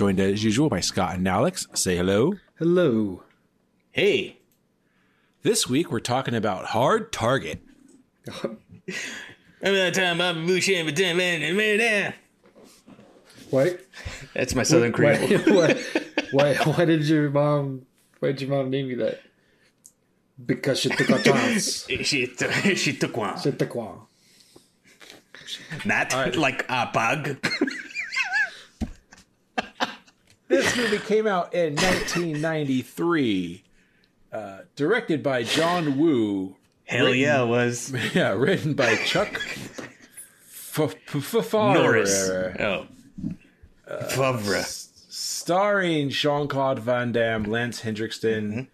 joined 0.00 0.18
as 0.18 0.42
usual 0.42 0.70
by 0.70 0.80
Scott 0.80 1.16
and 1.16 1.28
Alex. 1.28 1.66
Say 1.74 1.94
hello. 1.94 2.32
Hello. 2.58 3.22
Hey, 3.90 4.38
This 5.42 5.68
week, 5.68 5.92
we're 5.92 6.00
talking 6.00 6.34
about 6.34 6.64
Hard 6.64 7.12
Target. 7.12 7.60
remember 8.42 8.56
that 9.60 9.92
time 9.92 10.16
Bobby 10.16 10.46
Boucher 10.46 10.84
but 10.86 10.96
then 10.96 11.18
man, 11.18 11.54
man, 11.54 11.76
man. 11.76 12.14
Wait. 13.50 13.80
That's 14.32 14.54
my 14.54 14.62
Southern 14.62 14.90
Creole. 14.90 15.18
Why, 15.18 15.36
why, 15.52 15.74
why, 16.32 16.54
why 16.54 16.84
did 16.86 17.06
your 17.06 17.28
mom? 17.28 17.84
Why 18.20 18.32
did 18.32 18.40
your 18.40 18.48
mom 18.56 18.70
name 18.70 18.86
you 18.86 18.96
that? 18.96 19.20
Because 20.46 20.80
she 20.80 20.88
took 20.88 21.10
a 21.10 21.22
chance. 21.22 21.86
she 22.04 22.26
took, 22.26 22.50
she 22.74 22.96
took 22.96 23.14
one. 23.18 23.38
She 23.38 23.52
took 23.52 23.74
one. 23.74 23.98
Not 25.84 26.36
like 26.38 26.64
a 26.70 26.86
pug. 26.86 27.36
This 30.50 30.76
movie 30.76 30.98
came 30.98 31.26
out 31.28 31.54
in 31.54 31.74
1993, 31.76 33.62
uh, 34.32 34.58
directed 34.76 35.22
by 35.22 35.44
John 35.44 35.96
Woo. 35.96 36.56
Hell 36.84 37.14
yeah, 37.14 37.42
it 37.44 37.46
was 37.46 37.92
Yeah, 38.14 38.32
written 38.32 38.74
by 38.74 38.96
Chuck 38.96 39.32
F- 39.38 40.78
F- 40.80 41.34
F- 41.34 41.52
Norris. 41.54 42.26
Favre. 42.28 42.56
Oh, 43.88 43.96
Favre. 44.08 44.62
starring 45.08 46.08
Jean 46.10 46.48
Claude 46.48 46.80
Van 46.80 47.12
Damme, 47.12 47.44
Lance 47.44 47.82
Henriksen, 47.82 48.66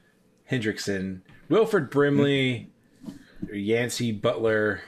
Henriksen, 0.47 1.23
Wilford 1.51 1.91
Brimley, 1.91 2.71
Yancey 3.53 4.13
Butler. 4.13 4.81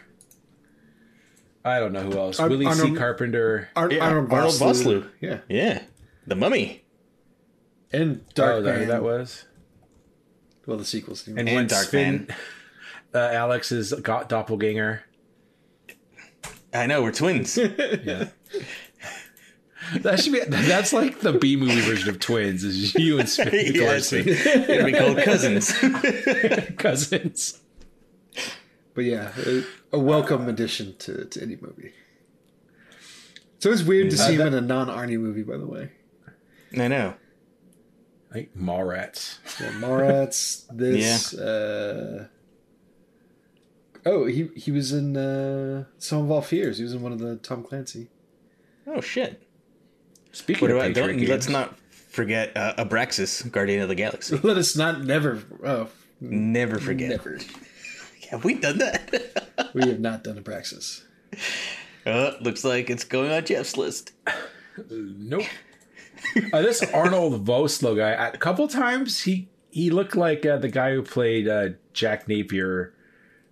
I 1.64 1.80
don't 1.80 1.92
know 1.92 2.02
who 2.04 2.18
else. 2.18 2.40
Ar- 2.40 2.48
Willie 2.48 2.64
C. 2.64 2.70
Arnold- 2.80 2.96
Carpenter. 2.96 3.68
Ar- 3.76 3.90
Yeah, 3.92 4.06
Arnold, 4.06 4.32
Arnold 4.32 4.54
Vosloo. 4.54 5.02
Vosloo. 5.02 5.10
Yeah. 5.20 5.38
Yeah, 5.50 5.82
the 6.28 6.36
Mummy 6.36 6.84
And 7.92 8.20
oh, 8.28 8.30
Dark 8.34 8.64
that, 8.64 8.78
Man. 8.80 8.88
that 8.88 9.02
was. 9.02 9.46
Well, 10.66 10.76
the 10.76 10.84
sequels. 10.84 11.26
And, 11.26 11.38
And 11.38 11.48
when 11.50 11.66
Dark 11.66 11.88
Finn- 11.88 12.26
Man. 12.28 12.36
Uh, 13.14 13.20
Alex's 13.32 13.94
got 13.94 14.28
doppelganger. 14.28 15.02
I 16.74 16.84
know 16.84 17.02
we're 17.02 17.10
twins. 17.10 17.56
Yeah. 18.04 18.28
that 20.00 20.20
should 20.20 20.34
be. 20.34 20.40
That's 20.40 20.92
like 20.92 21.20
the 21.20 21.32
B 21.32 21.56
movie 21.56 21.80
version 21.80 22.10
of 22.10 22.20
twins. 22.20 22.64
Is 22.64 22.94
you 22.96 23.18
and 23.18 23.26
Finn 23.26 23.48
yeah, 23.50 23.92
it's 23.94 24.12
Thorsen, 24.12 24.66
gonna 24.66 24.84
be 24.84 24.92
called 24.92 25.18
cousins. 25.22 25.72
cousins. 26.76 27.60
But 28.92 29.04
yeah, 29.06 29.32
a, 29.46 29.62
a 29.92 29.98
welcome 29.98 30.46
addition 30.46 30.94
to, 30.98 31.24
to 31.24 31.42
any 31.42 31.56
movie. 31.58 31.94
So 33.60 33.72
it's 33.72 33.82
weird 33.82 34.10
to 34.10 34.18
see 34.18 34.34
him 34.34 34.48
in 34.48 34.54
a 34.54 34.60
non 34.60 34.88
Arnie 34.88 35.18
movie, 35.18 35.44
by 35.44 35.56
the 35.56 35.66
way. 35.66 35.92
I 36.76 36.88
know. 36.88 37.14
Like 38.34 38.54
Mallrats. 38.54 39.38
Yeah, 39.60 39.70
Mallrats, 39.72 40.66
this. 40.70 41.32
Uh, 41.34 42.26
oh, 44.04 44.26
he 44.26 44.48
he 44.54 44.70
was 44.70 44.92
in 44.92 45.16
uh, 45.16 45.84
Sum 45.98 46.22
of 46.24 46.30
All 46.30 46.42
Fears. 46.42 46.76
He 46.78 46.84
was 46.84 46.92
in 46.92 47.00
one 47.02 47.12
of 47.12 47.18
the 47.20 47.36
Tom 47.36 47.62
Clancy. 47.62 48.08
Oh 48.86 49.00
shit. 49.00 49.42
Speaking 50.32 50.60
What 50.62 50.70
of 50.72 50.76
about? 50.76 50.88
Patriot 50.88 51.06
Don't, 51.06 51.16
games, 51.18 51.30
let's 51.30 51.48
not 51.48 51.78
forget 52.10 52.54
uh, 52.56 52.74
Abraxas, 52.76 53.50
Guardian 53.50 53.80
of 53.82 53.88
the 53.88 53.94
Galaxy. 53.94 54.36
Let 54.42 54.56
us 54.58 54.76
not 54.76 55.02
never. 55.02 55.42
Oh, 55.64 55.88
Never 56.20 56.78
forget. 56.78 57.10
never. 57.10 57.38
Have 58.30 58.44
we 58.44 58.54
done 58.54 58.78
that? 58.78 59.70
We 59.72 59.88
have 59.88 60.00
not 60.00 60.22
done 60.24 60.38
Abraxas. 60.42 61.02
uh, 62.04 62.32
looks 62.42 62.62
like 62.62 62.90
it's 62.90 63.04
going 63.04 63.30
on 63.32 63.42
Jeff's 63.46 63.76
list. 63.78 64.12
Nope. 64.90 65.44
uh, 66.52 66.62
this 66.62 66.82
Arnold 66.92 67.44
Vosloo 67.44 67.96
guy, 67.96 68.10
a 68.10 68.36
couple 68.36 68.68
times 68.68 69.22
he 69.22 69.48
he 69.70 69.90
looked 69.90 70.16
like 70.16 70.44
uh, 70.44 70.56
the 70.56 70.68
guy 70.68 70.92
who 70.92 71.02
played 71.02 71.48
uh, 71.48 71.70
Jack 71.92 72.28
Napier, 72.28 72.94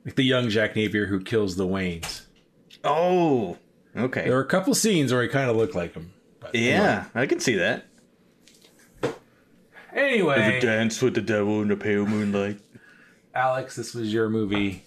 like 0.04 0.16
the 0.16 0.24
young 0.24 0.48
Jack 0.48 0.76
Napier 0.76 1.06
who 1.06 1.20
kills 1.20 1.56
the 1.56 1.66
Waynes. 1.66 2.22
Oh, 2.84 3.58
okay. 3.96 4.24
There 4.24 4.34
were 4.34 4.40
a 4.40 4.46
couple 4.46 4.74
scenes 4.74 5.12
where 5.12 5.22
he 5.22 5.28
kind 5.28 5.50
of 5.50 5.56
looked 5.56 5.74
like 5.74 5.94
him. 5.94 6.12
Yeah, 6.52 7.06
I 7.14 7.26
can 7.26 7.40
see 7.40 7.56
that. 7.56 7.86
Anyway, 9.92 10.60
dance 10.60 11.00
with 11.00 11.14
the 11.14 11.22
devil 11.22 11.62
in 11.62 11.68
the 11.68 11.76
pale 11.76 12.06
moonlight. 12.06 12.60
Alex, 13.34 13.76
this 13.76 13.94
was 13.94 14.12
your 14.12 14.28
movie. 14.28 14.84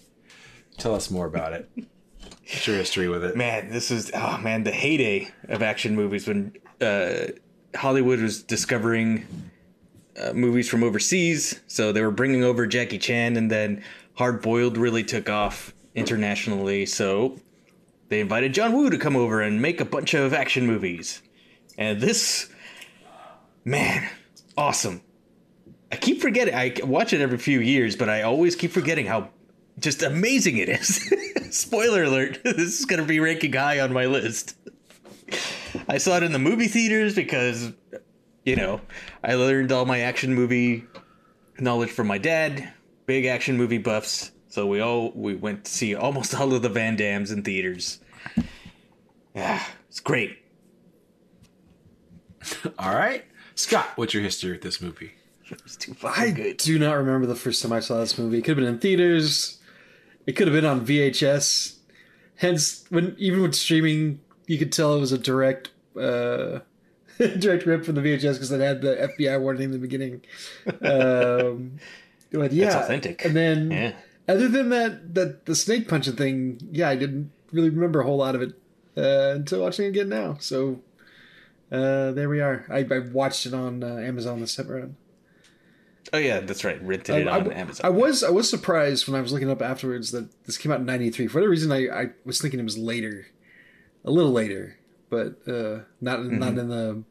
Tell 0.78 0.94
us 0.94 1.10
more 1.10 1.26
about 1.26 1.52
it. 1.52 1.68
What's 1.74 2.66
your 2.66 2.76
history 2.76 3.08
with 3.08 3.24
it? 3.24 3.36
Man, 3.36 3.70
this 3.70 3.90
is 3.90 4.10
oh 4.14 4.38
man, 4.38 4.64
the 4.64 4.70
heyday 4.70 5.28
of 5.48 5.62
action 5.62 5.94
movies 5.94 6.26
when 6.26 6.56
uh, 6.80 7.32
Hollywood 7.74 8.20
was 8.20 8.42
discovering 8.42 9.26
uh, 10.20 10.32
movies 10.32 10.68
from 10.68 10.82
overseas. 10.82 11.60
So 11.66 11.92
they 11.92 12.02
were 12.02 12.10
bringing 12.10 12.44
over 12.44 12.66
Jackie 12.66 12.98
Chan, 12.98 13.36
and 13.36 13.50
then 13.50 13.82
Hard 14.14 14.42
Boiled 14.42 14.76
really 14.76 15.04
took 15.04 15.28
off 15.28 15.72
internationally. 15.94 16.86
So 16.86 17.38
they 18.08 18.20
invited 18.20 18.54
John 18.54 18.72
Woo 18.72 18.90
to 18.90 18.98
come 18.98 19.16
over 19.16 19.40
and 19.40 19.62
make 19.62 19.80
a 19.80 19.84
bunch 19.84 20.14
of 20.14 20.32
action 20.32 20.66
movies. 20.66 21.22
And 21.78 22.00
this, 22.00 22.50
man, 23.64 24.08
awesome. 24.56 25.00
I 25.92 25.96
keep 25.96 26.20
forgetting. 26.20 26.54
I 26.54 26.74
watch 26.84 27.12
it 27.12 27.20
every 27.20 27.38
few 27.38 27.60
years, 27.60 27.96
but 27.96 28.08
I 28.08 28.22
always 28.22 28.54
keep 28.54 28.70
forgetting 28.70 29.06
how 29.06 29.30
just 29.78 30.02
amazing 30.02 30.58
it 30.58 30.68
is. 30.68 31.12
Spoiler 31.50 32.04
alert: 32.04 32.40
this 32.44 32.80
is 32.80 32.84
going 32.84 33.00
to 33.00 33.06
be 33.06 33.18
ranking 33.18 33.52
high 33.52 33.80
on 33.80 33.92
my 33.92 34.06
list. 34.06 34.56
I 35.90 35.98
saw 35.98 36.16
it 36.18 36.22
in 36.22 36.30
the 36.30 36.38
movie 36.38 36.68
theaters 36.68 37.16
because, 37.16 37.72
you 38.44 38.54
know, 38.54 38.80
I 39.24 39.34
learned 39.34 39.72
all 39.72 39.86
my 39.86 39.98
action 39.98 40.32
movie 40.34 40.84
knowledge 41.58 41.90
from 41.90 42.06
my 42.06 42.16
dad. 42.16 42.72
Big 43.06 43.24
action 43.26 43.56
movie 43.56 43.78
buffs, 43.78 44.30
so 44.46 44.68
we 44.68 44.78
all 44.78 45.10
we 45.16 45.34
went 45.34 45.64
to 45.64 45.70
see 45.70 45.96
almost 45.96 46.32
all 46.40 46.54
of 46.54 46.62
the 46.62 46.68
Van 46.68 46.94
Dammes 46.94 47.32
in 47.32 47.42
theaters. 47.42 47.98
Yeah, 49.34 49.60
it's 49.88 49.98
great. 49.98 50.38
All 52.78 52.94
right, 52.94 53.24
Scott, 53.54 53.86
what's 53.96 54.14
your 54.14 54.22
history 54.22 54.52
with 54.52 54.62
this 54.62 54.80
movie? 54.80 55.12
It's 55.50 55.76
too 55.76 55.94
fucking 55.94 56.22
I 56.22 56.30
good. 56.30 56.56
do 56.56 56.78
not 56.78 56.92
remember 56.92 57.26
the 57.26 57.34
first 57.34 57.62
time 57.62 57.72
I 57.72 57.80
saw 57.80 57.98
this 57.98 58.16
movie. 58.16 58.38
It 58.38 58.42
could 58.42 58.56
have 58.56 58.64
been 58.64 58.74
in 58.74 58.78
theaters. 58.78 59.58
It 60.26 60.32
could 60.32 60.46
have 60.46 60.54
been 60.54 60.64
on 60.64 60.86
VHS. 60.86 61.76
Hence, 62.36 62.84
when 62.90 63.14
even 63.18 63.42
with 63.42 63.54
streaming, 63.54 64.20
you 64.46 64.58
could 64.58 64.72
tell 64.72 64.96
it 64.96 65.00
was 65.00 65.12
a 65.12 65.18
direct, 65.18 65.70
uh, 66.00 66.60
direct 67.38 67.66
rip 67.66 67.84
from 67.84 67.94
the 67.96 68.00
VHS 68.00 68.34
because 68.34 68.50
it 68.52 68.60
had 68.60 68.80
the 68.80 69.12
FBI 69.18 69.40
warning 69.40 69.64
in 69.64 69.70
the 69.72 69.78
beginning. 69.78 70.22
Um, 70.82 71.76
but 72.32 72.52
yeah, 72.52 72.66
it's 72.66 72.74
authentic. 72.74 73.24
And 73.24 73.36
then, 73.36 73.70
Yeah. 73.70 73.92
other 74.28 74.48
than 74.48 74.70
that, 74.70 75.14
that 75.14 75.46
the 75.46 75.54
snake 75.54 75.88
punching 75.88 76.16
thing, 76.16 76.60
yeah, 76.72 76.88
I 76.88 76.96
didn't 76.96 77.30
really 77.52 77.70
remember 77.70 78.00
a 78.00 78.04
whole 78.04 78.18
lot 78.18 78.34
of 78.34 78.42
it 78.42 78.52
uh, 78.96 79.34
until 79.36 79.60
watching 79.62 79.86
it 79.86 79.88
again 79.88 80.08
now. 80.08 80.36
So 80.40 80.80
uh, 81.72 82.12
there 82.12 82.28
we 82.28 82.40
are. 82.40 82.64
I, 82.70 82.86
I 82.90 82.98
watched 83.12 83.46
it 83.46 83.54
on 83.54 83.82
uh, 83.84 83.96
Amazon 83.96 84.40
this 84.40 84.56
time 84.56 84.70
around. 84.70 84.96
Oh 86.12 86.18
yeah, 86.18 86.40
that's 86.40 86.64
right. 86.64 86.82
Rented 86.82 87.14
it 87.14 87.28
I, 87.28 87.38
on 87.38 87.52
I- 87.52 87.54
Amazon. 87.54 87.86
I 87.86 87.90
was 87.90 88.24
I 88.24 88.30
was 88.30 88.48
surprised 88.48 89.06
when 89.06 89.16
I 89.16 89.20
was 89.20 89.32
looking 89.32 89.50
up 89.50 89.62
afterwards 89.62 90.10
that 90.12 90.28
this 90.44 90.56
came 90.56 90.72
out 90.72 90.80
in 90.80 90.86
'93. 90.86 91.26
For 91.28 91.34
whatever 91.38 91.50
reason, 91.50 91.70
I, 91.70 91.86
I 91.88 92.10
was 92.24 92.40
thinking 92.40 92.58
it 92.58 92.64
was 92.64 92.78
later, 92.78 93.26
a 94.04 94.10
little 94.10 94.32
later, 94.32 94.76
but 95.10 95.46
uh, 95.46 95.80
not 96.00 96.20
in, 96.20 96.38
not 96.38 96.56
in 96.56 96.68
the 96.68 97.02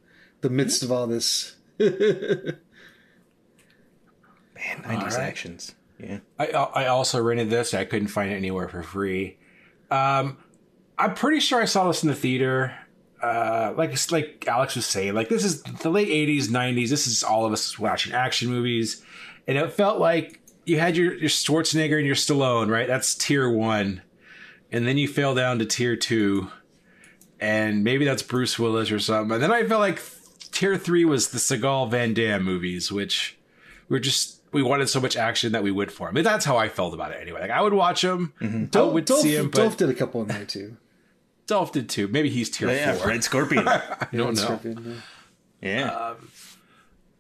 the 0.42 0.50
midst 0.50 0.84
of 0.84 0.92
all 0.92 1.06
this. 1.06 1.56
Man, 1.80 1.92
90s 4.56 4.86
Alright. 4.88 5.14
actions. 5.20 5.76
Yeah. 6.00 6.20
I 6.38 6.48
I 6.48 6.88
also 6.88 7.22
rented 7.22 7.50
this. 7.50 7.74
I 7.74 7.86
couldn't 7.86 8.08
find 8.08 8.32
it 8.32 8.36
anywhere 8.36 8.68
for 8.70 8.82
free. 8.84 9.38
Um, 9.92 10.38
I'm 10.98 11.14
pretty 11.14 11.40
sure 11.40 11.62
I 11.62 11.66
saw 11.66 11.88
this 11.88 12.04
in 12.04 12.10
the 12.10 12.16
theater. 12.16 12.74
Uh, 13.22 13.74
like 13.76 14.12
like 14.12 14.46
Alex 14.48 14.76
was 14.76 14.86
saying, 14.86 15.14
like 15.14 15.30
this 15.30 15.44
is 15.44 15.62
the 15.64 15.90
late 15.90 16.08
'80s, 16.08 16.46
'90s. 16.48 16.90
This 16.90 17.06
is 17.06 17.22
all 17.24 17.46
of 17.46 17.52
us 17.52 17.78
watching 17.78 18.14
action 18.14 18.50
movies, 18.50 19.04
and 19.46 19.58
it 19.58 19.74
felt 19.74 20.00
like 20.00 20.40
you 20.66 20.80
had 20.80 20.96
your 20.96 21.14
your 21.16 21.30
Schwarzenegger 21.30 21.98
and 21.98 22.06
your 22.06 22.16
Stallone, 22.16 22.70
right? 22.70 22.88
That's 22.88 23.16
tier 23.16 23.50
one, 23.50 24.02
and 24.72 24.88
then 24.88 24.98
you 24.98 25.08
fell 25.08 25.36
down 25.36 25.60
to 25.60 25.66
tier 25.66 25.98
two, 25.98 26.50
and 27.40 27.84
maybe 27.84 28.06
that's 28.06 28.24
Bruce 28.24 28.58
Willis 28.60 28.92
or 28.92 29.00
something. 29.00 29.34
And 29.34 29.44
then 29.44 29.52
I 29.52 29.64
felt 29.66 29.82
like 29.82 30.02
tier 30.52 30.78
three 30.78 31.06
was 31.06 31.30
the 31.30 31.38
Seagal 31.38 31.92
Van 31.92 32.14
Damme 32.14 32.44
movies, 32.44 32.92
which 32.92 33.38
were 33.88 34.00
just 34.00 34.42
we 34.52 34.64
wanted 34.64 34.90
so 34.90 35.00
much 35.00 35.16
action 35.16 35.52
that 35.52 35.64
we 35.64 35.72
went 35.72 35.92
for 35.92 36.08
him. 36.08 36.14
I 36.14 36.16
mean, 36.16 36.24
that's 36.24 36.46
how 36.46 36.58
I 36.58 36.70
felt 36.70 36.94
about 36.94 37.12
it 37.12 37.20
anyway. 37.22 37.42
Like 37.42 37.52
I 37.52 37.62
would 37.62 37.74
watch 37.74 38.04
him, 38.04 38.34
I 38.42 38.46
Dolph, 38.46 38.94
would 38.94 39.06
Dolph, 39.06 39.22
see 39.22 39.36
him, 39.36 39.50
but 39.50 39.62
Dolph 39.62 39.78
did 39.78 39.90
a 39.90 39.94
couple 39.94 40.22
in 40.22 40.28
there 40.28 40.46
too. 40.46 40.78
Dolph 41.48 41.72
did 41.72 41.90
too. 41.90 42.08
Maybe 42.08 42.30
he's 42.30 42.50
tier 42.50 42.70
yeah, 42.70 42.94
four. 42.94 43.08
Red 43.08 43.24
Scorpion. 43.24 43.68
I 43.68 44.08
don't 44.12 44.36
know. 44.36 44.42
Scorpion, 44.42 45.02
yeah. 45.62 45.80
yeah. 45.80 46.14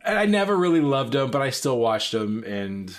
And 0.04 0.18
I 0.18 0.25
never 0.25 0.56
really 0.56 0.81
loved 0.81 1.16
him, 1.16 1.30
but 1.31 1.42
I 1.42 1.50
still 1.50 1.77
watched 1.77 2.13
him 2.13 2.44
and 2.44 2.95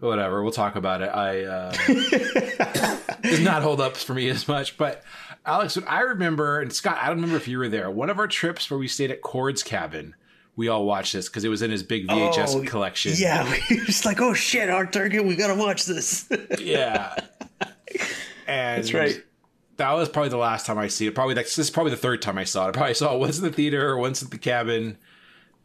whatever. 0.00 0.42
We'll 0.42 0.52
talk 0.52 0.76
about 0.76 1.02
it. 1.02 1.08
I 1.08 1.44
uh, 1.44 1.72
does 3.22 3.40
not 3.40 3.62
hold 3.62 3.80
up 3.80 3.96
for 3.96 4.14
me 4.14 4.28
as 4.28 4.46
much. 4.46 4.76
But 4.76 5.02
Alex, 5.46 5.76
what 5.76 5.88
I 5.88 6.00
remember, 6.00 6.60
and 6.60 6.72
Scott, 6.72 6.98
I 7.00 7.06
don't 7.06 7.16
remember 7.16 7.36
if 7.36 7.46
you 7.48 7.58
were 7.58 7.68
there. 7.68 7.88
One 7.90 8.10
of 8.10 8.18
our 8.18 8.26
trips 8.26 8.68
where 8.70 8.78
we 8.78 8.88
stayed 8.88 9.10
at 9.12 9.22
Cord's 9.22 9.62
cabin, 9.62 10.14
we 10.56 10.68
all 10.68 10.84
watched 10.84 11.12
this 11.12 11.28
because 11.28 11.44
it 11.44 11.48
was 11.48 11.62
in 11.62 11.70
his 11.70 11.82
big 11.84 12.08
VHS 12.08 12.56
Oh, 12.56 12.62
collection. 12.68 13.12
Yeah, 13.16 13.44
we 13.70 13.78
were 13.78 13.84
just 13.84 14.04
like, 14.04 14.20
oh 14.20 14.34
shit, 14.34 14.68
our 14.68 14.84
target, 14.86 15.24
we 15.24 15.36
gotta 15.36 15.54
watch 15.54 15.84
this. 15.86 16.28
Yeah. 16.58 17.14
And 18.48 18.82
That's 18.82 18.92
right. 18.92 19.22
That 19.76 19.92
was 19.92 20.08
probably 20.08 20.30
the 20.30 20.36
last 20.36 20.66
time 20.66 20.78
I 20.78 20.88
see 20.88 21.06
it. 21.06 21.14
Probably 21.14 21.34
like, 21.34 21.46
this 21.46 21.58
is 21.58 21.70
probably 21.70 21.90
the 21.90 21.96
third 21.98 22.22
time 22.22 22.38
I 22.38 22.44
saw 22.44 22.66
it. 22.66 22.68
I 22.68 22.72
probably 22.72 22.94
saw 22.94 23.14
it 23.14 23.18
once 23.18 23.38
in 23.38 23.44
the 23.44 23.52
theater, 23.52 23.96
once 23.96 24.22
at 24.22 24.30
the 24.30 24.38
cabin, 24.38 24.96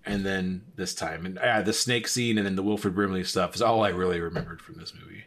and 0.06 0.26
then 0.26 0.64
this 0.76 0.94
time. 0.94 1.26
And 1.26 1.36
yeah, 1.42 1.62
the 1.62 1.74
snake 1.74 2.08
scene 2.08 2.38
and 2.38 2.46
then 2.46 2.56
the 2.56 2.64
Wilford 2.64 2.94
Brimley 2.96 3.24
stuff 3.24 3.56
is 3.56 3.62
all 3.62 3.84
I 3.84 3.90
really 3.90 4.20
remembered 4.20 4.62
from 4.62 4.76
this 4.76 4.94
movie. 4.94 5.26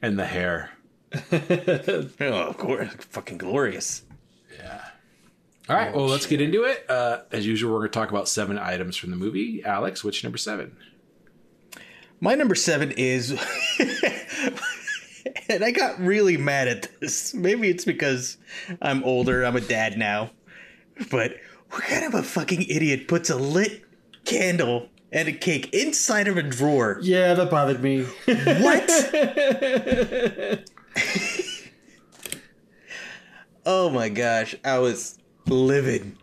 And 0.00 0.18
the 0.18 0.24
hair. 0.26 0.70
oh, 1.32 2.08
of 2.20 2.58
course, 2.58 2.92
fucking 3.10 3.38
glorious. 3.38 4.02
Yeah. 4.58 4.84
All 5.68 5.76
right, 5.76 5.94
well, 5.94 6.06
let's 6.06 6.26
get 6.26 6.40
into 6.40 6.64
it. 6.64 6.86
Uh, 6.88 7.20
as 7.30 7.46
usual, 7.46 7.72
we're 7.72 7.80
going 7.80 7.90
to 7.90 7.98
talk 7.98 8.10
about 8.10 8.26
seven 8.28 8.58
items 8.58 8.96
from 8.96 9.10
the 9.10 9.16
movie. 9.16 9.62
Alex, 9.64 10.02
which 10.02 10.24
number 10.24 10.38
seven? 10.38 10.76
My 12.20 12.34
number 12.34 12.54
seven 12.54 12.90
is, 12.92 13.30
and 15.48 15.62
I 15.62 15.70
got 15.70 16.00
really 16.00 16.38
mad 16.38 16.68
at 16.68 16.88
this. 17.00 17.34
Maybe 17.34 17.68
it's 17.68 17.84
because 17.84 18.38
I'm 18.80 19.04
older. 19.04 19.44
I'm 19.44 19.56
a 19.56 19.60
dad 19.60 19.98
now, 19.98 20.30
but 21.10 21.36
what 21.70 21.82
kind 21.84 22.04
of 22.06 22.14
a 22.14 22.22
fucking 22.22 22.62
idiot 22.62 23.06
puts 23.06 23.28
a 23.30 23.36
lit 23.36 23.84
candle 24.24 24.88
and 25.12 25.28
a 25.28 25.32
cake 25.32 25.72
inside 25.74 26.28
of 26.28 26.38
a 26.38 26.42
drawer? 26.42 26.98
Yeah, 27.02 27.34
that 27.34 27.50
bothered 27.50 27.82
me. 27.82 28.04
What? 28.26 28.88
oh 33.66 33.90
my 33.90 34.08
gosh, 34.08 34.54
I 34.64 34.78
was 34.78 35.18
livid. 35.46 36.16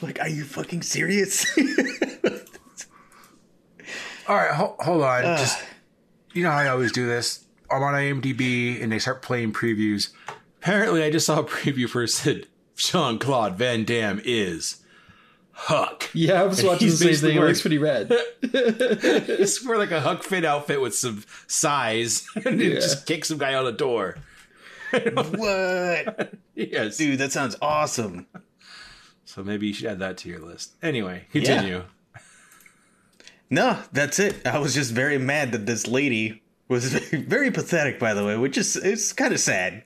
Like, 0.00 0.20
are 0.20 0.28
you 0.28 0.44
fucking 0.44 0.82
serious? 0.82 1.46
All 4.28 4.36
right, 4.36 4.52
ho- 4.52 4.76
hold 4.80 5.02
on. 5.02 5.22
Just 5.22 5.62
you 6.32 6.42
know 6.42 6.50
how 6.50 6.58
I 6.58 6.68
always 6.68 6.92
do 6.92 7.06
this. 7.06 7.44
I'm 7.70 7.82
on 7.82 7.94
IMDb 7.94 8.82
and 8.82 8.92
they 8.92 8.98
start 8.98 9.22
playing 9.22 9.52
previews. 9.52 10.10
Apparently, 10.58 11.02
I 11.02 11.10
just 11.10 11.26
saw 11.26 11.40
a 11.40 11.44
preview 11.44 11.88
for 11.88 12.02
it 12.02 12.08
said 12.08 12.46
Jean 12.76 13.18
Claude 13.18 13.56
Van 13.56 13.84
Damme 13.84 14.20
is 14.24 14.76
Huck. 15.56 16.10
Yeah, 16.12 16.42
I 16.42 16.44
was 16.46 16.58
And 16.58 16.68
watching 16.68 16.88
the 16.88 16.92
he's 16.92 16.98
same 16.98 17.14
thing. 17.14 17.36
It 17.36 17.38
wearing- 17.38 17.48
looks 17.48 17.60
pretty 17.60 17.78
rad. 17.78 18.12
It's 18.42 19.64
wear 19.64 19.78
like 19.78 19.92
a 19.92 20.00
Huck 20.00 20.22
Finn 20.22 20.44
outfit 20.44 20.80
with 20.80 20.94
some 20.94 21.24
size, 21.46 22.26
and 22.34 22.44
then 22.44 22.60
Yeah. 22.60 22.74
just 22.74 23.06
kick 23.06 23.24
some 23.24 23.38
guy 23.38 23.54
on 23.54 23.64
the 23.64 23.72
door. 23.72 24.16
what? 25.12 26.34
Yes. 26.54 26.96
Dude, 26.96 27.18
that 27.18 27.32
sounds 27.32 27.56
awesome. 27.62 28.26
So 29.24 29.42
maybe 29.42 29.66
you 29.66 29.72
should 29.74 29.86
add 29.86 29.98
that 30.00 30.18
to 30.18 30.28
your 30.28 30.38
list. 30.40 30.74
Anyway, 30.82 31.24
continue. 31.32 31.84
No, 33.50 33.78
that's 33.92 34.18
it. 34.18 34.46
I 34.46 34.58
was 34.58 34.74
just 34.74 34.92
very 34.92 35.18
mad 35.18 35.52
that 35.52 35.66
this 35.66 35.86
lady 35.86 36.42
was 36.68 36.92
very 36.92 37.50
pathetic, 37.50 37.98
by 37.98 38.14
the 38.14 38.24
way, 38.24 38.36
which 38.36 38.56
is 38.56 38.76
it's 38.76 39.12
kind 39.12 39.32
of 39.34 39.40
sad. 39.40 39.84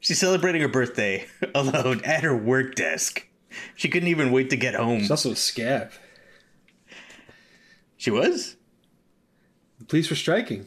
She's 0.00 0.18
celebrating 0.18 0.62
her 0.62 0.68
birthday 0.68 1.26
alone 1.54 2.00
at 2.04 2.22
her 2.22 2.36
work 2.36 2.74
desk. 2.74 3.26
She 3.74 3.88
couldn't 3.88 4.08
even 4.08 4.30
wait 4.32 4.50
to 4.50 4.56
get 4.56 4.74
home. 4.74 5.00
It's 5.00 5.10
also 5.10 5.32
a 5.32 5.36
scab. 5.36 5.92
She 7.96 8.10
was? 8.10 8.56
The 9.78 9.84
police 9.84 10.10
were 10.10 10.16
striking. 10.16 10.66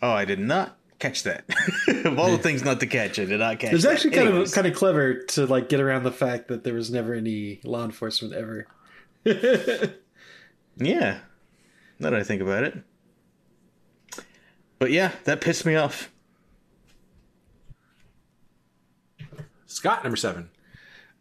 Oh, 0.00 0.10
I 0.12 0.24
did 0.24 0.38
not 0.38 0.76
catch 0.98 1.24
that. 1.24 1.44
of 2.04 2.18
all 2.18 2.30
the 2.30 2.38
things 2.38 2.64
not 2.64 2.80
to 2.80 2.86
catch, 2.86 3.18
I 3.18 3.24
did 3.24 3.40
not 3.40 3.58
catch. 3.58 3.70
It 3.72 3.74
was 3.74 3.82
that. 3.84 3.94
actually 3.94 4.12
kind 4.12 4.28
Anyways. 4.28 4.50
of 4.50 4.54
kind 4.54 4.66
of 4.66 4.74
clever 4.74 5.14
to 5.14 5.46
like 5.46 5.68
get 5.68 5.80
around 5.80 6.04
the 6.04 6.12
fact 6.12 6.48
that 6.48 6.64
there 6.64 6.74
was 6.74 6.90
never 6.90 7.14
any 7.14 7.60
law 7.64 7.84
enforcement 7.84 8.34
ever. 8.34 8.66
Yeah. 10.80 11.18
Now 11.98 12.10
that 12.10 12.20
I 12.20 12.22
think 12.22 12.40
about 12.40 12.64
it. 12.64 12.78
But 14.78 14.92
yeah, 14.92 15.10
that 15.24 15.40
pissed 15.40 15.66
me 15.66 15.74
off. 15.74 16.10
Scott, 19.66 20.04
number 20.04 20.16
seven. 20.16 20.50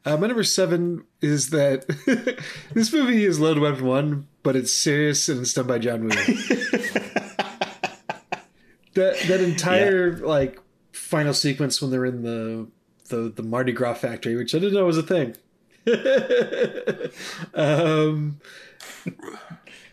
Uh, 0.07 0.15
my 0.15 0.27
number 0.27 0.43
seven 0.43 1.03
is 1.19 1.49
that 1.49 1.85
this 2.73 2.93
movie 2.93 3.25
is 3.25 3.41
Loaded 3.41 3.61
Weapon 3.61 3.85
One, 3.85 4.27
but 4.41 4.55
it's 4.55 4.71
serious 4.71 5.27
and 5.27 5.41
it's 5.41 5.51
done 5.53 5.67
by 5.67 5.79
John 5.79 6.03
Woo. 6.03 6.09
that 8.93 9.19
that 9.27 9.41
entire 9.41 10.15
like 10.19 10.61
final 10.93 11.33
sequence 11.33 11.81
when 11.81 11.91
they're 11.91 12.05
in 12.05 12.21
the 12.23 12.69
the 13.09 13.33
the 13.35 13.43
Mardi 13.43 13.73
Gras 13.73 13.95
factory, 13.95 14.37
which 14.37 14.55
I 14.55 14.59
didn't 14.59 14.75
know 14.75 14.85
was 14.85 14.97
a 14.97 15.03
thing. 15.03 15.35
um, 17.53 18.39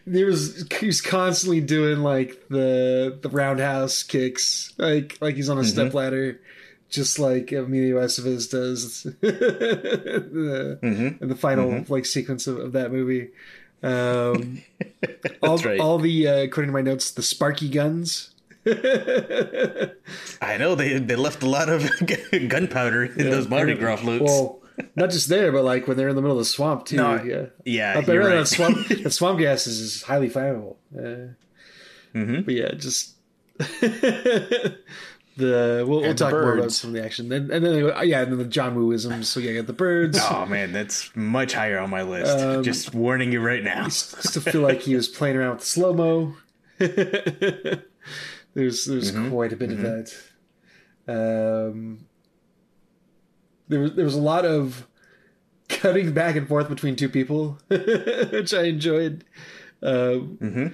there 0.06 0.26
was 0.26 0.64
he 0.78 0.86
was 0.86 1.00
constantly 1.00 1.60
doing 1.60 2.04
like 2.04 2.40
the 2.50 3.18
the 3.20 3.30
roundhouse 3.30 4.04
kicks, 4.04 4.74
like 4.78 5.18
like 5.20 5.34
he's 5.34 5.48
on 5.48 5.58
a 5.58 5.64
step 5.64 5.92
ladder, 5.92 6.40
just 6.94 7.18
like 7.18 7.50
Emilio 7.52 8.00
Estevez 8.00 8.50
does 8.50 9.02
the, 9.20 10.78
in 10.82 11.28
the 11.28 11.34
final 11.34 11.84
like 11.88 12.06
sequence 12.06 12.46
of, 12.46 12.58
of 12.58 12.72
that 12.72 12.92
movie. 12.92 13.30
Um, 13.82 14.62
all, 15.42 15.58
right. 15.58 15.80
all 15.80 15.98
the 15.98 16.28
uh, 16.28 16.36
according 16.42 16.68
to 16.68 16.72
my 16.72 16.80
notes, 16.82 17.10
the 17.10 17.22
Sparky 17.22 17.68
guns. 17.68 18.30
I 18.66 20.56
know 20.58 20.74
they 20.74 20.98
they 20.98 21.16
left 21.16 21.42
a 21.42 21.48
lot 21.48 21.68
of 21.68 21.90
gunpowder 22.48 23.04
in 23.04 23.30
those 23.30 23.48
Mardi 23.48 23.74
Gras 23.74 23.96
floats. 23.96 24.24
Well, 24.24 24.60
not 24.96 25.10
just 25.10 25.28
there, 25.28 25.52
but 25.52 25.64
like 25.64 25.86
when 25.86 25.96
they're 25.96 26.08
in 26.08 26.16
the 26.16 26.22
middle 26.22 26.38
of 26.38 26.40
the 26.40 26.46
swamp 26.46 26.86
too. 26.86 26.96
No, 26.96 27.22
yeah, 27.22 27.46
yeah, 27.64 27.98
Up 27.98 28.06
you're 28.06 28.20
right. 28.24 28.36
that 28.36 28.46
swamp, 28.48 28.88
that 28.88 29.10
swamp 29.10 29.38
gas 29.38 29.66
is, 29.66 29.80
is 29.80 30.02
highly 30.02 30.30
flammable. 30.30 30.76
Uh, 30.96 31.34
Mm-hmm. 32.14 32.42
But 32.42 32.54
yeah, 32.54 32.74
just 32.74 33.14
the 35.36 35.84
we'll, 35.86 36.00
we'll 36.00 36.10
And 36.10 36.18
talk 36.18 36.30
more 36.32 36.56
about 36.58 36.72
some 36.72 36.90
of 36.90 36.94
the 36.94 37.04
action. 37.04 37.28
Then 37.28 37.50
and 37.50 37.64
then 37.64 37.80
go, 37.80 38.00
yeah, 38.02 38.22
and 38.22 38.32
then 38.32 38.38
the 38.38 38.44
John 38.44 38.76
Wooisms. 38.76 39.24
So 39.24 39.40
yeah, 39.40 39.50
you 39.52 39.56
got 39.58 39.66
the 39.66 39.72
birds. 39.72 40.18
Oh 40.22 40.46
man, 40.46 40.72
that's 40.72 41.10
much 41.16 41.54
higher 41.54 41.78
on 41.78 41.90
my 41.90 42.02
list. 42.02 42.38
Um, 42.38 42.62
Just 42.62 42.94
warning 42.94 43.32
you 43.32 43.40
right 43.40 43.62
now. 43.64 43.84
To 43.88 44.40
feel 44.40 44.60
like 44.60 44.80
he 44.82 44.94
was 44.94 45.08
playing 45.08 45.36
around 45.36 45.50
with 45.56 45.60
the 45.60 45.66
slow 45.66 45.92
mo. 45.92 46.34
there's 48.54 48.84
there's 48.86 49.12
Mm-hmm. 49.12 49.30
quite 49.30 49.52
a 49.52 49.56
bit 49.56 49.70
of 49.72 49.78
that. 49.80 50.14
Um, 51.06 52.06
there 53.68 53.80
was 53.80 53.94
there 53.94 54.04
was 54.04 54.14
a 54.14 54.20
lot 54.20 54.44
of 54.44 54.86
cutting 55.68 56.12
back 56.12 56.36
and 56.36 56.46
forth 56.46 56.68
between 56.68 56.96
two 56.96 57.08
people, 57.08 57.58
which 57.68 58.54
I 58.54 58.64
enjoyed. 58.64 59.24
Um, 59.82 60.38
Mm-hmm. 60.40 60.66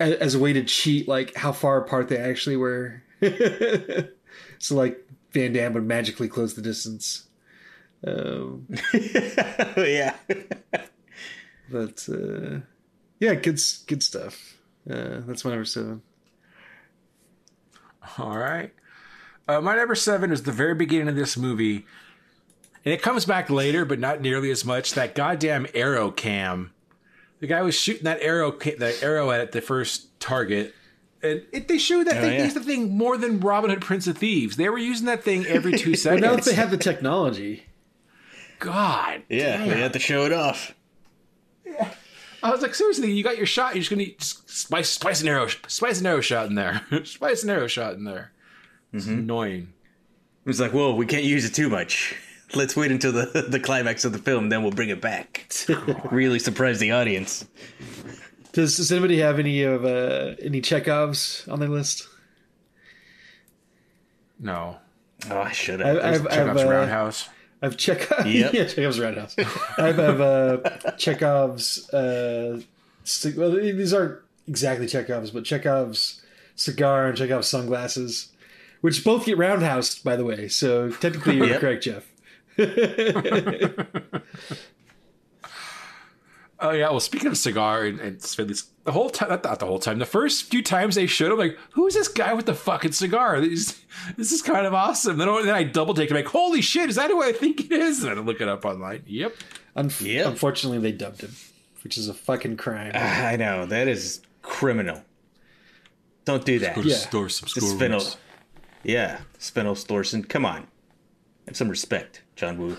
a- 0.00 0.22
as 0.22 0.34
a 0.34 0.38
way 0.38 0.52
to 0.52 0.62
cheat, 0.64 1.08
like 1.08 1.34
how 1.36 1.52
far 1.52 1.78
apart 1.82 2.08
they 2.08 2.18
actually 2.18 2.56
were. 2.56 3.02
so 4.58 4.74
like 4.74 5.06
Van 5.32 5.52
Damme 5.52 5.74
would 5.74 5.86
magically 5.86 6.28
close 6.28 6.54
the 6.54 6.62
distance. 6.62 7.28
Um, 8.06 8.66
yeah. 9.76 10.16
but 11.70 12.08
uh, 12.08 12.60
yeah, 13.20 13.34
good 13.34 13.60
good 13.86 14.02
stuff. 14.02 14.56
Uh, 14.88 15.20
that's 15.26 15.44
my 15.44 15.52
number 15.52 15.64
seven. 15.64 16.02
All 18.18 18.36
right. 18.36 18.72
Uh, 19.48 19.60
my 19.60 19.76
number 19.76 19.94
seven 19.94 20.32
is 20.32 20.42
the 20.42 20.52
very 20.52 20.74
beginning 20.74 21.08
of 21.08 21.16
this 21.16 21.36
movie, 21.36 21.86
and 22.84 22.92
it 22.92 23.02
comes 23.02 23.24
back 23.24 23.50
later, 23.50 23.84
but 23.84 23.98
not 23.98 24.20
nearly 24.20 24.50
as 24.50 24.64
much. 24.64 24.94
That 24.94 25.14
goddamn 25.14 25.66
arrow 25.74 26.10
cam. 26.10 26.72
The 27.40 27.46
guy 27.46 27.62
was 27.62 27.74
shooting 27.74 28.04
that 28.04 28.20
arrow, 28.20 28.52
that 28.52 29.02
arrow 29.02 29.30
at 29.30 29.52
the 29.52 29.60
first 29.60 30.18
target, 30.20 30.74
and 31.22 31.42
it, 31.52 31.68
they 31.68 31.78
showed 31.78 32.06
that 32.06 32.16
Oh, 32.18 32.20
thing. 32.20 32.34
yeah. 32.34 32.44
Used 32.44 32.56
the 32.56 32.60
thing 32.60 32.96
more 32.96 33.16
than 33.16 33.40
Robin 33.40 33.70
Hood, 33.70 33.80
Prince 33.80 34.06
of 34.06 34.18
Thieves. 34.18 34.56
They 34.56 34.68
were 34.68 34.78
using 34.78 35.06
that 35.06 35.22
thing 35.22 35.46
every 35.46 35.72
two 35.78 35.90
But 35.92 35.98
seconds. 36.00 36.22
now 36.22 36.34
that 36.36 36.44
they 36.44 36.54
have 36.54 36.70
the 36.70 36.76
technology, 36.76 37.64
God, 38.58 39.22
Yeah, 39.28 39.58
damn. 39.58 39.68
they 39.68 39.80
had 39.80 39.92
to 39.94 39.98
show 39.98 40.24
it 40.24 40.32
off. 40.32 40.74
Yeah. 41.64 41.90
I 42.42 42.50
was 42.50 42.60
like, 42.62 42.74
seriously, 42.74 43.12
you 43.12 43.22
got 43.22 43.36
your 43.36 43.46
shot. 43.46 43.74
You're 43.74 43.80
just 43.84 43.90
gonna 43.90 44.06
just 44.06 44.48
spice, 44.50 44.88
spice 44.88 45.22
an 45.22 45.28
arrow, 45.28 45.46
spice 45.68 46.00
an 46.00 46.06
arrow 46.06 46.20
shot 46.20 46.46
in 46.46 46.54
there, 46.56 46.82
spice 47.04 47.44
an 47.44 47.50
arrow 47.50 47.66
shot 47.68 47.94
in 47.94 48.04
there. 48.04 48.32
It's 48.92 49.06
Mm-hmm. 49.06 49.18
annoying. 49.20 49.72
It 50.44 50.48
was 50.48 50.60
like, 50.60 50.72
whoa, 50.72 50.94
we 50.94 51.06
can't 51.06 51.22
use 51.24 51.44
it 51.44 51.54
too 51.54 51.68
much. 51.68 52.16
Let's 52.54 52.76
wait 52.76 52.90
until 52.90 53.12
the 53.12 53.46
the 53.48 53.60
climax 53.60 54.04
of 54.04 54.12
the 54.12 54.18
film, 54.18 54.48
then 54.50 54.62
we'll 54.62 54.72
bring 54.72 54.90
it 54.90 55.00
back. 55.00 55.46
really 56.10 56.38
surprise 56.38 56.78
the 56.80 56.90
audience. 56.92 57.46
Does 58.52 58.76
does 58.76 58.90
anybody 58.92 59.18
have 59.18 59.38
any 59.38 59.62
of 59.62 59.84
uh, 59.84 60.34
any 60.42 60.60
Chekhovs 60.60 61.46
on 61.50 61.58
their 61.60 61.68
list? 61.68 62.06
No, 64.38 64.76
Oh, 65.30 65.38
I 65.38 65.52
should 65.52 65.80
I- 65.80 65.86
have. 65.88 65.98
I've, 66.04 66.28
check 66.30 66.38
out 66.48 66.48
I've, 66.58 66.66
uh, 66.66 66.70
Roundhouse. 66.70 67.28
I've 67.62 67.76
Chekhov. 67.76 68.26
Yep. 68.32 68.52
yeah, 68.54 68.64
Chekhov's 68.64 68.98
Roundhouse. 68.98 69.36
I've, 69.78 69.98
I've 70.00 70.20
uh, 70.20 70.58
Chekhov's. 70.98 71.88
Uh, 71.94 72.60
st- 73.04 73.36
well, 73.36 73.52
these 73.52 73.94
aren't 73.94 74.18
exactly 74.48 74.86
Chekhov's, 74.88 75.30
but 75.30 75.44
Chekhov's 75.44 76.20
cigar 76.56 77.06
and 77.06 77.16
Chekhov's 77.16 77.46
sunglasses, 77.48 78.32
which 78.80 79.04
both 79.04 79.24
get 79.26 79.38
roundhoused, 79.38 80.02
by 80.02 80.16
the 80.16 80.24
way. 80.24 80.48
So 80.48 80.90
technically, 80.90 81.36
you're 81.36 81.46
Yep. 81.46 81.60
correct, 81.60 81.84
Jeff. 81.84 82.08
Oh 86.62 86.70
yeah. 86.70 86.88
Well, 86.90 87.00
speaking 87.00 87.28
of 87.28 87.36
cigar 87.36 87.84
and, 87.84 88.00
and 88.00 88.22
Sven-Ole's, 88.22 88.70
the 88.84 88.92
whole 88.92 89.10
time, 89.10 89.28
not 89.30 89.42
the 89.58 89.66
whole 89.66 89.78
time, 89.78 89.98
the 89.98 90.06
first 90.06 90.44
few 90.44 90.62
times 90.62 90.94
they 90.94 91.06
showed 91.06 91.32
him, 91.32 91.38
like, 91.38 91.58
who's 91.72 91.94
this 91.94 92.08
guy 92.08 92.32
with 92.34 92.46
the 92.46 92.54
fucking 92.54 92.92
cigar? 92.92 93.40
This, 93.40 93.80
this 94.16 94.32
is 94.32 94.42
kind 94.42 94.64
of 94.66 94.72
awesome. 94.74 95.18
Then, 95.18 95.28
I- 95.28 95.42
then 95.42 95.54
I 95.54 95.64
double 95.64 95.92
take 95.94 96.10
it, 96.10 96.14
like, 96.14 96.26
holy 96.28 96.62
shit, 96.62 96.88
is 96.88 96.96
that 96.96 97.10
who 97.10 97.22
I 97.22 97.32
think 97.32 97.60
it 97.60 97.72
is? 97.72 98.02
And 98.04 98.18
I 98.18 98.22
look 98.22 98.40
it 98.40 98.48
up 98.48 98.64
online. 98.64 99.02
Yep. 99.06 99.34
Unf- 99.76 100.00
Yep. 100.06 100.26
Unfortunately, 100.26 100.78
they 100.78 100.92
dubbed 100.92 101.20
him, 101.22 101.34
which 101.84 101.98
is 101.98 102.08
a 102.08 102.14
fucking 102.14 102.56
crime. 102.56 102.92
Ah, 102.94 103.26
I 103.26 103.36
know 103.36 103.66
that 103.66 103.88
is 103.88 104.20
criminal. 104.42 105.02
Don't 106.24 106.44
do 106.44 106.58
that. 106.60 106.76
Yeah. 106.84 106.94
Store 106.96 107.28
some 107.28 107.48
Just 107.48 107.70
Sven-Ole. 107.70 108.04
Yeah, 108.84 109.20
Sven-Ole 109.38 109.74
Thorsen. 109.74 110.28
Come 110.28 110.44
on, 110.44 110.66
have 111.46 111.56
some 111.56 111.68
respect, 111.68 112.22
John 112.36 112.58
Woo. 112.58 112.76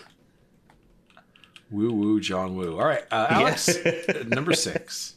Woo 1.74 1.92
woo, 1.92 2.20
John 2.20 2.56
Woo. 2.56 2.78
All 2.80 2.86
right, 2.86 3.04
uh, 3.10 3.28
Alex, 3.32 3.68
number 4.28 4.54
six. 4.54 5.16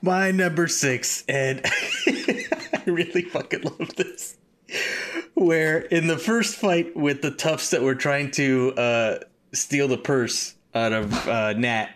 My 0.00 0.30
number 0.30 0.66
six, 0.66 1.24
and 1.28 1.60
I 2.06 2.82
really 2.86 3.20
fucking 3.22 3.62
love 3.62 3.94
this. 3.96 4.38
Where 5.34 5.80
in 5.80 6.06
the 6.06 6.16
first 6.16 6.56
fight 6.56 6.96
with 6.96 7.20
the 7.20 7.30
toughs 7.30 7.68
that 7.70 7.82
were 7.82 7.94
trying 7.94 8.30
to 8.32 8.72
uh, 8.78 9.18
steal 9.52 9.88
the 9.88 9.98
purse 9.98 10.54
out 10.74 10.94
of 10.94 11.12
uh, 11.28 11.52
Nat, 11.52 11.90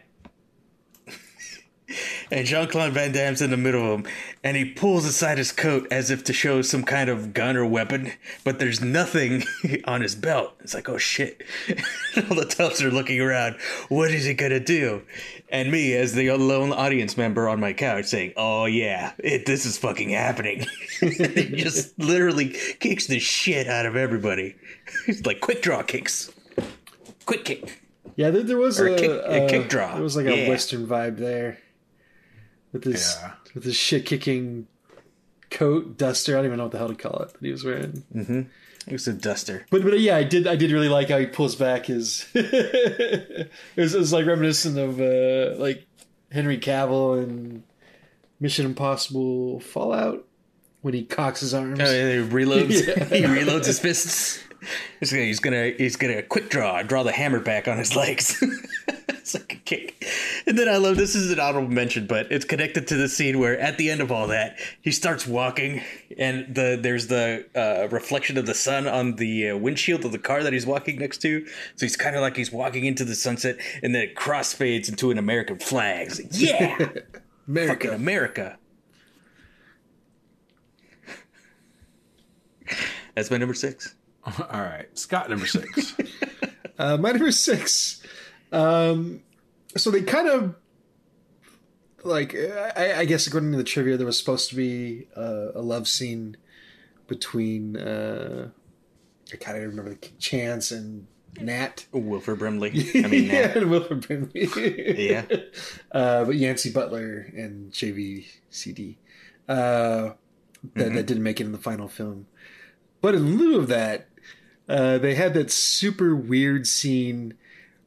and 2.31 2.47
Jean 2.47 2.69
Claude 2.69 2.93
Van 2.93 3.13
Damme's 3.13 3.43
in 3.43 3.51
the 3.51 3.57
middle 3.57 3.85
of 3.95 4.01
him, 4.01 4.13
and 4.45 4.57
he 4.57 4.65
pulls 4.65 5.05
aside 5.05 5.39
his 5.39 5.53
coat 5.53 5.87
as 5.91 6.11
if 6.11 6.25
to 6.25 6.33
show 6.33 6.63
some 6.63 6.83
kind 6.85 7.09
of 7.11 7.35
gun 7.35 7.57
or 7.57 7.67
weapon, 7.67 8.13
but 8.45 8.59
there's 8.59 8.81
nothing 8.81 9.45
on 9.85 10.01
his 10.01 10.15
belt. 10.15 10.55
It's 10.61 10.75
like, 10.75 10.89
oh 10.89 10.99
shit. 10.99 11.43
All 12.31 12.37
the 12.37 12.45
toughs 12.45 12.83
are 12.83 12.91
looking 12.91 13.21
around. 13.21 13.57
What 13.89 14.11
is 14.11 14.25
he 14.25 14.35
gonna 14.35 14.61
do? 14.61 15.03
And 15.49 15.71
me, 15.73 15.95
as 15.95 16.15
the 16.15 16.31
lone 16.33 16.73
audience 16.73 17.17
member 17.17 17.49
on 17.49 17.59
my 17.61 17.73
couch, 17.73 18.07
saying, 18.07 18.35
oh 18.37 18.67
yeah, 18.67 19.13
it, 19.19 19.47
this 19.47 19.67
is 19.67 19.77
fucking 19.79 20.11
happening. 20.11 20.67
he 21.01 21.57
just 21.57 21.99
literally 21.99 22.51
kicks 22.79 23.07
the 23.07 23.19
shit 23.19 23.67
out 23.67 23.87
of 23.87 23.97
everybody. 23.97 24.57
He's 25.07 25.27
like 25.27 25.41
quick 25.41 25.63
draw 25.63 25.83
kicks. 25.83 26.31
Quick 27.27 27.45
kick. 27.45 27.83
Yeah, 28.17 28.31
there, 28.31 28.43
there 28.43 28.57
was 28.59 28.79
a, 28.81 28.93
a 28.93 28.99
kick- 28.99 29.11
a 29.11 29.45
uh, 29.45 29.49
kick 29.49 29.69
draw. 29.69 29.95
There 29.95 30.03
was 30.03 30.17
like 30.17 30.27
a 30.27 30.37
Yeah. 30.37 30.49
western 30.49 30.87
vibe 30.87 31.17
there, 31.19 31.59
with 32.73 32.83
this 32.85 33.17
Yeah. 33.21 33.33
with 33.55 33.65
this 33.65 33.77
shit 33.77 34.07
kicking 34.07 34.67
coat 35.51 35.97
duster. 35.99 36.35
I 36.35 36.39
don't 36.39 36.47
even 36.47 36.59
know 36.59 36.65
what 36.65 36.73
the 36.73 36.79
hell 36.79 36.89
to 36.89 36.95
call 36.95 37.21
it 37.23 37.33
that 37.33 37.41
he 37.43 37.51
was 37.51 37.65
wearing. 37.65 38.05
It 38.87 38.93
was 38.93 39.07
a 39.09 39.13
duster. 39.13 39.67
But 39.71 39.83
but 39.83 39.99
yeah, 40.01 40.17
I 40.17 40.23
did 40.25 40.47
I 40.47 40.57
did 40.57 40.71
really 40.73 40.89
like 40.89 41.09
how 41.11 41.19
he 41.19 41.27
pulls 41.27 41.55
back 41.57 41.87
his. 41.87 42.27
it, 42.35 43.51
was, 43.77 43.95
it 43.95 43.99
was 43.99 44.13
like 44.13 44.27
reminiscent 44.27 44.79
of 44.79 45.01
uh, 45.01 45.61
like 45.63 45.87
Henry 46.33 46.59
Cavill 46.59 47.23
and 47.23 47.63
Mission 48.41 48.65
Impossible 48.67 49.61
Fallout 49.61 50.25
when 50.81 50.95
he 50.95 51.03
cocks 51.05 51.41
his 51.41 51.53
arms. 51.53 51.79
Oh, 51.81 51.85
yeah, 51.85 52.13
he 52.13 52.19
reloads. 52.29 52.87
Yeah. 52.87 53.05
he 53.05 53.23
reloads 53.25 53.67
his 53.67 53.79
fists. 53.79 54.43
He's 55.01 55.11
gonna, 55.13 55.25
he's 55.25 55.41
gonna, 55.41 55.71
he's 55.77 55.97
gonna 55.97 56.23
quick 56.23 56.51
draw, 56.51 56.83
draw 56.83 57.03
the 57.03 57.13
hammer 57.13 57.41
back 57.41 57.69
on 57.69 57.79
his 57.79 57.97
legs. 57.97 58.43
it's 59.09 59.35
like 59.35 59.53
a 59.53 59.57
kick. 59.57 60.05
And 60.47 60.59
then 60.59 60.69
I 60.69 60.77
love 60.77 60.97
this 60.97 61.15
is 61.15 61.31
an 61.31 61.39
honorable 61.41 61.71
mention, 61.71 62.07
but 62.07 62.31
it's 62.31 62.45
connected 62.45 62.87
to 62.89 62.97
the 62.97 63.09
scene 63.09 63.39
where 63.39 63.59
at 63.59 63.79
the 63.79 63.91
end 63.91 64.01
of 64.01 64.11
all 64.11 64.27
that, 64.29 64.59
he 64.83 64.91
starts 64.91 65.27
walking, 65.27 65.83
and 66.19 66.55
the 66.55 66.79
there's 66.81 67.07
the 67.07 67.47
uh, 67.55 67.89
reflection 67.89 68.37
of 68.39 68.47
the 68.47 68.55
sun 68.55 68.87
on 68.87 69.17
the 69.17 69.51
uh, 69.51 69.57
windshield 69.57 70.05
of 70.05 70.13
the 70.13 70.19
car 70.19 70.43
that 70.43 70.53
he's 70.53 70.67
walking 70.67 70.99
next 70.99 71.19
to. 71.19 71.47
So 71.47 71.87
he's 71.87 71.97
kind 71.97 72.17
of 72.17 72.23
like 72.23 72.37
he's 72.37 72.53
walking 72.53 72.85
into 72.85 73.05
the 73.05 73.15
sunset, 73.15 73.59
and 73.83 73.95
then 73.95 74.03
it 74.03 74.17
crossfades 74.17 74.89
into 74.89 75.11
an 75.11 75.19
American 75.19 75.59
flag. 75.59 76.09
It's 76.09 76.21
like, 76.21 76.29
yeah, 76.33 76.77
fucking 76.77 77.11
America. 77.47 77.95
America. 77.95 78.57
That's 83.15 83.31
my 83.31 83.37
number 83.37 83.55
six. 83.55 83.95
All 84.27 84.61
right, 84.61 84.87
Scott, 84.99 85.31
number 85.31 85.47
six. 85.47 85.95
Uh, 86.79 86.97
my 86.97 87.11
number 87.11 87.31
six. 87.31 88.03
Um, 88.53 89.23
so 89.77 89.91
they 89.91 90.01
kind 90.01 90.27
of 90.29 90.55
like 92.05 92.35
I, 92.35 93.01
I 93.01 93.05
guess 93.05 93.27
according 93.27 93.51
to 93.53 93.59
the 93.59 93.65
trivia, 93.65 93.99
there 93.99 94.07
was 94.07 94.19
supposed 94.19 94.49
to 94.49 94.57
be 94.57 95.07
uh, 95.15 95.49
a 95.55 95.61
love 95.61 95.87
scene 95.89 96.39
between 97.07 97.77
uh, 97.77 98.49
I 99.31 99.37
kind 99.37 99.59
of 99.59 99.65
remember 99.65 99.91
the 99.91 100.09
Chance 100.19 100.71
and 100.71 101.07
Nat. 101.39 101.85
Wilford 101.93 102.39
Brimley. 102.39 102.71
I 103.05 103.09
mean, 103.09 103.25
yeah, 103.25 103.49
Nat. 103.49 103.57
and 103.59 103.71
Wilford 103.71 104.07
Brimley. 104.07 104.49
Yeah. 105.11 105.27
uh, 105.93 106.25
but 106.25 106.37
Yancey 106.37 106.71
Butler 106.73 107.31
and 107.37 107.73
JVCD 107.73 108.97
uh, 109.49 109.55
that, 109.55 110.17
Mm-hmm. 110.75 110.95
that 110.95 111.07
didn't 111.07 111.23
make 111.23 111.41
it 111.43 111.45
in 111.45 111.53
the 111.53 111.59
final 111.59 111.89
film. 111.89 112.27
But 113.03 113.15
in 113.15 113.37
lieu 113.39 113.59
of 113.59 113.69
that, 113.69 114.09
uh, 114.71 114.99
they 114.99 115.15
had 115.15 115.35
that 115.35 115.51
super 115.51 116.15
weird 116.15 116.67
scene 116.67 117.35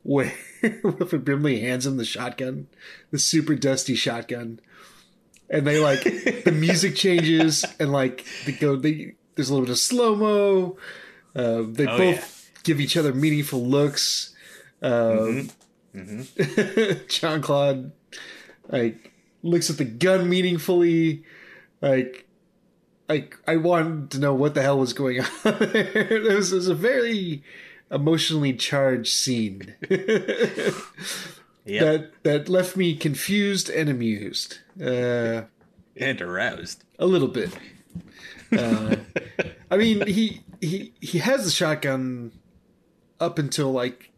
where 0.03 0.33
Wilford 0.83 1.23
Brimley 1.23 1.61
hands 1.61 1.85
him 1.85 1.97
the 1.97 2.05
shotgun, 2.05 2.67
the 3.11 3.17
super 3.19 3.55
dusty 3.55 3.95
shotgun, 3.95 4.59
and 5.49 5.65
they 5.65 5.79
like 5.79 6.03
the 6.03 6.51
music 6.53 6.95
changes 6.95 7.63
and 7.79 7.91
like 7.91 8.25
they 8.45 8.51
go. 8.51 8.75
They 8.75 9.15
there's 9.35 9.49
a 9.49 9.53
little 9.53 9.65
bit 9.65 9.71
of 9.71 9.79
slow 9.79 10.15
mo. 10.15 10.77
Uh, 11.35 11.63
they 11.67 11.87
Oh, 11.87 11.97
both 11.97 12.51
give 12.63 12.79
each 12.79 12.95
other 12.97 13.13
meaningful 13.13 13.65
looks. 13.65 14.35
Um, 14.81 15.49
John 17.07 17.41
Claude 17.41 17.91
like 18.67 19.11
looks 19.41 19.69
at 19.69 19.77
the 19.77 19.85
gun 19.85 20.29
meaningfully. 20.29 21.23
Like, 21.81 22.23
like 23.10 23.38
I 23.48 23.57
wanted 23.57 24.12
to 24.12 24.19
know 24.19 24.33
what 24.33 24.53
the 24.53 24.62
hell 24.62 24.79
was 24.79 24.93
going 24.93 25.19
on. 25.22 25.27
there. 25.43 25.60
It 26.13 26.24
was, 26.24 26.51
it 26.53 26.55
was 26.57 26.67
a 26.67 26.75
very 26.75 27.43
emotionally 27.91 28.53
charged 28.53 29.12
scene 29.13 29.75
Yep. 31.65 31.81
that 31.81 32.12
that 32.24 32.50
left 32.50 32.75
me 32.75 32.95
confused 32.95 33.69
and 33.69 33.89
amused. 33.89 34.57
Uh, 34.81 35.43
and 35.95 36.22
aroused. 36.22 36.83
a 37.00 37.05
little 37.05 37.27
bit. 37.29 37.55
Uh, 38.51 38.98
I 39.72 39.77
mean, 39.77 40.05
he 40.05 40.41
he 40.60 40.93
he 41.00 41.19
has 41.19 41.45
the 41.45 41.51
shotgun 41.51 42.31
up 43.19 43.39
until 43.39 43.72
like 43.72 44.12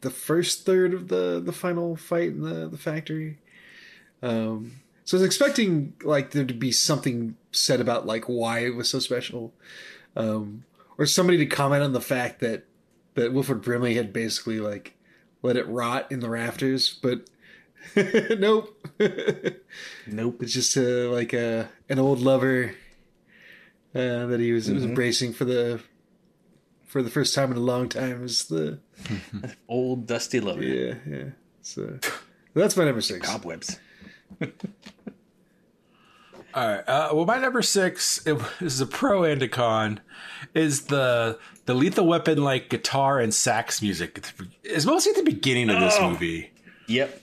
the 0.00 0.10
first 0.10 0.64
third 0.64 0.94
of 0.94 1.08
the 1.08 1.42
the 1.44 1.52
final 1.52 1.94
fight 1.96 2.28
in 2.30 2.40
the 2.40 2.68
the 2.68 2.78
factory. 2.78 3.38
Um, 4.22 4.80
so 5.06 5.16
I 5.16 5.20
was 5.20 5.26
expecting 5.26 5.94
like 6.04 6.32
there 6.32 6.44
to 6.44 6.52
be 6.54 6.70
something 6.72 7.36
said 7.52 7.80
about 7.80 8.04
like 8.06 8.24
why 8.26 8.58
it 8.66 8.74
was 8.74 8.90
so 8.90 8.98
special, 8.98 9.54
um, 10.16 10.64
or 10.98 11.06
somebody 11.06 11.38
to 11.38 11.46
comment 11.46 11.82
on 11.82 11.92
the 11.94 12.00
fact 12.02 12.40
that 12.40 12.64
that 13.14 13.32
Wilford 13.32 13.62
Brimley 13.62 13.94
had 13.94 14.12
basically 14.12 14.60
like 14.60 14.94
let 15.42 15.56
it 15.56 15.66
rot 15.68 16.12
in 16.12 16.20
the 16.20 16.28
rafters, 16.28 16.92
but 17.02 17.30
nope. 17.96 18.76
Nope. 20.06 20.42
It's 20.42 20.52
just 20.52 20.76
uh, 20.76 21.10
like 21.10 21.32
a 21.32 21.68
an 21.88 21.98
old 21.98 22.20
lover 22.20 22.74
uh, 23.94 24.26
that 24.26 24.40
he 24.40 24.52
was, 24.52 24.68
was 24.70 24.82
Mm-hmm. 24.82 24.88
embracing 24.90 25.32
for 25.32 25.44
the 25.44 25.80
for 26.86 27.02
the 27.02 27.10
first 27.10 27.34
time 27.34 27.50
in 27.50 27.56
a 27.56 27.60
long 27.60 27.88
time. 27.88 28.24
Is 28.24 28.44
the 28.44 28.80
Old 29.68 30.06
dusty 30.06 30.40
lover. 30.40 30.62
yeah 30.64 30.94
yeah. 31.08 31.24
So 31.62 31.98
that's 32.54 32.76
my 32.76 32.84
number 32.84 33.00
six. 33.00 33.26
Cobwebs. 33.26 33.78
All 36.56 36.66
right. 36.66 36.88
Uh, 36.88 37.10
well, 37.12 37.26
my 37.26 37.38
number 37.38 37.60
six 37.60 38.26
it, 38.26 38.34
this 38.60 38.74
is 38.74 38.80
a 38.80 38.86
pro 38.86 39.24
and 39.24 39.42
a 39.42 39.48
con. 39.48 40.00
Is 40.54 40.86
the 40.86 41.38
the 41.66 41.74
Lethal 41.74 42.06
Weapon 42.06 42.42
like 42.42 42.70
guitar 42.70 43.20
and 43.20 43.34
sax 43.34 43.82
music? 43.82 44.24
It's 44.64 44.86
mostly 44.86 45.10
at 45.10 45.16
the 45.16 45.30
beginning 45.30 45.68
of 45.68 45.80
this 45.80 46.00
movie. 46.00 46.50
Yep. 46.88 47.22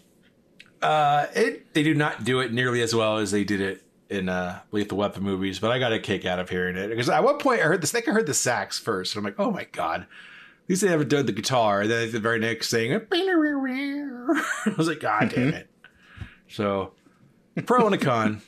Uh, 0.83 1.27
it 1.33 1.73
they 1.73 1.81
do 1.81 1.95
not 1.95 2.23
do 2.23 2.41
it 2.41 2.53
nearly 2.53 2.81
as 2.81 2.93
well 2.93 3.17
as 3.17 3.31
they 3.31 3.43
did 3.43 3.59
it 3.59 3.83
in 4.09 4.29
uh, 4.29 4.59
Lethal 4.71 4.99
Weapon 4.99 5.23
movies, 5.23 5.57
but 5.57 5.71
I 5.71 5.79
got 5.79 5.93
a 5.93 5.99
kick 5.99 6.25
out 6.25 6.37
of 6.37 6.49
hearing 6.49 6.75
it 6.75 6.89
because 6.89 7.09
at 7.09 7.23
one 7.23 7.39
point 7.39 7.61
I 7.61 7.63
heard 7.63 7.81
this. 7.81 7.95
I 7.95 7.99
think 7.99 8.09
I 8.09 8.11
heard 8.11 8.27
the 8.27 8.35
sax 8.35 8.77
first, 8.77 9.15
and 9.15 9.19
I'm 9.19 9.23
like, 9.23 9.39
oh 9.39 9.49
my 9.49 9.65
god. 9.71 10.01
At 10.01 10.69
least 10.69 10.81
they 10.81 10.87
haven't 10.87 11.09
done 11.09 11.25
the 11.25 11.33
guitar. 11.33 11.81
And 11.81 11.91
then 11.91 12.11
the 12.11 12.19
very 12.21 12.39
next 12.39 12.71
thing, 12.71 12.93
I 13.11 14.73
was 14.77 14.87
like, 14.87 15.01
God 15.01 15.29
damn 15.35 15.49
it. 15.49 15.69
So, 16.53 16.91
pro 17.65 17.85
and 17.87 17.95
a 17.95 17.97
con. 17.97 18.41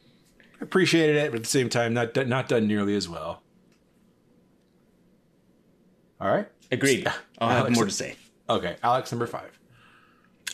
Appreciated 0.60 1.16
it, 1.16 1.30
but 1.30 1.36
at 1.38 1.42
the 1.42 1.48
same 1.48 1.68
time, 1.68 1.94
not 1.94 2.14
done- 2.14 2.28
not 2.28 2.48
done 2.48 2.66
nearly 2.68 2.94
as 2.94 3.08
well. 3.08 3.42
All 6.20 6.28
right. 6.28 6.46
Agreed. 6.70 7.06
Uh, 7.06 7.12
I'll 7.38 7.64
have 7.64 7.74
more 7.74 7.86
to 7.86 7.90
say. 7.90 8.14
Okay, 8.48 8.76
Alex, 8.82 9.10
number 9.10 9.26
five. 9.26 9.58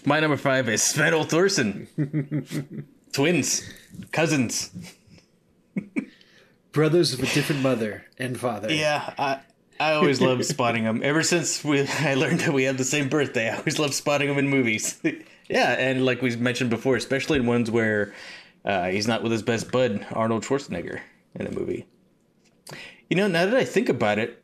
My 0.04 0.20
number 0.20 0.36
five 0.36 0.68
is 0.68 0.82
Sven 0.82 1.12
Thorsen. 1.12 2.86
Twins. 3.12 3.68
Cousins. 4.12 4.70
Brothers 6.72 7.12
of 7.12 7.20
a 7.20 7.26
different 7.26 7.62
mother 7.62 8.04
and 8.18 8.38
father. 8.38 8.72
Yeah, 8.72 9.12
I 9.18 9.40
I 9.80 9.92
always 9.94 10.20
loved 10.20 10.44
spotting 10.44 10.84
them. 10.84 11.00
Ever 11.02 11.22
since 11.22 11.64
we 11.64 11.86
I 11.86 12.14
learned 12.14 12.40
that 12.40 12.52
we 12.52 12.64
have 12.64 12.78
the 12.78 12.84
same 12.84 13.08
birthday, 13.08 13.50
I 13.50 13.56
always 13.56 13.78
loved 13.78 13.94
spotting 13.94 14.28
them 14.28 14.38
in 14.38 14.48
movies. 14.48 14.98
Yeah, 15.48 15.72
and 15.72 16.04
like 16.04 16.22
we 16.22 16.34
mentioned 16.36 16.70
before, 16.70 16.96
especially 16.96 17.38
in 17.38 17.46
ones 17.46 17.70
where 17.70 18.14
uh, 18.64 18.88
he's 18.88 19.06
not 19.06 19.22
with 19.22 19.32
his 19.32 19.42
best 19.42 19.70
bud 19.70 20.06
Arnold 20.12 20.44
Schwarzenegger 20.44 21.00
in 21.34 21.46
a 21.46 21.50
movie. 21.50 21.86
You 23.10 23.16
know, 23.16 23.28
now 23.28 23.46
that 23.46 23.56
I 23.56 23.64
think 23.64 23.88
about 23.88 24.18
it, 24.18 24.42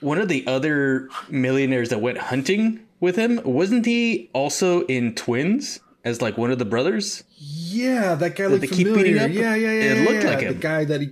one 0.00 0.18
of 0.18 0.28
the 0.28 0.46
other 0.46 1.08
millionaires 1.28 1.90
that 1.90 2.00
went 2.00 2.18
hunting 2.18 2.80
with 2.98 3.16
him 3.16 3.40
wasn't 3.44 3.86
he 3.86 4.28
also 4.32 4.82
in 4.86 5.14
Twins 5.14 5.80
as 6.04 6.20
like 6.20 6.36
one 6.36 6.50
of 6.50 6.58
the 6.58 6.64
brothers? 6.64 7.22
Yeah, 7.38 8.14
that 8.16 8.34
guy 8.36 8.44
That 8.44 8.50
looked 8.50 8.60
they 8.62 8.66
keep 8.66 8.88
familiar. 8.88 9.04
beating 9.04 9.22
up? 9.22 9.30
Yeah, 9.30 9.54
yeah, 9.54 9.70
yeah. 9.70 9.92
It 9.92 9.96
yeah, 9.98 10.10
looked 10.10 10.24
yeah. 10.24 10.30
like 10.30 10.38
the 10.40 10.46
him. 10.46 10.60
guy 10.60 10.84
that 10.86 11.00
he 11.00 11.10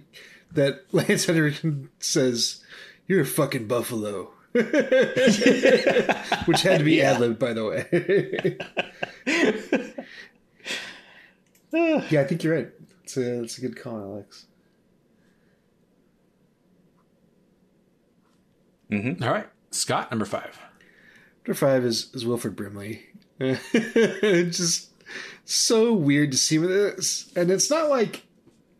that 0.52 0.84
Lance 0.92 1.26
Henriksen 1.26 1.90
says, 2.00 2.64
"You're 3.06 3.20
a 3.20 3.26
fucking 3.26 3.68
buffalo," 3.68 4.32
which 6.46 6.62
had 6.62 6.78
to 6.78 6.84
be 6.84 6.96
Yeah. 6.96 7.12
ad 7.12 7.20
libbed, 7.20 7.38
by 7.38 7.52
the 7.52 7.64
way. 7.64 7.86
yeah, 12.10 12.20
I 12.20 12.24
think 12.24 12.42
you're 12.42 12.54
right. 12.54 12.68
It's 13.04 13.16
a 13.16 13.42
it's 13.42 13.58
a 13.58 13.60
good 13.60 13.76
call, 13.80 13.98
Alex. 14.00 14.46
Mm-hmm. 18.90 19.22
All 19.22 19.30
right, 19.30 19.48
Scott, 19.70 20.10
number 20.10 20.24
five. 20.24 20.58
Number 21.46 21.54
five 21.54 21.84
is, 21.84 22.10
is 22.14 22.26
Wilford 22.26 22.56
Brimley. 22.56 23.02
just 23.40 24.90
so 25.44 25.92
weird 25.92 26.32
to 26.32 26.38
see 26.38 26.56
him 26.56 26.62
this. 26.62 27.30
And 27.36 27.50
it's 27.50 27.70
not 27.70 27.90
like 27.90 28.24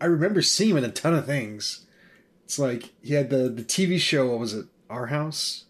I 0.00 0.06
remember 0.06 0.40
seeing 0.42 0.70
him 0.70 0.78
in 0.78 0.84
a 0.84 0.90
ton 0.90 1.14
of 1.14 1.26
things. 1.26 1.86
It's 2.44 2.58
like 2.58 2.90
he 3.02 3.14
had 3.14 3.28
the, 3.30 3.48
the 3.50 3.62
TV 3.62 3.98
show, 3.98 4.30
what 4.30 4.38
was 4.38 4.54
it? 4.54 4.66
Our 4.90 5.06
House? 5.06 5.64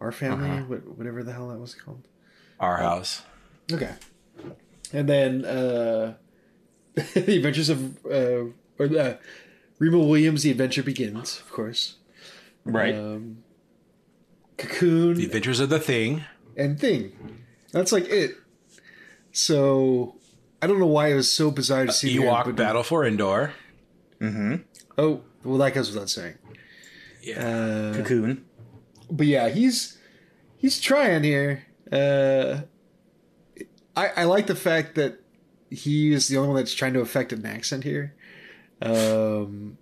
Our 0.00 0.12
Family? 0.12 0.62
What, 0.62 0.86
whatever 0.96 1.22
the 1.22 1.32
hell 1.32 1.48
that 1.48 1.58
was 1.58 1.74
called. 1.74 2.06
Our 2.60 2.78
house. 2.78 3.22
Okay. 3.72 3.92
And 4.92 5.08
then 5.08 5.44
uh, 5.44 6.14
The 6.94 7.36
Adventures 7.36 7.68
of. 7.68 8.04
Uh, 8.06 8.52
or 8.78 8.86
uh, 8.98 9.16
Reba 9.78 9.98
Williams, 9.98 10.42
The 10.42 10.50
Adventure 10.50 10.82
Begins, 10.82 11.40
of 11.40 11.50
course. 11.52 11.96
Right. 12.64 12.94
Um, 12.94 13.44
Cocoon. 14.56 15.14
The 15.14 15.24
Adventures 15.26 15.60
of 15.60 15.68
the 15.68 15.78
Thing. 15.80 16.24
and 16.56 16.78
thing. 16.80 17.12
That's 17.72 17.92
like 17.92 18.08
it. 18.08 18.32
So 19.32 20.16
I 20.60 20.66
don't 20.66 20.78
know 20.80 20.86
why 20.86 21.08
it 21.12 21.14
was 21.14 21.30
so 21.30 21.50
bizarre 21.50 21.86
to 21.86 21.92
see. 21.92 22.12
him 22.14 22.22
here, 22.22 22.30
Ewok 22.30 22.56
Battle 22.56 22.82
for 22.82 23.04
Endor. 23.04 23.52
Mm-hmm. 24.20 24.56
Oh, 24.96 25.20
well, 25.44 25.58
that 25.58 25.74
goes 25.74 25.92
without 25.92 26.10
saying. 26.10 26.34
Yeah. 27.28 27.46
Uh, 27.46 27.94
Cocoon. 27.94 28.44
but 29.10 29.26
yeah, 29.26 29.48
he's 29.48 29.98
he's 30.56 30.80
trying 30.80 31.22
here. 31.24 31.64
Uh, 31.92 32.62
I 33.96 34.08
I 34.16 34.24
like 34.24 34.46
the 34.46 34.54
fact 34.56 34.94
that 34.96 35.20
he 35.70 36.12
is 36.12 36.28
the 36.28 36.36
only 36.36 36.48
one 36.48 36.56
that's 36.56 36.72
trying 36.74 36.94
to 36.94 37.00
affect 37.00 37.32
an 37.32 37.44
accent 37.46 37.84
here. 37.84 38.14
Um, 38.80 39.76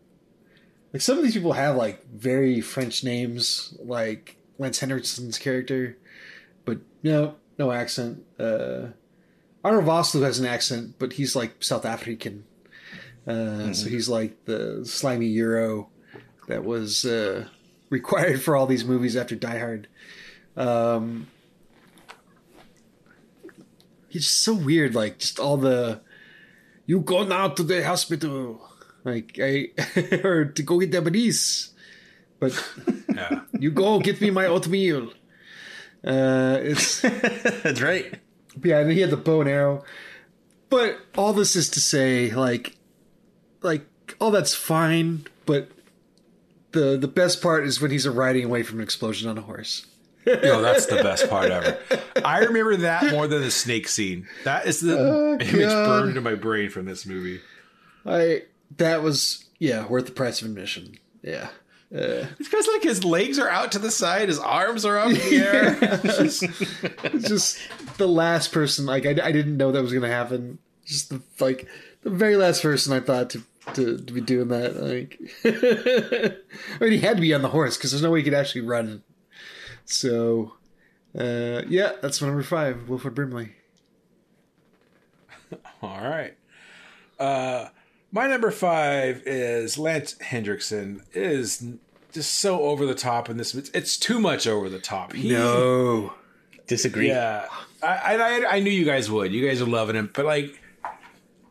like 0.92 1.02
some 1.02 1.18
of 1.18 1.24
these 1.24 1.34
people 1.34 1.52
have 1.52 1.76
like 1.76 2.06
very 2.08 2.60
French 2.60 3.04
names, 3.04 3.76
like 3.84 4.36
Lance 4.58 4.78
Henderson's 4.80 5.38
character, 5.38 5.96
but 6.64 6.78
no, 7.02 7.36
no 7.58 7.72
accent. 7.72 8.24
Uh, 8.38 8.88
Arnold 9.62 9.84
Vosloo 9.84 10.22
has 10.22 10.38
an 10.38 10.46
accent, 10.46 10.94
but 10.98 11.14
he's 11.14 11.36
like 11.36 11.62
South 11.62 11.84
African. 11.84 12.44
Uh, 13.26 13.72
So 13.74 13.88
he's 13.88 14.08
like 14.08 14.44
the 14.44 14.84
slimy 14.86 15.26
Euro 15.26 15.90
that 16.48 16.64
was 16.64 17.04
uh, 17.04 17.46
required 17.90 18.42
for 18.42 18.56
all 18.56 18.66
these 18.66 18.84
movies 18.84 19.16
after 19.16 19.34
Die 19.36 19.58
Hard. 19.58 19.88
Um, 20.56 21.26
he's 24.08 24.28
so 24.28 24.54
weird, 24.54 24.94
like 24.94 25.18
just 25.18 25.38
all 25.38 25.56
the 25.56 26.00
you 26.86 27.00
go 27.00 27.24
now 27.24 27.48
to 27.48 27.62
the 27.62 27.84
hospital, 27.84 28.66
like 29.04 29.38
I 29.42 29.68
or 30.24 30.46
to 30.46 30.62
go 30.62 30.78
get 30.78 30.92
the 30.92 31.02
police, 31.02 31.70
but 32.38 32.52
Yeah. 33.14 33.40
you 33.58 33.70
go 33.70 33.98
get 34.00 34.20
me 34.20 34.30
my 34.30 34.46
oatmeal. 34.46 35.10
Uh, 36.04 36.58
it's 36.60 37.00
That's 37.00 37.80
right. 37.80 38.20
yeah, 38.62 38.80
and 38.80 38.92
he 38.92 39.00
had 39.00 39.10
the 39.10 39.16
bow 39.16 39.40
and 39.40 39.50
arrow. 39.50 39.84
But 40.68 40.98
all 41.16 41.32
this 41.32 41.56
is 41.56 41.70
to 41.70 41.80
say, 41.80 42.30
like, 42.32 42.76
like 43.62 43.86
all 44.20 44.30
that's 44.30 44.54
fine, 44.54 45.26
but 45.46 45.68
the 46.72 46.96
the 46.96 47.08
best 47.08 47.42
part 47.42 47.66
is 47.66 47.80
when 47.80 47.90
he's 47.90 48.06
riding 48.08 48.44
away 48.44 48.62
from 48.62 48.78
an 48.78 48.84
explosion 48.84 49.28
on 49.28 49.38
a 49.38 49.42
horse. 49.42 49.86
No, 50.26 50.60
that's 50.60 50.86
the 50.86 50.96
best 50.96 51.30
part 51.30 51.50
ever. 51.52 51.78
I 52.24 52.40
remember 52.40 52.76
that 52.78 53.12
more 53.12 53.28
than 53.28 53.42
the 53.42 53.50
snake 53.50 53.86
scene. 53.86 54.26
That 54.42 54.66
is 54.66 54.80
the 54.80 54.98
Oh, 54.98 55.32
image 55.38 55.50
God. 55.68 55.86
burned 55.86 56.08
into 56.10 56.20
my 56.20 56.34
brain 56.34 56.68
from 56.68 56.84
this 56.84 57.06
movie. 57.06 57.40
I 58.04 58.42
that 58.78 59.02
was 59.02 59.44
yeah 59.60 59.86
worth 59.86 60.06
the 60.06 60.12
price 60.12 60.42
of 60.42 60.48
admission. 60.48 60.98
Yeah, 61.22 61.48
uh, 61.94 62.26
It's 62.40 62.48
because 62.48 62.66
like 62.72 62.82
his 62.82 63.04
legs 63.04 63.38
are 63.38 63.48
out 63.48 63.70
to 63.72 63.78
the 63.78 63.90
side, 63.92 64.28
his 64.28 64.40
arms 64.40 64.84
are 64.84 64.98
up 64.98 65.08
in 65.10 65.14
the 65.14 65.36
air. 65.46 65.78
it's 65.82 67.28
just 67.28 67.58
the 67.98 68.08
last 68.08 68.50
person. 68.52 68.84
Like 68.86 69.06
I, 69.06 69.10
I 69.10 69.30
didn't 69.30 69.56
know 69.56 69.70
that 69.70 69.82
was 69.82 69.92
gonna 69.92 70.08
happen. 70.08 70.58
Just 70.84 71.10
the 71.10 71.22
like 71.38 71.68
the 72.02 72.10
very 72.10 72.36
last 72.36 72.62
person 72.62 72.92
I 72.92 72.98
thought 73.00 73.30
to 73.30 73.42
to, 73.74 73.98
to 73.98 74.12
be 74.12 74.20
doing 74.20 74.48
that. 74.48 74.76
Like 74.76 75.20
I 75.44 76.84
mean, 76.84 76.92
he 76.92 76.98
had 76.98 77.16
to 77.16 77.20
be 77.20 77.34
on 77.34 77.42
the 77.42 77.48
horse 77.48 77.76
because 77.76 77.90
there's 77.90 78.02
no 78.02 78.10
way 78.10 78.20
he 78.20 78.24
could 78.24 78.34
actually 78.34 78.62
run. 78.62 79.02
So 79.84 80.54
uh, 81.18 81.62
yeah, 81.68 81.92
that's 82.02 82.20
my 82.20 82.28
number 82.28 82.42
five, 82.42 82.88
Wilford 82.88 83.14
Brimley. 83.14 83.52
All 85.82 86.00
right. 86.00 86.34
Uh, 87.18 87.68
my 88.12 88.26
number 88.26 88.50
five 88.50 89.22
is 89.26 89.78
Lance 89.78 90.20
Henriksen. 90.20 91.02
It 91.12 91.22
is 91.22 91.64
just 92.12 92.34
so 92.34 92.62
over 92.62 92.86
the 92.86 92.94
top 92.94 93.28
in 93.28 93.36
this. 93.36 93.54
It's, 93.54 93.70
it's 93.70 93.96
too 93.96 94.18
much 94.18 94.46
over 94.46 94.68
the 94.68 94.78
top. 94.78 95.12
He, 95.12 95.30
No, 95.30 96.12
Disagree. 96.66 97.08
Yeah, 97.08 97.46
I, 97.82 98.16
I 98.16 98.56
I 98.56 98.60
knew 98.60 98.70
you 98.70 98.84
guys 98.84 99.10
would. 99.10 99.32
You 99.32 99.46
guys 99.46 99.62
are 99.62 99.66
loving 99.66 99.94
him, 99.94 100.10
but 100.12 100.24
like 100.24 100.60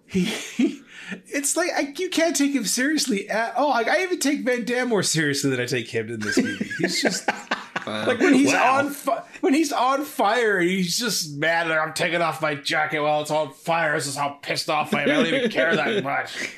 he, 0.08 0.26
he 0.26 0.82
it's 1.28 1.56
like 1.56 1.70
I, 1.76 1.94
you 1.98 2.10
can't 2.10 2.36
take 2.36 2.54
him 2.54 2.66
seriously 2.66 3.30
at 3.30 3.54
oh, 3.58 3.66
all. 3.66 3.70
Like 3.70 3.88
I 3.88 4.04
even 4.04 4.20
take 4.20 4.42
Van 4.42 4.64
Damme 4.66 4.90
more 4.90 5.04
seriously 5.04 5.50
than 5.52 5.60
I 5.60 5.66
take 5.66 5.88
him 5.90 6.10
in 6.10 6.20
this 6.20 6.38
movie. 6.38 6.70
He's 6.80 7.02
just 7.02 7.28
like 7.88 8.20
when 8.20 8.34
he's 8.34 8.52
Wow. 8.54 8.78
on 8.80 8.90
fi- 8.92 9.24
when 9.42 9.54
he's 9.54 9.72
on 9.72 10.04
fire, 10.06 10.60
he's 10.60 10.98
just 10.98 11.36
mad. 11.38 11.68
Like 11.68 11.80
I'm 11.80 11.94
taking 11.94 12.22
off 12.22 12.42
my 12.42 12.56
jacket 12.56 13.02
while 13.02 13.22
it's 13.22 13.32
on 13.32 13.54
fire. 13.54 13.94
This 13.96 14.08
is 14.08 14.16
how 14.16 14.40
pissed 14.42 14.70
off 14.70 14.94
I 14.94 15.04
am. 15.04 15.10
I 15.10 15.14
don't 15.14 15.28
even 15.28 15.52
care 15.52 15.76
that 15.76 16.04
much. 16.04 16.56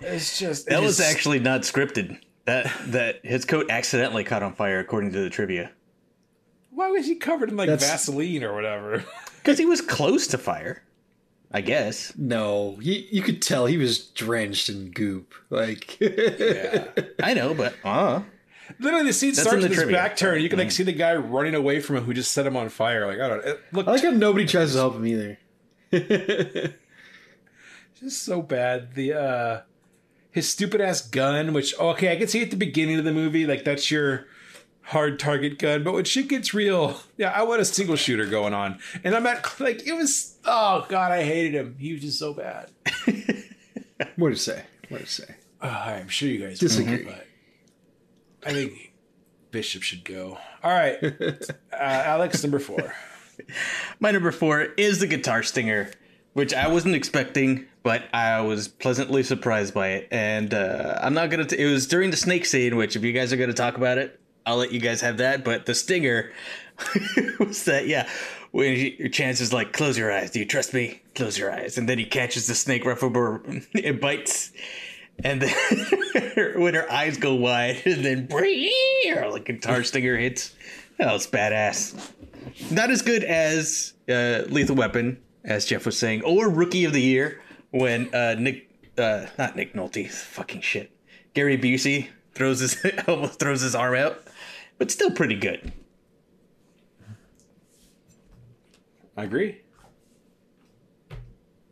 It's 0.00 0.38
just 0.38 0.66
That 0.66 0.82
it 0.82 0.84
was 0.84 0.98
is- 1.00 1.06
actually 1.06 1.38
not 1.38 1.62
scripted. 1.62 2.18
That 2.46 2.70
that 2.88 3.20
his 3.24 3.44
coat 3.46 3.70
accidentally 3.70 4.22
caught 4.24 4.42
on 4.42 4.54
fire, 4.54 4.78
according 4.80 5.12
to 5.12 5.20
the 5.20 5.30
trivia, 5.30 5.70
Why 6.70 6.90
was 6.90 7.06
he 7.06 7.14
covered 7.14 7.48
in 7.50 7.56
like 7.56 7.68
That's- 7.68 7.88
Vaseline 7.88 8.42
or 8.44 8.52
whatever? 8.54 9.02
because 9.36 9.56
he 9.58 9.64
was 9.64 9.80
close 9.80 10.26
to 10.28 10.36
fire. 10.38 10.82
I 11.54 11.60
guess. 11.60 12.12
No, 12.18 12.76
he, 12.82 13.08
you 13.12 13.22
could 13.22 13.40
tell 13.40 13.66
he 13.66 13.78
was 13.78 13.98
drenched 14.08 14.68
in 14.68 14.90
goop. 14.90 15.34
Like, 15.50 15.98
yeah. 16.00 16.88
I 17.22 17.32
know, 17.32 17.54
but 17.54 17.74
uh 17.84 18.22
Literally, 18.80 19.06
the 19.06 19.12
scene 19.12 19.30
That's 19.30 19.42
starts 19.42 19.54
in 19.54 19.60
the 19.60 19.64
with 19.68 19.70
this 19.70 19.84
trivia. 19.84 19.96
back 19.96 20.16
turn. 20.16 20.42
You 20.42 20.48
can 20.48 20.58
like 20.58 20.70
see 20.72 20.82
the 20.82 20.92
guy 20.92 21.14
running 21.14 21.54
away 21.54 21.80
from 21.80 21.96
him 21.96 22.04
who 22.04 22.14
just 22.14 22.32
set 22.32 22.46
him 22.46 22.56
on 22.56 22.70
fire. 22.70 23.06
Like 23.06 23.20
I 23.20 23.28
don't 23.28 23.44
know. 23.44 23.52
It 23.52 23.60
looked 23.72 23.88
I 23.88 23.92
like 23.92 24.02
how 24.02 24.10
nobody 24.10 24.46
tries 24.46 24.72
to 24.72 24.78
help 24.78 24.96
him 24.96 25.06
either. 25.06 25.38
just 28.00 28.24
so 28.24 28.42
bad. 28.42 28.94
The 28.94 29.12
uh 29.14 29.60
his 30.30 30.50
stupid 30.50 30.80
ass 30.80 31.06
gun, 31.06 31.52
which 31.52 31.78
okay, 31.78 32.10
I 32.10 32.16
can 32.16 32.26
see 32.26 32.42
at 32.42 32.50
the 32.50 32.56
beginning 32.56 32.98
of 32.98 33.04
the 33.04 33.12
movie, 33.12 33.46
like 33.46 33.64
that's 33.64 33.90
your 33.90 34.26
hard 34.86 35.18
target 35.18 35.58
gun. 35.58 35.82
But 35.82 35.94
when 35.94 36.04
shit 36.04 36.28
gets 36.28 36.54
real, 36.54 37.00
yeah, 37.16 37.30
I 37.30 37.42
want 37.42 37.60
a 37.60 37.64
single 37.64 37.96
shooter 37.96 38.26
going 38.26 38.54
on. 38.54 38.78
And 39.02 39.14
I'm 39.14 39.26
at 39.26 39.58
like 39.60 39.86
it 39.86 39.92
was 39.94 40.36
oh 40.44 40.86
god, 40.88 41.12
I 41.12 41.22
hated 41.24 41.54
him. 41.54 41.76
He 41.78 41.92
was 41.92 42.02
just 42.02 42.18
so 42.18 42.32
bad. 42.34 42.70
What 44.16 44.30
to 44.30 44.36
say? 44.36 44.64
What 44.88 45.02
to 45.02 45.06
say? 45.06 45.36
Uh, 45.62 45.66
I'm 45.68 46.08
sure 46.08 46.28
you 46.28 46.44
guys 46.44 46.58
Disagree. 46.58 47.04
but 47.04 47.26
I 48.44 48.52
think 48.52 48.92
Bishop 49.52 49.82
should 49.82 50.04
go. 50.04 50.36
All 50.62 50.70
right, 50.72 50.98
uh, 51.22 51.42
Alex, 51.72 52.42
number 52.42 52.58
four. 52.58 52.92
My 54.00 54.10
number 54.10 54.32
four 54.32 54.62
is 54.62 54.98
the 54.98 55.06
guitar 55.06 55.42
stinger, 55.44 55.90
which 56.32 56.52
I 56.52 56.68
wasn't 56.68 56.96
expecting, 56.96 57.66
but 57.84 58.02
I 58.12 58.40
was 58.40 58.66
pleasantly 58.68 59.22
surprised 59.22 59.74
by 59.74 59.90
it. 59.90 60.08
And 60.10 60.52
uh, 60.52 60.98
I'm 61.00 61.14
not 61.14 61.30
gonna. 61.30 61.44
T- 61.44 61.58
it 61.58 61.70
was 61.70 61.86
during 61.86 62.10
the 62.10 62.16
snake 62.16 62.46
scene, 62.46 62.76
which 62.76 62.96
if 62.96 63.04
you 63.04 63.12
guys 63.12 63.32
are 63.32 63.36
gonna 63.36 63.52
talk 63.52 63.76
about 63.76 63.96
it, 63.98 64.20
I'll 64.46 64.56
let 64.56 64.72
you 64.72 64.80
guys 64.80 65.00
have 65.00 65.18
that. 65.18 65.44
But 65.44 65.66
the 65.66 65.74
stinger 65.74 66.32
was 67.38 67.64
that, 67.64 67.86
yeah. 67.86 68.08
When 68.50 68.76
he, 68.76 68.96
your 68.98 69.08
chance 69.08 69.40
is 69.40 69.52
like, 69.52 69.72
close 69.72 69.98
your 69.98 70.12
eyes. 70.12 70.30
Do 70.30 70.38
you 70.38 70.46
trust 70.46 70.72
me? 70.72 71.02
Close 71.14 71.36
your 71.36 71.50
eyes. 71.50 71.76
And 71.76 71.88
then 71.88 71.98
he 71.98 72.04
catches 72.04 72.46
the 72.46 72.54
snake 72.54 72.84
right 72.84 73.02
over, 73.02 73.42
it 73.72 74.00
bites. 74.00 74.52
And 75.24 75.42
then 75.42 75.54
when 76.60 76.74
her 76.74 76.90
eyes 76.90 77.16
go 77.18 77.34
wide, 77.34 77.82
and 77.84 78.04
then 78.04 78.28
like 79.30 79.44
guitar 79.44 79.82
stinger 79.84 80.16
hits. 80.16 80.54
That 80.98 81.12
was 81.12 81.26
badass 81.26 82.12
not 82.70 82.90
as 82.90 83.02
good 83.02 83.24
as 83.24 83.94
uh, 84.08 84.42
Lethal 84.48 84.76
Weapon, 84.76 85.20
as 85.44 85.66
Jeff 85.66 85.86
was 85.86 85.98
saying, 85.98 86.22
or 86.22 86.48
Rookie 86.48 86.84
of 86.84 86.92
the 86.92 87.00
Year 87.00 87.40
when 87.70 88.14
uh, 88.14 88.34
Nick, 88.38 88.68
uh, 88.98 89.26
not 89.38 89.56
Nick 89.56 89.74
Nolte, 89.74 90.10
fucking 90.10 90.60
shit, 90.60 90.90
Gary 91.34 91.58
Busey 91.58 92.08
throws 92.34 92.60
his 92.60 92.84
almost 93.08 93.38
throws 93.38 93.60
his 93.60 93.74
arm 93.74 93.94
out, 93.94 94.22
but 94.78 94.90
still 94.90 95.10
pretty 95.10 95.36
good. 95.36 95.72
I 99.16 99.24
agree. 99.24 99.60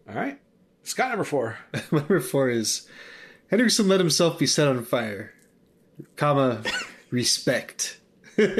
All 0.09 0.15
right, 0.15 0.39
Scott, 0.83 1.11
number 1.11 1.25
four. 1.25 1.59
Number 1.93 2.21
four 2.21 2.51
is 2.51 2.89
Henderson 3.51 3.89
let 3.89 4.01
himself 4.01 4.39
be 4.39 4.47
set 4.47 4.69
on 4.69 4.85
fire, 4.85 5.33
comma 6.17 6.63
respect. 7.11 7.99
like 8.39 8.53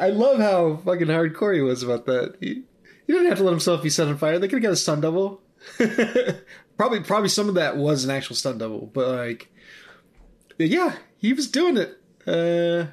I 0.00 0.08
love 0.10 0.38
how 0.38 0.76
fucking 0.84 1.06
hardcore 1.06 1.54
he 1.54 1.60
was 1.60 1.82
about 1.82 2.06
that. 2.06 2.36
He, 2.40 2.62
he 3.06 3.12
didn't 3.12 3.28
have 3.28 3.38
to 3.38 3.44
let 3.44 3.50
himself 3.50 3.82
be 3.82 3.90
set 3.90 4.08
on 4.08 4.18
fire. 4.18 4.38
They 4.38 4.48
could 4.48 4.62
have 4.62 4.70
got 4.70 4.72
a 4.72 4.76
stunt 4.76 5.02
double. 5.02 5.40
probably, 6.76 7.00
probably 7.00 7.28
some 7.28 7.48
of 7.48 7.54
that 7.54 7.76
was 7.76 8.04
an 8.04 8.10
actual 8.10 8.36
stunt 8.36 8.58
double, 8.58 8.86
but 8.86 9.08
like, 9.08 9.50
yeah, 10.58 10.96
he 11.18 11.32
was 11.32 11.48
doing 11.50 11.76
it, 11.76 11.98
uh, 12.26 12.86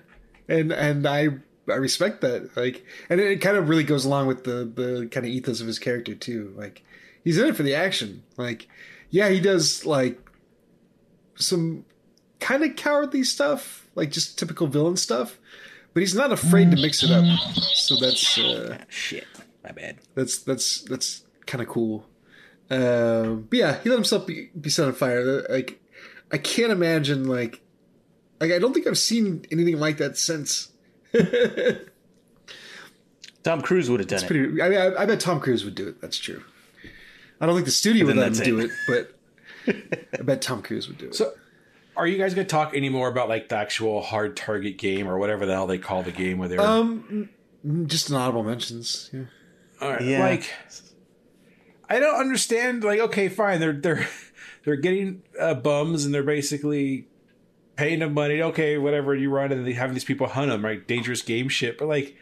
and 0.47 0.71
and 0.71 1.07
I 1.07 1.29
I 1.69 1.75
respect 1.75 2.21
that. 2.21 2.55
Like, 2.55 2.85
and 3.09 3.19
it, 3.19 3.41
kind 3.41 3.57
of 3.57 3.69
really 3.69 3.83
goes 3.83 4.05
along 4.05 4.27
with 4.27 4.43
the 4.43 4.65
the 4.65 5.07
kind 5.11 5.25
of 5.25 5.31
ethos 5.31 5.61
of 5.61 5.67
his 5.67 5.79
character 5.79 6.15
too. 6.15 6.53
Like, 6.57 6.83
he's 7.23 7.37
in 7.37 7.47
it 7.47 7.55
for 7.55 7.63
the 7.63 7.75
action. 7.75 8.23
Like, 8.37 8.67
yeah, 9.09 9.29
he 9.29 9.39
does 9.39 9.85
like 9.85 10.19
some 11.35 11.85
kind 12.39 12.63
of 12.63 12.75
cowardly 12.75 13.23
stuff, 13.23 13.87
like 13.95 14.11
just 14.11 14.37
typical 14.37 14.67
villain 14.67 14.97
stuff, 14.97 15.37
but 15.93 16.01
he's 16.01 16.15
not 16.15 16.31
afraid 16.31 16.71
to 16.71 16.77
mix 16.77 17.03
it 17.03 17.11
up. 17.11 17.25
So 17.75 17.95
that's 17.95 18.37
uh, 18.37 18.77
Shit, 18.89 19.27
my 19.63 19.71
bad. 19.71 19.97
that's 20.15 20.39
that's 20.39 20.81
that's 20.81 21.23
kind 21.45 21.61
of 21.61 21.67
cool. 21.67 22.05
Um, 22.69 23.47
but 23.49 23.59
yeah, 23.59 23.79
he 23.83 23.89
let 23.89 23.95
himself 23.95 24.25
be, 24.25 24.49
be 24.59 24.69
set 24.69 24.87
on 24.87 24.93
fire. 24.93 25.45
Like, 25.49 25.79
I 26.31 26.37
can't 26.37 26.71
imagine 26.71 27.25
like, 27.27 27.61
like 28.39 28.51
I 28.51 28.59
don't 28.59 28.73
think 28.73 28.87
I've 28.87 28.97
seen 28.97 29.45
anything 29.51 29.79
like 29.79 29.97
that 29.97 30.17
since. 30.17 30.71
Tom 33.43 33.61
Cruise 33.61 33.89
would 33.89 33.99
have 33.99 34.07
done 34.07 34.23
it. 34.23 34.27
Pretty, 34.27 34.61
I, 34.61 34.69
mean, 34.69 34.79
I, 34.79 35.01
I 35.01 35.05
bet 35.05 35.19
Tom 35.19 35.39
Cruise 35.39 35.65
would 35.65 35.75
do 35.75 35.89
it. 35.89 35.99
That's 36.01 36.17
true. 36.17 36.43
I 37.41 37.45
don't 37.45 37.55
think 37.55 37.65
the 37.65 37.71
studio 37.71 38.05
would 38.05 38.15
let 38.15 38.27
him 38.27 38.33
that's 38.33 38.45
do 38.45 38.59
it, 38.59 38.71
but 38.87 39.17
I 40.17 40.21
bet 40.23 40.41
Tom 40.41 40.61
Cruise 40.61 40.87
would 40.87 40.97
do 40.97 41.07
it. 41.07 41.15
So, 41.15 41.33
are 41.97 42.07
you 42.07 42.17
guys 42.17 42.33
going 42.33 42.47
to 42.47 42.51
talk 42.51 42.73
any 42.73 42.89
more 42.89 43.09
about 43.09 43.27
like 43.27 43.49
the 43.49 43.57
actual 43.57 44.01
hard 44.01 44.37
target 44.37 44.77
game 44.77 45.07
or 45.09 45.17
whatever 45.17 45.45
the 45.45 45.53
hell 45.53 45.67
they 45.67 45.77
call 45.77 46.03
the 46.03 46.11
game 46.11 46.37
where 46.37 46.47
they're 46.47 46.61
um, 46.61 47.29
just 47.85 48.09
an 48.09 48.15
honorable 48.15 48.43
mentions. 48.43 49.09
Yeah. 49.13 49.23
All 49.81 49.91
right, 49.91 50.01
Yeah. 50.01 50.19
like 50.19 50.49
I 51.89 51.99
don't 51.99 52.15
understand. 52.15 52.83
Like, 52.83 52.99
okay, 52.99 53.27
fine, 53.29 53.59
they're 53.59 53.73
they're 53.73 54.07
they're 54.63 54.75
getting 54.77 55.23
uh, 55.39 55.53
bums 55.55 56.05
and 56.05 56.13
they're 56.13 56.23
basically 56.23 57.07
paying 57.75 57.99
them 57.99 58.13
money. 58.13 58.41
Okay, 58.41 58.77
whatever 58.77 59.15
you 59.15 59.29
run, 59.29 59.51
and 59.51 59.65
they 59.65 59.73
have 59.73 59.93
these 59.93 60.03
people 60.03 60.27
hunt 60.27 60.49
them, 60.49 60.63
right? 60.63 60.85
Dangerous 60.87 61.21
game 61.21 61.49
shit. 61.49 61.77
But 61.77 61.87
like, 61.87 62.15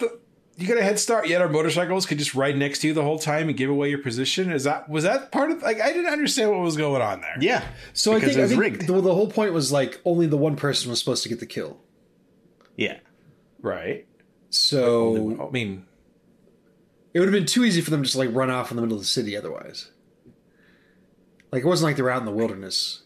the, 0.00 0.18
you 0.56 0.66
got 0.66 0.78
a 0.78 0.82
head 0.82 0.98
start. 0.98 1.28
Yet 1.28 1.40
our 1.40 1.48
motorcycles 1.48 2.06
could 2.06 2.18
just 2.18 2.34
ride 2.34 2.56
next 2.56 2.80
to 2.80 2.88
you 2.88 2.94
the 2.94 3.02
whole 3.02 3.18
time 3.18 3.48
and 3.48 3.56
give 3.56 3.70
away 3.70 3.90
your 3.90 3.98
position. 3.98 4.50
Is 4.52 4.64
that 4.64 4.88
was 4.88 5.04
that 5.04 5.32
part 5.32 5.50
of 5.50 5.62
like 5.62 5.80
I 5.80 5.92
didn't 5.92 6.12
understand 6.12 6.50
what 6.50 6.60
was 6.60 6.76
going 6.76 7.02
on 7.02 7.20
there. 7.20 7.36
Yeah. 7.40 7.64
So 7.92 8.12
I 8.12 8.20
think, 8.20 8.32
it 8.32 8.44
I 8.44 8.48
think 8.48 8.60
rigged. 8.60 8.86
the, 8.86 9.00
the 9.00 9.14
whole 9.14 9.30
point 9.30 9.52
was 9.52 9.72
like 9.72 10.00
only 10.04 10.26
the 10.26 10.36
one 10.36 10.56
person 10.56 10.90
was 10.90 10.98
supposed 10.98 11.22
to 11.24 11.28
get 11.28 11.40
the 11.40 11.46
kill. 11.46 11.78
yeah. 12.76 12.98
right. 13.60 14.06
So 14.50 15.48
I 15.48 15.50
mean, 15.50 15.86
it 17.12 17.18
would 17.18 17.26
have 17.26 17.34
been 17.34 17.46
too 17.46 17.64
easy 17.64 17.80
for 17.80 17.90
them 17.90 18.02
to 18.02 18.06
just 18.06 18.16
like 18.16 18.28
run 18.32 18.50
off 18.50 18.70
in 18.70 18.76
the 18.76 18.82
middle 18.82 18.96
of 18.96 19.02
the 19.02 19.08
city 19.08 19.36
otherwise. 19.36 19.90
Like 21.50 21.62
it 21.64 21.66
wasn't 21.66 21.88
like 21.88 21.96
they 21.96 22.02
were 22.02 22.10
out 22.10 22.20
in 22.20 22.26
the 22.26 22.32
wilderness. 22.32 23.02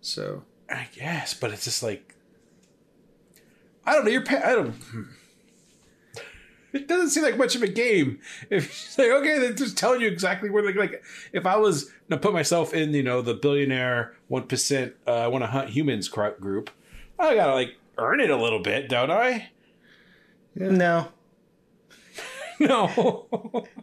So 0.00 0.44
I 0.70 0.88
guess, 0.94 1.34
but 1.34 1.50
it's 1.52 1.64
just 1.64 1.82
like 1.82 2.14
I 3.84 3.92
don't 3.94 4.04
know. 4.04 4.10
You're 4.10 4.24
pa- 4.24 4.42
I 4.44 4.54
don't. 4.54 4.70
hmm. 4.72 5.02
It 6.74 6.86
doesn't 6.86 7.08
seem 7.10 7.22
like 7.22 7.38
much 7.38 7.56
of 7.56 7.62
a 7.62 7.68
game. 7.68 8.20
If 8.50 8.96
you're 8.98 9.08
like 9.18 9.22
okay, 9.22 9.38
they're 9.38 9.52
just 9.54 9.78
telling 9.78 10.00
you 10.02 10.08
exactly 10.08 10.50
where. 10.50 10.62
Like, 10.64 10.76
like 10.76 11.02
if 11.32 11.46
I 11.46 11.56
was 11.56 11.90
to 12.10 12.18
put 12.18 12.32
myself 12.34 12.74
in, 12.74 12.92
you 12.92 13.02
know, 13.02 13.22
the 13.22 13.34
billionaire 13.34 14.14
one 14.28 14.46
percent, 14.46 14.94
uh, 15.06 15.12
I 15.12 15.28
want 15.28 15.42
to 15.44 15.48
hunt 15.48 15.70
humans 15.70 16.08
group. 16.08 16.70
I 17.18 17.34
gotta 17.34 17.54
like 17.54 17.76
earn 17.96 18.20
it 18.20 18.30
a 18.30 18.36
little 18.36 18.60
bit, 18.60 18.88
don't 18.88 19.10
I? 19.10 19.50
No. 20.54 21.08
No. 22.60 23.64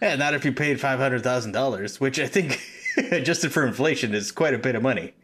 Yeah, 0.00 0.14
not 0.14 0.32
if 0.34 0.44
you 0.44 0.52
paid 0.52 0.80
five 0.80 1.00
hundred 1.00 1.24
thousand 1.24 1.50
dollars, 1.50 1.98
which 2.00 2.20
I 2.20 2.28
think, 2.28 2.60
adjusted 3.10 3.52
for 3.52 3.66
inflation, 3.66 4.14
is 4.14 4.30
quite 4.30 4.54
a 4.54 4.58
bit 4.58 4.76
of 4.76 4.82
money. 4.82 5.14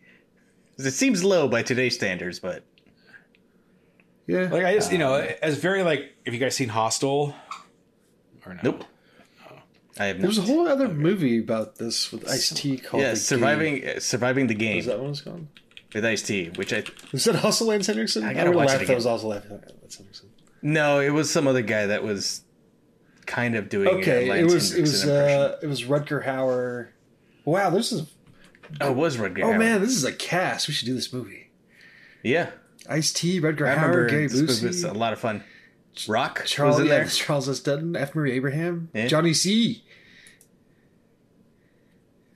'Cause 0.77 0.87
It 0.87 0.93
seems 0.93 1.23
low 1.23 1.47
by 1.49 1.63
today's 1.63 1.95
standards, 1.95 2.41
but 2.41 2.65
yeah, 4.27 4.49
like 4.51 4.65
I 4.65 4.75
just, 4.75 4.91
you 4.93 4.99
know, 4.99 5.15
as 5.43 5.59
very 5.59 5.83
like, 5.83 6.13
have 6.25 6.33
you 6.35 6.41
guys 6.41 6.57
seen 6.57 6.69
Hostel? 6.71 7.35
Or 8.47 8.55
no? 8.55 8.61
nope. 8.65 8.85
I 9.99 10.07
have 10.07 10.19
there 10.19 10.27
was 10.27 10.39
a 10.39 10.43
whole 10.43 10.67
other 10.67 10.89
movie 10.89 11.39
about 11.39 11.77
this 11.77 12.11
with 12.11 12.29
Ice 12.29 12.51
T 12.51 12.79
called 12.79 13.03
Yeah, 13.03 13.11
The 13.11 13.17
surviving 13.17 13.81
Game. 13.81 13.97
uh, 13.97 14.01
surviving 14.01 14.47
the 14.49 14.55
game 14.55 14.79
Is 14.79 14.87
that 14.87 14.99
what 14.99 15.11
it's 15.11 15.21
called? 15.21 15.47
with 15.95 16.05
Ice 16.05 16.23
T, 16.23 16.51
which 16.57 16.73
I 16.73 16.83
Was 17.13 17.25
that 17.25 17.45
also 17.45 17.65
Lance 17.67 17.87
Henriksen? 17.87 18.25
I 18.25 18.35
gotta 18.35 18.51
would 18.51 18.57
watch 18.57 18.69
laugh 18.69 18.81
it 18.81 18.83
if 18.83 18.87
that 18.89 18.93
again. 18.95 18.97
was 18.97 19.07
also 19.07 19.29
Lance 19.29 19.47
Henriksen. 19.97 20.31
no, 20.63 20.99
it 20.99 21.11
was 21.11 21.31
some 21.31 21.47
other 21.47 21.63
guy 21.63 21.87
that 21.87 22.03
was 22.03 22.41
kind 23.27 23.55
of 23.55 23.69
doing. 23.69 23.87
Okay, 23.89 24.29
a 24.29 24.35
it 24.35 24.41
Lance 24.41 24.53
was 24.55 24.75
it 24.75 24.81
was 24.81 25.03
Henriksen 25.03 25.11
impression. 25.11 25.41
uh, 25.43 25.59
it 25.63 25.67
was 25.69 25.83
Rutger 25.85 26.25
Hauer. 26.25 26.89
Wow, 27.45 27.71
this 27.71 27.93
is 27.93 28.03
oh, 28.81 28.91
it 28.91 28.97
was 28.97 29.17
Rutger. 29.17 29.43
oh 29.45 29.49
Hauer. 29.53 29.59
man, 29.59 29.81
this 29.81 29.91
is 29.97 30.05
a 30.05 30.13
cast. 30.13 30.69
We 30.69 30.75
should 30.75 30.87
do 30.87 30.95
this 30.95 31.13
movie. 31.13 31.51
yeah, 32.23 32.51
Ice 32.89 33.13
T, 33.13 33.41
Rutger 33.41 33.67
I 33.69 33.75
remember 33.75 34.07
Hauer, 34.07 34.11
Gary 34.11 34.27
this 34.29 34.41
was, 34.41 34.63
was 34.63 34.85
a 34.85 34.93
lot 34.93 35.13
of 35.13 35.19
fun. 35.21 35.45
Rock 36.09 36.43
Charles, 36.45 36.77
was 36.77 36.81
in 36.81 36.87
yeah, 36.89 36.99
there. 36.99 37.07
Charles 37.07 37.49
S. 37.49 37.61
Dutton, 37.61 37.95
F. 37.95 38.15
Murray 38.15 38.33
Abraham, 38.33 38.91
Yeah. 38.93 39.07
Johnny 39.07 39.33
C. 39.33 39.85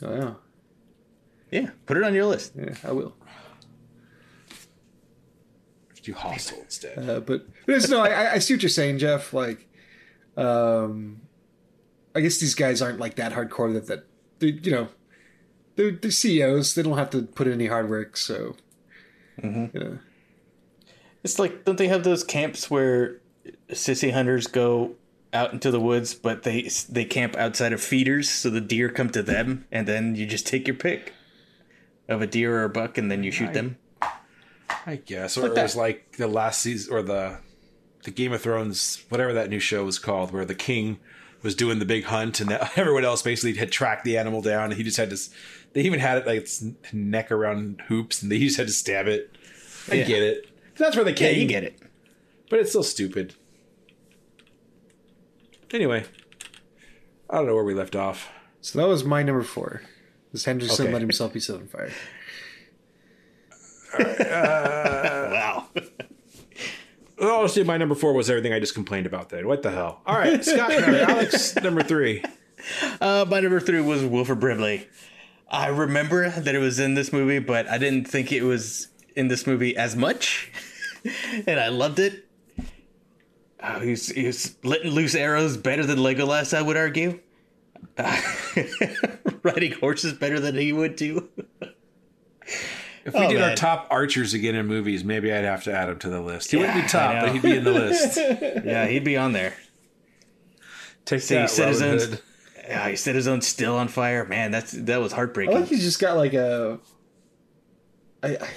Oh 0.02 0.14
yeah, 0.14 0.34
Yeah, 1.50 1.70
put 1.86 1.96
it 1.96 2.04
on 2.04 2.14
your 2.14 2.26
list. 2.26 2.52
yeah, 2.56 2.74
I 2.84 2.92
will. 2.92 3.14
Do 6.02 6.14
Hostel 6.14 6.60
instead. 6.62 6.96
Uh, 6.98 7.20
but 7.20 7.46
but 7.66 7.74
it's, 7.74 7.88
no, 7.90 8.00
I, 8.00 8.34
I 8.34 8.38
see 8.38 8.54
what 8.54 8.62
you're 8.62 8.70
saying, 8.70 8.98
Jeff. 8.98 9.34
Like, 9.34 9.68
um, 10.38 11.20
I 12.14 12.20
guess 12.20 12.38
these 12.38 12.54
guys 12.54 12.80
aren't 12.80 12.98
like 12.98 13.16
that 13.16 13.32
hardcore 13.32 13.74
that 13.74 13.86
that 13.88 14.06
they, 14.38 14.46
you 14.62 14.70
know 14.70 14.88
they're, 15.78 15.92
they're 15.92 16.10
CEOs. 16.10 16.74
They 16.74 16.82
don't 16.82 16.98
have 16.98 17.08
to 17.10 17.22
put 17.22 17.46
in 17.46 17.54
any 17.54 17.68
hard 17.68 17.88
work. 17.88 18.16
So, 18.18 18.56
Mm-hmm. 19.40 19.76
you 19.76 19.84
know, 19.84 19.98
It's 21.22 21.38
like, 21.38 21.64
don't 21.64 21.78
they 21.78 21.86
have 21.88 22.02
those 22.02 22.24
camps 22.24 22.68
where 22.70 23.20
sissy 23.70 24.12
hunters 24.12 24.48
go 24.48 24.96
out 25.32 25.52
into 25.52 25.70
the 25.70 25.78
woods, 25.78 26.12
but 26.14 26.42
they 26.42 26.68
they 26.88 27.04
camp 27.04 27.36
outside 27.36 27.72
of 27.72 27.80
feeders, 27.80 28.28
so 28.28 28.50
the 28.50 28.60
deer 28.60 28.88
come 28.88 29.10
to 29.10 29.22
them, 29.22 29.64
and 29.70 29.86
then 29.86 30.16
you 30.16 30.26
just 30.26 30.46
take 30.46 30.66
your 30.66 30.74
pick 30.76 31.12
of 32.08 32.20
a 32.20 32.26
deer 32.26 32.56
or 32.60 32.64
a 32.64 32.68
buck, 32.68 32.98
and 32.98 33.10
then 33.12 33.22
you 33.22 33.30
shoot 33.30 33.52
them. 33.52 33.76
I 34.86 34.96
guess, 34.96 35.36
or 35.38 35.46
it 35.46 35.54
was 35.54 35.76
like 35.76 36.16
the 36.16 36.26
last 36.26 36.60
season, 36.62 36.92
or 36.94 37.02
the 37.02 37.38
the 38.04 38.10
Game 38.10 38.32
of 38.32 38.40
Thrones, 38.42 39.04
whatever 39.08 39.32
that 39.34 39.50
new 39.50 39.60
show 39.60 39.84
was 39.84 39.98
called, 39.98 40.32
where 40.32 40.44
the 40.46 40.54
king 40.54 40.98
was 41.42 41.54
doing 41.54 41.78
the 41.78 41.84
big 41.84 42.04
hunt, 42.04 42.40
and 42.40 42.50
that, 42.50 42.72
everyone 42.78 43.04
else 43.04 43.22
basically 43.22 43.54
had 43.58 43.70
tracked 43.72 44.04
the 44.04 44.16
animal 44.18 44.42
down, 44.42 44.64
and 44.70 44.74
he 44.74 44.82
just 44.82 44.96
had 44.96 45.10
to. 45.10 45.16
They 45.72 45.82
even 45.82 46.00
had 46.00 46.18
it 46.18 46.26
like 46.26 46.38
its 46.38 46.64
neck 46.92 47.30
around 47.30 47.82
hoops, 47.88 48.22
and 48.22 48.32
they 48.32 48.38
just 48.38 48.56
had 48.56 48.66
to 48.66 48.72
stab 48.72 49.06
it. 49.06 49.36
I 49.90 49.96
Yeah. 49.96 50.04
get 50.04 50.22
it. 50.22 50.50
That's 50.76 50.96
where 50.96 51.04
the 51.04 51.12
Yeah, 51.12 51.30
you 51.30 51.46
get 51.46 51.64
it. 51.64 51.78
but 52.50 52.58
it's 52.60 52.70
still 52.70 52.82
stupid. 52.82 53.34
Anyway, 55.72 56.04
I 57.28 57.36
don't 57.36 57.46
know 57.46 57.54
where 57.54 57.64
we 57.64 57.74
left 57.74 57.94
off. 57.94 58.28
So 58.60 58.78
that 58.78 58.88
was 58.88 59.04
my 59.04 59.22
number 59.22 59.42
four. 59.42 59.82
Was 60.32 60.44
Henderson 60.44 60.84
Okay. 60.86 60.92
let 60.92 61.02
himself 61.02 61.32
be 61.32 61.40
set 61.40 61.56
on 61.56 61.66
fire? 61.68 61.90
Uh, 63.98 64.04
wow. 65.32 65.68
Oh, 67.20 67.46
see, 67.46 67.62
my 67.64 67.76
number 67.76 67.94
four 67.94 68.12
was 68.12 68.30
everything 68.30 68.52
I 68.52 68.60
just 68.60 68.74
complained 68.74 69.06
about. 69.06 69.28
Then 69.30 69.46
what 69.48 69.62
the 69.62 69.70
hell? 69.70 70.02
All 70.06 70.16
right, 70.16 70.44
Scott, 70.44 70.70
Alex, 70.72 71.56
number 71.56 71.82
three. 71.82 72.22
Uh, 73.00 73.24
my 73.28 73.40
number 73.40 73.60
three 73.60 73.80
was 73.80 74.04
Wilford 74.04 74.40
Brimley. 74.40 74.86
I 75.50 75.68
remember 75.68 76.28
that 76.30 76.54
it 76.54 76.58
was 76.58 76.78
in 76.78 76.94
this 76.94 77.12
movie, 77.12 77.38
but 77.38 77.68
I 77.68 77.78
didn't 77.78 78.06
think 78.06 78.32
it 78.32 78.42
was 78.42 78.88
in 79.16 79.28
this 79.28 79.46
movie 79.46 79.76
as 79.76 79.96
much, 79.96 80.52
and 81.46 81.58
I 81.58 81.68
loved 81.68 81.98
it. 81.98 82.26
Oh, 83.60 83.80
he's 83.80 84.08
was, 84.08 84.16
he 84.16 84.26
was 84.26 84.56
letting 84.62 84.92
loose 84.92 85.14
arrows 85.14 85.56
better 85.56 85.84
than 85.84 85.98
Legolas, 85.98 86.56
I 86.56 86.62
would 86.62 86.76
argue. 86.76 87.18
Uh, 87.96 88.20
riding 89.42 89.72
horses 89.72 90.12
better 90.12 90.38
than 90.38 90.54
he 90.54 90.72
would 90.72 90.96
too. 90.96 91.28
If 93.08 93.14
we 93.14 93.20
Oh, 93.24 93.28
did 93.30 93.40
our 93.40 93.54
top 93.54 93.86
archers 93.90 94.34
again 94.34 94.54
in 94.54 94.66
movies, 94.66 95.02
maybe 95.02 95.32
I'd 95.32 95.44
have 95.44 95.64
to 95.64 95.72
add 95.72 95.88
him 95.88 95.98
to 96.00 96.10
the 96.10 96.20
list. 96.20 96.50
He 96.50 96.58
wouldn't 96.58 96.82
be 96.82 96.86
top, 96.88 97.22
but 97.22 97.32
he'd 97.32 97.40
be 97.42 97.56
in 97.56 97.64
the 97.64 97.72
list. 97.72 98.18
Yeah, 98.64 98.86
he'd 98.86 99.02
be 99.04 99.16
on 99.16 99.32
there. 99.32 99.54
Take 101.06 101.22
See, 101.22 101.34
that, 101.34 101.40
Robin 101.40 101.48
citizens. 101.54 102.04
Hood. 102.04 102.20
Yeah, 102.68 102.88
he 102.90 102.96
set 102.96 103.14
his 103.14 103.26
own 103.26 103.40
still 103.40 103.76
on 103.76 103.88
fire. 103.88 104.26
Man, 104.26 104.50
that's 104.50 104.72
that 104.72 105.00
was 105.00 105.12
heartbreaking. 105.12 105.54
I 105.54 105.56
heartbreaking. 105.56 105.60
like 105.62 105.68
he's 105.70 105.82
just 105.82 105.98
got 106.00 106.18
like 106.18 106.34
a, 106.34 106.78
I, 108.22 108.36
I 108.36 108.48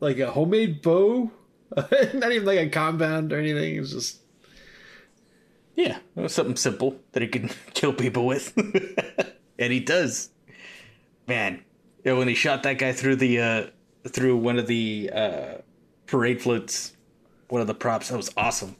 like 0.00 0.18
a 0.18 0.30
homemade 0.30 0.82
bow. 0.82 1.30
Not 1.76 2.32
even 2.32 2.44
like 2.44 2.58
a 2.58 2.68
compound 2.68 3.32
or 3.32 3.38
anything. 3.38 3.76
It's 3.76 3.92
just 3.92 4.18
Yeah, 5.76 5.96
it 6.14 6.20
was 6.20 6.34
something 6.34 6.56
simple 6.56 7.00
that 7.12 7.22
he 7.22 7.28
can 7.28 7.48
kill 7.72 7.94
people 7.94 8.26
with, 8.26 8.52
and 9.58 9.72
he 9.72 9.80
does. 9.80 10.28
Man, 11.26 11.64
yeah, 12.04 12.12
when 12.12 12.28
he 12.28 12.34
shot 12.34 12.62
that 12.62 12.78
guy 12.78 12.92
through 12.92 13.16
the 13.16 13.40
uh, 13.40 13.66
through 14.08 14.36
one 14.36 14.58
of 14.58 14.66
the 14.66 15.10
uh, 15.12 15.54
parade 16.06 16.40
floats, 16.40 16.96
one 17.48 17.60
of 17.60 17.66
the 17.66 17.74
props, 17.74 18.08
that 18.08 18.16
was 18.16 18.32
awesome. 18.36 18.76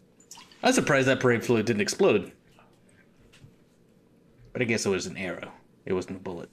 I'm 0.63 0.73
surprised 0.73 1.09
that 1.09 1.21
parade 1.21 1.45
float 1.45 1.67
didn't 1.67 1.83
explode, 1.83 2.33
but 4.53 4.63
I 4.63 4.65
guess 4.65 4.87
it 4.87 4.91
was 4.91 5.07
an 5.07 5.17
arrow. 5.17 5.53
It 5.85 5.93
wasn't 5.93 6.17
a 6.17 6.21
bullet. 6.21 6.51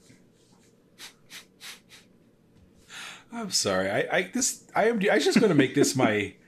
I'm 3.32 3.52
sorry. 3.52 3.90
I, 3.90 4.18
I 4.18 4.32
this 4.34 4.64
I 4.76 4.86
am. 4.86 5.02
I 5.12 5.16
was 5.16 5.26
just 5.26 5.40
going 5.40 5.50
to 5.50 5.56
make 5.56 5.76
this 5.76 5.96
my. 5.96 6.36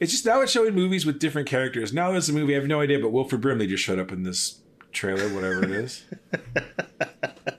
It's 0.00 0.12
just 0.12 0.24
now 0.24 0.40
it's 0.42 0.52
showing 0.52 0.76
movies 0.76 1.04
with 1.04 1.18
different 1.18 1.48
characters. 1.48 1.92
Now 1.92 2.12
there's 2.12 2.28
a 2.28 2.32
movie 2.32 2.54
I 2.54 2.58
have 2.60 2.68
no 2.68 2.80
idea, 2.80 3.00
but 3.00 3.10
Wilford 3.10 3.40
Brimley 3.40 3.66
just 3.66 3.82
showed 3.82 3.98
up 3.98 4.12
in 4.12 4.22
this 4.22 4.60
trailer, 4.92 5.28
whatever 5.34 5.64
it 5.64 5.72
is. 5.72 6.04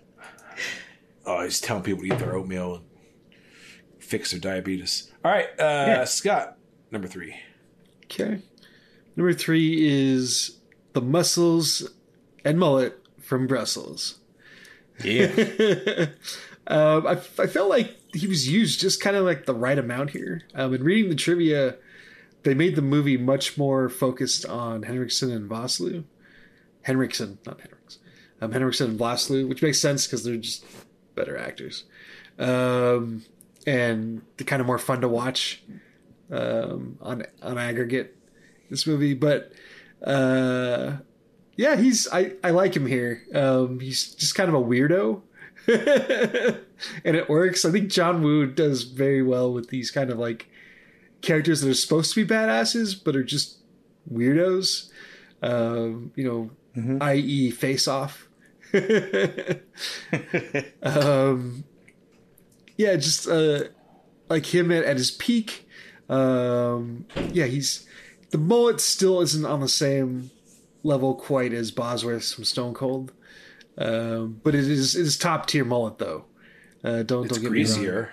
oh, 1.39 1.43
he's 1.43 1.61
telling 1.61 1.83
people 1.83 2.03
to 2.03 2.13
eat 2.13 2.19
their 2.19 2.35
oatmeal 2.35 2.75
and 2.75 2.83
fix 3.99 4.31
their 4.31 4.39
diabetes. 4.39 5.11
All 5.23 5.31
right, 5.31 5.47
uh, 5.59 6.05
Scott, 6.05 6.57
number 6.91 7.07
three. 7.07 7.35
okay. 8.05 8.41
Number 9.15 9.33
three 9.33 9.87
is 9.87 10.59
the 10.93 11.01
muscles 11.01 11.89
and 12.45 12.57
mullet 12.57 12.97
from 13.21 13.47
Brussels. 13.47 14.19
Yeah, 15.03 15.27
Um, 16.67 17.07
I, 17.07 17.11
I 17.13 17.47
felt 17.47 17.67
like 17.69 17.95
he 18.13 18.27
was 18.27 18.47
used 18.47 18.79
just 18.79 19.01
kind 19.01 19.15
of 19.15 19.25
like 19.25 19.45
the 19.45 19.55
right 19.55 19.77
amount 19.79 20.11
here. 20.11 20.43
Um, 20.53 20.73
and 20.73 20.83
reading 20.83 21.09
the 21.09 21.15
trivia, 21.15 21.75
they 22.43 22.53
made 22.53 22.75
the 22.75 22.83
movie 22.83 23.17
much 23.17 23.57
more 23.57 23.89
focused 23.89 24.45
on 24.45 24.83
Henriksen 24.83 25.31
and 25.31 25.49
Vosloo. 25.49 26.03
Henriksen, 26.83 27.39
not 27.45 27.57
Henriks. 27.59 27.97
Um, 28.39 28.51
Henriksen 28.51 28.91
and 28.91 28.99
Vosloo, 28.99 29.49
which 29.49 29.63
makes 29.63 29.79
sense 29.79 30.05
because 30.05 30.23
they're 30.23 30.37
just 30.37 30.63
better 31.15 31.37
actors. 31.37 31.83
Um, 32.37 33.23
and 33.67 34.21
they're 34.37 34.45
kind 34.45 34.61
of 34.61 34.67
more 34.67 34.77
fun 34.77 35.01
to 35.01 35.07
watch 35.07 35.63
um, 36.31 36.97
on 37.01 37.25
on 37.41 37.57
aggregate. 37.57 38.15
This 38.69 38.85
movie, 38.85 39.15
but 39.15 39.51
uh, 40.03 40.97
yeah, 41.55 41.75
he's 41.75 42.07
I 42.11 42.33
I 42.43 42.51
like 42.51 42.75
him 42.75 42.85
here. 42.85 43.23
Um, 43.33 43.79
he's 43.79 44.13
just 44.13 44.35
kind 44.35 44.49
of 44.49 44.55
a 44.55 44.63
weirdo. 44.63 45.21
and 45.67 47.15
it 47.15 47.29
works. 47.29 47.65
I 47.65 47.71
think 47.71 47.91
John 47.91 48.23
Woo 48.23 48.47
does 48.47 48.83
very 48.83 49.21
well 49.21 49.51
with 49.51 49.69
these 49.69 49.91
kind 49.91 50.09
of 50.09 50.17
like 50.17 50.47
characters 51.21 51.61
that 51.61 51.69
are 51.69 51.73
supposed 51.73 52.13
to 52.13 52.25
be 52.25 52.33
badasses 52.33 52.95
but 53.03 53.15
are 53.15 53.23
just 53.23 53.57
weirdos. 54.11 54.89
Um, 55.41 56.11
you 56.15 56.23
know, 56.23 56.97
i.e., 57.01 57.51
Face 57.51 57.87
Off. 57.87 58.28
Um, 60.83 61.63
yeah, 62.77 62.95
just 62.95 63.27
uh, 63.27 63.63
like 64.29 64.45
him 64.53 64.71
at, 64.71 64.83
at 64.83 64.97
his 64.97 65.11
peak. 65.11 65.67
Um, 66.07 67.05
yeah, 67.31 67.45
he's 67.45 67.87
the 68.31 68.37
mullet 68.37 68.79
still 68.81 69.21
isn't 69.21 69.45
on 69.45 69.59
the 69.61 69.67
same 69.69 70.31
level 70.83 71.13
quite 71.15 71.53
as 71.53 71.71
Bosworth's 71.71 72.33
from 72.33 72.43
Stone 72.45 72.73
Cold. 72.73 73.11
Um, 73.77 74.41
but 74.43 74.55
it 74.55 74.65
is 74.67 74.95
it 74.95 75.01
is 75.05 75.17
top 75.17 75.45
tier 75.47 75.63
mullet 75.65 75.97
though. 75.99 76.25
Uh, 76.83 77.03
don't 77.03 77.25
It's 77.25 77.33
don't 77.33 77.41
get 77.43 77.43
me 77.43 77.45
wrong. 77.45 77.51
greasier 77.51 78.09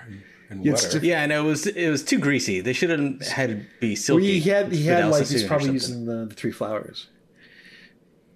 and 0.51 0.64
Yeah, 0.64 0.73
it's 0.73 0.88
diff- 0.92 1.03
yeah, 1.05 1.23
I 1.23 1.27
know 1.27 1.45
it 1.47 1.49
was 1.49 1.66
it 1.66 1.88
was 1.90 2.05
too 2.05 2.19
greasy. 2.19 2.61
They 2.61 2.73
should 2.73 2.90
have 2.90 3.21
had 3.23 3.51
it 3.51 3.81
be 3.81 3.90
Well, 3.90 3.97
silky. 3.97 4.38
he 4.40 4.49
had 4.51 4.73
he 4.73 4.85
had 4.87 5.07
like 5.11 5.27
he's 5.27 5.45
probably 5.45 5.71
using 5.73 6.05
the, 6.07 6.27
the 6.27 6.35
three 6.35 6.53
flowers. 6.53 7.09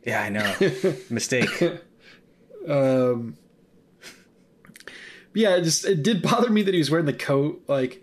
Yeah, 0.04 0.22
I 0.22 0.28
know. 0.30 0.54
Mistake. 1.10 1.48
Um, 2.68 3.36
yeah, 5.34 5.56
it 5.56 5.62
just 5.62 5.84
it 5.84 6.02
did 6.02 6.22
bother 6.22 6.50
me 6.50 6.62
that 6.62 6.74
he 6.74 6.78
was 6.78 6.90
wearing 6.90 7.06
the 7.06 7.12
coat. 7.12 7.62
Like, 7.68 8.02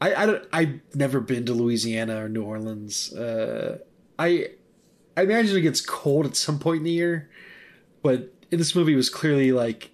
I 0.00 0.14
I 0.14 0.26
don't 0.26 0.44
I've 0.52 0.80
never 0.94 1.20
been 1.20 1.46
to 1.46 1.52
Louisiana 1.54 2.24
or 2.24 2.28
New 2.28 2.42
Orleans. 2.42 3.12
Uh, 3.12 3.78
I 4.18 4.48
I 5.16 5.22
imagine 5.22 5.56
it 5.56 5.62
gets 5.62 5.80
cold 5.80 6.26
at 6.26 6.36
some 6.36 6.58
point 6.58 6.78
in 6.78 6.84
the 6.84 6.90
year, 6.90 7.30
but 8.02 8.32
in 8.50 8.58
this 8.58 8.74
movie 8.74 8.92
it 8.94 8.96
was 8.96 9.10
clearly 9.10 9.52
like 9.52 9.90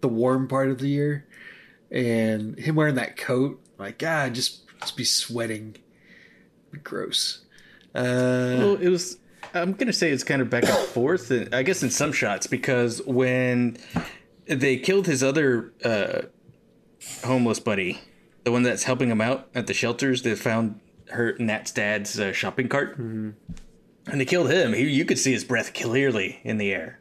the 0.00 0.08
warm 0.08 0.48
part 0.48 0.70
of 0.70 0.78
the 0.78 0.88
year, 0.88 1.26
and 1.90 2.58
him 2.58 2.74
wearing 2.76 2.94
that 2.96 3.16
coat, 3.16 3.60
like 3.78 3.98
God, 3.98 4.34
just 4.34 4.62
just 4.80 4.96
be 4.96 5.04
sweating, 5.04 5.76
be 6.70 6.78
gross. 6.78 7.44
Uh, 7.94 8.56
Well, 8.58 8.74
it 8.76 8.88
was. 8.88 9.18
I'm 9.54 9.72
gonna 9.72 9.92
say 9.92 10.10
it's 10.10 10.24
kind 10.24 10.42
of 10.42 10.50
back 10.50 10.64
and 10.64 10.76
forth. 10.88 11.32
I 11.52 11.62
guess 11.62 11.82
in 11.82 11.90
some 11.90 12.12
shots 12.12 12.46
because 12.46 13.00
when 13.06 13.78
they 14.46 14.76
killed 14.76 15.06
his 15.06 15.22
other 15.22 15.72
uh, 15.84 16.22
homeless 17.24 17.60
buddy, 17.60 18.00
the 18.44 18.52
one 18.52 18.62
that's 18.62 18.84
helping 18.84 19.10
him 19.10 19.20
out 19.20 19.48
at 19.54 19.66
the 19.66 19.74
shelters, 19.74 20.22
they 20.22 20.34
found 20.34 20.80
her 21.10 21.36
Nat's 21.38 21.70
dad's 21.72 22.18
uh, 22.18 22.32
shopping 22.32 22.68
cart, 22.68 22.96
and 22.98 23.34
they 24.06 24.24
killed 24.24 24.50
him. 24.50 24.72
He, 24.72 24.88
you 24.88 25.04
could 25.04 25.18
see 25.18 25.32
his 25.32 25.44
breath 25.44 25.72
clearly 25.74 26.40
in 26.44 26.58
the 26.58 26.72
air. 26.72 27.00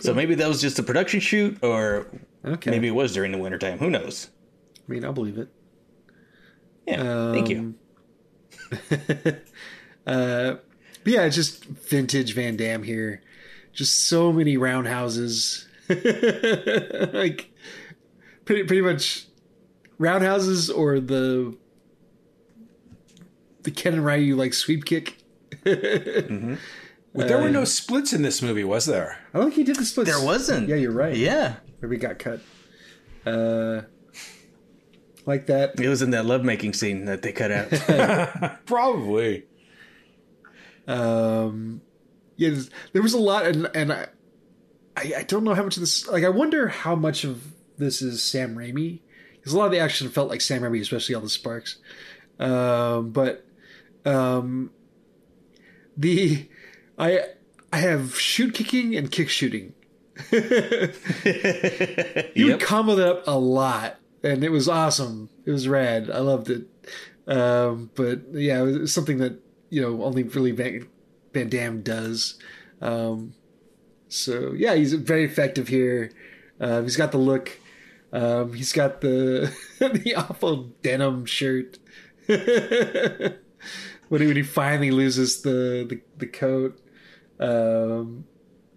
So 0.00 0.12
maybe 0.12 0.34
that 0.34 0.48
was 0.48 0.60
just 0.60 0.78
a 0.78 0.82
production 0.82 1.20
shoot, 1.20 1.58
or 1.62 2.06
okay, 2.44 2.70
maybe 2.70 2.88
it 2.88 2.94
was 2.94 3.14
during 3.14 3.32
the 3.32 3.38
wintertime. 3.38 3.78
Who 3.78 3.88
knows? 3.88 4.28
I 4.76 4.92
mean 4.92 5.04
I'll 5.04 5.12
believe 5.12 5.38
it. 5.38 5.48
Yeah. 6.86 7.32
thank 7.32 7.48
you. 7.48 7.74
Uh, 10.06 10.56
but 11.04 11.12
yeah, 11.12 11.22
it's 11.22 11.36
just 11.36 11.64
vintage 11.64 12.34
Van 12.34 12.56
Damme 12.56 12.82
here. 12.82 13.22
Just 13.72 14.06
so 14.08 14.32
many 14.32 14.56
roundhouses. 14.56 15.66
like 15.88 17.50
pretty 18.44 18.64
pretty 18.64 18.80
much 18.80 19.26
roundhouses 19.98 20.70
or 20.70 21.00
the 21.00 21.56
the 23.62 23.70
Ken 23.70 23.94
and 23.94 24.04
Ryu 24.04 24.36
like 24.36 24.54
sweep 24.54 24.84
kick. 24.84 25.18
Well, 27.12 27.26
there 27.26 27.40
were 27.40 27.50
no 27.50 27.64
splits 27.64 28.12
in 28.12 28.22
this 28.22 28.40
movie, 28.40 28.62
was 28.62 28.86
there? 28.86 29.18
I 29.34 29.38
don't 29.38 29.46
think 29.46 29.56
he 29.56 29.64
did 29.64 29.76
the 29.76 29.84
splits. 29.84 30.08
There 30.10 30.24
wasn't. 30.24 30.68
Yeah, 30.68 30.76
you're 30.76 30.92
right. 30.92 31.16
Yeah, 31.16 31.56
Maybe 31.80 31.96
got 31.96 32.18
cut. 32.20 32.40
Uh, 33.26 33.82
like 35.26 35.46
that. 35.46 35.78
it 35.80 35.88
was 35.88 36.02
in 36.02 36.10
that 36.10 36.24
lovemaking 36.24 36.72
scene 36.72 37.06
that 37.06 37.22
they 37.22 37.32
cut 37.32 37.50
out. 37.50 38.58
Probably. 38.66 39.44
Um, 40.90 41.82
yeah, 42.36 42.58
there 42.92 43.02
was 43.02 43.14
a 43.14 43.18
lot, 43.18 43.46
and 43.46 43.70
and 43.74 43.92
I, 43.92 44.08
I, 44.96 45.12
I 45.18 45.22
don't 45.22 45.44
know 45.44 45.54
how 45.54 45.62
much 45.62 45.76
of 45.76 45.82
this. 45.82 46.08
Like, 46.08 46.24
I 46.24 46.28
wonder 46.30 46.68
how 46.68 46.96
much 46.96 47.22
of 47.24 47.54
this 47.78 48.02
is 48.02 48.22
Sam 48.22 48.56
Raimi 48.56 49.00
because 49.36 49.52
a 49.52 49.58
lot 49.58 49.66
of 49.66 49.72
the 49.72 49.78
action 49.78 50.08
felt 50.08 50.28
like 50.28 50.40
Sam 50.40 50.62
Raimi, 50.62 50.80
especially 50.80 51.14
all 51.14 51.20
the 51.20 51.28
sparks. 51.28 51.76
Um, 52.40 53.10
but 53.10 53.46
um, 54.04 54.72
the 55.96 56.48
I 56.98 57.20
I 57.72 57.76
have 57.78 58.18
shoot 58.18 58.52
kicking 58.52 58.96
and 58.96 59.12
kick 59.12 59.28
shooting. 59.28 59.74
you 60.32 60.90
would 62.46 62.60
combo 62.60 62.96
that 62.96 63.08
up 63.08 63.28
a 63.28 63.38
lot, 63.38 64.00
and 64.24 64.42
it 64.42 64.50
was 64.50 64.68
awesome. 64.68 65.30
It 65.44 65.52
was 65.52 65.68
rad. 65.68 66.10
I 66.10 66.18
loved 66.18 66.50
it. 66.50 66.66
Um, 67.28 67.90
but 67.94 68.22
yeah, 68.32 68.60
it 68.62 68.80
was 68.80 68.92
something 68.92 69.18
that 69.18 69.40
you 69.70 69.80
know 69.80 70.04
only 70.04 70.24
really 70.24 70.50
Van, 70.52 70.86
Van 71.32 71.48
Damme 71.48 71.82
does. 71.82 72.38
Um, 72.80 73.34
so 74.08 74.52
yeah, 74.56 74.74
he's 74.74 74.92
very 74.94 75.24
effective 75.24 75.68
here. 75.68 76.10
Uh, 76.60 76.82
he's 76.82 76.96
got 76.96 77.12
the 77.12 77.18
look. 77.18 77.58
Um, 78.12 78.52
he's 78.52 78.72
got 78.72 79.00
the 79.00 79.54
the 79.78 80.14
awful 80.16 80.72
denim 80.82 81.24
shirt. 81.24 81.78
when 82.26 84.20
he 84.20 84.26
when 84.26 84.36
he 84.36 84.42
finally 84.42 84.90
loses 84.90 85.42
the 85.42 85.86
the, 85.88 86.00
the 86.18 86.26
coat. 86.26 86.78
Um, 87.38 88.26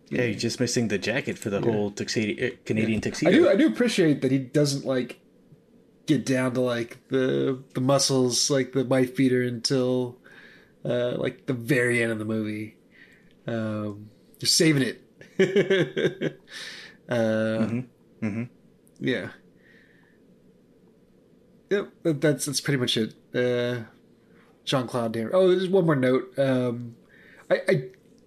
Yeah, 0.09 0.23
you're 0.23 0.39
just 0.39 0.59
missing 0.59 0.87
the 0.89 0.97
jacket 0.97 1.37
for 1.37 1.49
the 1.49 1.61
whole 1.61 1.91
tuxedo, 1.91 2.47
uh, 2.47 2.51
Canadian 2.65 3.01
tuxedo. 3.01 3.31
I 3.31 3.33
do 3.33 3.49
I 3.49 3.55
do 3.55 3.67
appreciate 3.67 4.21
that 4.21 4.31
he 4.31 4.39
doesn't 4.39 4.85
like 4.85 5.19
get 6.05 6.25
down 6.25 6.53
to 6.53 6.61
like 6.61 6.99
the 7.09 7.63
the 7.73 7.81
muscles 7.81 8.49
like 8.49 8.73
the 8.73 8.85
wife 8.85 9.15
beater 9.15 9.41
until 9.41 10.17
uh 10.85 11.15
like 11.17 11.45
the 11.45 11.53
very 11.53 12.01
end 12.03 12.11
of 12.11 12.19
the 12.19 12.25
movie. 12.25 12.75
Um 13.47 14.09
just 14.39 14.55
saving 14.55 14.83
it. 14.83 16.39
uh 17.09 17.67
yeah. 18.99 19.29
Yep, 21.69 21.89
that's 22.03 22.45
that's 22.45 22.61
pretty 22.61 22.77
much 22.79 22.97
it. 22.97 23.13
Uh 23.33 23.83
Jean 24.65 24.87
Claude 24.87 25.13
Van 25.13 25.29
Oh, 25.33 25.47
there's 25.49 25.67
one 25.69 25.85
more 25.85 25.95
note. 25.95 26.37
Um 26.37 26.95
I, 27.49 27.61
I 27.67 27.71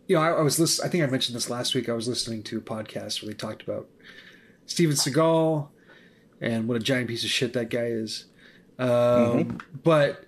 you 0.08 0.14
know, 0.16 0.22
I, 0.22 0.30
I 0.30 0.40
was 0.42 0.60
list- 0.60 0.84
I 0.84 0.88
think 0.88 1.02
I 1.02 1.06
mentioned 1.08 1.34
this 1.36 1.50
last 1.50 1.74
week. 1.74 1.88
I 1.88 1.92
was 1.92 2.06
listening 2.06 2.42
to 2.44 2.58
a 2.58 2.60
podcast 2.60 3.22
where 3.22 3.30
they 3.32 3.36
talked 3.36 3.62
about 3.62 3.88
Steven 4.66 4.94
Seagal 4.94 5.68
and 6.40 6.68
what 6.68 6.76
a 6.76 6.80
giant 6.80 7.08
piece 7.08 7.24
of 7.24 7.30
shit 7.30 7.52
that 7.54 7.70
guy 7.70 7.86
is. 7.86 8.26
Um, 8.78 9.58
But 9.82 10.24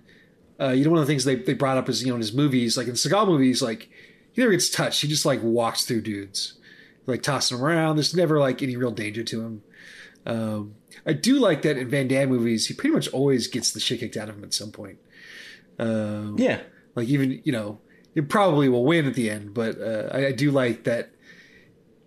uh, 0.59 0.69
you 0.69 0.83
know, 0.83 0.91
one 0.91 0.99
of 0.99 1.07
the 1.07 1.11
things 1.11 1.23
they, 1.23 1.35
they 1.35 1.53
brought 1.53 1.77
up 1.77 1.89
is 1.89 2.01
you 2.03 2.09
know 2.09 2.15
in 2.15 2.21
his 2.21 2.33
movies, 2.33 2.77
like 2.77 2.87
in 2.87 2.93
Seagal 2.93 3.27
movies, 3.27 3.61
like 3.61 3.89
he 4.31 4.41
never 4.41 4.51
gets 4.51 4.69
touched. 4.69 5.01
He 5.01 5.07
just 5.07 5.25
like 5.25 5.41
walks 5.41 5.85
through 5.85 6.01
dudes, 6.01 6.59
like 7.05 7.23
tossing 7.23 7.57
them 7.57 7.65
around. 7.65 7.95
There's 7.95 8.15
never 8.15 8.39
like 8.39 8.61
any 8.61 8.75
real 8.75 8.91
danger 8.91 9.23
to 9.23 9.41
him. 9.41 9.63
Um, 10.25 10.75
I 11.05 11.13
do 11.13 11.39
like 11.39 11.61
that 11.61 11.77
in 11.77 11.89
Van 11.89 12.07
Damme 12.07 12.29
movies. 12.29 12.67
He 12.67 12.73
pretty 12.73 12.93
much 12.93 13.07
always 13.09 13.47
gets 13.47 13.71
the 13.71 13.79
shit 13.79 13.99
kicked 13.99 14.17
out 14.17 14.29
of 14.29 14.37
him 14.37 14.43
at 14.43 14.53
some 14.53 14.71
point. 14.71 14.99
Um, 15.79 16.35
yeah, 16.37 16.59
like 16.95 17.07
even 17.07 17.41
you 17.43 17.51
know 17.51 17.79
it 18.15 18.29
probably 18.29 18.69
will 18.69 18.85
win 18.85 19.05
at 19.05 19.13
the 19.13 19.29
end 19.29 19.53
but 19.53 19.79
uh, 19.79 20.09
I, 20.11 20.27
I 20.27 20.31
do 20.31 20.51
like 20.51 20.83
that 20.83 21.11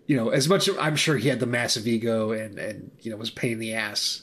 you 0.07 0.17
know 0.17 0.29
as 0.31 0.49
much 0.49 0.69
i'm 0.79 0.97
sure 0.97 1.17
he 1.17 1.29
had 1.29 1.41
the 1.41 1.47
massive 1.47 1.87
ego 1.87 2.33
and 2.33 2.59
and 2.59 2.91
you 3.01 3.11
know 3.11 3.17
was 3.17 3.31
a 3.31 3.33
pain 3.33 3.53
in 3.53 3.59
the 3.59 3.75
ass 3.75 4.23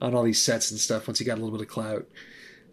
on 0.00 0.14
all 0.14 0.22
these 0.22 0.42
sets 0.42 0.70
and 0.70 0.80
stuff 0.80 1.06
once 1.06 1.18
he 1.18 1.24
got 1.24 1.38
a 1.38 1.40
little 1.42 1.56
bit 1.56 1.66
of 1.66 1.72
clout 1.72 2.06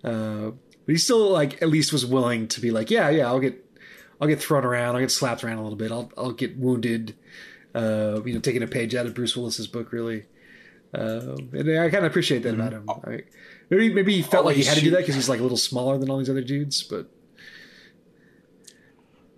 uh, 0.04 0.52
but 0.88 0.94
he 0.94 0.98
still 0.98 1.30
like 1.30 1.62
at 1.62 1.70
least 1.70 1.94
was 1.94 2.04
willing 2.06 2.48
to 2.48 2.60
be 2.60 2.72
like 2.72 2.90
yeah 2.90 3.10
yeah 3.12 3.28
i'll 3.28 3.40
get 3.40 3.64
i'll 4.20 4.28
get 4.28 4.40
thrown 4.42 4.66
around 4.66 4.96
i'll 4.96 5.02
get 5.02 5.12
slapped 5.12 5.44
around 5.44 5.58
a 5.60 5.62
little 5.62 5.78
bit 5.78 5.92
i'll, 5.92 6.12
I'll 6.18 6.32
get 6.32 6.58
wounded 6.58 7.16
uh, 7.76 8.22
you 8.26 8.34
know 8.34 8.40
taking 8.40 8.64
a 8.64 8.68
page 8.68 8.96
out 8.96 9.06
of 9.06 9.14
bruce 9.14 9.36
willis's 9.38 9.68
book 9.68 9.92
really 9.92 10.26
um, 10.96 11.50
and 11.54 11.70
i 11.80 11.90
kind 11.92 12.06
of 12.06 12.12
appreciate 12.12 12.42
that 12.44 12.56
about 12.56 12.74
him 12.74 12.90
I, 12.90 13.20
maybe 13.70 13.94
maybe 13.94 14.14
he 14.16 14.22
felt 14.24 14.46
Oh, 14.46 14.48
like 14.48 14.56
he 14.56 14.62
he's 14.62 14.70
had 14.70 14.78
to 14.80 14.84
do 14.84 14.90
that 14.92 15.00
because 15.02 15.14
he's 15.16 15.30
like 15.30 15.40
a 15.40 15.44
little 15.44 15.58
smaller 15.58 15.98
than 16.00 16.10
all 16.10 16.18
these 16.18 16.30
other 16.30 16.42
dudes 16.42 16.82
but 16.82 17.12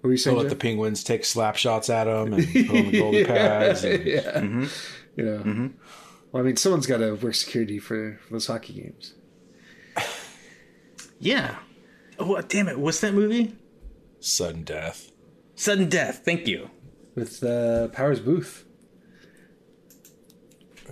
what 0.02 0.08
were 0.08 0.12
you 0.12 0.18
saying 0.18 0.38
let 0.38 0.44
Jeff? 0.44 0.52
the 0.52 0.56
penguins 0.56 1.04
take 1.04 1.26
slap 1.26 1.58
shots 1.58 1.90
at 1.90 2.08
him 2.08 2.34
and 2.34 2.46
put 2.48 2.70
on 2.70 2.92
the 2.92 3.00
golden 3.00 3.26
pads. 3.26 3.84
and- 3.84 4.06
yeah. 4.06 4.40
You 5.18 5.26
know. 5.26 5.70
Well, 6.32 6.42
I 6.44 6.46
mean, 6.46 6.56
someone's 6.56 6.86
got 6.88 7.00
to 7.00 7.16
work 7.16 7.36
security 7.36 7.80
for, 7.80 8.18
for 8.26 8.34
those 8.34 8.48
hockey 8.48 8.72
games. 8.74 9.14
Yeah. 11.20 11.56
Oh 12.18 12.40
damn 12.42 12.68
it! 12.68 12.80
What's 12.80 13.00
that 13.02 13.14
movie? 13.14 13.56
Sudden 14.20 14.64
death. 14.64 15.12
Sudden 15.56 15.90
Death. 15.90 16.22
Thank 16.24 16.48
you. 16.48 16.70
With 17.16 17.44
uh, 17.44 17.90
Powers 17.90 18.22
Boothe. 18.22 18.64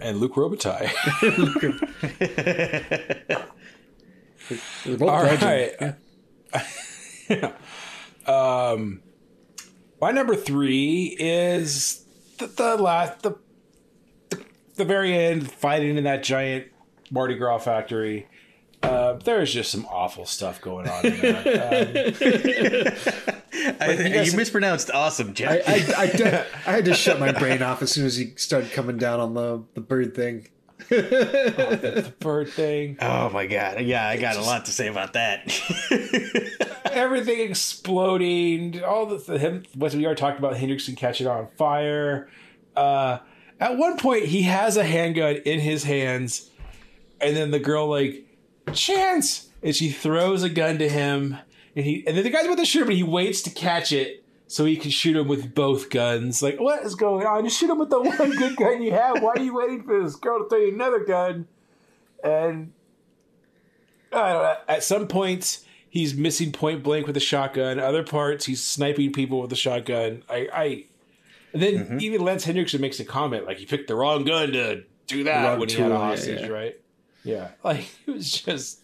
And 0.02 0.20
Luc 0.20 0.34
Robitaille. 0.34 0.92
They're 4.86 4.98
both 4.98 5.10
All 5.10 5.24
Belgian. 5.24 5.96
right. 7.34 7.54
um, 8.28 9.02
my 10.02 10.12
number 10.12 10.36
three 10.36 11.16
is 11.20 12.04
the, 12.38 12.48
the 12.48 12.78
last 12.78 13.22
the, 13.24 13.36
the 14.30 14.44
the 14.76 14.86
very 14.86 15.14
end 15.14 15.52
fighting 15.52 15.98
in 15.98 16.04
that 16.06 16.24
giant 16.24 16.68
Mardi 17.12 17.36
Gras 17.36 17.60
factory. 17.60 18.28
Uh, 18.88 19.14
there's 19.24 19.54
just 19.54 19.72
some 19.72 19.86
awful 19.88 20.26
stuff 20.26 20.62
going 20.62 20.88
on 20.88 21.06
in 21.06 21.20
that. 21.22 23.34
Um, 23.58 23.76
I, 23.82 23.92
you 23.94 24.14
guys- 24.14 24.32
you 24.32 24.38
mispronounced 24.38 24.92
awesome, 24.92 25.34
I, 25.40 25.62
I, 25.68 25.86
I, 25.98 26.46
I 26.68 26.72
had 26.72 26.86
to 26.86 26.94
shut 26.94 27.20
my 27.20 27.32
brain 27.32 27.64
off 27.64 27.82
as 27.82 27.92
soon 27.92 28.06
as 28.06 28.16
he 28.16 28.34
started 28.36 28.72
coming 28.72 28.98
down 28.98 29.20
on 29.20 29.34
the, 29.34 29.64
the 29.74 29.82
bird 29.82 30.14
thing. 30.14 30.48
the 30.90 32.14
bird 32.20 32.50
thing, 32.50 32.98
oh 33.02 33.32
my 33.32 33.48
god. 33.48 33.82
Yeah, 33.82 34.08
I 34.08 34.18
got 34.18 34.36
a 34.36 34.42
lot 34.42 34.66
to 34.66 34.72
say 34.72 34.88
about 34.88 35.14
that. 35.14 35.42
everything 36.92 37.40
exploding, 37.50 38.84
all 38.84 39.08
the, 39.08 39.18
the 39.18 39.40
him 39.40 39.64
what 39.74 39.94
we 39.96 40.06
already 40.06 40.20
talked 40.20 40.38
about 40.38 40.56
Henriksen 40.56 40.96
catching 40.96 41.26
on 41.26 41.48
fire. 41.58 42.30
Uh, 42.76 43.18
at 43.60 43.76
one 43.78 43.98
point, 43.98 44.26
he 44.26 44.44
has 44.44 44.78
a 44.78 44.84
handgun 44.84 45.38
in 45.38 45.60
his 45.60 45.84
hands, 45.84 46.52
and 47.20 47.36
then 47.36 47.50
the 47.50 47.60
girl 47.60 47.88
like 47.88 48.27
chance, 48.72 49.50
and 49.62 49.76
she 49.76 49.90
throws 49.90 50.44
a 50.44 50.50
gun 50.50 50.78
to 50.80 50.90
him, 50.90 51.38
and 51.76 51.86
he 51.86 52.04
and 52.08 52.18
then 52.18 52.24
the 52.24 52.30
guy's 52.30 52.46
about 52.46 52.58
to 52.58 52.66
shoot 52.66 52.82
him, 52.82 52.88
but 52.88 52.96
he 52.96 53.04
waits 53.04 53.42
to 53.44 53.50
catch 53.50 53.92
it 53.92 54.24
so 54.48 54.66
he 54.66 54.78
can 54.78 54.92
shoot 54.92 55.16
him 55.16 55.28
with 55.28 55.54
both 55.54 55.90
guns. 55.90 56.42
Like, 56.42 56.60
what 56.60 56.84
is 56.84 56.96
going 56.96 57.26
on? 57.26 57.44
Just 57.44 57.60
shoot 57.60 57.70
him 57.70 57.80
with 57.80 57.90
the 57.90 58.02
one 58.02 58.32
good 58.32 58.56
gun 58.56 58.82
you 58.82 58.92
have. 58.92 59.22
Why 59.22 59.34
are 59.36 59.40
you 59.40 59.56
waiting 59.56 59.84
for 59.84 60.02
this 60.02 60.16
girl 60.16 60.44
to 60.44 60.50
throw 60.50 60.60
you 60.60 60.74
another 60.74 61.04
gun? 61.04 61.48
And 62.24 62.74
I 64.14 64.34
don't 64.34 64.44
know. 64.44 64.56
At 64.68 64.84
some 64.84 65.08
points, 65.08 65.66
he's 65.90 66.16
missing 66.16 66.52
point 66.52 66.84
blank 66.84 67.08
with 67.08 67.18
a 67.18 67.22
shotgun. 67.22 67.80
Other 67.80 68.04
parts, 68.04 68.46
he's 68.46 68.64
sniping 68.64 69.12
people 69.12 69.42
with 69.42 69.52
a 69.52 69.58
shotgun. 69.58 70.24
I, 70.30 70.48
I 70.54 70.86
and 71.54 71.62
then 71.62 71.74
mm-hmm. 71.74 72.02
even 72.02 72.22
Lance 72.22 72.44
Henriksen 72.46 72.82
makes 72.82 73.00
a 73.00 73.06
comment 73.06 73.46
like 73.46 73.58
he 73.58 73.66
picked 73.66 73.88
the 73.88 73.96
wrong 73.96 74.26
gun 74.26 74.52
to 74.54 74.84
do 75.08 75.24
that 75.24 75.60
when 75.60 75.70
he 75.70 75.76
had 75.76 75.92
a 75.92 76.18
tool, 76.18 76.34
yeah, 76.34 76.40
yeah. 76.40 76.48
right? 76.48 76.76
Yeah, 77.28 77.50
like 77.64 77.88
it 78.08 78.12
was 78.12 78.32
just 78.32 78.80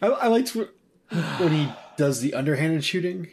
I, 0.00 0.06
I 0.06 0.26
liked 0.28 0.56
when 0.56 1.52
he 1.52 1.68
does 1.96 2.20
the 2.20 2.34
underhanded 2.34 2.84
shooting. 2.84 3.28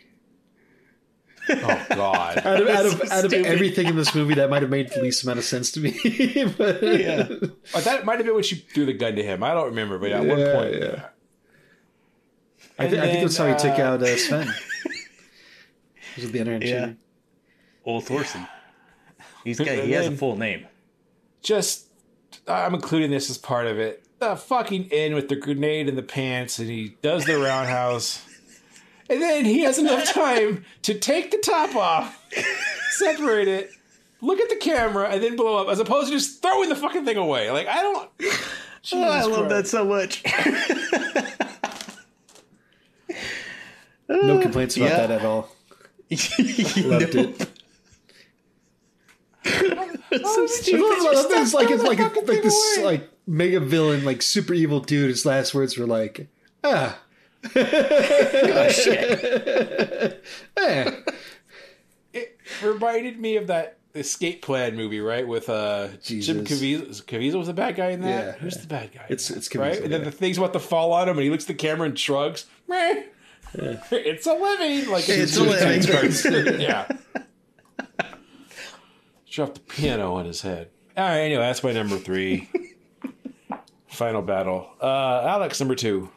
oh 1.50 1.86
god. 1.90 2.38
Out 2.46 2.62
of, 2.62 2.68
out 2.68 2.86
of, 2.86 2.92
so 3.08 3.12
out 3.16 3.26
of 3.26 3.34
everything 3.34 3.88
in 3.88 3.96
this 3.96 4.14
movie, 4.14 4.36
that 4.36 4.50
might 4.52 4.62
have 4.62 4.70
made 4.70 4.92
the 4.92 5.02
least 5.02 5.24
amount 5.24 5.40
of 5.40 5.46
sense 5.46 5.72
to 5.72 5.80
me. 5.80 5.92
but, 6.58 6.84
yeah. 6.84 7.28
Oh, 7.74 7.82
that 7.82 8.06
might 8.06 8.18
have 8.18 8.26
been 8.26 8.36
when 8.36 8.44
she 8.44 8.56
threw 8.56 8.86
the 8.86 8.94
gun 8.94 9.16
to 9.16 9.24
him. 9.24 9.42
I 9.42 9.54
don't 9.54 9.66
remember, 9.68 9.98
but 9.98 10.12
at 10.12 10.20
one 10.26 10.38
point, 10.38 10.76
yeah. 10.76 11.06
I, 12.78 12.84
And 12.84 12.92
thi- 12.94 13.00
I 13.00 13.06
think 13.08 13.22
that's 13.22 13.38
how 13.38 13.46
he 13.48 13.54
then, 13.54 13.60
took 13.62 13.80
uh, 13.80 13.82
out 13.84 14.04
uh, 14.04 14.18
Sven. 14.18 14.48
Was 16.16 16.26
with 16.26 16.32
the 16.34 16.40
underhand 16.42 16.64
Yeah. 16.64 16.80
shooting. 16.82 16.98
Old 17.86 18.06
Thorsen. 18.06 18.48
He's 19.44 19.58
got 19.58 19.70
he 19.70 19.92
has 19.94 20.06
a 20.08 20.12
full 20.12 20.36
name. 20.36 20.68
just 21.42 21.88
I'm 22.50 22.74
including 22.74 23.12
this 23.12 23.30
as 23.30 23.38
part 23.38 23.68
of 23.68 23.80
it. 23.80 24.04
The 24.20 24.36
fucking 24.36 24.90
end 24.92 25.16
with 25.16 25.30
the 25.30 25.36
grenade 25.36 25.88
in 25.88 25.96
the 25.96 26.04
pants, 26.04 26.60
and 26.60 26.70
he 26.70 26.98
does 27.02 27.26
the 27.26 27.40
roundhouse, 27.40 28.26
and 29.10 29.22
then 29.22 29.46
he 29.46 29.62
has 29.62 29.78
enough 29.78 30.06
time 30.14 30.66
to 30.82 30.94
take 30.94 31.32
the 31.32 31.38
top 31.38 31.76
off, 31.76 32.26
separate 32.92 33.48
it, 33.48 33.72
look 34.22 34.40
at 34.40 34.50
the 34.50 34.58
camera, 34.58 35.10
and 35.10 35.24
then 35.24 35.36
blow 35.36 35.58
up, 35.58 35.70
as 35.70 35.80
opposed 35.80 36.08
to 36.08 36.14
just 36.14 36.42
throwing 36.42 36.70
the 36.70 36.76
fucking 36.76 37.06
thing 37.06 37.18
away. 37.18 37.52
Like 37.52 37.68
I 37.68 37.82
don't. 37.82 38.10
Oh, 38.94 39.04
I 39.04 39.20
Jesus 39.20 39.38
love 39.38 39.50
that 39.50 39.68
so 39.68 39.84
much. 39.84 40.24
No 44.10 44.40
complaints 44.40 44.76
about 44.76 44.90
yeah. 44.90 45.08
that 45.08 45.12
at 45.12 45.26
all. 45.26 45.50
Loved 46.10 47.14
know? 47.14 47.22
it. 47.22 47.59
So 49.46 50.46
stupid. 50.48 50.82
it's 50.86 51.54
like 51.54 51.70
it's 51.70 51.82
throwing 51.82 51.98
like 52.00 52.14
the 52.14 52.20
a, 52.20 52.26
like 52.34 52.44
this 52.44 52.78
away. 52.78 52.86
like 52.86 53.10
mega 53.28 53.60
villain, 53.60 54.04
like 54.06 54.22
super 54.22 54.54
evil 54.54 54.80
dude. 54.80 55.10
His 55.10 55.26
last 55.26 55.54
words 55.54 55.78
were 55.78 55.86
like, 55.88 56.28
"Ah, 56.64 57.00
oh 57.56 58.70
shit! 58.70 60.24
Eh, 60.58 60.92
It 62.14 62.38
reminded 62.64 63.20
me 63.20 63.38
of 63.38 63.48
that 63.48 63.78
escape 63.96 64.42
plan 64.42 64.76
movie, 64.76 65.00
right? 65.00 65.28
With 65.28 65.50
uh 65.50 65.88
Jim 66.04 66.44
Caviezel. 66.46 67.04
Caviezel 67.06 67.36
was 67.38 67.48
the 67.48 67.54
bad 67.54 67.76
guy 67.76 67.90
in 67.92 68.02
that. 68.02 68.08
Yeah, 68.26 68.32
Who's 68.34 68.56
yeah. 68.56 68.62
the 68.62 68.68
bad 68.68 68.92
guy? 68.94 69.06
in 69.08 69.14
It's- 69.14 69.28
that, 69.30 69.38
it's 69.38 69.56
right. 69.56 69.74
Caviezel, 69.74 69.84
And 69.86 69.94
then 69.94 70.04
the 70.04 70.12
thing's 70.12 70.38
about 70.38 70.54
to 70.54 70.60
fall 70.60 70.92
on 70.94 71.08
him, 71.10 71.18
and 71.18 71.24
he 71.24 71.30
looks 71.30 71.46
at 71.46 71.48
the 71.50 71.54
camera 71.54 71.88
and 71.88 71.98
shrugs. 71.98 72.46
Meh. 72.68 73.04
It's 73.56 74.28
a 74.28 74.34
living. 74.34 74.90
Like 74.92 75.06
It's 75.10 75.36
a 75.38 75.44
living. 75.44 75.82
living. 76.34 76.62
yeah. 76.62 76.88
Dropped 79.30 79.56
the 79.56 79.60
piano 79.62 80.16
on 80.16 80.26
his 80.26 80.42
head. 80.42 80.70
All 80.98 81.04
right. 81.04 81.20
Anyway, 81.20 81.42
that's 81.42 81.64
my 81.64 81.72
number 81.72 81.98
three. 81.98 82.50
Final 83.88 84.22
battle. 84.22 84.70
Uh, 84.82 85.24
Alex, 85.26 85.60
number 85.60 85.76
two. 85.76 86.10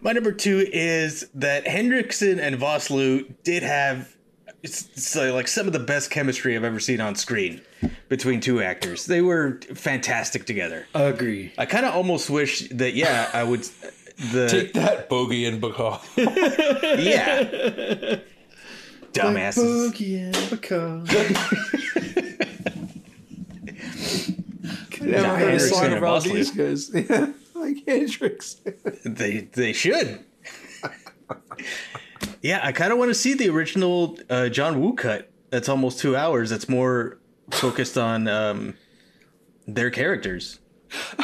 My 0.00 0.12
number 0.12 0.32
two 0.32 0.66
is 0.72 1.28
that 1.34 1.66
Henriksen 1.66 2.38
and 2.38 2.56
Vosloo 2.56 3.32
did 3.44 3.62
have 3.62 4.14
it's, 4.62 4.88
it's 4.88 5.16
like 5.16 5.48
some 5.48 5.66
of 5.66 5.72
the 5.72 5.78
best 5.78 6.10
chemistry 6.10 6.56
I've 6.56 6.64
ever 6.64 6.80
seen 6.80 7.00
on 7.00 7.14
screen 7.14 7.60
between 8.08 8.40
two 8.40 8.60
actors. 8.60 9.06
They 9.06 9.22
were 9.22 9.60
fantastic 9.74 10.46
together. 10.46 10.86
agree. 10.94 11.52
I 11.56 11.66
kind 11.66 11.86
of 11.86 11.94
almost 11.94 12.28
wish 12.28 12.68
that 12.70 12.94
yeah, 12.94 13.30
I 13.32 13.44
would 13.44 13.68
the 14.32 14.48
Take 14.48 14.72
that, 14.72 15.08
Bogey 15.08 15.46
and 15.46 15.62
Bacall. 15.62 16.00
yeah. 17.02 18.18
Dumbasses. 19.12 19.92
Boogie 19.92 20.24
and 20.24 20.34
Bacall. 20.34 21.06
Never 25.08 25.26
Nah, 25.26 25.36
heard 25.36 25.54
a 25.54 25.60
song 25.60 25.92
about 25.92 26.22
these 26.24 26.50
guys. 26.50 26.92
like 27.54 27.76
Hendrix. 27.86 28.60
They 29.04 29.48
they 29.52 29.72
should. 29.72 30.20
yeah, 32.42 32.60
I 32.62 32.72
kind 32.72 32.92
of 32.92 32.98
want 32.98 33.10
to 33.10 33.14
see 33.14 33.34
the 33.34 33.48
original 33.48 34.18
uh, 34.30 34.48
John 34.48 34.80
Woo 34.80 34.94
cut. 34.94 35.30
That's 35.50 35.68
almost 35.68 35.98
two 35.98 36.14
hours. 36.16 36.50
That's 36.50 36.68
more 36.68 37.18
focused 37.50 37.96
on 37.96 38.28
um, 38.28 38.74
their 39.66 39.90
characters. 39.90 40.58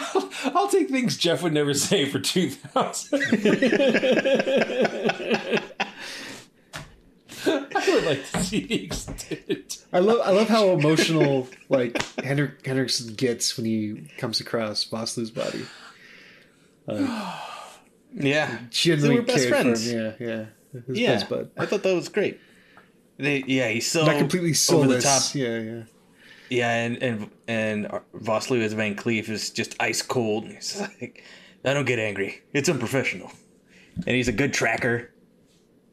I'll 0.45 0.69
take 0.69 0.91
things 0.91 1.17
Jeff 1.17 1.43
would 1.43 1.53
never 1.55 1.73
say 1.75 2.05
for 2.07 2.19
2000. 2.21 3.21
I 7.77 7.91
would 7.95 8.05
like 8.05 8.31
to 8.31 8.43
see 8.43 8.61
the 8.61 8.85
extended. 8.85 9.77
I 9.93 9.99
love 9.99 10.21
I 10.25 10.31
love 10.31 10.49
how 10.49 10.71
emotional 10.71 11.49
like 11.69 12.03
Hendrik 12.19 12.65
Henriksen 12.65 13.15
gets 13.15 13.57
when 13.57 13.67
he 13.67 14.11
comes 14.19 14.41
across 14.41 14.85
Vosloo's 14.85 15.31
body. 15.31 15.67
Yeah, 18.17 18.59
Genuinely 18.71 19.17
were 19.17 19.27
best 19.27 19.49
cared 19.49 19.51
friends. 19.51 19.91
for 19.91 19.99
him. 19.99 20.15
Yeah, 20.21 20.27
yeah. 20.27 20.45
His 20.87 20.99
yeah. 20.99 21.15
best 21.15 21.29
bud. 21.29 21.51
I 21.57 21.67
thought 21.67 21.83
that 21.83 21.95
was 21.95 22.09
great. 22.09 22.39
They, 23.17 23.45
yeah, 23.47 23.69
he's 23.69 23.91
so 23.91 24.07
Not 24.07 24.19
completely 24.19 24.55
over 24.73 24.87
the 24.87 25.01
top. 25.01 25.35
Yeah, 25.35 25.59
yeah. 25.59 25.83
Yeah, 26.51 26.71
and 26.71 27.03
and 27.03 27.31
and 27.49 27.87
Vosloo 28.15 28.61
as 28.63 28.73
Van 28.73 28.95
Cleef 28.95 29.29
is 29.29 29.51
just 29.51 29.77
ice 29.81 30.03
cold. 30.03 30.47
He's 30.49 30.81
like, 30.81 31.25
I 31.65 31.75
don't 31.75 31.87
get 31.87 31.99
angry. 31.99 32.43
It's 32.53 32.69
unprofessional. 32.69 33.33
And 33.97 34.17
he's 34.17 34.29
a 34.29 34.33
good 34.33 34.53
tracker. 34.53 35.11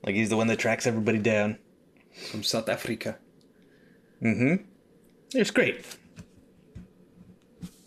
Like 0.03 0.15
he's 0.15 0.29
the 0.29 0.37
one 0.37 0.47
that 0.47 0.59
tracks 0.59 0.85
everybody 0.87 1.19
down. 1.19 1.57
From 2.29 2.43
South 2.43 2.67
Africa. 2.67 3.17
Mm-hmm. 4.21 4.65
It's 5.33 5.49
great. 5.51 5.85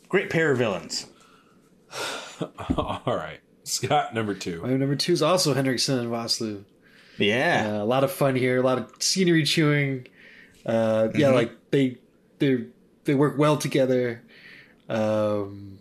Great 0.09 0.31
pair 0.31 0.51
of 0.53 0.59
villains. 0.59 1.07
All 2.77 3.03
right. 3.07 3.41
Scott, 3.65 4.15
number 4.15 4.35
two. 4.35 4.63
My 4.63 4.71
number 4.75 4.97
two 4.97 5.13
is 5.13 5.23
also 5.23 5.55
Henriksen 5.55 5.99
and 5.99 6.09
Vosloo. 6.11 6.65
Yeah. 7.19 7.69
Uh, 7.79 7.83
a 7.83 7.85
lot 7.85 8.03
of 8.05 8.13
fun 8.13 8.35
here, 8.35 8.59
a 8.59 8.63
lot 8.63 8.79
of 8.79 8.93
scenery 9.03 9.45
chewing. 9.45 10.07
Uh, 10.67 11.09
yeah, 11.15 11.27
Mm-hmm. 11.29 11.35
like 11.35 11.53
they 11.71 11.99
they 12.39 12.65
they 13.05 13.15
work 13.15 13.37
well 13.39 13.57
together. 13.57 14.23
Um, 14.89 15.79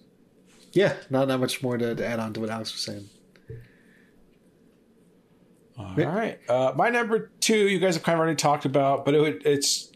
yeah, 0.73 0.95
not 1.09 1.27
not 1.27 1.39
much 1.39 1.63
more 1.63 1.77
to, 1.77 1.95
to 1.95 2.05
add 2.05 2.19
on 2.19 2.33
to 2.33 2.39
what 2.41 2.49
Alex 2.49 2.71
was 2.73 2.81
saying. 2.81 3.09
All 5.77 5.95
right. 5.95 6.39
Uh, 6.49 6.73
my 6.75 6.89
number 6.89 7.31
two, 7.39 7.67
you 7.67 7.79
guys 7.79 7.95
have 7.95 8.03
kind 8.03 8.15
of 8.15 8.19
already 8.19 8.35
talked 8.35 8.65
about, 8.65 9.05
but 9.05 9.15
it 9.15 9.41
it's 9.45 9.91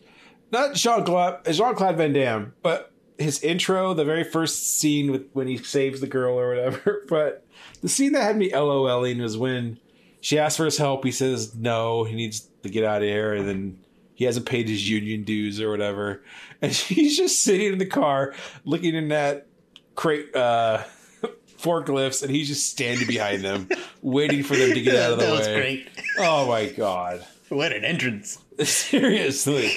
not 0.52 0.76
Jean 0.76 1.04
Claude, 1.04 1.46
Jean 1.46 1.76
Claude 1.76 1.98
Van 1.98 2.14
Damme, 2.14 2.54
but 2.64 2.92
his 3.18 3.42
intro, 3.42 3.94
the 3.94 4.06
very 4.06 4.24
first 4.24 4.80
scene 4.80 5.12
with 5.12 5.28
when 5.34 5.48
he 5.48 5.58
saves 5.58 6.02
the 6.02 6.08
girl 6.08 6.40
or 6.40 6.50
whatever. 6.50 7.04
But 7.10 7.46
the 7.82 7.90
scene 7.90 8.12
that 8.14 8.24
had 8.24 8.38
me 8.38 8.52
LOLing 8.52 9.22
was 9.22 9.38
when 9.38 9.80
she 10.22 10.38
asks 10.38 10.58
for 10.58 10.66
his 10.66 10.78
help. 10.78 11.04
He 11.06 11.12
says 11.12 11.56
no, 11.56 12.04
he 12.04 12.16
needs 12.16 12.50
to 12.64 12.70
get 12.70 12.84
out 12.84 13.02
of 13.02 13.08
here, 13.08 13.34
and 13.34 13.48
then 13.48 13.80
he 14.14 14.26
hasn't 14.26 14.46
paid 14.46 14.68
his 14.68 14.90
union 14.90 15.24
dues 15.24 15.62
or 15.62 15.70
whatever. 15.70 16.24
And 16.62 16.74
she's 16.76 17.18
just 17.18 17.44
sitting 17.44 17.74
in 17.74 17.78
the 17.78 17.86
car 17.86 18.34
looking 18.66 18.96
in 18.96 19.10
that 19.10 19.48
crate. 19.96 20.36
Uh, 20.36 20.84
forklifts 21.60 22.22
and 22.24 22.32
he's 22.32 22.48
just 22.48 22.70
standing 22.70 23.08
behind 23.08 23.44
them 23.44 23.68
waiting 24.02 24.44
for 24.44 24.56
them 24.56 24.74
to 24.74 24.82
get 24.82 24.96
out 24.96 25.14
of 25.14 25.20
the 25.20 25.26
that 25.26 25.32
way 25.34 25.38
was 25.40 25.48
great. 25.48 25.90
Oh 26.20 26.48
my 26.48 26.68
god. 26.68 27.26
What 27.50 27.72
an 27.74 27.84
entrance. 27.86 28.40
Seriously. 28.64 29.72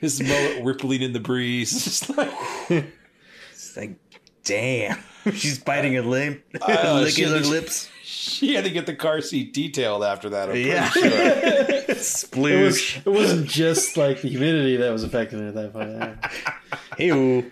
His 0.00 0.22
mullet 0.22 0.64
rippling 0.64 1.02
in 1.02 1.12
the 1.12 1.20
breeze. 1.20 1.72
It's 1.74 1.84
just 2.06 2.16
like 2.16 2.32
It's 3.52 3.76
like, 3.76 3.96
damn. 4.44 4.98
She's 5.34 5.58
biting 5.58 5.96
a 5.98 6.02
lip, 6.02 6.42
Oh, 6.62 7.00
licking 7.04 7.28
her 7.28 7.40
lips. 7.40 7.88
she 8.02 8.54
had 8.54 8.64
to 8.64 8.70
get 8.70 8.86
the 8.86 8.94
car 8.94 9.20
seat 9.20 9.52
detailed 9.52 10.02
after 10.02 10.30
that. 10.30 10.44
I'm 10.44 10.50
pretty 10.54 10.68
Yeah. 10.68 10.88
sure. 10.90 11.04
It 11.04 11.88
was 11.88 11.98
Sploosh. 11.98 12.96
it 13.04 13.10
wasn't 13.10 13.46
just 13.48 13.96
like 13.96 14.22
the 14.22 14.28
humidity 14.28 14.76
that 14.76 14.90
was 14.90 15.04
affecting 15.04 15.40
it 15.40 15.48
at 15.48 15.54
that 15.54 15.72
point. 15.72 15.90
Yeah. 16.98 17.14
Ew. 17.14 17.50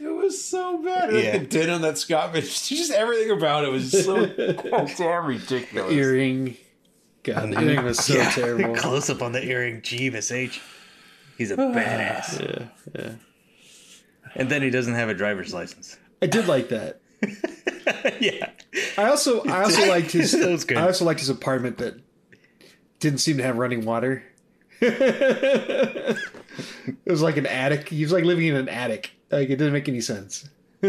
It 0.00 0.08
was 0.08 0.42
so 0.42 0.78
bad. 0.82 1.12
Like 1.12 1.24
Yeah. 1.24 1.38
the 1.38 1.46
denim 1.46 1.82
that 1.82 1.98
Scott 1.98 2.32
made. 2.32 2.44
Just 2.44 2.92
everything 2.92 3.30
about 3.30 3.64
it 3.64 3.70
was 3.70 3.90
so 4.04 4.26
damn 4.96 5.26
ridiculous. 5.26 5.92
Earring. 5.92 6.56
God, 7.22 7.50
the 7.52 7.60
earring 7.60 7.84
was 7.84 7.98
so 7.98 8.14
yeah. 8.14 8.30
terrible. 8.34 8.74
Close 8.76 9.10
up 9.10 9.22
on 9.22 9.32
the 9.32 9.44
earring. 9.44 9.80
Jeebus 9.82 10.30
H. 10.34 10.60
He's 11.38 11.50
a 11.50 11.56
badass. 11.56 12.40
Yeah, 12.40 12.68
yeah. 12.94 13.12
And 14.34 14.48
then 14.50 14.62
he 14.62 14.70
doesn't 14.70 14.94
have 14.94 15.08
a 15.08 15.14
driver's 15.14 15.52
license. 15.54 15.96
I 16.22 16.26
did 16.26 16.46
like 16.46 16.68
that. 16.68 17.00
yeah. 18.20 18.50
I 18.98 19.04
also 19.08 19.42
I 19.44 19.62
also 19.62 19.86
liked 19.88 20.10
his 20.12 20.32
That 20.32 20.50
was 20.50 20.64
good. 20.64 20.76
I 20.76 20.82
also 20.82 21.04
liked 21.04 21.20
his 21.20 21.28
apartment 21.30 21.78
that 21.78 21.94
didn't 23.00 23.18
seem 23.18 23.38
to 23.38 23.42
have 23.42 23.56
running 23.56 23.84
water. 23.84 24.22
it 24.80 26.18
was 27.06 27.22
like 27.22 27.36
an 27.36 27.46
attic. 27.46 27.88
He 27.88 28.02
was 28.02 28.12
like 28.12 28.24
living 28.24 28.46
in 28.46 28.56
an 28.56 28.68
attic. 28.68 29.10
Like 29.30 29.48
it 29.50 29.56
didn't 29.56 29.72
make 29.72 29.88
any 29.88 30.00
sense. 30.00 30.48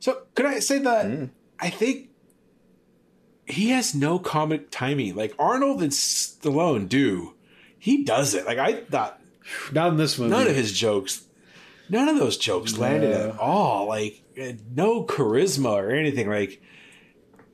So 0.00 0.22
could 0.34 0.46
I 0.46 0.60
say 0.60 0.78
that 0.78 1.06
Mm. 1.06 1.30
I 1.60 1.70
think 1.70 2.10
he 3.46 3.70
has 3.70 3.94
no 3.94 4.18
comic 4.18 4.70
timing. 4.70 5.16
Like 5.16 5.34
Arnold 5.38 5.82
and 5.82 5.90
Stallone 5.90 6.88
do. 6.88 7.34
He 7.78 8.04
does 8.04 8.34
it. 8.34 8.46
Like 8.46 8.58
I 8.58 8.74
thought 8.82 9.20
Not 9.72 9.88
in 9.88 9.96
this 9.96 10.18
movie. 10.18 10.30
none 10.30 10.46
of 10.46 10.54
his 10.54 10.72
jokes 10.72 11.24
none 11.90 12.08
of 12.08 12.18
those 12.18 12.36
jokes 12.36 12.76
landed 12.76 13.10
No. 13.10 13.30
at 13.30 13.38
all 13.38 13.88
like 13.88 14.22
no 14.76 15.04
charisma 15.04 15.70
or 15.72 15.90
anything 15.90 16.28
like 16.28 16.60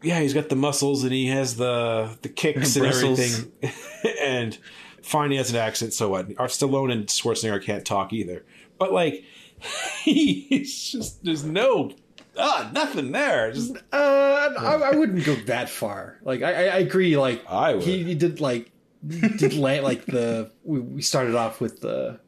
yeah 0.02 0.18
he's 0.18 0.34
got 0.34 0.48
the 0.48 0.56
muscles 0.56 1.04
and 1.04 1.12
he 1.12 1.28
has 1.28 1.54
the 1.56 2.18
the 2.22 2.28
kicks 2.28 2.74
and 2.74 2.82
Bristles. 2.84 3.20
everything 3.20 3.72
and 4.20 4.58
fine 5.02 5.30
he 5.30 5.36
has 5.36 5.50
an 5.50 5.56
accent 5.56 5.92
so 5.94 6.08
what 6.08 6.26
our 6.38 6.48
Stallone 6.48 6.90
and 6.90 7.06
Schwarzenegger 7.06 7.62
can't 7.62 7.86
talk 7.86 8.12
either 8.12 8.44
but 8.84 8.92
like 8.92 9.24
he's 10.04 10.92
just 10.92 11.24
there's 11.24 11.44
no 11.44 11.90
ah 12.36 12.70
nothing 12.74 13.12
there 13.12 13.50
just 13.52 13.76
Uh, 13.92 14.50
I, 14.58 14.90
I 14.92 14.96
wouldn't 14.96 15.24
go 15.24 15.34
that 15.46 15.70
far. 15.70 16.18
Like 16.22 16.42
I, 16.42 16.50
I 16.68 16.78
agree. 16.78 17.16
Like 17.16 17.42
I 17.48 17.74
would. 17.74 17.82
he, 17.82 18.02
he 18.04 18.14
did 18.14 18.40
like 18.40 18.70
did 19.06 19.54
like 19.54 20.04
the 20.04 20.50
we, 20.64 20.80
we 20.80 21.02
started 21.02 21.34
off 21.34 21.60
with 21.60 21.80
the 21.80 22.20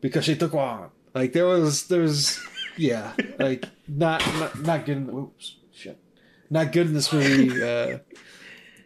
because 0.00 0.24
she 0.24 0.34
took 0.34 0.54
one. 0.54 0.88
Like 1.14 1.32
there 1.34 1.46
was 1.46 1.88
there 1.88 2.00
was 2.00 2.40
yeah 2.78 3.12
like 3.38 3.66
not 3.86 4.24
not, 4.38 4.62
not 4.62 4.86
good. 4.86 4.96
In, 4.96 5.10
oops 5.10 5.56
shit, 5.74 5.98
not 6.48 6.72
good 6.72 6.86
in 6.86 6.94
this 6.94 7.12
movie. 7.12 7.62
Uh, 7.62 7.98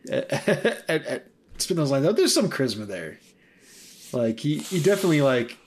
at, 0.10 0.88
at, 0.88 1.06
at 1.06 1.26
spin 1.58 1.76
those 1.76 1.90
lines 1.92 2.06
out. 2.06 2.16
There's 2.16 2.34
some 2.34 2.50
charisma 2.50 2.86
there. 2.86 3.20
Like 4.12 4.40
he 4.40 4.58
he 4.58 4.80
definitely 4.80 5.22
like 5.22 5.58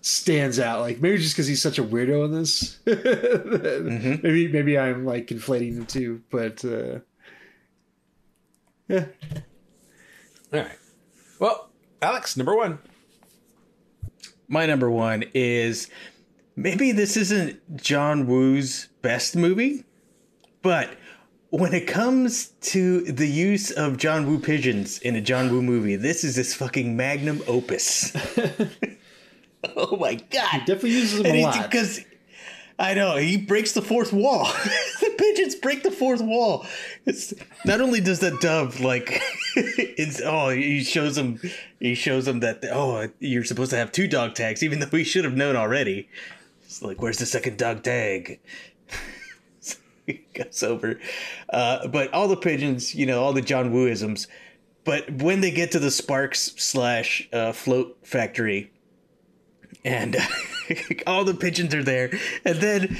stands 0.00 0.58
out. 0.58 0.80
Like 0.80 1.00
maybe 1.00 1.18
just 1.18 1.34
because 1.34 1.46
he's 1.46 1.62
such 1.62 1.78
a 1.78 1.84
weirdo 1.84 2.24
in 2.26 2.32
this. 2.32 2.78
Maybe 4.22 4.48
maybe 4.48 4.78
I'm 4.78 5.04
like 5.04 5.26
conflating 5.26 5.78
the 5.78 5.84
two, 5.84 6.22
but 6.30 6.64
uh, 6.64 7.00
yeah. 8.88 9.06
all 10.52 10.60
right 10.60 10.78
well 11.38 11.68
Alex 12.00 12.36
number 12.36 12.56
one 12.56 12.78
My 14.48 14.64
number 14.66 14.90
one 14.90 15.24
is 15.34 15.90
maybe 16.56 16.92
this 16.92 17.16
isn't 17.16 17.76
John 17.76 18.26
Woo's 18.26 18.88
best 19.02 19.36
movie, 19.36 19.84
but 20.62 20.90
when 21.50 21.72
it 21.72 21.86
comes 21.86 22.48
to 22.60 23.00
the 23.02 23.26
use 23.26 23.70
of 23.70 23.96
John 23.96 24.26
Woo 24.26 24.38
pigeons 24.38 24.98
in 24.98 25.16
a 25.16 25.20
John 25.20 25.50
Woo 25.50 25.62
movie, 25.62 25.96
this 25.96 26.24
is 26.24 26.36
this 26.36 26.54
fucking 26.54 26.96
magnum 26.96 27.42
opus. 27.46 28.14
oh 29.76 29.96
my 29.96 30.14
god! 30.14 30.48
He 30.50 30.58
Definitely 30.60 30.90
uses 30.90 31.16
them 31.18 31.26
And 31.26 31.36
a 31.36 31.42
lot. 31.42 31.70
because 31.70 32.00
I 32.78 32.94
know 32.94 33.16
he 33.16 33.36
breaks 33.36 33.72
the 33.72 33.82
fourth 33.82 34.12
wall. 34.12 34.44
the 35.00 35.14
pigeons 35.18 35.56
break 35.56 35.82
the 35.82 35.90
fourth 35.90 36.20
wall. 36.20 36.64
It's 37.06 37.34
not 37.64 37.80
only 37.80 38.00
does 38.00 38.20
that 38.20 38.40
dove 38.40 38.80
like 38.80 39.20
it's 39.56 40.20
oh 40.24 40.50
he 40.50 40.84
shows 40.84 41.18
him 41.18 41.40
he 41.80 41.94
shows 41.94 42.28
him 42.28 42.40
that 42.40 42.64
oh 42.70 43.08
you're 43.18 43.42
supposed 43.44 43.70
to 43.70 43.76
have 43.76 43.90
two 43.90 44.06
dog 44.06 44.34
tags 44.34 44.62
even 44.62 44.78
though 44.78 44.86
he 44.96 45.04
should 45.04 45.24
have 45.24 45.34
known 45.34 45.56
already. 45.56 46.08
It's 46.64 46.80
like 46.82 47.02
where's 47.02 47.18
the 47.18 47.26
second 47.26 47.58
dog 47.58 47.82
tag? 47.82 48.38
he 50.06 50.24
goes 50.34 50.62
over, 50.62 50.98
uh, 51.52 51.86
but 51.88 52.12
all 52.14 52.28
the 52.28 52.36
pigeons, 52.36 52.94
you 52.94 53.04
know, 53.06 53.22
all 53.22 53.32
the 53.34 53.42
John 53.42 53.72
Wooisms. 53.72 54.26
But 54.84 55.10
when 55.10 55.42
they 55.42 55.50
get 55.50 55.70
to 55.72 55.78
the 55.78 55.90
Sparks 55.90 56.52
slash 56.56 57.28
uh, 57.32 57.52
float 57.52 57.98
factory, 58.04 58.70
and 59.84 60.16
all 61.06 61.24
the 61.24 61.34
pigeons 61.34 61.74
are 61.74 61.82
there, 61.84 62.10
and 62.44 62.56
then 62.60 62.98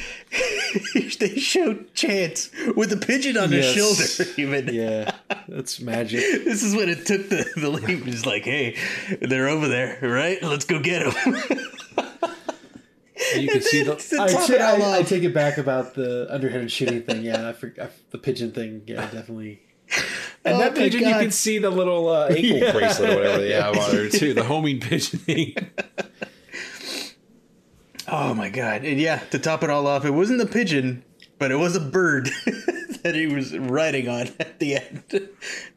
they 1.20 1.37
show 1.37 1.74
Chance 1.95 2.51
with 2.76 2.93
a 2.93 2.97
pigeon 2.97 3.37
on 3.37 3.51
his 3.51 3.66
shoulder. 3.66 4.05
Even 4.37 4.72
Yeah, 4.74 5.12
that's 5.49 5.81
magic. 5.81 6.20
this 6.45 6.62
is 6.62 6.74
when 6.74 6.89
it 6.89 7.05
took 7.07 7.29
the 7.29 7.47
the 7.57 7.68
leap. 7.70 8.07
It's 8.07 8.24
like, 8.26 8.45
hey, 8.45 8.76
they're 9.20 9.49
over 9.49 9.68
there, 9.68 9.99
right? 10.03 10.43
Let's 10.43 10.64
go 10.64 10.81
get 10.81 11.05
them. 11.12 11.37
You 13.37 13.49
can 13.49 13.61
see 13.62 13.83
the 13.83 13.97
to 13.97 14.22
I, 14.22 14.29
top 14.29 14.47
ta- 14.47 14.53
it 14.55 14.61
all 14.61 14.83
I, 14.83 14.99
I 14.99 15.03
take 15.03 15.24
it 15.24 15.35
back 15.35 15.59
about 15.59 15.95
the 15.95 16.33
underhanded 16.33 16.70
shooting 16.70 17.03
thing. 17.03 17.22
Yeah, 17.22 17.49
I 17.49 17.53
forgot 17.53 17.91
the 18.11 18.18
pigeon 18.18 18.53
thing. 18.53 18.83
Yeah, 18.87 19.03
definitely. 19.11 19.61
and 20.45 20.55
Oh 20.55 20.59
that 20.61 20.72
my 20.72 20.79
pigeon 20.79 21.01
you 21.01 21.14
can 21.14 21.31
see 21.33 21.59
the 21.59 21.68
little 21.70 22.09
uh, 22.09 22.26
ankle 22.29 22.45
Yeah. 22.45 22.72
bracelet 22.72 23.11
or 23.11 23.16
whatever 23.16 23.39
they 23.43 23.53
have 23.53 23.76
on 23.76 23.91
there 23.91 24.09
too. 24.09 24.35
The 24.35 24.45
homing 24.45 24.81
pigeon 24.81 25.18
thing. 25.18 25.55
Oh 28.11 28.32
my 28.32 28.48
god! 28.48 28.84
And 28.84 28.98
yeah, 28.98 29.18
to 29.18 29.38
top 29.38 29.62
it 29.62 29.70
all 29.70 29.86
off, 29.86 30.04
it 30.04 30.11
wasn't 30.11 30.38
the 30.38 30.46
pigeon, 30.46 31.04
but 31.38 31.50
it 31.50 31.56
was 31.56 31.76
a 31.76 31.80
bird 31.80 32.30
that 33.02 33.14
he 33.14 33.26
was 33.26 33.56
riding 33.56 34.09
on 34.09 34.28
at 34.40 34.59
the 34.59 34.76
end 34.76 35.28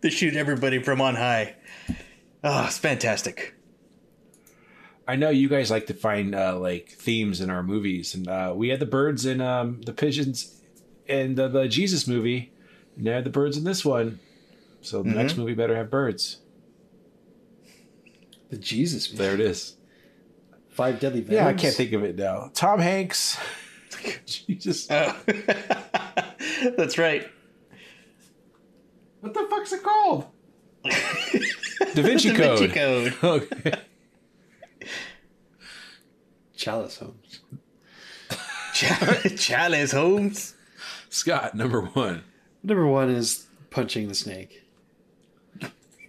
to 0.01 0.09
shoot 0.09 0.35
everybody 0.35 0.81
from 0.81 1.01
on 1.01 1.15
high. 1.15 1.55
Oh, 2.43 2.65
it's 2.65 2.77
fantastic. 2.77 3.55
I 5.07 5.17
know 5.17 5.29
you 5.29 5.49
guys 5.49 5.69
like 5.69 5.87
to 5.87 5.93
find 5.93 6.33
uh, 6.33 6.57
like 6.57 6.89
themes 6.89 7.41
in 7.41 7.49
our 7.49 7.63
movies, 7.63 8.15
and 8.15 8.27
uh, 8.27 8.53
we 8.55 8.69
had 8.69 8.79
the 8.79 8.85
birds 8.85 9.25
in 9.25 9.41
um, 9.41 9.81
the 9.81 9.93
pigeons 9.93 10.61
in 11.07 11.35
the, 11.35 11.49
the 11.49 11.67
Jesus 11.67 12.07
movie, 12.07 12.53
and 12.95 13.05
they 13.05 13.11
had 13.11 13.25
the 13.25 13.29
birds 13.29 13.57
in 13.57 13.65
this 13.65 13.83
one. 13.83 14.19
So 14.81 15.03
the 15.03 15.09
next 15.09 15.37
movie 15.37 15.53
better 15.53 15.75
have 15.75 15.91
birds. 15.91 16.37
The 18.49 18.57
Jesus. 18.57 19.07
There 19.09 19.33
it 19.33 19.39
is. 19.39 19.75
Five 20.81 20.99
deadly 20.99 21.21
venoms. 21.21 21.35
Yeah, 21.35 21.47
I 21.47 21.53
can't 21.53 21.75
think 21.75 21.93
of 21.93 22.03
it 22.03 22.15
now. 22.17 22.49
Tom 22.55 22.79
Hanks. 22.79 23.37
Jesus. 24.25 24.87
Oh. 24.89 25.15
That's 26.75 26.97
right. 26.97 27.29
What 29.19 29.35
the 29.35 29.45
fuck's 29.47 29.71
it 29.73 29.83
called? 29.83 30.25
Da 31.93 32.01
Vinci 32.01 32.29
Da 32.29 32.35
Code. 32.37 32.59
Vinci 32.59 32.73
Code. 32.73 33.13
Okay. 33.23 33.73
Chalice 36.55 36.97
Holmes. 36.97 37.41
Ch- 38.73 39.35
Chalice 39.39 39.91
Holmes. 39.91 40.55
Scott, 41.09 41.53
number 41.53 41.81
one. 41.81 42.23
Number 42.63 42.87
one 42.87 43.11
is 43.11 43.45
punching 43.69 44.07
the 44.07 44.15
snake. 44.15 44.63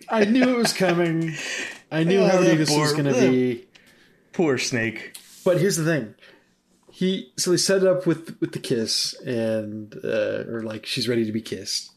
I 0.08 0.24
knew 0.24 0.48
it 0.48 0.56
was 0.56 0.72
coming. 0.72 1.34
I 1.90 2.04
knew 2.04 2.20
Oh, 2.20 2.26
how 2.26 2.38
that 2.40 2.46
big 2.46 2.58
this 2.58 2.70
was 2.70 2.92
going 2.94 3.12
to 3.12 3.20
be. 3.20 3.66
Poor 4.32 4.58
snake. 4.58 5.16
But 5.44 5.60
here's 5.60 5.76
the 5.76 5.84
thing. 5.84 6.14
He 6.90 7.32
so 7.36 7.50
they 7.50 7.56
set 7.56 7.78
it 7.78 7.86
up 7.86 8.06
with 8.06 8.36
with 8.40 8.52
the 8.52 8.58
kiss 8.58 9.14
and 9.20 9.94
uh, 10.04 10.44
or 10.48 10.62
like 10.62 10.86
she's 10.86 11.08
ready 11.08 11.24
to 11.24 11.32
be 11.32 11.40
kissed, 11.40 11.92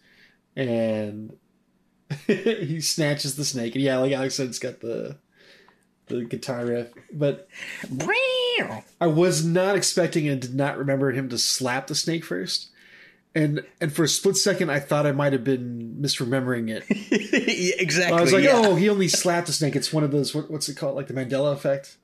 and 0.55 1.35
he 2.27 2.79
snatches 2.79 3.35
the 3.35 3.45
snake 3.45 3.75
and 3.75 3.83
yeah, 3.83 3.97
like 3.97 4.13
Alex 4.13 4.35
said, 4.35 4.47
it's 4.47 4.59
got 4.59 4.79
the 4.79 5.17
the 6.07 6.23
guitar 6.23 6.65
riff. 6.65 6.87
But 7.11 7.47
I 9.01 9.07
was 9.07 9.45
not 9.45 9.75
expecting 9.75 10.27
and 10.27 10.41
did 10.41 10.55
not 10.55 10.77
remember 10.77 11.11
him 11.11 11.29
to 11.29 11.37
slap 11.37 11.87
the 11.87 11.95
snake 11.95 12.23
first. 12.23 12.69
And 13.33 13.65
and 13.81 13.91
for 13.91 14.03
a 14.03 14.07
split 14.07 14.37
second, 14.37 14.69
I 14.69 14.79
thought 14.79 15.05
I 15.05 15.11
might 15.11 15.33
have 15.33 15.43
been 15.43 15.97
misremembering 15.99 16.69
it. 16.69 16.85
Exactly. 17.77 18.17
I 18.17 18.21
was 18.21 18.33
like, 18.33 18.43
yeah. 18.43 18.53
oh, 18.55 18.75
he 18.75 18.89
only 18.89 19.07
slapped 19.07 19.47
the 19.47 19.53
snake. 19.53 19.75
It's 19.75 19.91
one 19.91 20.03
of 20.03 20.11
those 20.11 20.33
what, 20.33 20.49
what's 20.49 20.69
it 20.69 20.75
called, 20.75 20.95
like 20.95 21.07
the 21.07 21.13
Mandela 21.13 21.53
effect. 21.53 21.97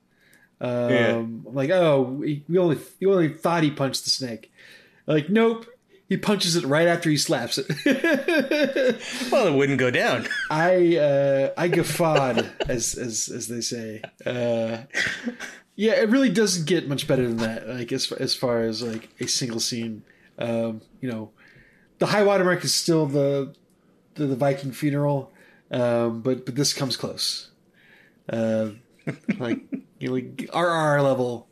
Um, 0.62 0.90
Yeah. 0.90 1.24
Like, 1.52 1.70
oh, 1.70 2.02
we, 2.02 2.44
we 2.48 2.56
only 2.56 2.78
we 3.00 3.06
only 3.08 3.28
thought 3.28 3.62
he 3.62 3.70
punched 3.70 4.04
the 4.04 4.10
snake. 4.10 4.50
Like, 5.06 5.28
nope, 5.28 5.66
he 6.08 6.16
punches 6.16 6.56
it 6.56 6.64
right 6.64 6.86
after 6.86 7.10
he 7.10 7.16
slaps 7.16 7.58
it. 7.58 7.66
Well, 9.32 9.46
it 9.46 9.54
wouldn't 9.54 9.78
go 9.78 9.90
down. 9.90 10.28
I 10.50 10.96
uh, 10.96 11.52
I 11.58 11.68
guffawed, 11.68 12.50
as 12.68 12.94
as 12.94 13.28
as 13.28 13.48
they 13.48 13.60
say. 13.60 14.02
Uh, 14.24 14.84
yeah, 15.74 15.92
it 15.92 16.10
really 16.10 16.28
doesn't 16.30 16.66
get 16.66 16.88
much 16.88 17.06
better 17.08 17.26
than 17.26 17.38
that. 17.38 17.68
Like 17.68 17.92
as 17.92 18.12
as 18.12 18.34
far 18.34 18.62
as 18.62 18.82
like 18.82 19.08
a 19.20 19.26
single 19.26 19.60
scene, 19.60 20.02
um, 20.38 20.82
you 21.00 21.10
know, 21.10 21.30
the 21.98 22.06
high 22.06 22.22
watermark 22.22 22.62
is 22.64 22.74
still 22.74 23.06
the 23.06 23.54
the, 24.14 24.26
the 24.26 24.36
Viking 24.36 24.72
funeral, 24.72 25.32
um, 25.70 26.20
but 26.20 26.44
but 26.44 26.54
this 26.54 26.72
comes 26.72 26.96
close. 26.96 27.50
Uh, 28.28 28.70
like 29.38 29.60
you 29.98 30.08
know, 30.08 30.14
like 30.14 30.48
RR 30.54 31.00
level 31.00 31.48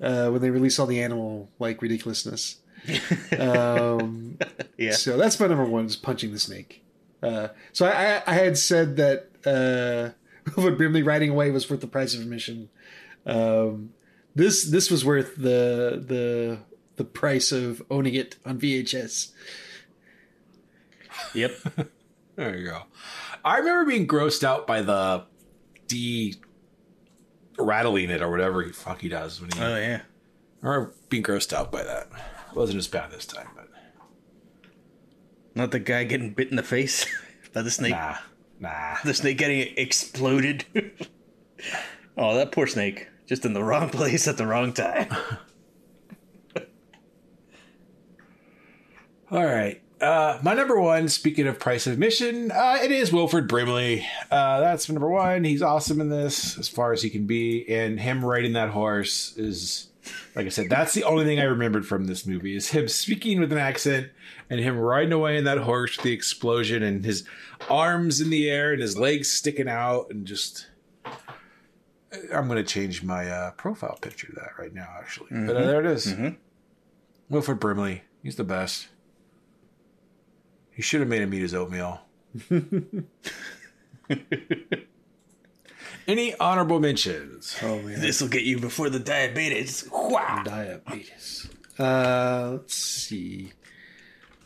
uh, 0.00 0.28
when 0.30 0.40
they 0.42 0.50
release 0.50 0.78
all 0.78 0.86
the 0.86 1.02
animal 1.02 1.50
like 1.58 1.82
ridiculousness. 1.82 2.56
Um, 3.38 4.38
Yeah. 4.78 4.92
so 4.92 5.16
that's 5.18 5.38
my 5.38 5.46
number 5.46 5.64
one 5.64 5.84
is 5.86 5.96
punching 5.96 6.32
the 6.32 6.38
snake. 6.38 6.82
Uh, 7.22 7.48
so 7.72 7.84
I, 7.86 8.16
I, 8.16 8.22
I 8.28 8.34
had 8.34 8.56
said 8.56 8.96
that 8.96 9.28
uh, 9.44 10.14
Wilford 10.56 10.78
Brimley 10.78 11.02
riding 11.02 11.28
away 11.30 11.50
was 11.50 11.68
worth 11.68 11.80
the 11.82 11.86
price 11.86 12.14
of 12.14 12.20
admission. 12.22 12.70
Um, 13.26 13.92
this 14.34 14.64
this 14.70 14.90
was 14.90 15.04
worth 15.04 15.36
the 15.36 16.02
the 16.06 16.58
the 16.96 17.04
price 17.04 17.52
of 17.52 17.82
owning 17.90 18.14
it 18.14 18.36
on 18.46 18.58
VHS. 18.58 19.32
Yep. 21.34 21.52
There 22.36 22.56
you 22.56 22.70
go. 22.70 22.84
I 23.44 23.58
remember 23.58 23.84
being 23.84 24.06
grossed 24.06 24.42
out 24.44 24.66
by 24.66 24.80
the 24.80 25.24
D 25.88 26.36
rattling 27.64 28.10
it 28.10 28.22
or 28.22 28.30
whatever 28.30 28.62
he 28.62 28.72
fuck 28.72 29.00
he 29.00 29.08
does 29.08 29.40
when 29.40 29.50
he. 29.50 29.60
Oh 29.60 29.76
yeah. 29.76 30.00
Remember 30.60 30.92
being 31.08 31.22
grossed 31.22 31.52
out 31.52 31.72
by 31.72 31.82
that. 31.82 32.08
It 32.50 32.56
wasn't 32.56 32.78
as 32.78 32.88
bad 32.88 33.10
this 33.10 33.26
time, 33.26 33.48
but 33.54 33.68
Not 35.54 35.70
the 35.70 35.78
guy 35.78 36.04
getting 36.04 36.32
bit 36.32 36.50
in 36.50 36.56
the 36.56 36.62
face 36.62 37.06
by 37.54 37.62
the 37.62 37.70
snake. 37.70 37.92
nah, 37.92 38.16
nah. 38.58 38.96
The 39.04 39.14
snake 39.14 39.38
getting 39.38 39.72
exploded. 39.76 40.64
oh, 42.16 42.34
that 42.36 42.52
poor 42.52 42.66
snake. 42.66 43.08
Just 43.26 43.44
in 43.44 43.52
the 43.54 43.62
wrong 43.62 43.88
place 43.90 44.26
at 44.26 44.36
the 44.36 44.46
wrong 44.46 44.72
time. 44.72 45.08
All 49.30 49.44
right. 49.46 49.80
Uh, 50.00 50.38
my 50.42 50.54
number 50.54 50.80
one, 50.80 51.08
speaking 51.08 51.46
of 51.46 51.58
price 51.58 51.86
of 51.86 51.92
admission, 51.92 52.50
uh, 52.50 52.78
it 52.82 52.90
is 52.90 53.12
Wilford 53.12 53.46
Brimley. 53.46 54.06
Uh, 54.30 54.60
that's 54.60 54.88
my 54.88 54.94
number 54.94 55.10
one. 55.10 55.44
He's 55.44 55.60
awesome 55.62 56.00
in 56.00 56.08
this 56.08 56.58
as 56.58 56.68
far 56.68 56.92
as 56.92 57.02
he 57.02 57.10
can 57.10 57.26
be. 57.26 57.68
And 57.68 58.00
him 58.00 58.24
riding 58.24 58.54
that 58.54 58.70
horse 58.70 59.36
is, 59.36 59.88
like 60.34 60.46
I 60.46 60.48
said, 60.48 60.70
that's 60.70 60.94
the 60.94 61.04
only 61.04 61.26
thing 61.26 61.38
I 61.38 61.44
remembered 61.44 61.86
from 61.86 62.06
this 62.06 62.24
movie 62.26 62.56
is 62.56 62.70
him 62.70 62.88
speaking 62.88 63.40
with 63.40 63.52
an 63.52 63.58
accent 63.58 64.08
and 64.48 64.58
him 64.58 64.78
riding 64.78 65.12
away 65.12 65.36
in 65.36 65.44
that 65.44 65.58
horse 65.58 65.96
with 65.98 66.04
the 66.04 66.12
explosion 66.12 66.82
and 66.82 67.04
his 67.04 67.24
arms 67.68 68.22
in 68.22 68.30
the 68.30 68.48
air 68.48 68.72
and 68.72 68.80
his 68.80 68.96
legs 68.98 69.30
sticking 69.30 69.68
out 69.68 70.06
and 70.10 70.26
just. 70.26 70.66
I'm 72.34 72.48
going 72.48 72.56
to 72.56 72.64
change 72.64 73.04
my 73.04 73.30
uh, 73.30 73.50
profile 73.52 73.96
picture 74.00 74.26
to 74.28 74.32
that 74.32 74.58
right 74.58 74.74
now, 74.74 74.88
actually. 74.98 75.28
But 75.30 75.56
uh, 75.56 75.64
there 75.66 75.78
it 75.80 75.86
is. 75.86 76.12
Wilford 77.28 77.60
Brimley. 77.60 78.02
He's 78.22 78.34
the 78.34 78.42
best. 78.44 78.88
He 80.72 80.82
should 80.82 81.00
have 81.00 81.08
made 81.08 81.22
him 81.22 81.32
eat 81.34 81.42
his 81.42 81.54
oatmeal. 81.54 82.00
Any 86.06 86.34
honorable 86.36 86.80
mentions? 86.80 87.56
Oh 87.62 87.80
man, 87.82 88.00
this 88.00 88.20
will 88.20 88.28
get 88.28 88.42
you 88.42 88.58
before 88.58 88.90
the 88.90 88.98
diabetes. 88.98 89.88
Wow. 89.92 90.42
diabetes. 90.44 91.48
Uh, 91.78 92.50
let's 92.52 92.74
see. 92.74 93.52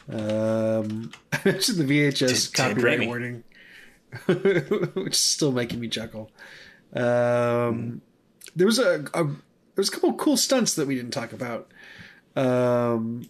Um, 0.08 1.12
I 1.32 1.40
mentioned 1.44 1.78
the 1.78 1.84
VHS 1.84 2.52
Ted- 2.52 2.54
Ted 2.54 2.76
copyright 2.76 3.00
Raimi. 3.00 3.06
warning, 3.06 3.44
which 4.94 5.14
is 5.14 5.18
still 5.20 5.52
making 5.52 5.80
me 5.80 5.88
chuckle. 5.88 6.30
Um, 6.92 8.02
there 8.54 8.66
was 8.66 8.78
a, 8.78 9.04
a 9.14 9.24
there 9.24 9.32
was 9.76 9.88
a 9.88 9.92
couple 9.92 10.12
cool 10.14 10.36
stunts 10.36 10.74
that 10.74 10.86
we 10.86 10.96
didn't 10.96 11.12
talk 11.12 11.32
about. 11.32 11.70
Um, 12.36 13.28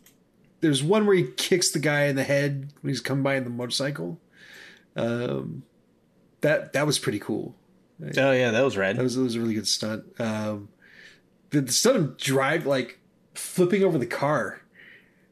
there's 0.64 0.82
one 0.82 1.04
where 1.06 1.14
he 1.14 1.24
kicks 1.36 1.70
the 1.70 1.78
guy 1.78 2.04
in 2.04 2.16
the 2.16 2.24
head 2.24 2.72
when 2.80 2.90
he's 2.90 3.00
coming 3.00 3.22
by 3.22 3.36
in 3.36 3.44
the 3.44 3.50
motorcycle. 3.50 4.18
Um, 4.96 5.62
that 6.40 6.72
that 6.72 6.86
was 6.86 6.98
pretty 6.98 7.18
cool. 7.18 7.54
Oh 8.16 8.32
yeah, 8.32 8.50
that 8.50 8.64
was 8.64 8.76
rad. 8.76 8.96
That 8.96 9.02
was 9.02 9.16
that 9.16 9.22
was 9.22 9.36
a 9.36 9.40
really 9.40 9.54
good 9.54 9.68
stunt. 9.68 10.04
Um, 10.18 10.68
the, 11.50 11.60
the 11.60 11.72
stunt 11.72 11.96
of 11.96 12.16
drive 12.16 12.66
like 12.66 12.98
flipping 13.34 13.84
over 13.84 13.98
the 13.98 14.06
car 14.06 14.60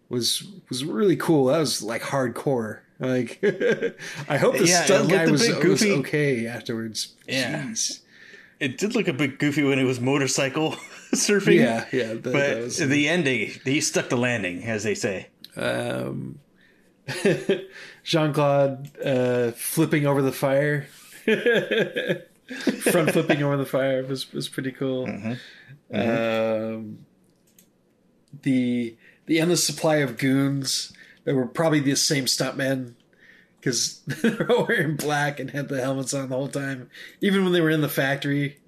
was 0.09 0.45
was 0.68 0.85
really 0.85 1.16
cool. 1.16 1.47
That 1.47 1.59
was 1.59 1.83
like 1.83 2.03
hardcore. 2.03 2.80
Like 2.99 3.41
I 4.28 4.37
hope 4.37 4.57
the 4.59 4.66
Yeah, 4.66 4.85
stunt 4.85 5.11
guy 5.11 5.26
was, 5.30 5.49
was 5.49 5.59
goofy. 5.59 5.93
okay 5.93 6.47
afterwards. 6.47 7.14
Yeah. 7.26 7.62
Jeez. 7.64 8.01
It 8.61 8.78
did 8.78 8.95
look 8.95 9.09
a 9.09 9.12
bit 9.12 9.39
goofy 9.41 9.64
when 9.64 9.78
it 9.80 9.85
was 9.85 9.99
motorcycle 9.99 10.76
surfing. 11.18 11.56
Yeah, 11.56 11.86
yeah. 11.92 12.14
that- 12.14 12.22
But 12.22 12.32
that 12.32 12.58
was- 12.62 12.78
the 12.78 13.08
ending, 13.08 13.52
he 13.64 13.80
stuck 13.80 14.08
the 14.08 14.16
landing, 14.16 14.64
as 14.64 14.82
they 14.84 14.94
say. 14.94 15.28
um, 15.56 16.38
Jean 18.04 18.32
Claude 18.32 18.88
uh, 19.04 19.50
flipping 19.52 20.06
over 20.06 20.22
the 20.22 20.32
fire, 20.32 20.86
front 22.80 23.10
flipping 23.12 23.42
over 23.42 23.56
the 23.56 23.66
fire 23.66 24.04
was 24.04 24.32
was 24.32 24.48
pretty 24.48 24.70
cool. 24.72 25.08
Um, 25.92 26.98
the 28.42 28.96
the 29.26 29.40
endless 29.40 29.64
supply 29.64 29.96
of 29.96 30.16
goons 30.16 30.92
that 31.24 31.34
were 31.34 31.46
probably 31.46 31.80
the 31.80 31.94
same 31.96 32.24
stuntmen 32.26 32.94
because 33.60 34.00
they're 34.06 34.50
all 34.50 34.66
wearing 34.66 34.96
black 34.96 35.38
and 35.38 35.50
had 35.50 35.68
the 35.68 35.80
helmets 35.80 36.14
on 36.14 36.28
the 36.28 36.36
whole 36.36 36.48
time, 36.48 36.90
even 37.20 37.44
when 37.44 37.52
they 37.52 37.60
were 37.60 37.70
in 37.70 37.80
the 37.80 37.88
factory, 37.88 38.58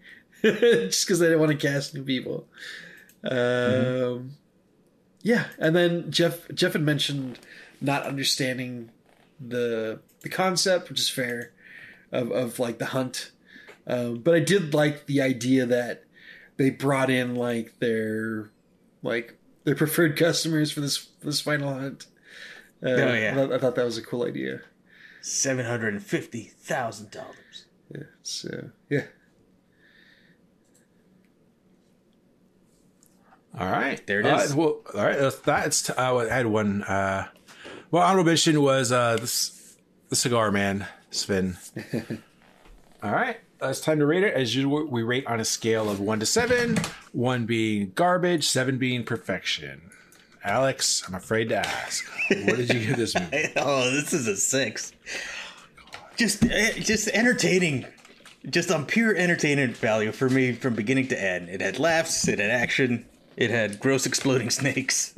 just 0.90 1.06
because 1.06 1.18
they 1.18 1.26
didn't 1.26 1.40
want 1.40 1.52
to 1.52 1.58
cast 1.58 1.94
new 1.94 2.02
people. 2.02 2.46
Um, 3.28 4.36
yeah, 5.22 5.46
and 5.58 5.74
then 5.74 6.10
Jeff 6.10 6.46
Jeff 6.54 6.74
had 6.74 6.82
mentioned 6.82 7.38
not 7.80 8.02
understanding 8.04 8.90
the 9.40 10.00
the 10.20 10.28
concept, 10.28 10.88
which 10.90 11.00
is 11.00 11.08
fair, 11.08 11.52
of 12.12 12.30
of 12.30 12.58
like 12.58 12.78
the 12.78 12.86
hunt. 12.86 13.30
Um, 13.86 14.18
but 14.18 14.34
I 14.34 14.40
did 14.40 14.74
like 14.74 15.06
the 15.06 15.20
idea 15.20 15.66
that 15.66 16.04
they 16.56 16.70
brought 16.70 17.10
in 17.10 17.34
like 17.34 17.78
their 17.80 18.50
like 19.02 19.36
their 19.64 19.74
preferred 19.74 20.16
customers 20.16 20.70
for 20.70 20.80
this 20.80 21.08
this 21.22 21.40
final 21.40 21.72
hunt. 21.72 22.06
Uh, 22.82 22.90
Oh, 22.90 23.14
yeah. 23.14 23.30
I 23.32 23.34
thought, 23.34 23.52
I 23.52 23.58
thought 23.58 23.74
that 23.76 23.84
was 23.86 23.96
a 23.96 24.02
cool 24.02 24.24
idea. 24.26 24.60
Seven 25.22 25.64
hundred 25.64 25.94
and 25.94 26.02
fifty 26.02 26.52
thousand 26.58 27.10
dollars. 27.10 27.64
Yeah, 27.94 28.02
so 28.22 28.70
yeah, 28.90 29.04
All 33.58 33.70
right, 33.70 34.04
There 34.06 34.20
it 34.20 34.26
is. 34.26 34.52
Uh, 34.52 34.56
well, 34.56 34.80
all 34.94 35.04
right, 35.04 35.18
that's, 35.18 35.38
that's 35.40 35.90
uh, 35.90 36.16
I 36.16 36.34
had 36.34 36.46
one. 36.46 36.82
Uh, 36.82 37.28
well, 37.90 38.02
honorable 38.02 38.30
mention 38.30 38.60
was 38.60 38.90
uh, 38.90 39.16
this, 39.16 39.76
the 40.08 40.16
cigar 40.16 40.50
man, 40.50 40.88
Sven. 41.10 41.56
all 43.02 43.12
right, 43.12 43.36
uh, 43.62 43.68
it's 43.68 43.80
time 43.80 44.00
to 44.00 44.06
rate 44.06 44.24
it. 44.24 44.34
As 44.34 44.56
usual, 44.56 44.86
we 44.86 45.04
rate 45.04 45.26
on 45.28 45.38
a 45.38 45.44
scale 45.44 45.88
of 45.88 46.00
one 46.00 46.18
to 46.18 46.26
seven. 46.26 46.78
One 47.12 47.46
being 47.46 47.92
garbage, 47.94 48.48
seven 48.48 48.76
being 48.76 49.04
perfection. 49.04 49.90
Alex, 50.42 51.04
I'm 51.06 51.14
afraid 51.14 51.48
to 51.50 51.56
ask, 51.58 52.04
what 52.28 52.56
did 52.56 52.74
you 52.74 52.86
give 52.86 52.96
this 52.96 53.14
movie? 53.14 53.52
Oh, 53.56 53.88
this 53.90 54.12
is 54.12 54.26
a 54.26 54.36
six. 54.36 54.92
Just, 56.16 56.44
eh, 56.44 56.72
just 56.80 57.08
entertaining. 57.08 57.86
Just 58.50 58.70
on 58.70 58.84
pure 58.84 59.16
entertainment 59.16 59.76
value 59.76 60.12
for 60.12 60.28
me 60.28 60.52
from 60.52 60.74
beginning 60.74 61.08
to 61.08 61.22
end. 61.22 61.48
It 61.48 61.62
had 61.62 61.78
laughs. 61.78 62.28
It 62.28 62.40
had 62.40 62.50
action. 62.50 63.06
It 63.36 63.50
had 63.50 63.80
gross 63.80 64.06
exploding 64.06 64.50
snakes. 64.60 65.14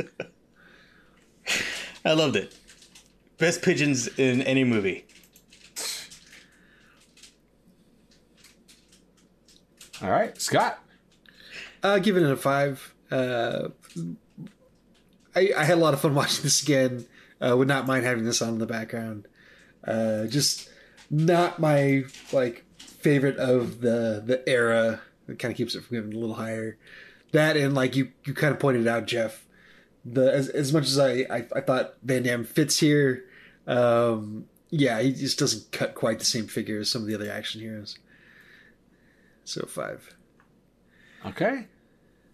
I 2.04 2.12
loved 2.12 2.36
it. 2.36 2.56
Best 3.38 3.62
pigeons 3.62 4.08
in 4.18 4.42
any 4.42 4.64
movie. 4.64 5.04
All 10.02 10.10
right, 10.10 10.40
Scott. 10.40 10.78
uh, 11.82 11.98
giving 11.98 12.24
it 12.24 12.30
a 12.30 12.36
five. 12.36 12.94
Uh, 13.10 13.68
I 15.34 15.52
I 15.56 15.64
had 15.64 15.78
a 15.78 15.80
lot 15.80 15.94
of 15.94 16.00
fun 16.00 16.14
watching 16.16 16.42
this 16.42 16.62
again. 16.62 17.06
Uh, 17.40 17.56
would 17.56 17.68
not 17.68 17.86
mind 17.86 18.04
having 18.04 18.24
this 18.24 18.40
on 18.42 18.50
in 18.50 18.58
the 18.58 18.66
background. 18.66 19.26
Uh, 19.86 20.26
just 20.26 20.68
not 21.10 21.58
my 21.60 22.04
like 22.32 22.64
favorite 22.78 23.36
of 23.38 23.80
the 23.80 24.22
the 24.24 24.46
era. 24.48 25.00
It 25.28 25.38
kind 25.38 25.50
of 25.52 25.56
keeps 25.56 25.74
it 25.74 25.82
from 25.84 25.96
getting 25.96 26.14
a 26.14 26.18
little 26.18 26.36
higher. 26.36 26.76
That 27.32 27.56
and 27.56 27.74
like 27.74 27.96
you 27.96 28.12
you 28.24 28.34
kind 28.34 28.52
of 28.52 28.60
pointed 28.60 28.86
out, 28.86 29.06
Jeff. 29.06 29.46
The 30.04 30.32
as 30.32 30.48
as 30.48 30.72
much 30.72 30.84
as 30.84 30.98
I 30.98 31.26
I, 31.30 31.46
I 31.54 31.60
thought 31.60 31.94
Van 32.02 32.22
Damme 32.22 32.44
fits 32.44 32.78
here, 32.78 33.24
um, 33.66 34.46
yeah, 34.70 35.00
he 35.00 35.12
just 35.12 35.38
doesn't 35.38 35.72
cut 35.72 35.94
quite 35.94 36.18
the 36.18 36.24
same 36.24 36.46
figure 36.46 36.78
as 36.80 36.90
some 36.90 37.02
of 37.02 37.08
the 37.08 37.14
other 37.14 37.30
action 37.30 37.60
heroes. 37.60 37.98
So 39.44 39.66
five. 39.66 40.14
Okay. 41.24 41.66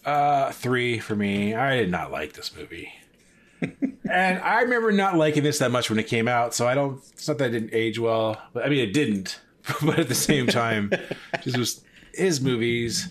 Uh 0.04 0.52
three 0.52 0.98
for 0.98 1.16
me. 1.16 1.54
I 1.54 1.76
did 1.76 1.90
not 1.90 2.10
like 2.10 2.34
this 2.34 2.54
movie. 2.54 2.92
and 3.60 4.38
I 4.40 4.62
remember 4.62 4.92
not 4.92 5.16
liking 5.16 5.42
this 5.42 5.58
that 5.58 5.70
much 5.70 5.88
when 5.88 5.98
it 5.98 6.08
came 6.08 6.26
out, 6.28 6.54
so 6.54 6.66
I 6.66 6.74
don't 6.74 7.02
it's 7.12 7.28
not 7.28 7.38
that 7.38 7.50
it 7.54 7.60
didn't 7.60 7.74
age 7.74 7.98
well. 7.98 8.40
But 8.52 8.64
I 8.64 8.68
mean 8.68 8.80
it 8.80 8.92
didn't. 8.92 9.40
but 9.82 9.98
at 9.98 10.08
the 10.08 10.14
same 10.14 10.46
time, 10.46 10.90
just 11.42 11.56
was 11.56 11.84
his 12.14 12.40
movies. 12.40 13.08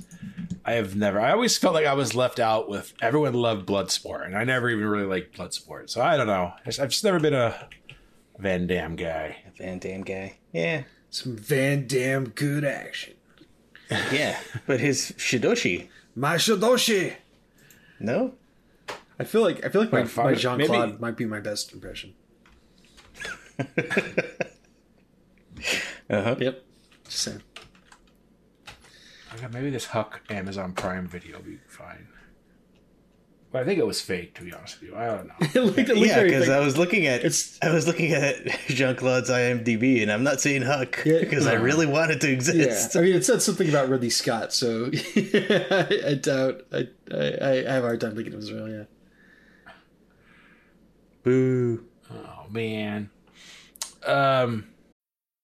I 0.63 0.73
have 0.73 0.95
never 0.95 1.19
I 1.19 1.31
always 1.31 1.57
felt 1.57 1.73
like 1.73 1.85
I 1.87 1.93
was 1.93 2.13
left 2.15 2.39
out 2.39 2.69
with 2.69 2.93
everyone 3.01 3.33
loved 3.33 3.67
Bloodsport, 3.67 4.25
and 4.25 4.37
I 4.37 4.43
never 4.43 4.69
even 4.69 4.85
really 4.85 5.05
liked 5.05 5.35
Bloodsport. 5.37 5.89
So 5.89 6.01
I 6.01 6.17
don't 6.17 6.27
know. 6.27 6.53
I've 6.65 6.75
just 6.89 7.03
never 7.03 7.19
been 7.19 7.33
a 7.33 7.67
Van 8.37 8.67
Damme 8.67 8.95
guy. 8.95 9.37
A 9.47 9.51
Van 9.57 9.79
Damme 9.79 10.01
guy. 10.03 10.37
Yeah. 10.53 10.83
Some 11.09 11.35
Van 11.35 11.87
Damme 11.87 12.29
good 12.29 12.63
action. 12.63 13.15
Yeah. 14.11 14.39
But 14.67 14.79
his 14.79 15.13
Shidoshi. 15.17 15.89
Mashidoshi. 16.17 17.15
No? 17.99 18.33
I 19.19 19.23
feel 19.23 19.41
like 19.41 19.65
I 19.65 19.69
feel 19.69 19.81
like 19.81 19.91
my, 19.91 20.03
My 20.03 20.23
my 20.31 20.33
Jean 20.35 20.65
Claude 20.65 20.89
maybe- 20.89 21.01
might 21.01 21.17
be 21.17 21.25
my 21.25 21.39
best 21.39 21.73
impression. 21.73 22.13
Uh 26.09 26.23
huh. 26.23 26.35
Yep. 26.39 26.63
Just 27.05 27.19
saying. 27.19 27.41
Okay, 29.35 29.47
maybe 29.51 29.69
this 29.69 29.85
Huck 29.87 30.21
Amazon 30.29 30.73
Prime 30.73 31.07
video 31.07 31.37
will 31.37 31.45
be 31.45 31.57
fine. 31.67 32.07
But 33.51 33.63
I 33.63 33.65
think 33.65 33.79
it 33.79 33.85
was 33.85 33.99
fake, 33.99 34.33
to 34.35 34.43
be 34.43 34.53
honest 34.53 34.79
with 34.79 34.91
you. 34.91 34.95
I 34.95 35.07
don't 35.07 35.27
know. 35.27 35.33
It 35.41 35.55
looked- 35.55 35.77
it 35.79 35.87
looked 35.89 36.07
Yeah, 36.07 36.23
because. 36.23 36.47
I 36.49 36.59
was 36.59 36.77
looking 36.77 37.05
at 37.07 37.19
It's- 37.19 37.59
I 37.61 37.73
was 37.73 37.85
looking 37.85 38.13
at 38.13 38.45
Jean 38.67 38.95
Claude's 38.95 39.29
IMDb, 39.29 40.01
and 40.01 40.09
I'm 40.11 40.23
not 40.23 40.39
seeing 40.39 40.61
Huck 40.61 41.01
Yeah. 41.05 41.19
because 41.19 41.47
I 41.47 41.53
really 41.55 41.85
want 41.85 42.11
it 42.11 42.21
to 42.21 42.27
yeah, 42.27 42.33
exist. 42.33 42.95
I 42.95 43.01
mean, 43.01 43.13
it 43.15 43.25
said 43.25 43.41
something 43.41 43.67
about 43.67 43.89
Ridley 43.89 44.09
Scott, 44.09 44.53
so 44.53 44.89
I, 45.15 46.01
I 46.07 46.13
doubt. 46.13 46.61
I, 46.71 46.87
I 47.11 47.17
I 47.67 47.73
have 47.73 47.83
a 47.83 47.87
hard 47.87 47.99
time 48.01 48.15
thinking 48.15 48.31
it 48.33 48.37
was 48.37 48.51
real. 48.53 48.69
Yeah. 48.69 48.83
Boo. 51.23 51.83
Oh 52.09 52.45
man. 52.49 53.09
Um 54.05 54.65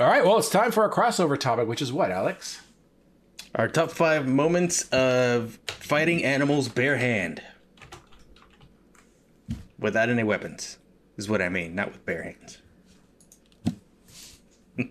All 0.00 0.06
right, 0.06 0.24
well 0.24 0.38
it's 0.38 0.48
time 0.48 0.70
for 0.70 0.82
our 0.82 0.90
crossover 0.90 1.38
topic, 1.38 1.68
which 1.68 1.82
is 1.82 1.92
what, 1.92 2.10
Alex? 2.10 2.62
Our 3.54 3.68
top 3.68 3.90
five 3.90 4.26
moments 4.26 4.88
of 4.88 5.58
fighting 5.66 6.24
animals 6.24 6.68
bare 6.68 6.96
hand. 6.96 7.42
Without 9.78 10.08
any 10.08 10.22
weapons, 10.22 10.78
is 11.16 11.28
what 11.28 11.42
I 11.42 11.48
mean, 11.48 11.74
not 11.74 11.88
with 11.92 12.04
bare 12.06 12.22
hands. 12.22 12.58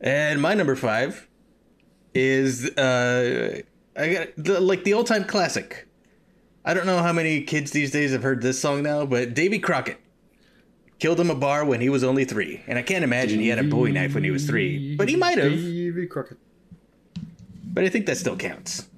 and 0.00 0.40
my 0.40 0.54
number 0.54 0.74
five 0.74 1.28
is 2.14 2.68
uh 2.70 3.60
I 3.96 4.12
got 4.12 4.28
the, 4.36 4.60
like 4.60 4.84
the 4.84 4.94
old 4.94 5.06
time 5.06 5.24
classic. 5.24 5.86
I 6.64 6.74
don't 6.74 6.86
know 6.86 6.98
how 6.98 7.12
many 7.12 7.42
kids 7.42 7.70
these 7.70 7.92
days 7.92 8.12
have 8.12 8.22
heard 8.22 8.42
this 8.42 8.60
song 8.60 8.82
now, 8.82 9.06
but 9.06 9.34
Davy 9.34 9.58
Crockett 9.58 10.00
killed 10.98 11.20
him 11.20 11.30
a 11.30 11.34
bar 11.34 11.64
when 11.64 11.80
he 11.80 11.88
was 11.88 12.02
only 12.04 12.24
three, 12.24 12.62
and 12.66 12.78
I 12.78 12.82
can't 12.82 13.04
imagine 13.04 13.40
he 13.40 13.48
had 13.48 13.58
a 13.58 13.64
Bowie 13.64 13.92
knife 13.92 14.14
when 14.14 14.24
he 14.24 14.30
was 14.30 14.46
three, 14.46 14.96
but 14.96 15.08
he 15.08 15.16
might 15.16 15.38
have. 15.38 15.52
Davy 15.52 16.06
Crockett. 16.06 16.38
But 17.64 17.84
I 17.84 17.88
think 17.88 18.06
that 18.06 18.16
still 18.16 18.36
counts. 18.36 18.88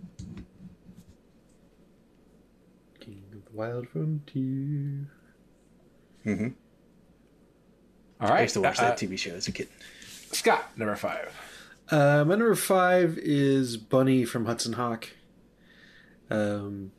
King 3.00 3.22
of 3.32 3.44
the 3.44 3.56
Wild 3.56 3.88
Frontier. 3.88 5.10
Mm-hmm. 6.24 6.48
All 8.20 8.28
right. 8.28 8.38
I 8.38 8.42
used 8.42 8.54
to 8.54 8.60
watch 8.60 8.78
uh, 8.78 8.82
that 8.82 8.98
TV 8.98 9.18
show 9.18 9.32
as 9.32 9.48
a 9.48 9.52
kid. 9.52 9.68
Scott, 10.32 10.70
number 10.76 10.96
five. 10.96 11.34
Uh, 11.90 12.24
my 12.24 12.36
number 12.36 12.54
five 12.54 13.18
is 13.18 13.76
Bunny 13.76 14.24
from 14.24 14.46
Hudson 14.46 14.74
Hawk. 14.74 15.08
Um, 16.30 16.92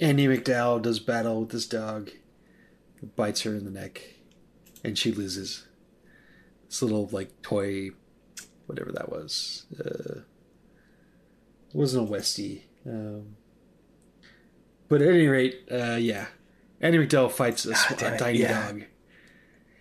Andie 0.00 0.26
MacDowell 0.26 0.80
does 0.80 1.00
battle 1.00 1.40
with 1.40 1.50
this 1.50 1.66
dog. 1.66 2.10
It 3.02 3.14
bites 3.14 3.42
her 3.42 3.54
in 3.54 3.64
the 3.64 3.70
neck, 3.70 4.00
and 4.84 4.98
she 4.98 5.12
loses. 5.12 5.66
This 6.68 6.82
little 6.82 7.08
like 7.12 7.40
toy, 7.42 7.90
whatever 8.66 8.92
that 8.92 9.10
was. 9.10 9.66
Uh, 9.78 10.20
it 10.20 11.74
wasn't 11.74 12.08
a 12.08 12.12
Westie. 12.12 12.62
Um, 12.86 13.36
but 14.88 15.02
at 15.02 15.08
any 15.08 15.26
rate, 15.26 15.66
uh, 15.70 15.96
yeah, 15.96 16.26
Andie 16.80 16.98
MacDowell 16.98 17.30
fights 17.30 17.64
a, 17.66 17.74
damn 17.96 18.14
a 18.14 18.18
tiny 18.18 18.38
yeah. 18.40 18.66
dog. 18.66 18.84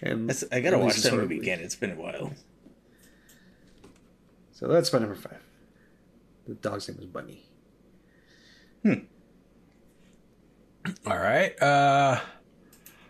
And 0.01 0.29
That's, 0.29 0.43
I 0.51 0.61
gotta 0.61 0.77
watch 0.77 0.97
that 0.97 1.13
movie 1.13 1.39
again. 1.39 1.59
It's 1.59 1.75
been 1.75 1.91
a 1.91 1.95
while. 1.95 2.33
So 4.51 4.67
that's 4.67 4.91
my 4.91 4.99
number 4.99 5.15
five. 5.15 5.41
The 6.47 6.55
dog's 6.55 6.87
name 6.87 6.97
was 6.97 7.07
Bunny. 7.07 7.43
Hmm. 8.83 8.93
All 11.05 11.17
right. 11.17 11.61
Uh, 11.61 12.19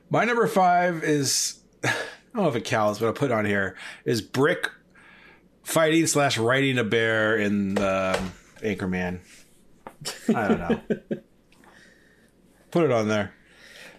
my 0.10 0.26
number 0.26 0.48
five 0.48 1.04
is 1.04 1.60
I 2.34 2.38
don't 2.38 2.44
know 2.44 2.50
if 2.50 2.56
it 2.56 2.66
counts, 2.66 3.00
but 3.00 3.08
I'll 3.08 3.14
put 3.14 3.32
it 3.32 3.34
on 3.34 3.46
here 3.46 3.76
is 4.06 4.22
Brick 4.22 4.70
fighting 5.64 6.08
slash 6.08 6.38
riding 6.38 6.78
a 6.78 6.84
bear 6.84 7.38
in 7.38 7.78
um, 7.78 8.34
Anchorman. 8.62 9.20
I 10.34 10.48
don't 10.48 10.60
know. 10.60 10.82
put 12.72 12.84
it 12.84 12.92
on 12.92 13.08
there. 13.08 13.34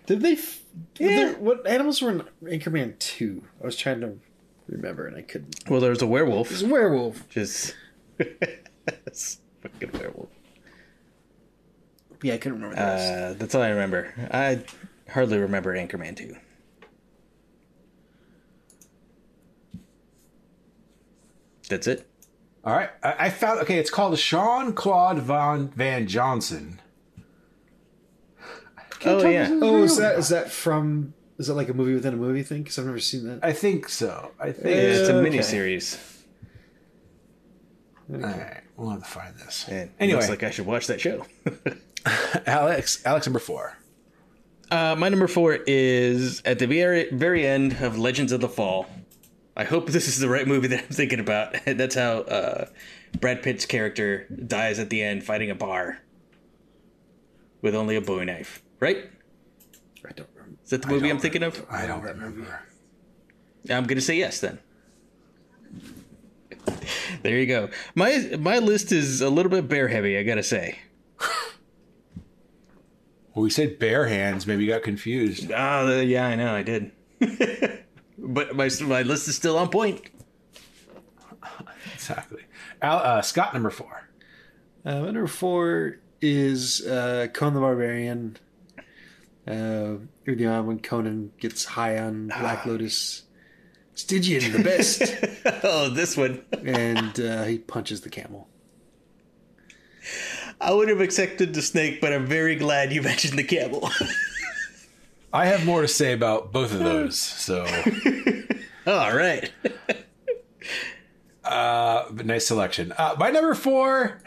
Did 0.07 0.21
they? 0.21 0.33
F- 0.33 0.63
yeah. 0.99 1.33
what 1.33 1.67
animals 1.67 2.01
were 2.01 2.11
in 2.11 2.23
Anchorman 2.45 2.99
two? 2.99 3.45
I 3.63 3.67
was 3.67 3.77
trying 3.77 4.01
to 4.01 4.19
remember 4.69 5.07
and 5.07 5.17
I 5.17 5.23
couldn't. 5.23 5.69
Well, 5.69 5.81
there 5.81 5.91
was 5.91 6.03
a 6.03 6.07
werewolf. 6.07 6.51
It's 6.51 6.63
a 6.63 6.69
werewolf. 6.69 7.29
Just 7.29 7.75
fucking 8.19 9.91
werewolf. 9.93 10.29
Yeah, 12.23 12.35
I 12.35 12.39
couldn't 12.39 12.63
remember. 12.63 12.81
Uh, 12.81 13.35
that's 13.35 13.55
all 13.55 13.63
I 13.63 13.69
remember. 13.69 14.13
I 14.33 14.61
hardly 15.11 15.39
remember 15.39 15.75
Anchorman 15.75 16.17
2. 16.17 16.37
That's 21.69 21.87
it. 21.87 22.09
All 22.65 22.75
right. 22.75 22.91
I, 23.03 23.27
I 23.27 23.31
found 23.31 23.61
okay. 23.61 23.79
It's 23.79 23.91
called 23.91 24.19
Sean 24.19 24.73
Claude 24.73 25.19
Von 25.19 25.69
Van 25.69 26.07
Johnson. 26.07 26.81
Oh 29.05 29.27
yeah. 29.29 29.49
oh, 29.63 29.85
is 29.85 29.97
that 29.99 30.19
is 30.19 30.29
that 30.31 30.51
from? 30.51 31.15
Is 31.39 31.47
that 31.47 31.55
like 31.55 31.69
a 31.69 31.75
movie 31.75 31.95
within 31.95 32.15
a 32.15 32.17
movie 32.17 32.43
thing? 32.43 32.63
Because 32.65 32.79
I've 32.81 32.87
never 32.87 32.99
seen 32.99 33.27
that. 33.29 33.39
I 33.45 33.53
think 33.53 33.89
so. 33.89 34.33
I 34.41 34.51
think. 34.51 34.67
Yeah, 34.67 34.73
it's 34.73 35.09
a 35.09 35.15
Okay. 35.15 35.23
mini 35.31 35.43
series. 35.43 35.97
All 38.13 38.19
right. 38.21 38.63
We'll 38.77 38.91
have 38.91 39.03
to 39.05 39.09
find 39.09 39.37
this. 39.37 39.67
And 39.69 39.91
Anyway. 40.01 40.17
looks 40.19 40.31
like 40.31 40.43
I 40.43 40.51
should 40.51 40.67
watch 40.67 40.87
that 40.89 41.01
show. 41.01 41.27
Alex. 42.47 43.03
Alex 43.05 43.27
number 43.27 43.39
four. 43.39 43.77
Uh, 44.71 44.97
my 44.99 45.09
number 45.09 45.29
four 45.29 45.59
is 45.67 46.43
at 46.45 46.59
the 46.59 46.67
very 46.67 47.09
very 47.13 47.47
end 47.47 47.77
of 47.81 47.97
Legends 47.99 48.33
of 48.33 48.41
the 48.41 48.49
Fall. 48.49 48.87
I 49.59 49.65
hope 49.65 49.91
this 49.91 50.07
is 50.07 50.21
the 50.21 50.29
right 50.29 50.47
movie 50.47 50.69
that 50.69 50.85
I'm 50.85 50.91
thinking 50.91 51.19
about. 51.19 51.57
That's 51.67 51.97
how 51.97 52.21
uh, 52.21 52.67
Brad 53.21 53.43
Pitt's 53.43 53.67
character 53.67 54.27
dies 54.47 54.79
at 54.79 54.89
the 54.89 55.03
end 55.03 55.25
fighting 55.25 55.51
a 55.51 55.55
bar 55.57 55.99
with 57.61 57.75
only 57.75 57.97
a 57.97 58.01
Bowie 58.01 58.25
knife. 58.25 58.63
Right? 58.79 59.11
I 60.07 60.13
don't 60.13 60.29
remember. 60.33 60.59
Is 60.63 60.71
that 60.71 60.83
the 60.83 60.89
movie 60.89 61.11
I'm 61.11 61.19
thinking 61.19 61.43
of? 61.43 61.67
I 61.69 61.89
don't 61.89 62.03
remember. 62.03 62.63
I'm 63.69 63.85
gonna 63.85 64.01
say 64.01 64.17
yes 64.17 64.41
then. 64.41 64.61
there 67.23 67.37
you 67.37 67.47
go. 67.47 67.69
My 67.97 68.37
my 68.39 68.59
list 68.59 68.93
is 68.93 69.21
a 69.21 69.29
little 69.29 69.51
bit 69.51 69.67
bear 69.67 69.89
heavy. 69.89 70.17
I 70.17 70.23
gotta 70.23 70.45
say. 70.45 70.79
Well, 73.35 73.43
we 73.43 73.51
said 73.51 73.79
bare 73.79 74.07
hands. 74.07 74.47
Maybe 74.47 74.65
you 74.65 74.71
got 74.71 74.83
confused. 74.83 75.51
Oh 75.53 76.01
yeah, 76.01 76.27
I 76.27 76.35
know 76.37 76.55
I 76.55 76.63
did. 76.63 76.93
but 78.19 78.55
my 78.55 78.69
my 78.83 79.03
list 79.03 79.29
is 79.29 79.37
still 79.37 79.57
on 79.57 79.69
point. 79.69 80.03
Exactly. 81.95 82.43
Al, 82.83 82.99
uh, 82.99 83.23
Scott 83.23 83.55
number 83.55 83.71
four. 83.71 84.09
Uh, 84.85 85.01
number 85.01 85.27
four 85.27 85.99
is 86.21 86.87
uh, 86.87 87.29
Conan 87.33 87.55
the 87.55 87.61
Barbarian. 87.61 88.37
Uh, 89.47 89.97
you 90.25 90.37
know, 90.37 90.63
when 90.63 90.79
Conan 90.79 91.33
gets 91.39 91.65
high 91.65 91.99
on 91.99 92.29
Black 92.29 92.67
Lotus, 92.67 93.23
Stygian, 93.95 94.53
the 94.53 94.63
best, 94.63 95.03
oh, 95.65 95.89
this 95.89 96.17
one. 96.17 96.45
and 96.65 97.19
uh, 97.19 97.45
he 97.45 97.59
punches 97.59 98.03
the 98.03 98.11
camel. 98.11 98.49
I 100.61 100.73
would 100.73 100.89
have 100.89 101.01
accepted 101.01 101.55
the 101.55 101.63
snake, 101.63 102.01
but 102.01 102.13
I'm 102.13 102.27
very 102.27 102.57
glad 102.57 102.93
you 102.93 103.03
mentioned 103.03 103.39
the 103.39 103.45
camel. 103.45 103.91
I 105.33 105.47
have 105.47 105.67
more 105.67 105.83
to 105.83 105.89
say 105.89 106.13
about 106.13 106.53
both 106.53 106.73
of 106.73 106.79
those. 106.79 107.19
So, 107.19 107.67
All 108.87 109.15
right. 109.15 109.51
uh, 111.45 112.07
nice 112.25 112.47
selection. 112.47 112.93
Uh, 112.97 113.17
my 113.19 113.31
number 113.31 113.55
four 113.55 114.23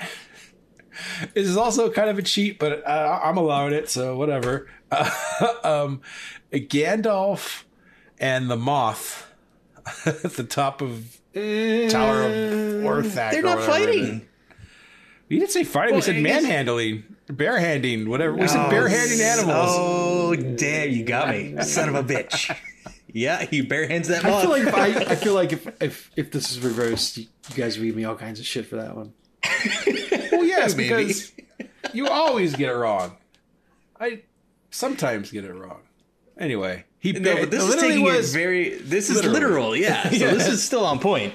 is 1.33 1.57
also 1.57 1.89
kind 1.91 2.09
of 2.09 2.19
a 2.19 2.21
cheat, 2.21 2.59
but 2.59 2.85
uh, 2.85 3.19
I'm 3.23 3.37
allowing 3.37 3.73
it. 3.73 3.89
So 3.89 4.15
whatever. 4.15 4.69
Uh, 4.91 5.09
um, 5.63 6.01
Gandalf 6.53 7.63
and 8.19 8.51
the 8.51 8.57
moth 8.57 9.31
at 10.05 10.33
the 10.33 10.43
top 10.43 10.81
of 10.81 11.19
Tower 11.33 12.23
of 12.23 12.31
Orthanc. 12.83 13.31
They're 13.31 13.41
not 13.41 13.59
whatever 13.59 13.79
it 13.79 13.89
is. 13.89 13.95
fighting. 14.09 14.27
We 15.31 15.39
didn't 15.39 15.51
say 15.51 15.63
fighting. 15.63 15.95
we 15.95 16.01
said 16.01 16.17
I 16.17 16.21
guess- 16.21 16.43
manhandling, 16.43 17.03
barehanding, 17.27 18.07
whatever. 18.07 18.33
We 18.33 18.49
said 18.49 18.65
oh, 18.65 18.69
barehanding 18.69 19.21
animals. 19.21 19.69
Oh, 19.71 20.35
damn! 20.35 20.91
You 20.91 21.05
got 21.05 21.29
me, 21.29 21.55
son 21.63 21.87
of 21.87 21.95
a 21.95 22.03
bitch. 22.03 22.55
Yeah, 23.13 23.43
he 23.43 23.61
barehands 23.61 24.07
that 24.07 24.23
I 24.23 24.41
feel 24.41 24.49
like 24.49 24.63
if 24.63 24.73
I, 24.73 24.85
I 25.11 25.15
feel 25.15 25.33
like 25.33 25.51
if, 25.51 25.67
if 25.81 26.09
if 26.15 26.31
this 26.31 26.49
is 26.49 26.61
reversed, 26.61 27.17
you 27.17 27.25
you 27.49 27.55
guys 27.55 27.77
would 27.77 27.83
give 27.83 27.95
me 27.97 28.05
all 28.05 28.15
kinds 28.15 28.39
of 28.39 28.45
shit 28.45 28.65
for 28.67 28.77
that 28.77 28.95
one. 28.95 29.13
Well, 30.31 30.45
yes, 30.45 30.77
Maybe. 30.77 30.87
because 31.05 31.33
you 31.93 32.07
always 32.07 32.55
get 32.55 32.69
it 32.69 32.73
wrong. 32.73 33.17
I 33.99 34.21
sometimes 34.69 35.29
get 35.29 35.43
it 35.43 35.53
wrong. 35.53 35.81
Anyway, 36.37 36.85
he 36.99 37.11
No, 37.11 37.35
but 37.35 37.51
this 37.51 37.61
is 37.63 37.69
literally 37.69 37.89
taking 37.95 38.05
was 38.05 38.33
it 38.33 38.37
very. 38.39 38.69
This 38.75 39.09
is 39.09 39.17
literal. 39.17 39.33
literal, 39.33 39.75
yeah. 39.75 40.09
So 40.09 40.31
this 40.31 40.47
is 40.47 40.63
still 40.63 40.85
on 40.85 40.99
point. 40.99 41.33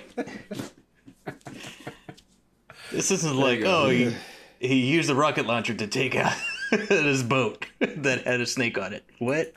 This 2.97 3.11
isn't 3.11 3.37
like 3.37 3.61
oh 3.65 3.91
he 3.91 4.15
he 4.59 4.87
used 4.87 5.11
a 5.11 5.15
rocket 5.15 5.47
launcher 5.47 5.75
to 5.75 5.87
take 5.87 6.17
out 6.17 6.33
his 6.89 7.23
boat 7.23 7.67
that 7.79 8.25
had 8.25 8.41
a 8.41 8.47
snake 8.47 8.79
on 8.79 8.93
it. 8.93 9.05
What? 9.19 9.53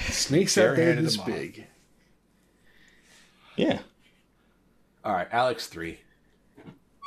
Snakes 0.00 0.58
out 0.58 0.76
there 0.76 0.94
this 0.96 1.12
them 1.16 1.20
off. 1.20 1.26
big. 1.26 1.66
Yeah. 3.56 3.78
all 5.04 5.12
right. 5.12 5.28
Alex 5.30 5.68
three. 5.68 6.00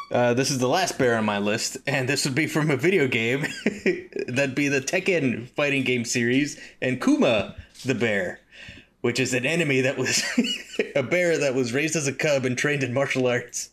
Uh, 0.09 0.33
this 0.33 0.49
is 0.49 0.59
the 0.59 0.69
last 0.69 0.97
bear 0.97 1.17
on 1.17 1.25
my 1.25 1.37
list, 1.37 1.75
and 1.85 2.07
this 2.07 2.23
would 2.23 2.33
be 2.33 2.47
from 2.47 2.71
a 2.71 2.77
video 2.77 3.09
game. 3.09 3.41
That'd 4.29 4.55
be 4.55 4.69
the 4.69 4.79
Tekken 4.79 5.49
fighting 5.49 5.83
game 5.83 6.05
series, 6.05 6.57
and 6.81 7.01
Kuma 7.01 7.57
the 7.83 7.93
bear, 7.93 8.39
which 9.01 9.19
is 9.19 9.33
an 9.33 9.45
enemy 9.45 9.81
that 9.81 9.97
was 9.97 10.23
a 10.95 11.03
bear 11.03 11.37
that 11.37 11.55
was 11.55 11.73
raised 11.73 11.97
as 11.97 12.07
a 12.07 12.13
cub 12.13 12.45
and 12.45 12.57
trained 12.57 12.83
in 12.83 12.93
martial 12.93 13.27
arts, 13.27 13.71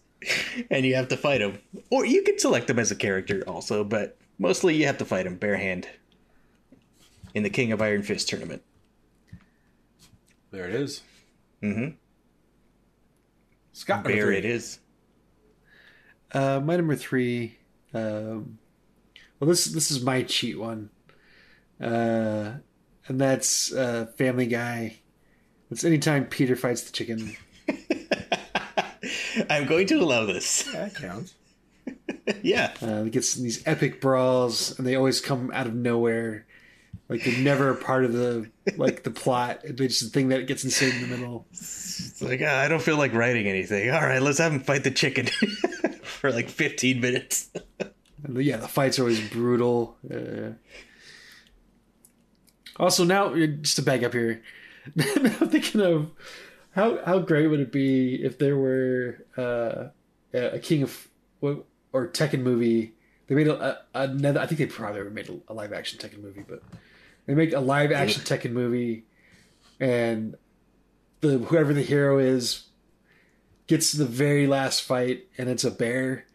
and 0.70 0.84
you 0.84 0.94
have 0.94 1.08
to 1.08 1.16
fight 1.16 1.40
him. 1.40 1.58
Or 1.90 2.04
you 2.04 2.22
could 2.22 2.40
select 2.40 2.68
him 2.70 2.78
as 2.78 2.90
a 2.90 2.96
character 2.96 3.42
also, 3.46 3.84
but 3.84 4.16
mostly 4.38 4.76
you 4.76 4.86
have 4.86 4.98
to 4.98 5.04
fight 5.04 5.26
him 5.26 5.36
bare 5.36 5.56
hand 5.56 5.88
in 7.34 7.42
the 7.42 7.50
King 7.50 7.72
of 7.72 7.82
Iron 7.82 8.02
Fist 8.02 8.28
tournament. 8.28 8.62
There 10.50 10.68
it 10.68 10.74
is. 10.74 11.02
Mm-hmm. 11.62 11.96
Scott 13.72 14.04
number 14.04 14.12
Bear 14.12 14.26
three. 14.26 14.36
it 14.38 14.44
is. 14.44 14.78
Uh, 16.32 16.60
my 16.60 16.76
number 16.76 16.94
three. 16.96 17.58
Um, 17.92 18.58
well, 19.38 19.48
this 19.48 19.64
this 19.66 19.90
is 19.90 20.02
my 20.02 20.22
cheat 20.22 20.58
one, 20.58 20.90
uh, 21.80 22.52
and 23.08 23.20
that's 23.20 23.72
uh, 23.72 24.06
Family 24.16 24.46
Guy. 24.46 24.98
It's 25.70 25.84
anytime 25.84 26.26
Peter 26.26 26.54
fights 26.54 26.82
the 26.82 26.92
chicken. 26.92 27.36
I'm 29.50 29.66
going 29.66 29.86
to 29.88 29.96
allow 29.96 30.26
this. 30.26 30.62
That 30.72 30.94
counts. 30.94 31.34
yeah. 32.42 32.72
Uh, 32.82 33.04
it 33.04 33.12
gets 33.12 33.36
in 33.36 33.44
these 33.44 33.62
epic 33.66 34.00
brawls, 34.00 34.76
and 34.78 34.86
they 34.86 34.94
always 34.94 35.20
come 35.20 35.50
out 35.52 35.66
of 35.66 35.74
nowhere. 35.74 36.46
Like 37.08 37.22
they're 37.24 37.38
never 37.38 37.68
a 37.70 37.76
part 37.76 38.04
of 38.06 38.12
the 38.14 38.50
like 38.76 39.02
the 39.02 39.10
plot. 39.10 39.60
They're 39.62 39.88
just 39.88 40.02
the 40.04 40.08
thing 40.08 40.28
that 40.28 40.46
gets 40.46 40.64
insane 40.64 40.94
in 40.94 41.02
the 41.02 41.16
middle. 41.16 41.46
It's 41.52 42.22
like, 42.22 42.40
ah, 42.42 42.60
I 42.60 42.68
don't 42.68 42.80
feel 42.80 42.96
like 42.96 43.12
writing 43.12 43.46
anything. 43.46 43.90
All 43.90 44.00
right, 44.00 44.22
let's 44.22 44.38
have 44.38 44.52
him 44.52 44.60
fight 44.60 44.84
the 44.84 44.90
chicken 44.90 45.26
for 46.02 46.32
like 46.32 46.48
15 46.48 47.00
minutes. 47.00 47.50
Yeah, 48.26 48.56
the 48.56 48.68
fights 48.68 48.98
are 48.98 49.02
always 49.02 49.20
brutal. 49.28 49.98
Uh, 50.10 50.52
Also, 52.76 53.04
now 53.04 53.34
just 53.34 53.76
to 53.76 53.82
back 53.82 54.02
up 54.02 54.12
here, 54.14 54.42
I'm 54.98 55.48
thinking 55.50 55.80
of 55.82 56.10
how 56.74 57.04
how 57.04 57.18
great 57.20 57.46
would 57.46 57.60
it 57.60 57.72
be 57.72 58.16
if 58.22 58.38
there 58.38 58.56
were 58.56 59.24
uh, 59.36 59.88
a 60.32 60.58
King 60.58 60.82
of 60.82 61.08
or 61.94 62.08
Tekken 62.08 62.40
movie. 62.40 62.92
They 63.26 63.34
made 63.34 63.48
a, 63.48 63.54
a, 63.62 63.78
another. 63.94 64.40
I 64.40 64.46
think 64.46 64.58
they 64.58 64.66
probably 64.66 65.08
made 65.10 65.28
a, 65.30 65.40
a 65.48 65.54
live 65.54 65.72
action 65.72 65.98
Tekken 65.98 66.20
movie, 66.22 66.44
but 66.46 66.62
they 67.26 67.34
make 67.34 67.54
a 67.54 67.60
live 67.60 67.92
action 67.92 68.22
Tekken 68.22 68.50
movie, 68.52 69.04
and 69.80 70.34
the 71.20 71.38
whoever 71.38 71.72
the 71.72 71.82
hero 71.82 72.18
is 72.18 72.64
gets 73.66 73.92
to 73.92 73.98
the 73.98 74.04
very 74.04 74.46
last 74.46 74.82
fight, 74.82 75.26
and 75.38 75.48
it's 75.48 75.64
a 75.64 75.70
bear, 75.70 76.26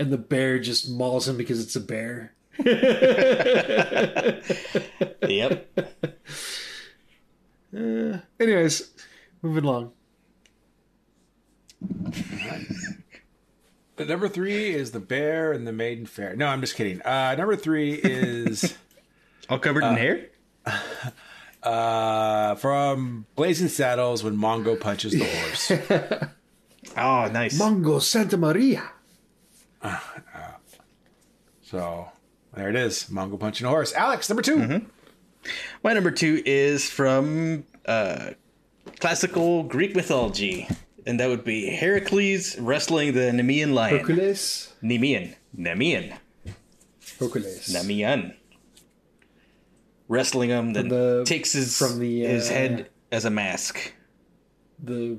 and 0.00 0.10
the 0.10 0.18
bear 0.18 0.58
just 0.58 0.90
mauls 0.90 1.28
him 1.28 1.36
because 1.36 1.62
it's 1.62 1.76
a 1.76 1.80
bear. 1.80 2.32
Yep. 5.28 5.68
Uh, 7.76 8.20
anyways, 8.40 8.90
moving 9.46 9.64
along. 9.64 9.92
The 13.96 14.04
number 14.06 14.28
three 14.28 14.74
is 14.74 14.92
the 14.92 15.00
bear 15.00 15.52
and 15.52 15.66
the 15.66 15.72
maiden 15.72 16.06
fair. 16.06 16.36
No, 16.36 16.46
I'm 16.46 16.60
just 16.60 16.74
kidding. 16.74 17.02
Uh, 17.02 17.34
number 17.36 17.56
three 17.56 17.94
is 17.94 18.76
All 19.48 19.58
covered 19.58 19.84
in 19.84 19.94
hair. 19.96 20.26
uh, 21.62 22.54
from 22.56 23.26
Blazing 23.36 23.68
Saddles 23.68 24.24
when 24.24 24.36
Mongo 24.36 24.78
punches 24.78 25.12
the 25.12 25.24
horse. 25.24 25.70
Oh, 26.96 27.28
nice. 27.30 27.58
Mongo 27.60 28.00
Santa 28.00 28.36
Maria. 28.36 28.90
so 31.62 32.08
there 32.54 32.68
it 32.70 32.76
is. 32.76 33.04
Mongo 33.04 33.38
punching 33.38 33.66
a 33.66 33.70
horse. 33.70 33.92
Alex, 33.94 34.28
number 34.28 34.42
2 34.42 34.86
My 35.84 35.92
number 35.92 36.10
two 36.10 36.42
is 36.44 36.88
from 36.90 37.64
uh, 37.86 38.30
classical 39.00 39.62
Greek 39.64 39.94
mythology, 39.94 40.68
and 41.06 41.18
that 41.20 41.28
would 41.28 41.44
be 41.44 41.66
Heracles 41.70 42.58
wrestling 42.58 43.12
the 43.12 43.30
Nemean 43.32 43.72
lion. 43.74 43.98
Hercules. 43.98 44.72
Nemean. 44.82 45.34
Nemean. 45.56 46.16
Hercules. 47.18 47.68
Nemean. 47.74 48.34
Wrestling 50.08 50.50
him, 50.50 50.72
then 50.72 50.88
the- 50.88 51.24
takes 51.26 51.52
his 51.52 51.76
from 51.76 51.98
the, 51.98 52.20
his 52.20 52.48
uh, 52.48 52.52
head 52.52 52.90
as 53.10 53.24
a 53.24 53.30
mask. 53.30 53.92
the 54.82 55.18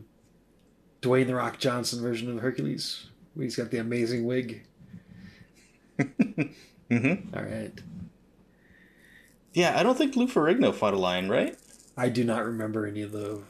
Dwayne 1.02 1.28
the 1.28 1.36
Rock 1.36 1.60
Johnson 1.60 2.02
version 2.02 2.30
of 2.32 2.42
Hercules. 2.42 3.08
where 3.34 3.44
He's 3.44 3.56
got 3.56 3.70
the 3.72 3.78
amazing 3.78 4.26
wig. 4.26 4.66
mm-hmm. 6.00 7.36
All 7.36 7.44
right. 7.44 7.72
Yeah, 9.54 9.78
I 9.78 9.84
don't 9.84 9.98
think 9.98 10.16
Lou 10.16 10.28
Ferrigno 10.28 10.74
fought 10.74 10.94
a 10.94 10.98
lion, 10.98 11.30
right? 11.30 11.58
I 11.98 12.10
do 12.10 12.24
not 12.24 12.46
remember 12.46 12.86
any 12.86 13.02
of 13.02 13.12
the 13.12 13.42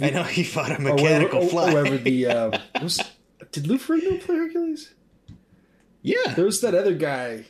I 0.00 0.10
know 0.10 0.22
he 0.24 0.42
fought 0.44 0.72
a 0.72 0.78
mechanical 0.80 1.44
or, 1.44 1.48
fly. 1.48 1.70
or 1.72 1.82
whether 1.82 1.98
the 1.98 2.26
uh, 2.26 2.58
was 2.82 3.00
did 3.52 3.66
Lou 3.66 3.78
Ferrigno 3.78 4.20
play 4.20 4.36
Hercules? 4.36 4.92
yeah, 6.02 6.34
There 6.34 6.44
was 6.44 6.60
that 6.62 6.74
other 6.74 6.94
guy 6.94 7.44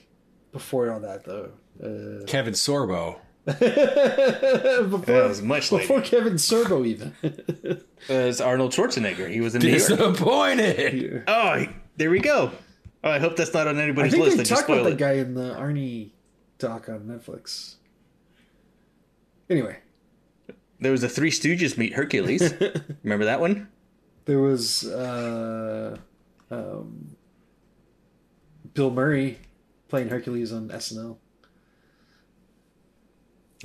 before 0.53 0.91
all 0.93 1.01
that 1.01 1.25
though. 1.25 1.51
Uh, 1.83 2.25
Kevin 2.27 2.55
Sorbo. 2.55 3.19
before, 3.45 3.59
that 3.59 5.25
was 5.29 5.43
much 5.43 5.69
before 5.71 5.99
later. 5.99 6.09
Kevin 6.09 6.35
Sorbo 6.35 6.87
even. 6.87 7.15
As 8.09 8.41
Arnold 8.41 8.73
Schwarzenegger, 8.73 9.31
he 9.31 9.41
was 9.41 9.55
in 9.55 9.61
New 9.63 9.69
York. 9.69 9.81
Disappointed. 9.81 11.25
Oh, 11.27 11.59
he- 11.59 11.69
there 11.97 12.11
we 12.11 12.21
go. 12.21 12.53
Oh, 13.03 13.11
I 13.11 13.19
hope 13.19 13.37
that's 13.37 13.53
not 13.53 13.67
on 13.69 13.79
I 13.79 13.83
anybody's 13.83 14.13
think 14.13 14.25
list. 14.25 14.37
they 14.39 14.43
just 14.45 14.51
talked 14.61 14.69
about 14.71 14.81
spoiled 14.81 14.93
that 14.93 14.99
guy 14.99 15.13
in 15.15 15.35
the 15.35 15.55
Arnie 15.55 16.11
doc 16.59 16.89
on 16.89 17.01
Netflix. 17.01 17.75
Anyway, 19.51 19.77
There 20.81 20.93
was 20.93 21.03
a 21.03 21.09
Three 21.09 21.31
Stooges 21.31 21.79
meet 21.79 21.95
Hercules. 21.95 22.53
Remember 23.03 23.25
that 23.27 23.41
one? 23.41 23.69
there 24.27 24.41
was 24.41 24.85
uh, 24.87 25.97
um, 26.51 27.15
Bill 28.73 28.91
Murray 28.91 29.39
playing 29.89 30.09
Hercules 30.09 30.51
on 30.53 30.69
SNL. 30.71 31.19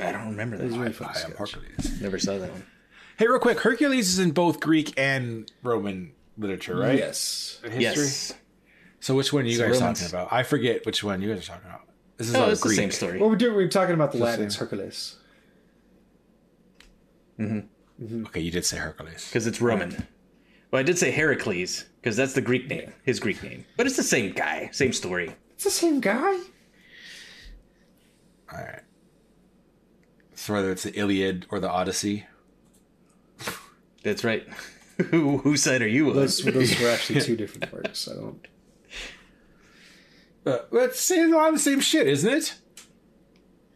I 0.02 0.12
don't 0.12 0.30
remember 0.30 0.56
It 0.58 0.64
was 0.64 0.74
that. 0.74 0.80
really 0.80 0.92
One. 0.92 1.14
fun. 1.14 1.16
I 1.16 1.22
am. 1.26 1.32
Hercules. 1.38 2.02
Never 2.02 2.20
saw 2.20 2.38
that 2.38 2.52
one. 2.52 2.64
Hey, 3.18 3.28
real 3.28 3.40
quick, 3.40 3.60
Hercules 3.60 4.08
is 4.10 4.20
in 4.20 4.32
both 4.32 4.60
Greek 4.62 4.94
and 4.98 5.52
Roman 5.64 6.14
literature, 6.38 6.76
right? 6.78 6.98
Yes. 6.98 7.60
In 7.66 7.72
history. 7.72 8.04
Yes. 8.04 8.34
So 9.02 9.16
which 9.16 9.34
one 9.34 9.44
are 9.44 9.48
you 9.48 9.58
So 9.58 9.68
guys 9.68 9.80
Romans. 9.82 10.00
talking 10.02 10.16
about? 10.16 10.34
I 10.34 10.44
forget 10.44 10.86
which 10.86 11.04
one 11.04 11.22
you 11.22 11.34
guys 11.34 11.44
are 11.44 11.48
talking 11.54 11.70
about. 11.70 11.82
This 12.18 12.30
is 12.30 12.36
Oh, 12.36 12.44
all 12.44 12.50
it's 12.50 12.62
the 12.62 12.70
same 12.70 12.92
story. 12.92 13.20
Well, 13.20 13.30
we're 13.30 13.36
doing. 13.38 13.56
We're 13.56 13.68
talking 13.70 13.94
about 13.96 14.12
the 14.12 14.18
the 14.20 14.24
Latin. 14.26 14.50
same. 14.50 14.68
It's 17.40 17.50
Hercules. 17.52 18.28
Okay, 18.28 18.40
you 18.42 18.52
did 18.52 18.66
say 18.66 18.78
Hercules. 18.78 19.28
Because 19.30 19.48
it's 19.48 19.62
Roman. 19.62 20.08
Well, 20.72 20.80
I 20.80 20.84
did 20.84 20.98
say 20.98 21.12
Heracles, 21.12 21.86
because 22.02 22.16
that's 22.16 22.34
the 22.34 22.42
Greek 22.42 22.68
name, 22.68 22.94
his 23.04 23.20
Greek 23.20 23.42
name. 23.42 23.66
But 23.76 23.88
it's 23.88 23.98
the 23.98 24.04
same 24.04 24.34
guy, 24.34 24.70
same 24.72 24.94
story. 24.94 25.36
It's 25.52 25.64
the 25.64 25.72
same 25.72 26.00
guy. 26.00 26.40
All 28.52 28.60
right. 28.60 28.82
So 30.36 30.54
whether 30.54 30.72
it's 30.72 30.84
the 30.84 30.94
Iliad 30.98 31.48
or 31.50 31.60
the 31.60 31.70
Odyssey. 31.70 32.26
That's 34.04 34.24
right. 34.24 34.48
Who, 35.12 35.38
whose 35.38 35.64
side 35.64 35.82
are 35.82 35.88
you 35.88 36.10
on? 36.10 36.16
Those 36.18 36.44
those 36.44 36.78
were 36.78 36.90
actually 36.90 37.22
two 37.22 37.36
different 37.38 37.72
works. 37.72 38.06
I 38.10 38.16
don't. 38.16 38.48
Uh, 40.46 40.60
it's 40.74 41.00
saying 41.00 41.34
a 41.34 41.38
lot 41.38 41.48
of 41.48 41.54
the 41.56 41.60
same 41.60 41.80
shit, 41.80 42.06
isn't 42.06 42.30
it? 42.30 42.56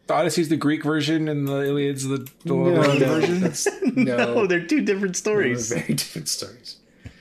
The 0.06 0.14
Odyssey's 0.14 0.48
the 0.50 0.56
Greek 0.56 0.84
version 0.84 1.28
and 1.28 1.48
the 1.48 1.64
Iliad's 1.64 2.06
the, 2.06 2.18
the 2.44 2.54
No, 2.54 2.58
Roman 2.58 2.98
no, 2.98 3.06
version. 3.06 3.40
that's, 3.40 3.66
no, 3.94 4.16
oh, 4.34 4.46
they're 4.46 4.66
two 4.66 4.82
different 4.82 5.14
they're 5.14 5.20
stories. 5.20 5.68
very 5.72 5.94
different 5.94 6.28
stories. 6.28 6.76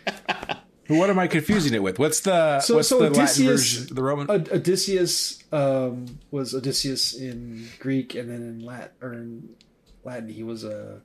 What 0.88 1.09
am 1.09 1.17
I 1.17 1.27
confusing 1.27 1.73
it 1.73 1.81
with? 1.81 1.97
What's 1.97 2.19
the 2.19 2.59
So, 2.59 2.75
what's 2.75 2.89
so 2.89 2.97
the 2.99 3.05
Latin 3.05 3.21
Odysseus, 3.21 3.73
version? 3.77 3.95
The 3.95 4.03
Roman. 4.03 4.29
Odysseus 4.29 5.41
um, 5.53 6.19
was 6.29 6.53
Odysseus 6.53 7.13
in 7.13 7.69
Greek, 7.79 8.15
and 8.15 8.29
then 8.29 8.41
in 8.41 8.59
Latin, 8.65 8.91
or 9.01 9.13
in 9.13 9.55
Latin, 10.03 10.27
he 10.27 10.43
was 10.43 10.65
a 10.65 11.01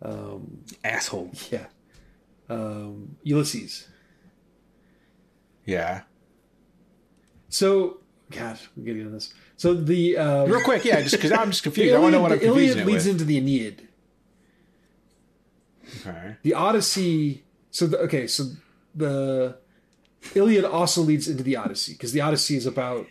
um, 0.00 0.64
Asshole. 0.82 1.30
yeah, 1.50 1.66
um, 2.48 3.16
Ulysses. 3.22 3.86
yeah. 5.66 6.02
So, 7.50 7.98
God, 8.30 8.58
we're 8.76 8.84
getting 8.84 9.02
into 9.02 9.12
this. 9.12 9.34
So 9.60 9.74
the 9.74 10.16
uh, 10.16 10.46
Real 10.46 10.62
quick, 10.62 10.86
yeah, 10.86 11.02
just 11.02 11.16
because 11.16 11.32
I'm 11.32 11.50
just 11.50 11.62
the 11.64 11.68
confused. 11.70 11.94
I 11.94 11.98
want 11.98 12.12
to 12.12 12.16
know 12.16 12.22
what 12.22 12.32
I'm 12.32 12.38
the 12.38 12.46
Iliad 12.46 12.78
confusing 12.78 12.80
it 12.80 12.86
leads 12.90 13.04
with. 13.04 13.12
into 13.12 13.24
the 13.26 13.36
Aeneid. 13.36 13.88
Okay. 16.00 16.36
The 16.42 16.54
Odyssey. 16.54 17.44
So 17.70 17.86
the, 17.86 17.98
okay, 17.98 18.26
so 18.26 18.44
the 18.94 19.58
Iliad 20.34 20.64
also 20.64 21.02
leads 21.02 21.28
into 21.28 21.42
the 21.42 21.56
Odyssey 21.56 21.92
because 21.92 22.12
the 22.12 22.22
Odyssey 22.22 22.56
is 22.56 22.64
about 22.64 23.06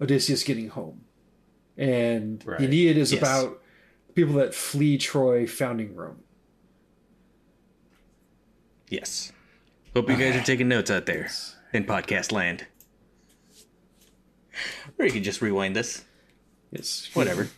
Odysseus 0.00 0.42
getting 0.42 0.70
home, 0.70 1.04
and 1.76 2.42
Right. 2.46 2.60
the 2.60 2.64
Aeneid 2.64 2.96
is 2.96 3.12
Yes. 3.12 3.20
about 3.20 3.60
people 4.14 4.36
that 4.36 4.54
flee 4.54 4.96
Troy, 4.96 5.46
founding 5.46 5.94
Rome. 5.94 6.22
Yes. 8.88 9.32
Hope 9.94 10.08
you 10.08 10.16
guys 10.16 10.34
are 10.34 10.42
taking 10.42 10.68
notes 10.68 10.90
out 10.90 11.04
there 11.04 11.28
in 11.74 11.84
podcast 11.84 12.32
land. 12.32 12.68
Or 14.98 15.04
you 15.06 15.12
can 15.12 15.22
just 15.22 15.42
rewind 15.42 15.74
this. 15.76 16.04
Yes, 16.70 17.08
Whatever. 17.14 17.48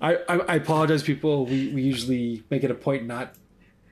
I, 0.00 0.14
I, 0.28 0.36
I 0.38 0.54
apologize, 0.54 1.02
people. 1.02 1.44
We 1.46 1.68
we 1.74 1.82
usually 1.82 2.44
make 2.50 2.62
it 2.64 2.70
a 2.70 2.74
point 2.74 3.06
not 3.06 3.34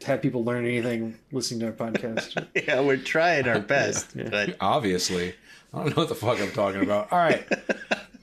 to 0.00 0.06
have 0.06 0.22
people 0.22 0.44
learn 0.44 0.64
anything 0.64 1.18
listening 1.32 1.60
to 1.60 1.66
our 1.66 1.72
podcast. 1.72 2.46
yeah, 2.66 2.80
we're 2.80 2.96
trying 2.96 3.48
our 3.48 3.58
best. 3.58 4.16
But 4.16 4.56
Obviously, 4.60 5.34
I 5.74 5.78
don't 5.78 5.88
know 5.96 6.02
what 6.02 6.08
the 6.08 6.14
fuck 6.14 6.40
I'm 6.40 6.52
talking 6.52 6.82
about. 6.82 7.10
All 7.12 7.18
right. 7.18 7.44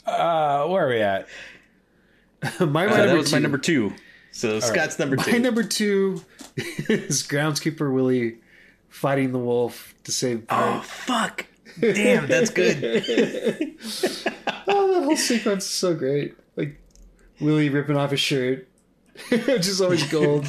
Uh, 0.06 0.66
where 0.68 0.86
are 0.86 0.90
we 0.90 1.02
at? 1.02 1.28
my, 2.60 2.66
my 2.66 2.86
uh, 2.86 2.90
number 2.90 3.08
that 3.08 3.18
was 3.18 3.32
my 3.32 3.38
two- 3.40 3.42
number 3.44 3.58
two. 3.58 3.94
So 4.32 4.60
Scott's 4.60 4.98
number 4.98 5.16
My 5.16 5.24
two. 5.24 5.40
number 5.40 5.62
two 5.64 6.24
is 6.56 7.22
groundskeeper 7.22 7.94
Willie 7.94 8.38
fighting 8.90 9.32
the 9.32 9.38
wolf 9.40 9.94
to 10.06 10.12
save 10.12 10.46
oh 10.50 10.80
fuck! 10.82 11.46
Damn, 11.80 12.28
that's 12.28 12.50
good. 12.50 13.78
Oh, 14.66 14.94
that 14.94 15.04
whole 15.04 15.18
sequence 15.18 15.66
is 15.66 15.72
so 15.72 15.94
great. 15.94 16.36
Like 16.56 16.80
Willie 17.42 17.68
ripping 17.70 17.98
off 17.98 18.12
his 18.12 18.22
shirt, 18.22 18.68
which 19.30 19.68
is 19.68 19.82
always 19.82 20.10
gold. 20.10 20.48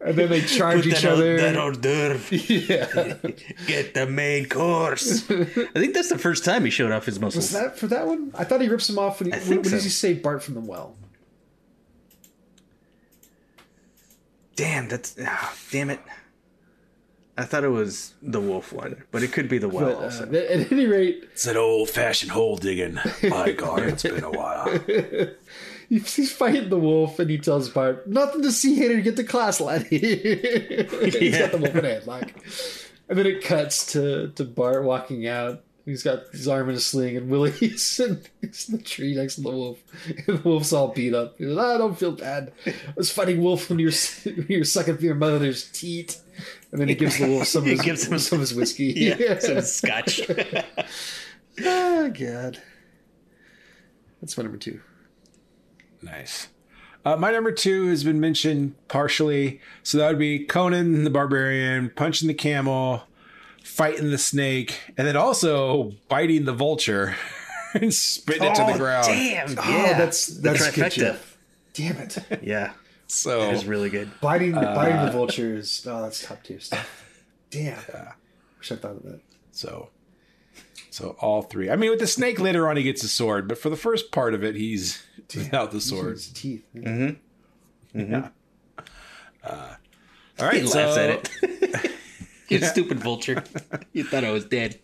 And 0.00 0.16
then 0.16 0.28
they 0.28 0.40
charge 0.40 0.78
Put 0.82 0.86
each 0.86 1.02
that, 1.02 1.12
other. 1.12 1.36
that 1.38 1.56
hors 1.56 1.76
d'oeuvre. 1.76 2.36
yeah. 2.36 3.14
Get 3.66 3.94
the 3.94 4.06
main 4.08 4.48
course. 4.48 5.28
I 5.30 5.44
think 5.44 5.94
that's 5.94 6.08
the 6.08 6.18
first 6.18 6.44
time 6.44 6.64
he 6.64 6.70
showed 6.70 6.92
off 6.92 7.04
his 7.04 7.18
muscles. 7.18 7.52
Was 7.52 7.52
that 7.52 7.78
for 7.78 7.88
that 7.88 8.06
one? 8.06 8.32
I 8.34 8.44
thought 8.44 8.60
he 8.60 8.68
rips 8.68 8.88
him 8.88 8.98
off 8.98 9.20
when 9.20 9.28
he, 9.28 9.32
I 9.32 9.38
when, 9.38 9.46
think 9.46 9.64
when 9.64 9.72
does 9.72 9.84
he 9.84 9.90
save 9.90 10.22
Bart 10.22 10.42
from 10.42 10.54
the 10.54 10.60
well? 10.60 10.96
Damn, 14.54 14.88
that's 14.88 15.16
ah, 15.24 15.54
damn 15.70 15.90
it. 15.90 16.00
I 17.38 17.44
thought 17.44 17.62
it 17.62 17.68
was 17.68 18.14
the 18.20 18.40
wolf 18.40 18.72
one, 18.72 19.04
but 19.12 19.22
it 19.22 19.30
could 19.30 19.48
be 19.48 19.58
the 19.58 19.68
well 19.68 19.86
But 19.86 19.94
uh, 19.94 20.04
also. 20.04 20.24
at 20.34 20.72
any 20.72 20.86
rate, 20.86 21.22
It's 21.32 21.46
an 21.46 21.56
old 21.56 21.88
fashioned 21.88 22.32
hole 22.32 22.56
digging. 22.56 22.98
My 23.22 23.52
God, 23.56 23.84
it's 23.84 24.02
been 24.02 24.24
a 24.24 24.30
while. 24.30 24.76
he's 25.88 26.32
fighting 26.32 26.68
the 26.68 26.78
wolf, 26.78 27.20
and 27.20 27.30
he 27.30 27.38
tells 27.38 27.68
Bart, 27.68 28.08
"Nothing 28.08 28.42
to 28.42 28.50
see 28.50 28.74
here. 28.74 29.00
Get 29.00 29.14
to 29.16 29.24
class, 29.24 29.60
laddie." 29.60 29.98
he's 29.98 31.38
got 31.38 31.52
the 31.52 31.58
wolf 31.60 31.76
in 31.76 31.84
a 31.84 32.00
headlock, 32.00 32.32
and 33.08 33.16
then 33.16 33.26
it 33.26 33.44
cuts 33.44 33.92
to 33.92 34.30
to 34.30 34.44
Bart 34.44 34.82
walking 34.82 35.28
out. 35.28 35.62
He's 35.84 36.02
got 36.02 36.28
his 36.32 36.46
arm 36.48 36.68
in 36.68 36.74
a 36.74 36.80
sling, 36.80 37.16
and 37.16 37.30
Willie's 37.30 37.98
in, 38.00 38.20
he's 38.42 38.68
in 38.68 38.76
the 38.76 38.82
tree 38.82 39.14
next 39.14 39.36
to 39.36 39.40
the 39.42 39.50
wolf. 39.50 39.78
And 40.26 40.26
the 40.26 40.42
wolf's 40.46 40.72
all 40.72 40.88
beat 40.88 41.14
up. 41.14 41.38
He 41.38 41.44
goes, 41.44 41.56
"I 41.56 41.78
don't 41.78 41.98
feel 41.98 42.12
bad. 42.12 42.52
I 42.66 42.74
was 42.96 43.12
fighting 43.12 43.40
wolf 43.40 43.70
when 43.70 43.78
you 43.78 43.86
were 43.86 44.32
when 44.34 44.46
you 44.48 44.58
were 44.58 44.64
sucking 44.64 44.96
through 44.96 45.06
your 45.06 45.14
mother's 45.14 45.70
teat." 45.70 46.18
And 46.72 46.80
then 46.80 46.88
he 46.88 46.94
gives 46.94 47.18
the 47.18 47.26
wolf 47.26 47.46
some 47.46 47.62
of 47.62 47.66
He 47.66 47.72
his, 47.72 47.80
gives 47.82 48.04
him- 48.08 48.18
some 48.18 48.36
of 48.36 48.40
his 48.40 48.54
whiskey. 48.54 48.92
Yeah, 49.18 49.38
some 49.38 49.60
scotch. 49.62 50.20
oh 51.64 52.08
god, 52.18 52.60
that's 54.20 54.36
my 54.36 54.42
number 54.42 54.58
two. 54.58 54.80
Nice. 56.02 56.48
Uh, 57.04 57.16
my 57.16 57.30
number 57.30 57.52
two 57.52 57.86
has 57.88 58.04
been 58.04 58.20
mentioned 58.20 58.74
partially. 58.88 59.60
So 59.82 59.98
that 59.98 60.08
would 60.08 60.18
be 60.18 60.44
Conan 60.44 61.04
the 61.04 61.10
Barbarian 61.10 61.90
punching 61.94 62.28
the 62.28 62.34
camel, 62.34 63.04
fighting 63.64 64.10
the 64.10 64.18
snake, 64.18 64.78
and 64.98 65.06
then 65.06 65.16
also 65.16 65.92
biting 66.08 66.44
the 66.44 66.52
vulture 66.52 67.16
and 67.74 67.92
spitting 67.94 68.44
it 68.44 68.54
to 68.56 68.64
the 68.70 68.76
ground. 68.78 69.06
Damn, 69.06 69.48
Oh, 69.58 69.68
yeah, 69.70 69.96
that's 69.98 70.26
The 70.26 70.40
that's 70.42 70.70
good. 70.72 70.92
trifecta. 70.92 71.18
Damn 71.72 71.96
it. 71.98 72.18
Yeah, 72.42 72.72
So 73.08 73.40
that 73.40 73.54
is 73.54 73.64
really 73.64 73.90
good. 73.90 74.10
Biting 74.20 74.52
the 74.52 74.60
biting 74.60 75.04
the 75.04 75.10
vultures. 75.10 75.84
Oh, 75.90 76.02
that's 76.02 76.22
top 76.24 76.42
tier 76.42 76.60
stuff. 76.60 77.24
Damn. 77.50 77.78
Wish 78.58 78.72
I 78.72 78.76
thought 78.76 78.96
of 78.96 79.02
that. 79.04 79.20
so 79.50 79.88
so 80.90 81.16
all 81.20 81.42
three. 81.42 81.70
I 81.70 81.76
mean, 81.76 81.90
with 81.90 82.00
the 82.00 82.06
snake 82.06 82.38
later 82.40 82.68
on, 82.68 82.76
he 82.76 82.82
gets 82.82 83.02
a 83.04 83.08
sword, 83.08 83.48
but 83.48 83.56
for 83.58 83.70
the 83.70 83.76
first 83.76 84.10
part 84.12 84.34
of 84.34 84.42
it, 84.44 84.54
he's 84.56 85.02
without 85.34 85.70
the 85.70 85.80
sword. 85.80 86.12
His 86.12 86.28
teeth. 86.28 86.64
Yeah. 86.74 86.82
Mm-hmm. 86.82 88.00
Mm-hmm. 88.00 88.26
Uh, 89.44 89.74
all 90.38 90.46
right, 90.46 90.60
He 90.62 90.66
so 90.66 90.78
laughs 90.78 90.96
at 90.96 91.10
it. 91.42 91.92
you 92.48 92.60
stupid 92.60 92.98
vulture. 93.00 93.42
You 93.92 94.04
thought 94.04 94.24
I 94.24 94.30
was 94.32 94.44
dead. 94.44 94.80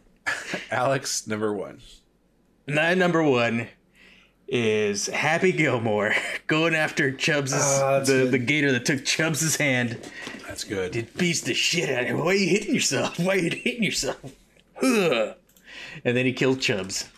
Alex, 0.70 1.26
number 1.26 1.52
one. 1.52 1.80
My 2.66 2.94
number 2.94 3.22
one 3.22 3.68
is 4.54 5.06
Happy 5.06 5.50
Gilmore 5.50 6.14
going 6.46 6.74
after 6.74 7.10
Chubbs' 7.10 7.54
Ah, 7.54 8.00
the, 8.00 8.04
good. 8.04 8.30
the 8.32 8.38
gator 8.38 8.70
that 8.72 8.84
took 8.84 9.02
Chubbs' 9.02 9.56
hand. 9.56 9.98
That's 10.46 10.62
good. 10.62 10.94
It 10.94 11.16
beats 11.16 11.40
the 11.40 11.54
shit 11.54 11.88
out 11.88 12.02
of 12.02 12.08
him. 12.08 12.18
Why 12.18 12.32
are 12.32 12.34
you 12.34 12.48
hitting 12.48 12.74
yourself? 12.74 13.18
Why 13.18 13.34
are 13.36 13.38
you 13.38 13.50
hitting 13.50 13.82
yourself? 13.82 14.20
Ugh. 14.82 15.34
And 16.04 16.16
then 16.16 16.26
he 16.26 16.34
killed 16.34 16.60
Chubbs. 16.60 17.08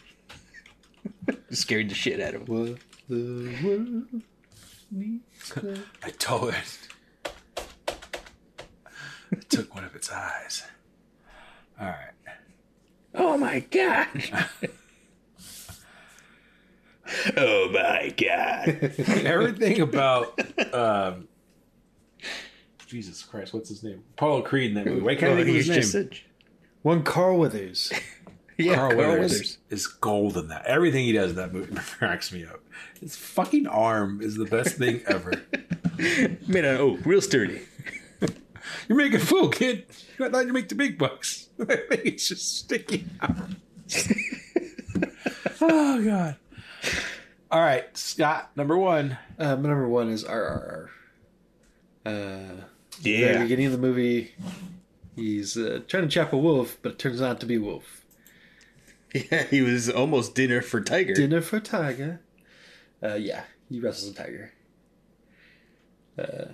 Scared 1.50 1.90
the 1.90 1.94
shit 1.96 2.20
out 2.20 2.34
of 2.34 2.48
him. 2.48 2.54
What 2.70 2.78
the 3.08 3.58
world. 3.64 5.20
I 6.04 6.10
told 6.10 6.54
it. 6.54 6.78
I 9.32 9.36
took 9.48 9.74
one 9.74 9.82
of 9.84 9.96
its 9.96 10.08
eyes. 10.12 10.62
All 11.80 11.88
right. 11.88 12.36
Oh 13.16 13.36
my 13.36 13.58
god. 13.58 14.06
oh 17.36 17.70
my 17.72 18.14
god. 18.16 18.94
everything 19.24 19.80
about 19.80 20.38
um 20.74 21.28
Jesus 22.86 23.22
Christ, 23.22 23.52
what's 23.52 23.68
his 23.68 23.82
name? 23.82 24.02
Apollo 24.16 24.42
Creed 24.42 24.70
in 24.70 24.74
that 24.74 24.86
movie. 24.86 25.00
Why 25.00 25.14
can't 25.16 25.32
I 25.32 25.36
think 25.36 25.48
of 25.48 25.54
his 25.54 25.94
name? 25.94 26.10
He's 26.10 26.20
One 26.82 27.02
Carl 27.02 27.38
Weathers. 27.38 27.92
yeah, 28.58 28.76
Carl, 28.76 28.90
Carl 28.90 28.98
Weathers, 28.98 29.32
Weathers. 29.32 29.58
is 29.70 29.86
gold 29.86 30.36
in 30.36 30.48
that. 30.48 30.64
Everything 30.66 31.04
he 31.04 31.12
does 31.12 31.30
in 31.30 31.36
that 31.36 31.52
movie 31.52 31.74
cracks 31.74 32.32
me 32.32 32.44
up. 32.44 32.60
His 33.00 33.16
fucking 33.16 33.66
arm 33.66 34.20
is 34.22 34.36
the 34.36 34.44
best 34.44 34.76
thing 34.76 35.00
ever. 35.06 35.32
Made 36.46 36.64
out 36.64 36.74
of 36.74 36.80
oak, 36.80 37.00
real 37.04 37.20
sturdy. 37.20 37.62
You're 38.88 38.98
making 38.98 39.16
a 39.16 39.24
fool, 39.24 39.48
kid. 39.48 39.86
I 40.20 40.28
thought 40.28 40.46
you 40.46 40.52
make 40.52 40.68
the 40.68 40.74
big 40.74 40.98
bucks. 40.98 41.48
I 41.60 41.64
think 41.76 42.02
it's 42.04 42.28
just 42.28 42.58
sticking 42.58 43.10
out. 43.20 43.36
oh 45.60 46.04
god. 46.04 46.36
All 47.54 47.60
right, 47.62 47.84
Scott, 47.96 48.50
number 48.56 48.76
one. 48.76 49.16
Uh, 49.38 49.54
my 49.54 49.68
number 49.68 49.86
one 49.88 50.08
is 50.08 50.24
RRR. 50.24 50.88
Uh, 52.04 52.64
Yeah. 53.00 53.42
beginning 53.44 53.66
of 53.66 53.72
the 53.72 53.78
movie, 53.78 54.34
he's 55.14 55.56
uh, 55.56 55.78
trying 55.86 56.02
to 56.02 56.08
trap 56.08 56.32
a 56.32 56.36
wolf, 56.36 56.76
but 56.82 56.90
it 56.94 56.98
turns 56.98 57.22
out 57.22 57.38
to 57.38 57.46
be 57.46 57.56
wolf. 57.58 58.00
Yeah, 59.30 59.44
he 59.44 59.62
was 59.62 59.88
almost 59.88 60.34
dinner 60.34 60.60
for 60.62 60.80
Tiger. 60.80 61.14
Dinner 61.14 61.40
for 61.42 61.60
tiger. 61.60 62.20
Uh, 63.00 63.14
yeah, 63.14 63.44
he 63.70 63.78
wrestles 63.78 64.10
a 64.10 64.14
tiger. 64.16 64.52
Uh, 66.18 66.46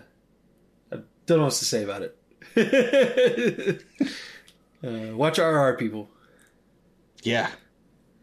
I 0.93 0.97
don't 1.25 1.39
know 1.39 1.45
what 1.45 1.55
to 1.55 1.65
say 1.65 1.83
about 1.83 2.03
it. 2.03 2.19
uh, 4.85 5.17
watch 5.17 5.39
RRR 5.39 5.79
people. 5.79 6.11
Yeah. 7.23 7.49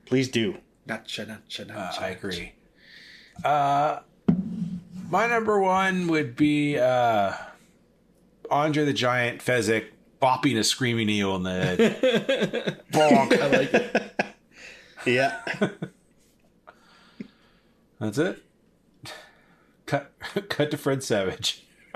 Please 0.06 0.30
do. 0.30 0.58
Gotcha, 0.86 1.26
gotcha, 1.26 1.64
Uh, 1.64 1.66
gotcha. 1.66 2.02
I 2.04 2.10
agree. 2.10 2.54
Uh, 3.44 4.00
my 5.10 5.28
number 5.28 5.60
one 5.60 6.08
would 6.08 6.36
be 6.36 6.78
uh, 6.78 7.34
Andre 8.52 8.86
the 8.86 8.94
Giant 8.94 9.42
Fezzik 9.44 9.86
bopping 10.22 10.58
a 10.58 10.64
screaming 10.64 11.10
eel 11.10 11.36
in 11.36 11.44
the 11.44 11.52
head. 11.52 11.80
Bonk. 12.92 13.40
I 13.40 13.48
like 13.48 13.74
it. 13.74 14.22
Yeah. 15.06 15.42
That's 18.00 18.18
it. 18.18 18.44
Cut. 19.86 20.12
Cut 20.50 20.72
to 20.72 20.78
Fred 20.78 21.04
Savage. 21.04 21.66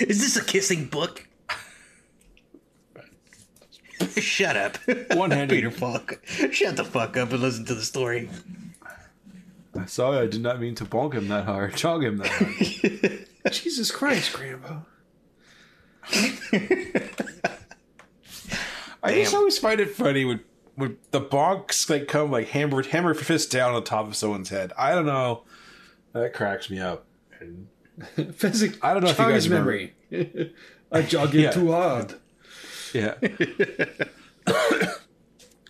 Is 0.00 0.20
this 0.20 0.36
a 0.36 0.44
kissing 0.44 0.86
book? 0.86 1.26
Shut 4.16 4.56
up. 4.56 4.76
One-handed. 5.12 5.54
Peter 5.54 5.70
Falk. 5.70 6.20
Shut 6.50 6.76
the 6.76 6.84
fuck 6.84 7.16
up 7.16 7.32
and 7.32 7.40
listen 7.40 7.64
to 7.66 7.74
the 7.74 7.84
story. 7.84 8.28
Sorry, 9.86 10.18
I 10.18 10.26
did 10.26 10.42
not 10.42 10.60
mean 10.60 10.74
to 10.76 10.84
bonk 10.84 11.14
him 11.14 11.28
that 11.28 11.44
hard. 11.44 11.72
Chog 11.74 12.02
him 12.04 12.18
that 12.18 12.28
hard. 12.28 13.26
Jesus 13.52 13.90
Christ, 13.90 14.32
Grandpa. 14.32 14.80
I 19.02 19.14
just 19.14 19.34
always 19.34 19.58
find 19.58 19.80
it 19.80 19.90
funny 19.94 20.24
when 20.24 20.40
when 20.74 20.96
the 21.10 21.20
bonks 21.20 21.88
like 21.90 22.08
come 22.08 22.30
like 22.30 22.48
hammer 22.48 22.82
hammer 22.82 23.14
fist 23.14 23.50
down 23.50 23.74
on 23.74 23.84
top 23.84 24.06
of 24.06 24.16
someone's 24.16 24.48
head. 24.48 24.72
I 24.76 24.94
don't 24.94 25.06
know. 25.06 25.44
That 26.12 26.34
cracks 26.34 26.68
me 26.70 26.80
up. 26.80 27.04
And 27.40 27.68
Fezzik, 28.16 28.78
I 28.82 28.92
don't 28.94 29.02
know 29.04 29.10
if 29.10 29.18
you 29.18 29.24
guys 29.24 29.44
his 29.44 29.48
remember- 29.50 29.90
memory. 30.10 30.54
I 30.90 31.02
jog 31.02 31.34
it 31.34 31.40
Yeah. 31.40 31.50
too 31.50 31.70
hard. 31.72 32.14
Yeah. 32.94 33.14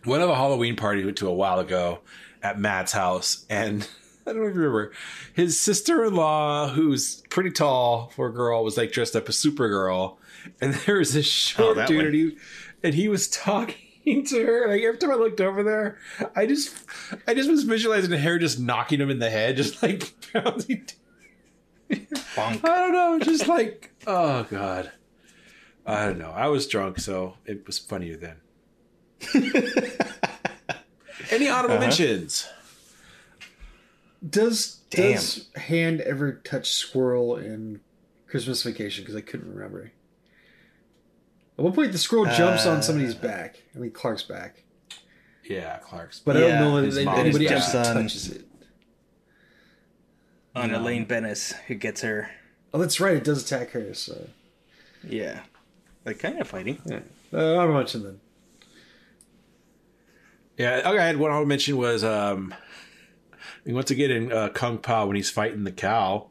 One 0.04 0.22
of 0.22 0.30
a 0.30 0.34
Halloween 0.36 0.76
party 0.76 1.00
we 1.00 1.06
went 1.06 1.18
to 1.18 1.26
a 1.28 1.34
while 1.34 1.58
ago 1.58 1.98
at 2.42 2.58
Matt's 2.58 2.92
house, 2.92 3.44
and 3.48 3.88
I 4.26 4.32
don't 4.32 4.42
remember, 4.42 4.92
his 5.34 5.58
sister 5.58 6.04
in 6.04 6.14
law, 6.14 6.68
who's 6.68 7.22
pretty 7.30 7.50
tall 7.50 8.12
for 8.14 8.28
a 8.28 8.32
girl, 8.32 8.64
was 8.64 8.76
like 8.76 8.92
dressed 8.92 9.16
up 9.16 9.28
as 9.28 9.36
Supergirl, 9.36 10.16
and 10.60 10.74
there 10.86 10.98
was 10.98 11.14
this 11.14 11.26
oh, 11.26 11.62
short 11.62 11.76
that 11.76 11.88
dude, 11.88 12.06
and 12.06 12.14
he, 12.14 12.36
and 12.82 12.94
he 12.94 13.08
was 13.08 13.28
talking 13.28 14.24
to 14.24 14.44
her. 14.44 14.68
Like 14.68 14.82
every 14.82 14.98
time 14.98 15.10
I 15.10 15.14
looked 15.14 15.40
over 15.40 15.62
there, 15.62 15.98
I 16.34 16.46
just, 16.46 16.74
I 17.26 17.34
just 17.34 17.50
was 17.50 17.64
visualizing 17.64 18.10
the 18.10 18.18
hair 18.18 18.38
just 18.38 18.58
knocking 18.58 19.00
him 19.00 19.10
in 19.10 19.18
the 19.18 19.30
head, 19.30 19.56
just 19.56 19.82
like 19.82 20.14
pounding. 20.32 20.86
Bonk. 21.90 22.64
I 22.64 22.76
don't 22.78 22.92
know, 22.92 23.18
just 23.18 23.48
like, 23.48 23.90
oh 24.06 24.44
god. 24.44 24.92
I 25.86 26.04
don't 26.04 26.18
know. 26.18 26.30
I 26.30 26.48
was 26.48 26.66
drunk, 26.66 26.98
so 26.98 27.38
it 27.46 27.66
was 27.66 27.78
funnier 27.78 28.18
then. 28.18 28.36
Any 31.30 31.48
honorable 31.48 31.78
mentions? 31.78 32.46
Does 34.28 34.76
Damn. 34.90 35.12
does 35.12 35.48
hand 35.56 36.00
ever 36.00 36.32
touch 36.32 36.72
squirrel 36.72 37.36
in 37.36 37.80
Christmas 38.26 38.62
Vacation? 38.62 39.04
Because 39.04 39.16
I 39.16 39.20
couldn't 39.20 39.52
remember. 39.54 39.92
At 41.58 41.64
one 41.64 41.72
point, 41.72 41.92
the 41.92 41.98
squirrel 41.98 42.24
jumps 42.36 42.66
on 42.66 42.82
somebody's 42.82 43.14
back. 43.14 43.62
I 43.74 43.78
mean, 43.78 43.90
Clark's 43.90 44.22
back. 44.22 44.62
Yeah, 45.44 45.78
Clark's. 45.78 46.20
But 46.20 46.36
I 46.36 46.40
don't 46.40 46.60
know 46.60 46.76
his 46.76 46.94
that 46.96 47.04
mom 47.04 47.18
anybody 47.18 47.46
jumps 47.48 47.74
actually 47.74 47.88
on- 47.96 48.02
touches 48.04 48.28
it. 48.30 48.44
On 50.54 50.74
Elaine 50.74 51.04
Benes, 51.04 51.52
who 51.68 51.74
gets 51.74 52.00
her. 52.02 52.30
Oh, 52.74 52.78
that's 52.78 53.00
right. 53.00 53.16
It 53.16 53.24
does 53.24 53.44
attack 53.44 53.70
her. 53.70 53.94
So 53.94 54.28
Yeah. 55.04 55.40
Like, 56.04 56.18
kind 56.18 56.40
of 56.40 56.48
fighting. 56.48 56.80
yeah. 56.86 57.00
uh, 57.32 57.58
I'm 57.58 57.72
watching 57.72 58.02
them. 58.02 58.20
Yeah, 60.58 60.78
okay. 60.84 60.98
I 60.98 61.06
had 61.06 61.16
one 61.18 61.30
I'll 61.30 61.44
mention 61.44 61.76
was 61.76 62.02
um, 62.04 62.52
once 63.64 63.90
again 63.90 64.10
in 64.10 64.32
uh, 64.32 64.48
Kung 64.50 64.78
Pow 64.78 65.06
when 65.06 65.16
he's 65.16 65.30
fighting 65.30 65.64
the 65.64 65.72
cow. 65.72 66.28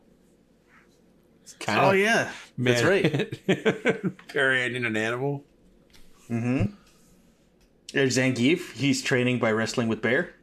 It's 1.43 1.53
kind 1.53 1.80
Oh, 1.80 1.91
of 1.91 1.97
yeah. 1.97 2.30
That's 2.57 2.84
right. 2.84 3.39
Parodying 4.28 4.84
an 4.86 4.97
animal. 4.97 5.45
Mm-hmm. 6.30 6.73
There's 7.93 8.17
Zangief. 8.17 8.73
He's 8.73 9.01
training 9.01 9.39
by 9.39 9.51
wrestling 9.51 9.88
with 9.88 10.01
Bear. 10.01 10.34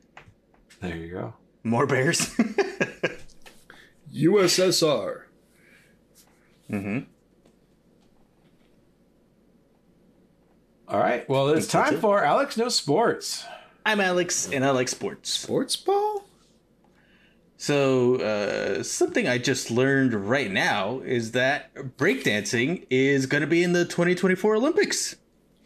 There 0.81 0.97
you 0.97 1.13
go. 1.13 1.35
More 1.63 1.87
bears. 1.87 2.21
USSR. 4.15 5.23
Mm-hmm. 6.71 6.99
All 10.89 10.99
right. 11.01 11.29
Well, 11.29 11.49
it's 11.51 11.67
time 11.67 11.95
it. 11.97 12.01
for 12.01 12.25
Alex 12.25 12.57
No 12.57 12.69
Sports. 12.69 13.45
I'm 13.87 14.01
Alex, 14.01 14.51
and 14.51 14.65
I 14.65 14.71
like 14.71 14.89
sports. 14.89 15.31
Sports 15.31 15.77
ball? 15.77 16.25
So, 17.59 18.17
uh, 18.17 18.83
something 18.83 19.29
I 19.29 19.39
just 19.39 19.71
learned 19.71 20.15
right 20.15 20.51
now 20.51 21.01
is 21.01 21.33
that 21.33 21.75
breakdancing 21.75 22.87
is 22.91 23.27
going 23.27 23.43
to 23.43 23.47
be 23.47 23.63
in 23.63 23.73
the 23.73 23.85
2024 23.85 24.57
Olympics. 24.57 25.17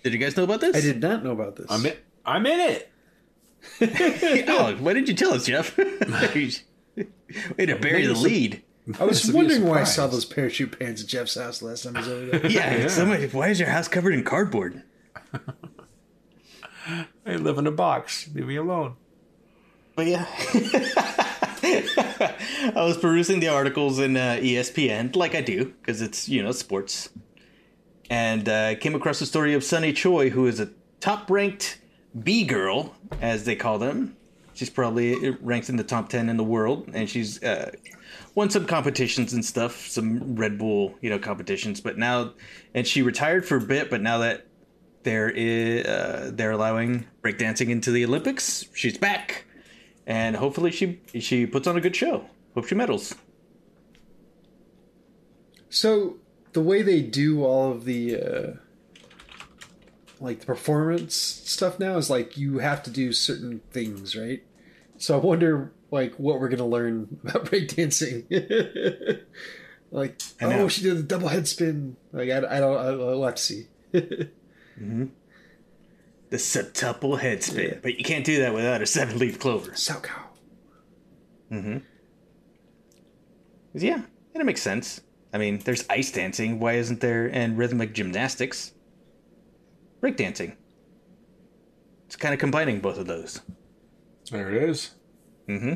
Did 0.03 0.13
you 0.13 0.19
guys 0.19 0.37
know 0.37 0.45
about 0.45 0.61
this? 0.61 0.77
I 0.77 0.81
did 0.81 1.01
not 1.01 1.25
know 1.25 1.33
about 1.33 1.57
this. 1.57 1.67
I'm 1.71 1.87
in, 1.87 1.97
I'm 2.25 2.47
in 2.47 2.61
it. 2.61 2.91
oh, 4.49 4.77
why 4.81 4.93
didn't 4.95 5.09
you 5.09 5.15
tell 5.15 5.33
us, 5.33 5.47
Jeff? 5.47 5.77
Way 5.79 7.67
to 7.67 7.77
bury 7.77 8.07
the 8.07 8.15
lead. 8.15 8.63
I 8.99 9.05
was 9.05 9.23
This 9.23 9.27
would 9.27 9.33
be 9.33 9.39
a 9.39 9.59
wondering 9.59 9.65
why 9.65 9.81
I 9.81 9.85
saw 9.85 10.07
those 10.07 10.25
parachute 10.25 10.79
pants 10.79 11.03
at 11.03 11.09
Jeff's 11.09 11.35
house 11.35 11.63
last 11.63 11.85
time 11.85 11.97
I 11.97 12.01
was 12.01 12.09
over 12.09 12.39
there. 12.39 12.51
Yeah, 12.51 12.89
somebody, 12.89 13.27
why 13.29 13.49
is 13.49 13.61
your 13.61 13.69
house 13.69 13.87
covered 13.87 14.15
in 14.15 14.25
cardboard? 14.25 14.83
I 16.89 17.37
live 17.37 17.59
in 17.59 17.67
a 17.67 17.71
box. 17.71 18.29
Leave 18.35 18.47
me 18.47 18.57
alone. 18.57 18.97
But 19.95 20.07
yeah. 20.07 20.27
I 21.63 22.85
was 22.85 22.97
perusing 22.97 23.41
the 23.41 23.49
articles 23.49 23.99
in 23.99 24.17
uh, 24.17 24.39
ESPN, 24.41 25.15
like 25.17 25.35
I 25.35 25.41
do, 25.41 25.67
because 25.67 26.01
it's, 26.01 26.29
you 26.29 26.43
know, 26.43 26.53
sports. 26.53 27.11
And 28.09 28.49
uh, 28.49 28.77
came 28.77 28.95
across 28.95 29.19
the 29.19 29.27
story 29.27 29.55
of 29.55 29.63
Sunny 29.63 29.93
Choi, 29.93 30.31
who 30.31 30.47
is 30.47 30.61
a 30.61 30.71
top 31.01 31.31
ranked 31.31 31.81
B 32.23 32.45
girl, 32.45 32.95
as 33.21 33.45
they 33.45 33.55
call 33.55 33.79
them. 33.79 34.17
She's 34.55 34.71
probably 34.71 35.31
ranked 35.41 35.69
in 35.69 35.77
the 35.77 35.85
top 35.85 36.09
10 36.09 36.29
in 36.29 36.37
the 36.37 36.45
world, 36.45 36.89
and 36.93 37.09
she's 37.09 37.43
uh, 37.45 37.71
won 38.35 38.51
some 38.51 38.67
competitions 38.67 39.33
and 39.33 39.45
stuff, 39.45 39.87
some 39.87 40.35
Red 40.35 40.59
Bull, 40.59 40.95
you 41.01 41.11
know, 41.11 41.19
competitions. 41.19 41.81
But 41.81 41.99
now, 41.99 42.33
and 42.75 42.87
she 42.87 43.03
retired 43.03 43.47
for 43.47 43.57
a 43.57 43.61
bit, 43.61 43.89
but 43.89 44.01
now 44.01 44.19
that 44.19 44.48
there 45.03 45.31
is, 45.31 45.87
uh, 45.87 46.31
they're 46.35 46.51
allowing 46.51 47.07
breakdancing 47.23 47.69
into 47.69 47.91
the 47.91 48.05
Olympics, 48.05 48.67
she's 48.75 48.99
back 48.99 49.45
and 50.09 50.37
hopefully 50.37 50.73
she 50.73 51.01
she 51.21 51.47
puts 51.47 51.69
on 51.69 51.77
a 51.77 51.81
good 51.81 51.95
show. 51.95 52.25
Hope 52.55 52.67
she 52.67 52.75
medals. 52.75 53.15
So 55.69 56.17
the 56.55 56.63
way 56.63 56.81
they 56.81 57.03
do 57.03 57.45
all 57.45 57.71
of 57.71 57.85
the 57.85 58.21
uh, 58.21 58.53
like 60.19 60.41
the 60.41 60.47
performance 60.47 61.15
stuff 61.15 61.79
now 61.79 61.99
is 61.99 62.09
like 62.09 62.39
you 62.39 62.59
have 62.59 62.83
to 62.85 62.91
do 62.91 63.13
certain 63.13 63.61
things, 63.71 64.17
right? 64.17 64.43
So 64.97 65.15
I 65.15 65.21
wonder 65.21 65.73
like 65.91 66.15
what 66.15 66.41
we're 66.41 66.49
gonna 66.49 66.67
learn 66.67 67.21
about 67.25 67.45
breakdancing. 67.45 68.25
like 69.91 70.21
know. 70.41 70.49
oh, 70.61 70.69
she 70.69 70.83
did 70.83 70.97
a 70.97 71.03
double 71.03 71.29
head 71.29 71.47
spin. 71.47 71.97
Like 72.13 72.31
I, 72.31 72.39
I 72.39 72.61
don't. 72.61 72.79
I, 72.79 72.89
I'll 72.89 73.25
have 73.25 73.35
to 73.35 73.43
see. 73.43 73.67
The 76.31 76.37
septuple 76.37 77.19
head 77.21 77.43
spin, 77.43 77.81
but 77.83 77.99
you 77.99 78.05
can't 78.05 78.25
do 78.25 78.41
that 78.41 78.55
without 78.55 78.83
a 78.83 78.87
seven 78.87 79.19
leaf 79.19 79.39
clover. 79.39 79.75
Sao 79.75 80.01
cow. 80.01 80.25
Yeah, 83.75 83.95
and 83.95 84.41
it 84.41 84.45
makes 84.45 84.63
sense. 84.63 85.01
I 85.33 85.39
mean, 85.39 85.59
there's 85.59 85.85
ice 85.89 86.11
dancing. 86.11 86.59
Why 86.59 86.75
isn't 86.75 87.01
there 87.01 87.27
and 87.27 87.57
rhythmic 87.59 87.93
gymnastics? 87.95 88.73
Breakdancing. 90.03 90.57
It's 92.07 92.17
kind 92.17 92.33
of 92.33 92.41
combining 92.41 92.81
both 92.81 92.99
of 92.99 93.07
those. 93.07 93.41
There 94.31 94.55
it 94.55 94.63
is. 94.71 94.95
Mm-hmm. 95.49 95.75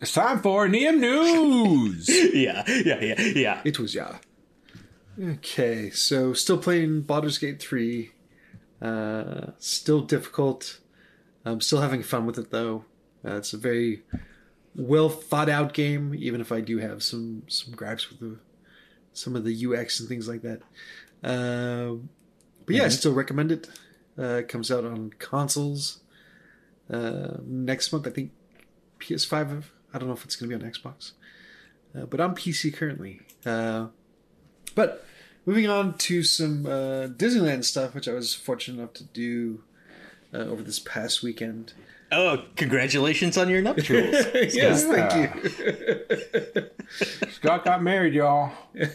It's 0.00 0.12
time 0.12 0.40
for 0.40 0.68
Neum 0.68 0.98
News. 0.98 2.08
yeah, 2.34 2.64
yeah, 2.68 3.00
yeah, 3.00 3.20
yeah. 3.20 3.60
It 3.64 3.78
was 3.78 3.94
yeah. 3.94 4.18
Okay, 5.20 5.90
so 5.90 6.32
still 6.32 6.58
playing 6.58 7.02
Baldur's 7.02 7.38
Gate 7.38 7.60
3. 7.60 8.12
Uh, 8.80 9.46
still 9.58 10.00
difficult. 10.00 10.78
I'm 11.44 11.60
still 11.60 11.80
having 11.80 12.02
fun 12.02 12.26
with 12.26 12.38
it 12.38 12.50
though. 12.50 12.84
Uh, 13.24 13.36
it's 13.36 13.52
a 13.52 13.56
very 13.56 14.02
well 14.76 15.08
thought 15.08 15.48
out 15.48 15.74
game, 15.74 16.14
even 16.14 16.40
if 16.40 16.52
I 16.52 16.60
do 16.60 16.78
have 16.78 17.02
some 17.02 17.42
some 17.48 17.74
gripes 17.74 18.08
with 18.10 18.20
the 18.20 18.38
some 19.12 19.34
of 19.34 19.44
the 19.44 19.66
UX 19.66 19.98
and 19.98 20.08
things 20.08 20.28
like 20.28 20.42
that. 20.42 20.62
Um 21.24 22.10
but 22.68 22.76
yeah, 22.76 22.84
I 22.84 22.88
still 22.88 23.14
recommend 23.14 23.50
it. 23.50 23.66
Uh, 24.18 24.40
it 24.40 24.48
comes 24.48 24.70
out 24.70 24.84
on 24.84 25.10
consoles 25.18 26.00
uh, 26.92 27.38
next 27.42 27.90
month. 27.90 28.06
I 28.06 28.10
think 28.10 28.32
PS5. 29.00 29.64
I 29.94 29.98
don't 29.98 30.06
know 30.06 30.14
if 30.14 30.26
it's 30.26 30.36
going 30.36 30.50
to 30.50 30.58
be 30.58 30.62
on 30.62 30.70
Xbox, 30.70 31.12
uh, 31.96 32.04
but 32.04 32.20
on 32.20 32.34
PC 32.34 32.74
currently. 32.74 33.22
Uh, 33.46 33.86
but 34.74 35.06
moving 35.48 35.68
on 35.68 35.96
to 35.96 36.22
some 36.22 36.66
uh, 36.66 37.08
Disneyland 37.22 37.64
stuff, 37.64 37.94
which 37.94 38.06
I 38.06 38.12
was 38.12 38.34
fortunate 38.34 38.78
enough 38.78 38.92
to 38.94 39.04
do 39.04 39.62
uh, 40.34 40.38
over 40.38 40.62
this 40.62 40.78
past 40.78 41.22
weekend. 41.22 41.72
Oh, 42.12 42.44
congratulations 42.56 43.36
on 43.38 43.48
your 43.48 43.60
nuptials. 43.62 44.14
yes, 44.34 44.54
Yeah. 44.54 45.08
thank 45.08 45.34
you. 45.44 46.70
Scott 47.32 47.64
got 47.64 47.82
married, 47.82 48.14
y'all. 48.14 48.52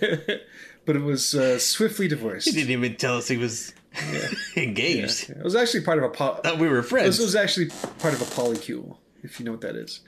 But 0.85 0.97
it 0.97 1.01
was 1.01 1.33
uh, 1.33 1.59
swiftly 1.59 2.09
divorced. 2.09 2.45
he 2.49 2.51
didn't 2.51 2.71
even 2.71 2.97
tell 2.97 3.15
us 3.15 3.29
he 3.29 3.37
was 3.37 3.73
engaged. 4.57 5.29
It 5.29 5.41
was 5.41 5.55
actually 5.55 5.85
part 5.85 5.97
of 5.97 6.03
a. 6.03 6.09
Po- 6.09 6.41
Thought 6.43 6.59
we 6.59 6.67
were 6.67 6.83
friends. 6.83 7.05
this 7.07 7.15
friends. 7.19 7.33
was 7.33 7.35
actually 7.37 7.67
part 7.99 8.13
of 8.13 8.21
a 8.21 8.25
polycule, 8.25 8.97
if 9.23 9.39
you 9.39 9.45
know 9.45 9.51
what 9.53 9.61
that 9.61 9.77
is. 9.77 10.01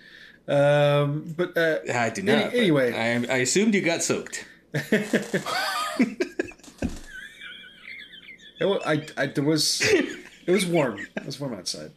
Um, 0.50 1.34
but 1.38 1.58
uh, 1.58 1.78
I 1.94 2.10
do 2.10 2.24
not. 2.24 2.48
Any- 2.52 2.60
anyway. 2.60 2.92
I, 2.94 3.34
I 3.34 3.38
assumed 3.38 3.74
you 3.74 3.80
got 3.84 4.04
soaked. 4.04 4.44
It 8.60 8.66
wa- 8.66 8.80
I, 8.86 9.06
I, 9.18 9.26
there 9.28 9.44
was 9.44 9.82
it 9.82 10.52
was 10.52 10.66
warm. 10.66 11.00
It 11.18 11.26
was 11.26 11.40
warm 11.40 11.54
outside. 11.54 11.92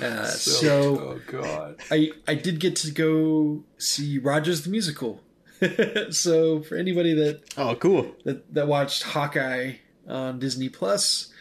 Uh, 0.00 0.26
so 0.26 0.98
oh 0.98 1.20
God. 1.30 1.76
I 1.90 2.10
I 2.26 2.34
did 2.34 2.58
get 2.60 2.76
to 2.76 2.90
go 2.90 3.62
see 3.78 4.18
Rogers 4.18 4.62
the 4.62 4.70
musical. 4.70 5.20
so 6.10 6.62
for 6.62 6.76
anybody 6.76 7.14
that, 7.14 7.42
Oh, 7.56 7.74
cool. 7.76 8.16
that 8.24 8.52
that 8.54 8.66
watched 8.66 9.02
Hawkeye 9.04 9.74
on 10.08 10.38
Disney 10.40 10.68
Plus, 10.68 11.32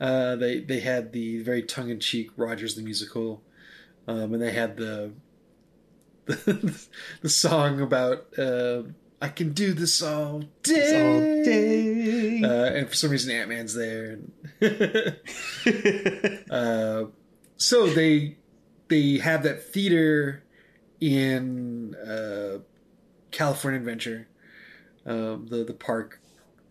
uh, 0.00 0.36
they 0.36 0.60
they 0.60 0.80
had 0.80 1.12
the 1.12 1.42
very 1.42 1.62
tongue 1.62 1.90
in 1.90 2.00
cheek 2.00 2.30
Rogers 2.36 2.74
the 2.74 2.82
musical, 2.82 3.40
um, 4.08 4.34
and 4.34 4.42
they 4.42 4.52
had 4.52 4.76
the 4.76 5.12
the, 6.26 7.28
song 7.28 7.80
about 7.80 8.26
uh, 8.38 8.82
I 9.22 9.28
can 9.28 9.52
do 9.52 9.72
this 9.72 10.02
all 10.02 10.42
day. 10.64 11.00
All 11.00 11.44
day. 11.44 12.42
Uh, 12.42 12.76
and 12.76 12.88
for 12.88 12.94
some 12.96 13.10
reason, 13.10 13.30
Ant 13.30 13.48
Man's 13.48 13.74
there. 13.74 14.18
Uh, 16.50 17.06
so 17.56 17.86
they 17.86 18.36
they 18.88 19.16
have 19.16 19.44
that 19.44 19.62
theater 19.72 20.42
in 21.00 21.94
uh, 21.94 22.58
California 23.30 23.80
Adventure, 23.80 24.28
um, 25.06 25.46
the 25.48 25.64
the 25.64 25.72
park, 25.72 26.20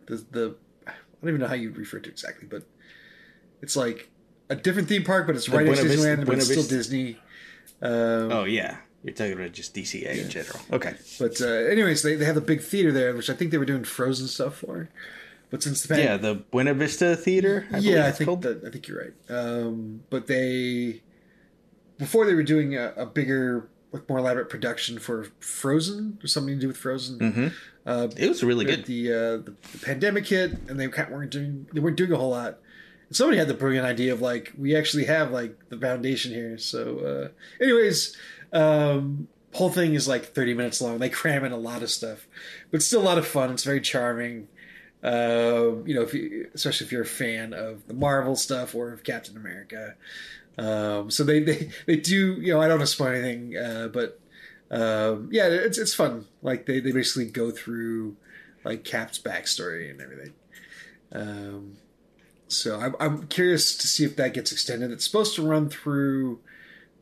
the 0.05 0.17
the 0.29 0.55
I 0.85 0.91
don't 1.21 1.29
even 1.29 1.41
know 1.41 1.47
how 1.47 1.55
you 1.55 1.71
refer 1.71 1.97
to 1.99 2.09
it 2.09 2.11
exactly, 2.11 2.47
but 2.47 2.63
it's 3.61 3.75
like 3.75 4.11
a 4.49 4.55
different 4.55 4.87
theme 4.87 5.03
park, 5.03 5.25
but 5.25 5.35
it's 5.35 5.49
right 5.49 5.65
next 5.65 5.79
to 5.79 5.85
Disneyland, 5.85 6.25
but 6.27 6.37
it's 6.37 6.45
still 6.45 6.63
Disney. 6.63 7.17
Um, 7.81 8.31
oh, 8.31 8.43
yeah. 8.43 8.77
You're 9.03 9.13
talking 9.15 9.33
about 9.33 9.51
just 9.51 9.73
DCA 9.73 10.23
in 10.23 10.29
general. 10.29 10.59
Okay. 10.71 10.93
But 11.19 11.41
uh, 11.41 11.47
anyways, 11.47 12.03
they, 12.03 12.15
they 12.15 12.25
have 12.25 12.35
the 12.35 12.41
big 12.41 12.61
theater 12.61 12.91
there, 12.91 13.15
which 13.15 13.29
I 13.29 13.33
think 13.33 13.51
they 13.51 13.57
were 13.57 13.65
doing 13.65 13.83
Frozen 13.83 14.27
stuff 14.27 14.57
for. 14.57 14.89
But 15.49 15.61
since 15.63 15.83
the 15.83 15.97
Yeah, 16.01 16.17
the 16.17 16.35
Buena 16.35 16.73
Vista 16.73 17.15
Theater. 17.15 17.67
I 17.73 17.79
yeah, 17.79 18.07
I 18.07 18.11
think 18.11 18.41
that, 18.41 18.63
I 18.65 18.69
think 18.69 18.87
you're 18.87 18.99
right. 19.01 19.13
Um, 19.29 20.03
but 20.09 20.27
they 20.27 21.01
before 21.97 22.25
they 22.25 22.33
were 22.33 22.43
doing 22.43 22.75
a, 22.75 22.93
a 22.95 23.05
bigger, 23.05 23.69
like 23.91 24.07
more 24.09 24.19
elaborate 24.19 24.49
production 24.49 24.97
for 24.97 25.27
Frozen 25.39 26.19
or 26.23 26.27
something 26.27 26.55
to 26.55 26.59
do 26.61 26.67
with 26.67 26.77
Frozen. 26.77 27.19
Mm-hmm. 27.19 27.47
Uh, 27.85 28.07
It 28.15 28.29
was 28.29 28.43
really 28.43 28.65
good. 28.65 28.85
the, 28.85 29.11
uh, 29.11 29.17
the 29.37 29.55
the 29.73 29.77
pandemic 29.83 30.27
hit, 30.27 30.51
and 30.69 30.79
they 30.79 30.87
kind 30.87 31.07
of 31.09 31.13
weren't 31.13 31.31
doing 31.31 31.67
they 31.73 31.79
weren't 31.79 31.97
doing 31.97 32.11
a 32.13 32.17
whole 32.17 32.31
lot. 32.31 32.59
And 33.07 33.15
somebody 33.17 33.37
had 33.37 33.47
the 33.49 33.53
brilliant 33.53 33.85
idea 33.85 34.13
of 34.13 34.21
like 34.21 34.53
we 34.57 34.75
actually 34.75 35.05
have 35.05 35.31
like 35.31 35.57
the 35.69 35.77
foundation 35.77 36.31
here. 36.31 36.57
So, 36.57 36.99
uh, 36.99 37.63
anyways, 37.63 38.15
um, 38.53 39.27
whole 39.53 39.69
thing 39.69 39.93
is 39.93 40.07
like 40.07 40.25
30 40.25 40.53
minutes 40.53 40.81
long. 40.81 40.99
They 40.99 41.09
cram 41.09 41.43
in 41.43 41.51
a 41.51 41.57
lot 41.57 41.83
of 41.83 41.89
stuff, 41.89 42.27
but 42.71 42.81
still 42.81 43.01
a 43.01 43.03
lot 43.03 43.17
of 43.17 43.27
fun. 43.27 43.51
It's 43.51 43.63
very 43.63 43.81
charming. 43.81 44.47
Uh, 45.03 45.83
you 45.85 45.95
know, 45.95 46.03
if 46.03 46.13
you, 46.13 46.49
especially 46.53 46.85
if 46.85 46.91
you're 46.91 47.01
a 47.01 47.05
fan 47.05 47.53
of 47.53 47.87
the 47.87 47.93
Marvel 47.93 48.35
stuff 48.35 48.75
or 48.75 48.91
of 48.91 49.03
Captain 49.03 49.35
America. 49.35 49.95
Um, 50.57 51.09
so 51.09 51.23
they, 51.23 51.39
they 51.39 51.69
they 51.85 51.95
do 51.95 52.33
you 52.33 52.53
know 52.53 52.61
I 52.61 52.67
don't 52.67 52.77
want 52.77 52.87
to 52.89 52.93
spoil 52.93 53.07
anything, 53.07 53.57
uh, 53.57 53.87
but 53.87 54.19
um, 54.69 55.29
yeah, 55.31 55.47
it's 55.47 55.77
it's 55.77 55.93
fun. 55.93 56.27
Like 56.41 56.65
they, 56.65 56.79
they 56.79 56.91
basically 56.91 57.25
go 57.25 57.51
through 57.51 58.15
like 58.63 58.83
Cap's 58.83 59.19
backstory 59.19 59.89
and 59.89 60.01
everything. 60.01 60.33
Um, 61.11 61.77
so 62.47 62.79
I'm, 62.79 62.95
I'm 62.99 63.27
curious 63.27 63.75
to 63.77 63.87
see 63.87 64.03
if 64.03 64.15
that 64.17 64.33
gets 64.33 64.51
extended. 64.51 64.91
It's 64.91 65.05
supposed 65.05 65.35
to 65.35 65.41
run 65.41 65.69
through 65.69 66.39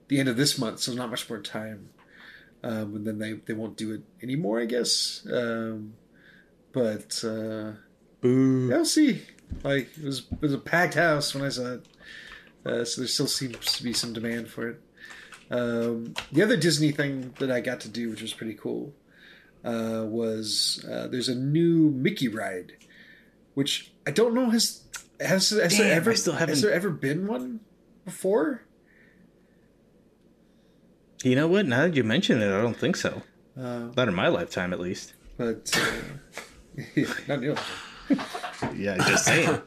the 0.10 0.20
end 0.20 0.28
of 0.28 0.36
this 0.36 0.58
month, 0.58 0.80
so 0.80 0.94
not 0.94 1.10
much 1.10 1.30
more 1.30 1.40
time. 1.40 1.90
Um, 2.62 2.96
and 2.96 3.08
then 3.08 3.20
they, 3.20 3.34
they 3.34 3.54
won't 3.54 3.78
do 3.78 3.94
it 3.94 4.02
anymore, 4.22 4.60
I 4.60 4.66
guess. 4.66 5.26
Um, 5.32 5.94
but 6.74 7.24
uh, 7.24 7.74
Boo. 8.20 8.68
yeah, 8.70 8.76
we'll 8.76 8.86
see. 8.86 9.22
Like 9.64 9.90
it 9.98 10.04
was 10.04 10.20
it 10.32 10.42
was 10.42 10.54
a 10.54 10.60
packed 10.60 10.96
house 10.96 11.34
when 11.34 11.44
I 11.44 11.50
saw 11.50 11.74
it, 11.74 11.86
uh, 12.66 12.84
so 12.84 13.02
there 13.02 13.08
still 13.08 13.28
seems 13.28 13.74
to 13.78 13.84
be 13.84 13.94
some 13.94 14.14
demand 14.14 14.50
for 14.50 14.68
it. 14.68 14.82
Um, 15.50 16.14
the 16.32 16.44
other 16.44 16.56
Disney 16.56 16.92
thing 16.92 17.34
that 17.40 17.50
I 17.50 17.60
got 17.60 17.80
to 17.82 17.90
do, 17.90 18.12
which 18.12 18.22
was 18.22 18.34
pretty 18.34 18.54
cool, 18.54 18.94
uh, 19.64 20.04
was 20.06 20.86
uh, 20.90 21.08
there's 21.08 21.30
a 21.30 21.36
new 21.36 21.90
Mickey 21.90 22.28
ride, 22.28 22.74
which 23.56 23.92
I 24.06 24.12
don't 24.12 24.36
know 24.36 24.52
has 24.52 24.84
has, 25.20 25.50
has 25.50 25.78
Damn, 25.78 25.88
there 25.88 25.94
ever 25.94 26.12
has 26.12 26.62
there 26.62 26.72
ever 26.72 26.92
been 26.92 27.26
one 27.26 27.62
before? 28.06 28.62
You 31.24 31.36
know 31.36 31.48
what? 31.48 31.66
Now 31.66 31.82
that 31.88 31.96
you 31.96 32.04
mention 32.04 32.42
it, 32.42 32.48
I 32.48 32.62
don't 32.62 32.78
think 32.78 32.96
so. 32.96 33.22
Uh, 33.60 33.90
Not 33.96 34.08
in 34.08 34.16
my 34.16 34.28
lifetime, 34.30 34.72
at 34.74 34.80
least. 34.80 35.14
but 35.38 35.78
uh, 35.78 37.04
not 37.28 37.42
new. 37.42 37.56
Yeah, 38.76 38.98
just 38.98 39.26
saying. 39.26 39.62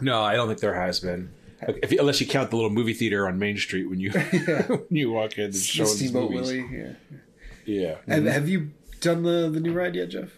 No, 0.00 0.22
I 0.22 0.34
don't 0.34 0.48
think 0.48 0.60
there 0.60 0.74
has 0.74 0.98
been. 1.00 1.30
If 1.60 1.92
unless 1.92 2.20
you 2.20 2.26
count 2.26 2.50
the 2.50 2.56
little 2.56 2.70
movie 2.70 2.94
theater 2.94 3.28
on 3.28 3.38
Main 3.38 3.56
Street 3.58 3.88
when 3.88 4.00
you 4.00 4.10
when 4.66 4.86
you 4.90 5.12
walk 5.12 5.38
in 5.38 5.44
and 5.44 5.54
show 5.54 5.84
these 5.84 5.96
Steamboat 5.96 6.30
movies. 6.32 6.48
Willie. 6.52 6.68
Yeah. 6.76 6.92
Yeah. 7.64 8.14
Have, 8.14 8.24
have 8.24 8.48
you 8.48 8.70
done 9.00 9.22
the 9.22 9.48
the 9.50 9.60
new 9.60 9.72
ride 9.72 9.94
yet, 9.94 10.08
Jeff? 10.08 10.30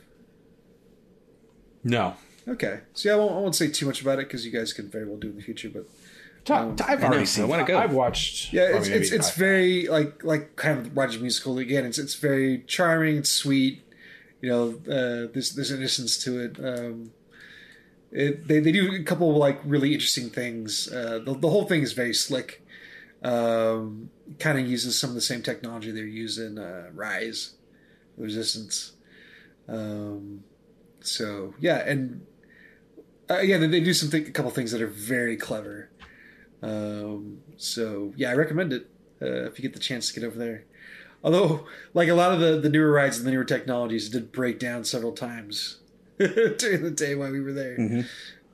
No. 1.82 2.16
Okay, 2.46 2.80
so 2.92 3.08
yeah, 3.08 3.14
I 3.14 3.18
won't, 3.18 3.32
I 3.32 3.38
won't 3.38 3.54
say 3.56 3.68
too 3.68 3.86
much 3.86 4.02
about 4.02 4.18
it 4.18 4.26
because 4.28 4.44
you 4.44 4.52
guys 4.52 4.72
can 4.74 4.90
very 4.90 5.06
well 5.06 5.16
do 5.16 5.28
it 5.28 5.30
in 5.30 5.36
the 5.36 5.42
future. 5.42 5.70
But 5.70 5.86
Ta- 6.44 6.74
I've 6.86 7.02
I 7.02 7.06
already 7.06 7.18
know, 7.20 7.24
seen. 7.24 7.44
I 7.44 7.46
wanna 7.46 7.64
go. 7.64 7.78
I've 7.78 7.94
watched. 7.94 8.52
yeah, 8.52 8.76
it's 8.76 8.88
it's, 8.88 9.12
it's 9.12 9.34
very 9.34 9.86
like 9.88 10.22
like 10.24 10.56
kind 10.56 10.78
of 10.78 10.96
Roger's 10.96 11.18
musical 11.18 11.58
again. 11.58 11.86
It's 11.86 11.98
it's 11.98 12.14
very 12.14 12.64
charming, 12.66 13.16
it's 13.16 13.30
sweet. 13.30 13.82
You 14.42 14.50
know, 14.50 14.68
uh, 14.86 15.32
there's 15.32 15.54
there's 15.54 15.70
innocence 15.70 16.18
to 16.24 16.40
it. 16.40 16.58
Um, 16.62 17.12
it 18.12 18.46
they 18.46 18.60
they 18.60 18.72
do 18.72 18.94
a 18.94 19.02
couple 19.02 19.30
of 19.30 19.36
like 19.36 19.60
really 19.64 19.94
interesting 19.94 20.28
things. 20.28 20.92
Uh, 20.92 21.20
the 21.24 21.34
the 21.34 21.48
whole 21.48 21.64
thing 21.64 21.82
is 21.82 21.92
very 21.94 22.14
slick. 22.14 22.62
Um, 23.22 24.10
kind 24.38 24.58
of 24.58 24.68
uses 24.68 24.98
some 24.98 25.08
of 25.10 25.14
the 25.14 25.22
same 25.22 25.40
technology 25.42 25.90
they're 25.90 26.04
using 26.04 26.58
uh, 26.58 26.90
Rise, 26.92 27.54
Resistance. 28.18 28.92
Um, 29.66 30.44
so 31.00 31.54
yeah, 31.58 31.78
and 31.88 32.26
uh, 33.30 33.36
again, 33.36 33.70
they 33.70 33.80
do 33.80 33.94
some 33.94 34.10
th- 34.10 34.28
a 34.28 34.30
couple 34.30 34.50
things 34.50 34.72
that 34.72 34.82
are 34.82 34.86
very 34.86 35.36
clever. 35.38 35.88
Um, 36.62 37.38
so 37.56 38.12
yeah, 38.16 38.30
I 38.30 38.34
recommend 38.34 38.72
it 38.72 38.90
uh, 39.20 39.44
if 39.46 39.58
you 39.58 39.62
get 39.62 39.74
the 39.74 39.78
chance 39.80 40.08
to 40.12 40.20
get 40.20 40.26
over 40.26 40.38
there. 40.38 40.64
Although, 41.22 41.66
like 41.94 42.08
a 42.08 42.14
lot 42.14 42.32
of 42.32 42.40
the, 42.40 42.60
the 42.60 42.68
newer 42.68 42.90
rides 42.90 43.16
and 43.18 43.26
the 43.26 43.30
newer 43.30 43.44
technologies, 43.44 44.08
it 44.08 44.12
did 44.12 44.32
break 44.32 44.58
down 44.58 44.84
several 44.84 45.12
times 45.12 45.78
during 46.18 46.82
the 46.82 46.92
day 46.94 47.14
while 47.14 47.30
we 47.30 47.40
were 47.40 47.52
there. 47.52 48.04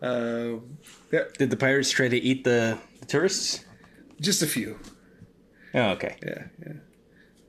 Um, 0.03 0.79
yeah, 1.13 1.25
Did 1.37 1.51
the 1.51 1.57
pirates 1.57 1.91
try 1.91 2.09
to 2.09 2.17
eat 2.17 2.45
the, 2.45 2.79
the 3.01 3.07
tourists? 3.07 3.65
just 4.21 4.43
a 4.43 4.47
few. 4.47 4.79
Oh, 5.75 5.91
okay. 5.91 6.17
Yeah, 6.25 6.45
yeah. 6.65 6.73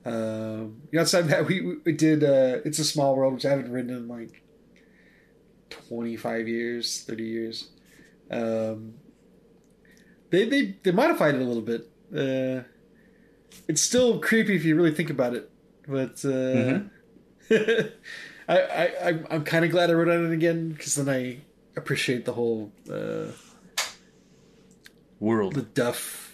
Um, 0.04 0.82
you 0.90 0.96
know, 0.96 1.00
outside 1.02 1.28
that, 1.28 1.46
we 1.46 1.76
we 1.84 1.92
did. 1.92 2.24
Uh, 2.24 2.58
it's 2.64 2.78
a 2.80 2.84
small 2.84 3.14
world, 3.14 3.34
which 3.34 3.46
I 3.46 3.50
haven't 3.50 3.70
ridden 3.70 3.90
in 3.96 4.08
like 4.08 4.42
twenty 5.70 6.16
five 6.16 6.48
years, 6.48 7.02
thirty 7.02 7.24
years. 7.24 7.68
Um, 8.30 8.94
they 10.32 10.44
they 10.46 10.74
they 10.82 10.90
modified 10.90 11.36
it 11.36 11.40
a 11.40 11.44
little 11.44 11.62
bit. 11.62 11.82
Uh, 12.12 12.64
it's 13.68 13.80
still 13.82 14.18
creepy 14.18 14.56
if 14.56 14.64
you 14.64 14.74
really 14.74 14.90
think 14.92 15.10
about 15.10 15.34
it, 15.34 15.48
but 15.86 16.24
uh, 16.24 16.80
I, 18.48 18.58
I 18.58 18.92
I'm, 19.08 19.26
I'm 19.30 19.44
kind 19.44 19.64
of 19.64 19.70
glad 19.70 19.90
I 19.90 19.92
wrote 19.92 20.08
on 20.08 20.26
it 20.26 20.32
again 20.34 20.70
because 20.70 20.96
then 20.96 21.08
I 21.08 21.38
appreciate 21.76 22.24
the 22.24 22.32
whole 22.32 22.72
uh, 22.90 23.26
World. 25.20 25.54
the 25.54 25.62
Duff. 25.62 26.32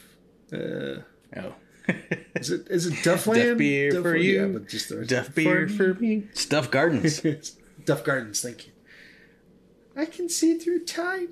Uh, 0.53 1.03
oh. 1.37 1.55
is 2.37 2.51
it 2.51 2.67
is 2.69 2.87
it 2.87 2.95
Duffland? 2.95 3.49
Duff 3.51 3.59
beer 3.59 3.91
for 3.91 3.97
Duffland? 4.15 4.23
you. 4.25 4.41
Yeah, 4.41 4.47
but 4.47 4.69
just 4.69 4.89
the- 4.89 5.05
Duff 5.05 5.35
beer 5.35 5.69
for 5.69 5.95
me. 5.95 6.25
Stuff 6.35 6.71
Gardens. 6.71 7.21
Duff 7.85 8.05
Gardens. 8.05 8.41
Thank 8.43 8.67
you. 8.67 8.73
I 9.97 10.05
can 10.07 10.29
see 10.29 10.57
through 10.59 10.85
time. 10.85 11.31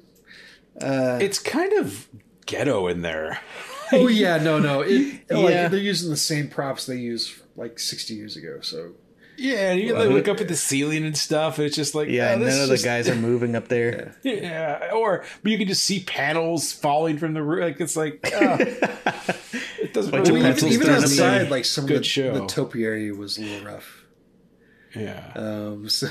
Uh, 0.80 1.18
It's 1.22 1.38
kind 1.38 1.72
of 1.74 2.08
ghetto 2.46 2.86
in 2.88 3.02
there. 3.02 3.40
oh 3.92 4.08
yeah, 4.08 4.38
no, 4.38 4.58
no. 4.58 4.80
It, 4.86 5.30
like, 5.30 5.50
Yeah. 5.52 5.68
they're 5.68 5.78
using 5.80 6.10
the 6.10 6.16
same 6.16 6.48
props 6.48 6.86
they 6.86 6.96
used 6.96 7.32
like 7.56 7.78
sixty 7.78 8.14
years 8.14 8.36
ago. 8.36 8.58
So 8.60 8.92
Yeah, 9.36 9.72
and 9.72 9.80
you 9.80 9.94
like, 9.94 10.08
look 10.08 10.28
up 10.28 10.40
at 10.40 10.48
the 10.48 10.56
ceiling 10.56 11.04
and 11.04 11.16
stuff. 11.16 11.58
And 11.58 11.66
it's 11.66 11.76
just 11.76 11.94
like 11.94 12.08
Yeah, 12.08 12.34
oh, 12.36 12.38
this 12.38 12.54
none 12.54 12.56
of 12.56 12.62
is 12.64 12.68
the 12.68 12.74
just- 12.76 12.84
guys 12.84 13.08
are 13.08 13.14
moving 13.14 13.54
up 13.54 13.68
there. 13.68 14.16
Yeah, 14.22 14.90
or 14.94 15.24
but 15.42 15.52
you 15.52 15.58
can 15.58 15.68
just 15.68 15.84
see 15.84 16.00
panels 16.04 16.72
falling 16.72 17.18
from 17.18 17.34
the 17.34 17.42
roof. 17.42 17.62
Like 17.62 17.80
it's 17.80 17.96
like 17.96 18.20
ah. 18.34 18.56
it 18.58 19.92
doesn't 19.92 20.10
Bunch 20.10 20.28
of 20.28 20.34
really 20.34 20.48
even, 20.50 20.68
even 20.68 20.88
outside, 20.90 21.38
there. 21.42 21.50
like 21.50 21.64
some 21.64 21.84
of 21.84 21.88
Good 21.88 22.00
the, 22.00 22.04
show. 22.04 22.32
the 22.38 22.46
topiary 22.46 23.12
was 23.12 23.38
a 23.38 23.42
little 23.42 23.66
rough. 23.66 24.02
Yeah, 24.94 25.32
Um, 25.36 25.88
so 25.90 26.08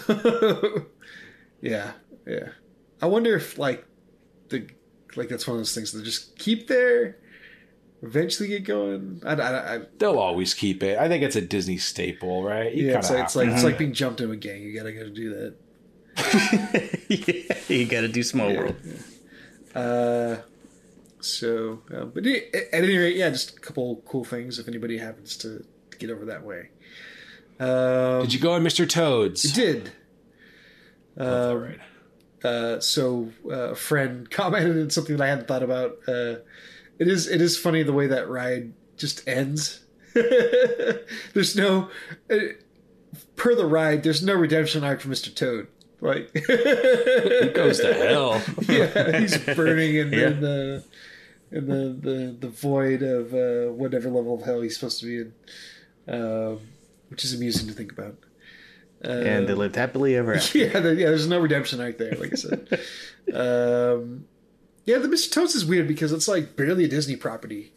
yeah, 1.62 1.94
yeah. 2.28 2.50
I 3.02 3.08
wonder 3.08 3.36
if 3.36 3.58
like 3.58 3.86
the 4.50 4.68
like 5.16 5.30
that's 5.30 5.48
one 5.48 5.56
of 5.56 5.60
those 5.60 5.74
things 5.76 5.92
that 5.92 6.04
just 6.04 6.38
keep 6.38 6.68
there, 6.68 7.18
eventually 8.02 8.50
get 8.50 8.64
going. 8.64 9.22
I, 9.26 9.34
I, 9.34 9.76
I 9.76 9.80
they'll 9.98 10.20
always 10.20 10.54
keep 10.54 10.84
it. 10.84 10.98
I 10.98 11.08
think 11.08 11.24
it's 11.24 11.36
a 11.36 11.42
Disney 11.42 11.78
staple, 11.78 12.44
right? 12.44 12.74
You 12.74 12.88
yeah, 12.88 12.98
it's 13.00 13.10
like, 13.10 13.24
it's 13.24 13.36
like 13.36 13.50
it's 13.50 13.64
like 13.64 13.78
being 13.78 13.94
jumped 13.94 14.22
in 14.22 14.32
a 14.32 14.36
gang. 14.36 14.62
You 14.62 14.76
gotta 14.76 14.92
go 14.94 15.10
do 15.10 15.30
that. 15.32 15.56
yeah, 17.10 17.56
you 17.76 17.86
got 17.86 18.02
to 18.02 18.08
do 18.08 18.24
Small 18.24 18.54
World. 18.56 18.76
Uh, 19.74 20.38
so, 21.20 21.82
uh, 21.94 22.06
but 22.06 22.26
at 22.26 22.56
at 22.56 22.84
any 22.84 22.98
rate, 22.98 23.18
yeah, 23.18 23.30
just 23.30 23.58
a 23.58 23.60
couple 23.60 24.02
cool 24.06 24.24
things 24.24 24.58
if 24.58 24.68
anybody 24.68 24.98
happens 24.98 25.36
to, 25.38 25.66
to 25.92 25.98
get 25.98 26.10
over 26.10 26.26
that 26.26 26.44
way. 26.44 26.70
Um, 27.60 28.22
Did 28.22 28.34
you 28.34 28.40
go 28.40 28.54
on 28.54 28.64
Mr. 28.64 28.88
Toad's? 28.88 29.44
It 29.46 29.54
did. 29.56 29.92
All 31.20 31.52
Um, 31.52 31.58
right. 31.62 31.80
Uh, 32.46 32.80
so 32.80 33.32
uh, 33.46 33.72
a 33.72 33.76
friend 33.76 34.30
commented 34.40 34.78
on 34.82 34.90
something 34.90 35.18
that 35.18 35.24
I 35.24 35.28
hadn't 35.30 35.48
thought 35.48 35.64
about. 35.64 35.98
Uh, 36.08 36.36
it 37.00 37.08
is 37.08 37.28
it 37.28 37.42
is 37.42 37.58
funny 37.58 37.84
the 37.84 37.94
way 37.94 38.08
that 38.08 38.30
ride 38.30 38.74
just 38.98 39.28
ends. 39.28 39.82
there's 41.34 41.56
no 41.56 41.90
uh, 42.30 42.36
per 43.36 43.56
the 43.56 43.66
ride. 43.66 44.04
There's 44.04 44.24
no 44.24 44.34
redemption 44.34 44.84
arc 44.84 45.02
for 45.02 45.10
Mr. 45.10 45.34
Toad. 45.34 45.68
Like 46.02 46.30
he 46.34 47.50
goes 47.50 47.80
to 47.80 47.94
hell. 47.94 48.42
yeah, 48.68 49.20
he's 49.20 49.38
burning 49.38 49.96
in, 49.96 50.12
Yeah. 50.14 50.28
in 50.28 50.42
the 50.42 50.84
in 51.52 51.68
the, 51.68 52.10
the 52.10 52.38
the 52.42 52.50
void 52.50 53.02
of 53.02 53.34
uh, 53.34 53.72
whatever 53.74 54.10
level 54.10 54.36
of 54.36 54.44
hell 54.44 54.62
he's 54.62 54.76
supposed 54.78 55.00
to 55.02 55.06
be 55.06 55.18
in, 55.22 55.34
um, 56.22 56.60
which 57.10 57.24
is 57.24 57.34
amusing 57.34 57.68
to 57.68 57.74
think 57.74 57.92
about. 57.92 58.16
And 59.08 59.48
they 59.48 59.54
Um, 59.54 59.60
lived 59.60 59.76
happily 59.76 60.16
ever 60.16 60.34
after. 60.36 60.58
yeah, 60.58 60.80
there, 60.80 60.94
yeah. 60.94 61.08
There's 61.10 61.28
no 61.28 61.40
redemption 61.40 61.80
arc 61.80 61.98
there, 61.98 62.16
like 62.16 62.34
I 62.34 62.36
said. 62.36 62.68
um, 63.34 64.26
yeah, 64.86 64.98
the 64.98 65.08
Mr. 65.08 65.32
Toad's 65.32 65.56
is 65.56 65.66
weird 65.66 65.88
because 65.88 66.12
it's 66.12 66.28
like 66.28 66.56
barely 66.56 66.86
a 66.86 66.88
Disney 66.88 67.16
property. 67.16 67.74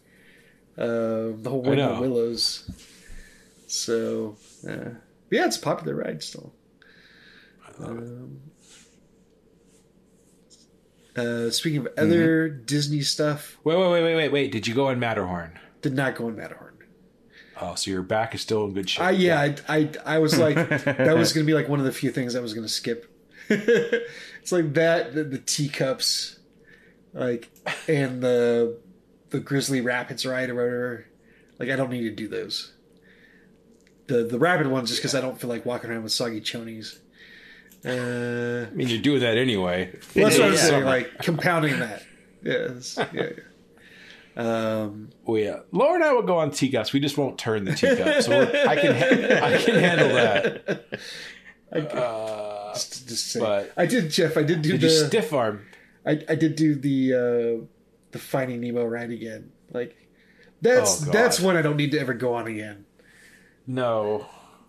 Um, 0.78 1.42
the 1.42 1.50
whole 1.50 1.64
I 1.66 1.68
Wind 1.70 1.80
know. 1.80 1.90
of 1.94 1.98
Willows. 2.00 2.70
So, 3.66 4.36
uh, 4.66 4.90
yeah, 5.30 5.44
it's 5.46 5.56
a 5.56 5.60
popular 5.60 5.94
ride 5.96 6.22
still. 6.22 6.55
Um, 7.80 8.40
uh, 11.16 11.50
speaking 11.50 11.80
of 11.80 11.88
other 11.98 12.48
Disney 12.48 13.00
stuff, 13.02 13.59
Wait, 13.64 13.76
wait, 13.76 13.90
wait, 13.90 14.02
wait, 14.02 14.14
wait, 14.14 14.32
wait. 14.32 14.52
Did 14.52 14.66
you 14.66 14.74
go 14.74 14.86
on 14.88 14.98
Matterhorn? 14.98 15.59
did 15.82 15.94
not 15.94 16.16
go 16.16 16.28
in 16.28 16.36
Matterhorn. 16.36 16.68
Oh, 17.60 17.74
so 17.74 17.90
your 17.90 18.02
back 18.02 18.35
is 18.35 18.40
still 18.40 18.64
in 18.66 18.72
good 18.74 18.89
shape. 18.89 19.05
I 19.05 19.10
yeah, 19.10 19.40
I, 19.40 19.56
I 19.68 19.90
I 20.06 20.18
was 20.18 20.39
like 20.39 20.55
that 20.56 21.16
was 21.16 21.32
gonna 21.35 21.47
be 21.47 21.55
like 21.55 21.68
one 21.68 21.78
of 21.80 21.85
the 21.86 21.93
few 21.93 22.10
things 22.10 22.35
I 22.36 22.40
was 22.40 22.55
gonna 22.55 22.68
skip. 22.68 23.06
it's 23.48 24.52
like 24.52 24.74
that 24.74 25.14
the, 25.14 25.24
the 25.24 25.39
teacups, 25.39 26.39
like 27.12 27.51
and 27.89 28.22
the 28.22 28.78
the 29.30 29.40
Grizzly 29.40 29.80
Rapids 29.80 30.24
ride 30.26 30.51
or 30.51 30.55
whatever. 30.55 31.06
Like 31.59 31.70
I 31.70 31.76
don't 31.76 31.90
need 31.90 32.02
to 32.02 32.10
do 32.14 32.28
those. 32.28 32.72
The 34.06 34.24
the 34.24 34.39
rapid 34.39 34.68
ones 34.68 34.89
just 34.89 35.01
because 35.01 35.14
I 35.14 35.20
don't 35.20 35.40
feel 35.40 35.51
like 35.51 35.66
walking 35.66 35.90
around 35.90 36.02
with 36.05 36.12
soggy 36.12 36.40
chonies. 36.40 36.98
Uh, 37.85 38.66
I 38.70 38.74
mean, 38.74 38.89
you're 38.89 39.01
doing 39.01 39.20
that 39.20 39.36
anyway. 39.39 39.90
well, 40.16 40.24
that's 40.24 40.39
what 40.39 40.48
I'm 40.48 40.52
Yeah. 40.55 40.59
saying. 40.59 40.85
Like 40.85 41.18
compounding 41.22 41.78
that. 41.80 42.02
Yes. 42.43 42.98
Yeah. 43.12 43.30
Yeah. 44.39 44.44
Um, 44.44 45.10
Oh 45.27 45.36
yeah, 45.36 45.60
Laura 45.73 45.94
and 45.97 46.05
I 46.05 46.12
will 46.12 46.23
go 46.23 46.39
on 46.39 46.51
teacups. 46.51 46.93
We 46.93 47.01
just 47.01 47.19
won't 47.19 47.39
turn 47.39 47.65
the 47.65 47.74
teacup, 47.74 48.23
so 48.23 48.31
we're, 48.31 48.66
I 48.69 48.77
can 48.77 48.94
ha- 48.94 49.44
I 49.47 49.59
can 49.59 49.74
handle 49.74 50.09
that. 50.15 50.85
Uh, 51.70 52.73
just, 52.73 53.09
just 53.09 53.27
say, 53.31 53.40
But- 53.40 53.73
I 53.77 53.85
did, 53.85 54.10
Jeff. 54.10 54.39
I 54.39 54.43
did 54.43 54.62
do 54.62 54.73
did 54.73 54.81
the. 54.81 54.86
you 54.86 55.06
stiff 55.06 55.35
arm? 55.35 55.66
I 56.06 56.12
I 56.28 56.35
did 56.35 56.56
do 56.56 56.74
the 56.74 57.12
uh 57.12 57.66
the 58.12 58.19
Finding 58.19 58.60
Nemo 58.62 58.86
ride 58.86 59.10
again. 59.10 59.52
Like 59.70 59.94
that's 60.62 61.06
Oh, 61.06 61.10
that's 61.10 61.40
one 61.40 61.56
I 61.59 61.62
don't 61.62 61.77
need 61.77 61.90
to 61.93 61.98
ever 62.01 62.15
go 62.15 62.32
on 62.35 62.47
again. 62.47 62.86
No, 63.66 64.27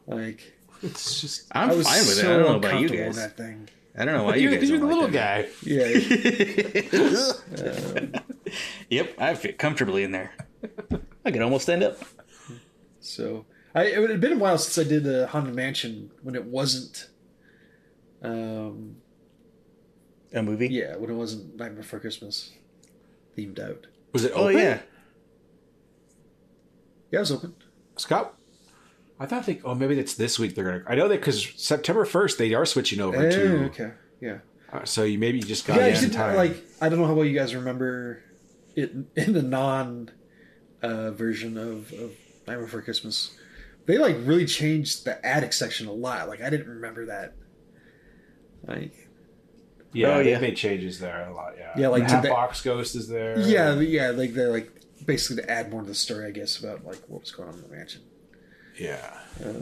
Like 0.07 0.41
it's 0.83 1.21
just 1.21 1.47
I'm 1.53 1.69
I 1.71 1.75
was 1.75 1.87
fine 1.87 1.99
with 1.99 2.07
so 2.15 2.27
it. 2.31 2.33
I 2.33 2.37
don't 2.37 2.51
know 2.61 2.69
about 2.69 2.81
you 2.81 2.89
guys. 2.89 3.15
that 3.15 3.37
thing. 3.37 3.69
I 3.99 4.05
don't 4.05 4.15
know 4.15 4.23
why 4.29 4.35
you 4.35 4.49
you're, 4.49 4.59
guys 4.59 4.69
you're 4.69 4.79
don't 4.79 4.89
the 4.89 4.95
like 4.95 5.11
little 5.11 5.19
that. 5.19 5.47
guy. 7.61 8.11
Yeah. 8.11 8.19
Yep, 8.89 9.13
I 9.19 9.35
fit 9.35 9.59
comfortably 9.59 10.03
in 10.03 10.11
there. 10.11 10.33
I 11.23 11.29
could 11.31 11.41
almost 11.43 11.63
stand 11.65 11.83
up. 11.83 11.99
So 12.99 13.45
I 13.75 13.83
it 13.83 14.09
had 14.09 14.19
been 14.19 14.33
a 14.33 14.37
while 14.37 14.57
since 14.57 14.83
I 14.83 14.89
did 14.89 15.03
the 15.03 15.27
Haunted 15.27 15.53
Mansion 15.53 16.09
when 16.23 16.33
it 16.35 16.45
wasn't. 16.45 17.09
Um. 18.23 18.95
A 20.33 20.41
movie? 20.41 20.67
Yeah, 20.69 20.95
when 20.95 21.09
it 21.11 21.13
wasn't 21.15 21.55
Night 21.57 21.75
Before 21.75 21.99
Christmas 21.99 22.51
themed 23.37 23.59
out. 23.59 23.85
Was 24.13 24.25
it? 24.25 24.31
Oh 24.35 24.47
yeah. 24.49 24.79
Yeah, 27.11 27.19
it 27.19 27.19
was 27.19 27.31
open. 27.31 27.53
Scott. 27.97 28.38
I 29.19 29.25
thought 29.25 29.45
they. 29.45 29.59
Oh, 29.65 29.75
maybe 29.75 29.95
that's 29.95 30.13
this 30.13 30.39
week. 30.39 30.55
They're 30.55 30.63
gonna. 30.63 30.83
I 30.87 30.95
know 30.95 31.07
that 31.07 31.19
because 31.19 31.45
September 31.57 32.05
first 32.05 32.37
they 32.37 32.53
are 32.53 32.65
switching 32.65 33.01
over 33.01 33.29
to. 33.29 33.65
okay. 33.65 33.91
Yeah. 34.21 34.39
uh, 34.71 34.85
so 34.85 35.03
you 35.03 35.17
maybe 35.17 35.37
you 35.39 35.43
just 35.43 35.65
got 35.67 35.77
yeah, 35.77 35.85
I 35.85 35.87
it 35.87 35.91
just 35.91 36.03
in 36.03 36.09
didn't 36.11 36.21
time. 36.21 36.35
like. 36.35 36.65
I 36.81 36.89
don't 36.89 36.99
know 36.99 37.05
how 37.05 37.13
well 37.13 37.25
you 37.25 37.37
guys 37.37 37.53
remember 37.53 38.21
it 38.75 38.93
in 39.15 39.33
the 39.33 39.41
non 39.41 40.11
uh, 40.81 41.11
version 41.11 41.57
of, 41.57 41.91
of 41.93 42.11
Night 42.47 42.57
Before 42.57 42.81
Christmas. 42.81 43.35
They 43.85 43.97
like 43.97 44.15
really 44.19 44.45
changed 44.45 45.03
the 45.05 45.23
attic 45.25 45.51
section 45.51 45.87
a 45.87 45.91
lot. 45.91 46.27
Like 46.29 46.41
I 46.41 46.49
didn't 46.49 46.67
remember 46.69 47.07
that. 47.07 47.33
Like 48.67 49.09
yeah, 49.93 50.15
Oh, 50.17 50.23
they 50.23 50.39
made 50.39 50.55
changes 50.55 50.99
there 50.99 51.27
a 51.27 51.33
lot. 51.33 51.53
Yeah. 51.57 51.73
Yeah, 51.75 51.87
like, 51.87 52.07
the 52.07 52.21
did 52.21 52.29
box 52.29 52.61
ghost 52.61 52.95
is 52.95 53.07
there. 53.07 53.39
yeah, 53.39 53.73
yeah, 53.79 54.11
like 54.11 54.33
they're 54.33 54.51
like 54.51 54.71
basically 55.05 55.41
to 55.43 55.49
add 55.49 55.71
more 55.71 55.81
to 55.81 55.87
the 55.87 55.95
story, 55.95 56.27
I 56.27 56.31
guess, 56.31 56.59
about 56.59 56.85
like 56.85 56.99
what 57.07 57.21
was 57.21 57.31
going 57.31 57.49
on 57.49 57.55
in 57.55 57.61
the 57.61 57.69
mansion. 57.69 58.01
Yeah. 58.79 59.13
Uh, 59.43 59.53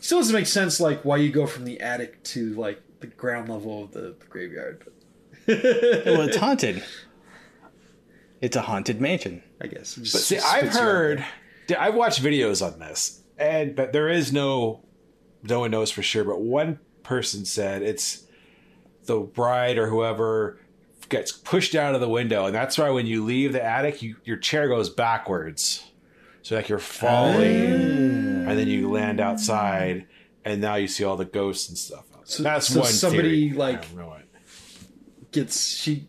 still 0.00 0.18
doesn't 0.18 0.34
make 0.34 0.46
sense, 0.46 0.80
like 0.80 1.04
why 1.04 1.16
you 1.16 1.30
go 1.30 1.46
from 1.46 1.64
the 1.64 1.80
attic 1.80 2.22
to 2.24 2.54
like 2.54 2.82
the 3.00 3.06
ground 3.06 3.48
level 3.48 3.84
of 3.84 3.92
the, 3.92 4.14
the 4.18 4.26
graveyard. 4.28 4.84
But 4.84 4.94
Well, 6.06 6.22
it's 6.22 6.36
haunted. 6.38 6.84
It's 8.40 8.56
a 8.56 8.62
haunted 8.62 9.00
mansion. 9.00 9.42
I 9.60 9.66
guess. 9.66 9.94
Just 9.94 10.12
But 10.12 10.22
see, 10.22 10.38
I've 10.38 10.68
heard. 10.68 11.24
I've 11.78 11.94
watched 11.94 12.22
videos 12.22 12.64
on 12.64 12.78
this, 12.78 13.22
and 13.36 13.74
but 13.76 13.92
there 13.92 14.08
is 14.08 14.32
no, 14.32 14.80
no 15.42 15.60
one 15.60 15.70
knows 15.70 15.90
for 15.90 16.02
sure. 16.02 16.24
But 16.24 16.40
one 16.40 16.78
person 17.02 17.44
said 17.44 17.82
it's 17.82 18.24
the 19.04 19.18
bride 19.18 19.76
or 19.78 19.88
whoever 19.88 20.58
gets 21.08 21.32
pushed 21.32 21.74
out 21.74 21.94
of 21.94 22.00
the 22.00 22.08
window, 22.08 22.46
and 22.46 22.54
that's 22.54 22.78
why 22.78 22.90
when 22.90 23.06
you 23.06 23.24
leave 23.24 23.52
the 23.52 23.62
attic, 23.62 24.02
you, 24.02 24.16
your 24.24 24.36
chair 24.36 24.68
goes 24.68 24.88
backwards, 24.88 25.90
so 26.42 26.54
like 26.54 26.68
you're 26.68 26.78
falling, 26.78 28.26
ah. 28.26 28.27
And 28.50 28.58
then 28.58 28.68
you 28.68 28.90
land 28.90 29.20
outside, 29.20 30.06
and 30.44 30.60
now 30.60 30.74
you 30.76 30.88
see 30.88 31.04
all 31.04 31.16
the 31.16 31.24
ghosts 31.24 31.68
and 31.68 31.76
stuff. 31.78 32.04
So- 32.24 32.42
that's 32.42 32.68
so 32.68 32.80
one 32.80 32.88
somebody, 32.90 33.48
theory. 33.48 33.58
like- 33.58 33.84
I 33.84 33.86
don't 33.88 33.96
know 33.96 34.14
gets 35.30 35.68
she 35.74 36.08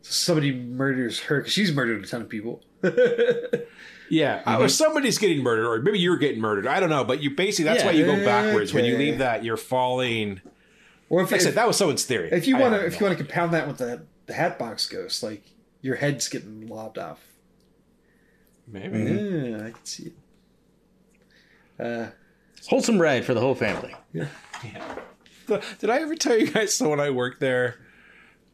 somebody 0.00 0.52
murders 0.52 1.18
her 1.22 1.38
because 1.38 1.52
she's 1.52 1.72
murdered 1.72 2.04
a 2.04 2.06
ton 2.06 2.22
of 2.22 2.28
people. 2.28 2.62
Yeah, 4.08 4.42
Mm-hmm. 4.42 4.62
or 4.62 4.68
somebody's 4.68 5.16
getting 5.16 5.42
murdered, 5.42 5.66
or 5.66 5.80
maybe 5.80 5.98
you're 5.98 6.18
getting 6.18 6.40
murdered. 6.40 6.66
I 6.66 6.80
don't 6.80 6.90
know, 6.90 7.02
but 7.02 7.22
you 7.22 7.30
basically 7.30 7.64
that's 7.64 7.80
Yeah, 7.80 7.86
why 7.86 7.92
you 7.92 8.04
go 8.04 8.22
backwards 8.22 8.74
when 8.74 8.84
you 8.84 8.98
leave 8.98 9.18
that. 9.18 9.42
You're 9.42 9.56
falling. 9.56 10.42
Or 11.08 11.22
if, 11.22 11.30
Like 11.32 11.40
I 11.40 11.44
said, 11.44 11.54
that 11.54 11.66
was 11.66 11.78
someone's 11.78 12.04
theory. 12.04 12.28
if 12.30 12.46
you 12.46 12.58
want 12.58 12.74
to, 12.74 12.84
if 12.84 13.00
you 13.00 13.06
want 13.06 13.16
to 13.16 13.24
compound 13.24 13.54
that 13.54 13.66
with 13.66 13.78
the 13.78 14.02
the 14.26 14.34
hat 14.34 14.58
box 14.58 14.86
ghost, 14.86 15.22
like 15.22 15.42
your 15.80 15.96
head's 15.96 16.28
getting 16.28 16.66
lobbed 16.68 16.98
off. 16.98 17.20
maybe. 18.66 18.98
Yeah, 18.98 19.66
I 19.66 19.70
can 19.70 19.84
see 19.84 20.02
it. 20.08 20.12
Uh, 21.82 22.10
Wholesome 22.68 23.00
ride 23.00 23.24
for 23.24 23.34
the 23.34 23.40
whole 23.40 23.56
family. 23.56 23.94
yeah 24.12 24.26
Did 25.80 25.90
I 25.90 25.98
ever 26.00 26.14
tell 26.14 26.38
you 26.38 26.46
guys? 26.50 26.74
So 26.74 26.88
when 26.88 27.00
I 27.00 27.10
worked 27.10 27.40
there, 27.40 27.80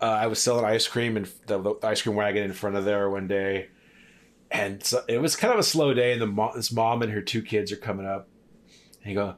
uh, 0.00 0.06
I 0.06 0.26
was 0.28 0.42
selling 0.42 0.64
ice 0.64 0.88
cream 0.88 1.16
and 1.16 1.28
the, 1.46 1.58
the 1.60 1.86
ice 1.86 2.00
cream 2.02 2.16
wagon 2.16 2.42
in 2.42 2.52
front 2.54 2.76
of 2.76 2.84
there 2.86 3.10
one 3.10 3.28
day, 3.28 3.68
and 4.50 4.82
so 4.82 5.04
it 5.08 5.20
was 5.20 5.36
kind 5.36 5.52
of 5.52 5.58
a 5.58 5.64
slow 5.64 5.92
day. 5.92 6.12
And 6.12 6.22
the 6.22 6.26
mom, 6.26 6.52
this 6.54 6.72
mom 6.72 7.02
and 7.02 7.12
her 7.12 7.20
two 7.20 7.42
kids 7.42 7.70
are 7.70 7.76
coming 7.76 8.06
up, 8.06 8.28
and 9.02 9.12
you 9.12 9.14
go, 9.14 9.34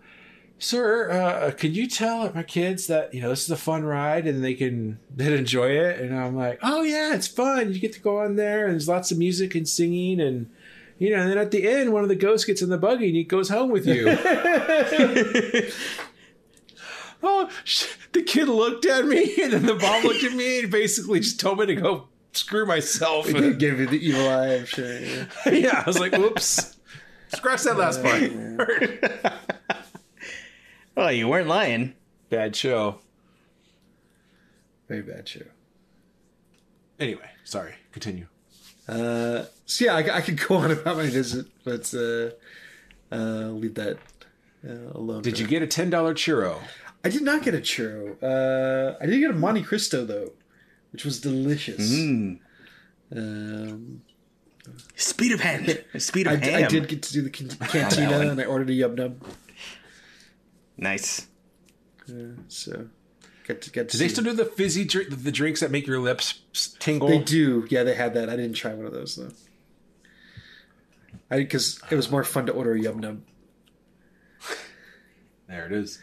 "Sir, 0.58 1.10
uh, 1.10 1.50
could 1.50 1.76
you 1.76 1.88
tell 1.88 2.32
my 2.32 2.44
kids 2.44 2.86
that 2.86 3.12
you 3.12 3.20
know 3.20 3.30
this 3.30 3.42
is 3.42 3.50
a 3.50 3.56
fun 3.56 3.82
ride 3.84 4.26
and 4.26 4.44
they 4.44 4.54
can 4.54 5.00
they 5.14 5.36
enjoy 5.36 5.70
it?" 5.70 5.98
And 5.98 6.16
I'm 6.16 6.36
like, 6.36 6.60
"Oh 6.62 6.82
yeah, 6.82 7.14
it's 7.14 7.26
fun. 7.26 7.72
You 7.72 7.80
get 7.80 7.94
to 7.94 8.00
go 8.00 8.18
on 8.18 8.36
there, 8.36 8.66
and 8.66 8.74
there's 8.74 8.88
lots 8.88 9.10
of 9.10 9.18
music 9.18 9.56
and 9.56 9.68
singing 9.68 10.20
and." 10.20 10.50
You 11.00 11.16
know, 11.16 11.22
and 11.22 11.30
then 11.30 11.38
at 11.38 11.50
the 11.50 11.66
end, 11.66 11.94
one 11.94 12.02
of 12.02 12.10
the 12.10 12.14
ghosts 12.14 12.44
gets 12.44 12.60
in 12.60 12.68
the 12.68 12.76
buggy 12.76 13.06
and 13.06 13.16
he 13.16 13.24
goes 13.24 13.48
home 13.48 13.70
with 13.70 13.86
you. 13.86 14.04
oh, 17.22 17.48
sh- 17.64 17.86
the 18.12 18.22
kid 18.22 18.48
looked 18.48 18.84
at 18.84 19.06
me, 19.06 19.34
and 19.42 19.52
then 19.54 19.62
the 19.64 19.76
mom 19.76 20.04
looked 20.04 20.22
at 20.24 20.32
me, 20.34 20.60
and 20.60 20.70
basically 20.70 21.20
just 21.20 21.40
told 21.40 21.58
me 21.58 21.64
to 21.66 21.74
go 21.74 22.08
screw 22.32 22.66
myself. 22.66 23.26
they 23.26 23.38
And, 23.38 23.58
give 23.58 23.80
you 23.80 23.86
the 23.86 23.98
evil 23.98 24.28
eye, 24.28 24.56
I'm 24.56 24.66
sure. 24.66 25.00
Yeah. 25.00 25.24
yeah, 25.50 25.82
I 25.84 25.84
was 25.86 25.98
like, 25.98 26.12
"Whoops." 26.12 26.76
Scratch 27.34 27.62
that 27.62 27.78
last 27.78 28.02
part. 28.02 29.38
Oh, 30.96 31.08
you 31.08 31.28
weren't 31.28 31.48
lying. 31.48 31.94
Bad 32.28 32.54
show. 32.56 32.98
Very 34.88 35.02
bad 35.02 35.28
show. 35.28 35.44
Anyway, 36.98 37.30
sorry. 37.44 37.74
Continue. 37.92 38.26
Uh, 38.88 39.44
so 39.70 39.84
yeah, 39.84 39.94
I, 39.94 40.16
I 40.16 40.20
could 40.20 40.38
go 40.48 40.56
on 40.56 40.70
about 40.72 40.96
my 40.96 41.06
visit, 41.06 41.46
but 41.64 41.92
uh, 41.94 42.30
uh, 43.14 43.50
leave 43.50 43.74
that 43.74 43.98
uh, 44.68 44.92
alone. 44.98 45.22
Did 45.22 45.38
you 45.38 45.44
now. 45.46 45.50
get 45.50 45.62
a 45.62 45.66
ten 45.66 45.90
dollar 45.90 46.12
churro? 46.12 46.58
I 47.04 47.08
did 47.08 47.22
not 47.22 47.42
get 47.42 47.54
a 47.54 47.58
churro. 47.58 48.16
Uh, 48.22 48.96
I 49.00 49.06
did 49.06 49.20
get 49.20 49.30
a 49.30 49.34
Monte 49.34 49.62
Cristo 49.62 50.04
though, 50.04 50.32
which 50.92 51.04
was 51.04 51.20
delicious. 51.20 51.90
Mm. 51.90 52.40
Um, 53.14 54.02
Speed 54.96 55.32
of 55.32 55.40
hand. 55.40 55.84
Speed 55.98 56.26
I, 56.26 56.32
of 56.32 56.42
I 56.42 56.46
ham. 56.46 56.68
did 56.70 56.88
get 56.88 57.02
to 57.04 57.12
do 57.12 57.22
the 57.22 57.30
cantina, 57.30 58.18
and 58.20 58.40
I 58.40 58.44
ordered 58.44 58.70
a 58.70 58.72
yub 58.74 58.96
nub. 58.96 59.22
Nice. 60.76 61.28
So, 62.48 62.88
got 63.46 63.60
to 63.60 63.70
get. 63.70 63.88
To 63.88 63.96
Do 63.96 63.98
they 63.98 64.08
see- 64.08 64.14
still 64.14 64.24
do 64.24 64.32
the 64.32 64.44
fizzy 64.46 64.84
drink, 64.84 65.10
the 65.22 65.30
drinks 65.30 65.60
that 65.60 65.70
make 65.70 65.86
your 65.86 66.00
lips 66.00 66.40
tingle? 66.80 67.08
They 67.08 67.20
do. 67.20 67.66
Yeah, 67.70 67.84
they 67.84 67.94
had 67.94 68.14
that. 68.14 68.28
I 68.28 68.34
didn't 68.34 68.54
try 68.54 68.74
one 68.74 68.84
of 68.86 68.92
those 68.92 69.14
though. 69.14 69.30
I 71.30 71.38
because 71.38 71.80
it 71.90 71.94
was 71.96 72.10
more 72.10 72.24
fun 72.24 72.46
to 72.46 72.52
order 72.52 72.74
a 72.74 72.80
yub 72.80 72.96
nub. 72.96 73.20
There 75.48 75.66
it 75.66 75.72
is. 75.72 75.98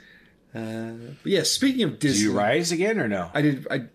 Uh, 0.53 1.13
but 1.23 1.31
yeah, 1.31 1.43
speaking 1.43 1.83
of 1.83 1.99
Do 1.99 2.07
Disney, 2.07 2.23
you 2.31 2.37
rise 2.37 2.71
again 2.71 2.99
or 2.99 3.07
no? 3.07 3.29
I 3.33 3.41
did. 3.41 3.67
I 3.69 3.85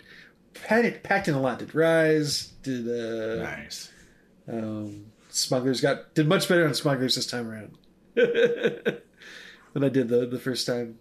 packed, 0.55 1.03
packed 1.03 1.29
in 1.29 1.35
a 1.35 1.41
lot. 1.41 1.59
Did 1.59 1.75
Rise? 1.75 2.53
Did 2.63 2.89
uh, 2.89 3.43
nice. 3.43 3.91
um, 4.49 5.07
Smugglers? 5.31 5.81
Got 5.81 6.15
did 6.15 6.29
much 6.29 6.49
better 6.49 6.67
on 6.67 6.75
Smugglers 6.75 7.17
this 7.17 7.27
time 7.27 7.49
around 7.49 7.77
than 8.15 9.85
I 9.85 9.89
did 9.89 10.09
the 10.09 10.27
the 10.27 10.39
first 10.39 10.67
time. 10.67 10.99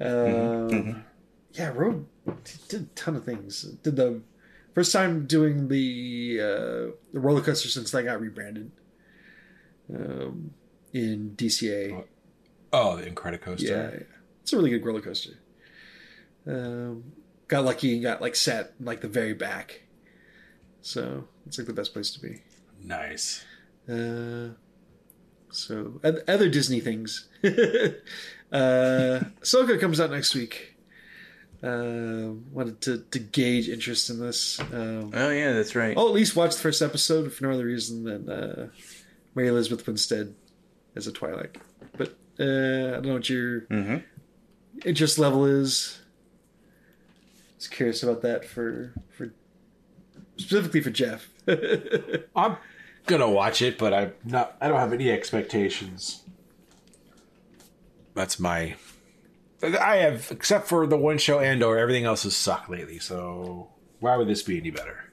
Um, 0.00 1.04
Yeah, 1.52 1.72
rode 1.74 2.06
did 2.68 2.80
a 2.82 2.84
ton 2.94 3.16
of 3.16 3.24
things. 3.24 3.62
Did 3.62 3.96
the 3.96 4.22
first 4.74 4.92
time 4.92 5.26
doing 5.26 5.68
the 5.68 6.38
uh, 6.40 6.92
the 7.12 7.20
roller 7.20 7.40
coaster 7.42 7.68
since 7.68 7.90
that 7.90 8.02
got 8.04 8.20
rebranded 8.20 8.70
um, 9.92 10.52
in 10.92 11.34
DCA. 11.36 12.04
Oh, 12.72 12.96
the 12.96 13.10
Incredicoaster. 13.10 13.62
Yeah, 13.62 13.90
yeah. 13.92 14.02
it's 14.42 14.52
a 14.52 14.56
really 14.56 14.70
good 14.70 14.84
roller 14.84 15.00
coaster. 15.00 15.38
Um, 16.46 17.12
got 17.48 17.64
lucky 17.64 17.94
and 17.94 18.02
got 18.02 18.20
like 18.20 18.36
sat 18.36 18.74
like 18.80 19.00
the 19.00 19.08
very 19.08 19.34
back, 19.34 19.82
so 20.82 21.28
it's 21.46 21.58
like 21.58 21.66
the 21.66 21.72
best 21.72 21.92
place 21.92 22.10
to 22.12 22.20
be. 22.20 22.42
Nice. 22.82 23.44
Uh, 23.88 24.50
so 25.50 26.00
other 26.28 26.48
Disney 26.48 26.80
things. 26.80 27.28
uh, 27.44 27.48
Ahsoka 28.52 29.80
comes 29.80 30.00
out 30.00 30.10
next 30.10 30.34
week. 30.34 30.76
Uh, 31.62 32.34
wanted 32.52 32.78
to, 32.82 32.98
to 33.10 33.18
gauge 33.18 33.70
interest 33.70 34.10
in 34.10 34.20
this. 34.20 34.60
Um, 34.60 35.12
Oh 35.14 35.30
yeah, 35.30 35.52
that's 35.52 35.74
right. 35.74 35.96
I'll 35.96 36.08
at 36.08 36.12
least 36.14 36.36
watch 36.36 36.54
the 36.54 36.60
first 36.60 36.82
episode 36.82 37.32
for 37.32 37.44
no 37.44 37.52
other 37.52 37.64
reason 37.64 38.04
than 38.04 38.28
uh, 38.28 38.68
Mary 39.34 39.48
Elizabeth 39.48 39.86
Winstead 39.86 40.34
as 40.96 41.06
a 41.06 41.12
Twilight. 41.12 41.56
But 41.96 42.10
uh, 42.38 42.42
I 42.42 42.90
don't 42.94 43.06
know 43.06 43.14
what 43.14 43.28
your 43.28 43.62
Mhm. 43.62 44.02
interest 44.84 45.18
level 45.18 45.44
is. 45.44 46.00
Just 47.58 47.70
curious 47.70 48.02
about 48.02 48.22
that 48.22 48.44
for 48.44 48.92
for 49.10 49.32
specifically 50.36 50.80
for 50.80 50.90
Jeff. 50.90 51.28
I'm 52.36 52.56
gonna 53.06 53.30
watch 53.30 53.62
it, 53.62 53.78
but 53.78 53.92
I'm 53.94 54.12
not. 54.24 54.56
I 54.60 54.68
don't 54.68 54.78
have 54.80 54.92
any 54.92 55.10
expectations. 55.10 56.22
That's 58.14 58.38
my. 58.38 58.76
I 59.62 59.96
have, 59.96 60.28
except 60.30 60.68
for 60.68 60.86
the 60.86 60.96
one 60.98 61.16
show 61.18 61.40
Andor, 61.40 61.78
everything 61.78 62.04
else 62.04 62.24
has 62.24 62.36
sucked 62.36 62.68
lately. 62.68 62.98
So 62.98 63.70
Why 64.00 64.16
would 64.16 64.28
this 64.28 64.42
be 64.42 64.58
any 64.58 64.70
better? 64.70 65.03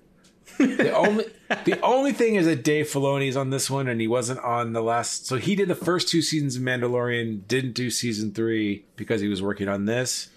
The 0.66 0.94
only 0.96 1.26
the 1.66 1.80
only 1.82 2.14
thing 2.14 2.36
is 2.36 2.46
that 2.46 2.64
Dave 2.64 2.88
Filoni's 2.88 3.36
on 3.38 3.50
this 3.50 3.70
one, 3.70 3.88
and 3.88 4.00
he 4.00 4.08
wasn't 4.08 4.40
on 4.40 4.74
the 4.74 4.82
last. 4.82 5.26
So 5.28 5.38
he 5.38 5.56
did 5.56 5.68
the 5.68 5.76
first 5.76 6.08
two 6.08 6.22
seasons 6.22 6.56
of 6.56 6.62
Mandalorian, 6.62 7.48
didn't 7.48 7.74
do 7.74 7.90
season 7.90 8.34
three 8.34 8.86
because 8.96 9.22
he 9.22 9.28
was 9.28 9.42
working 9.42 9.68
on 9.68 9.86
this. 9.86 10.30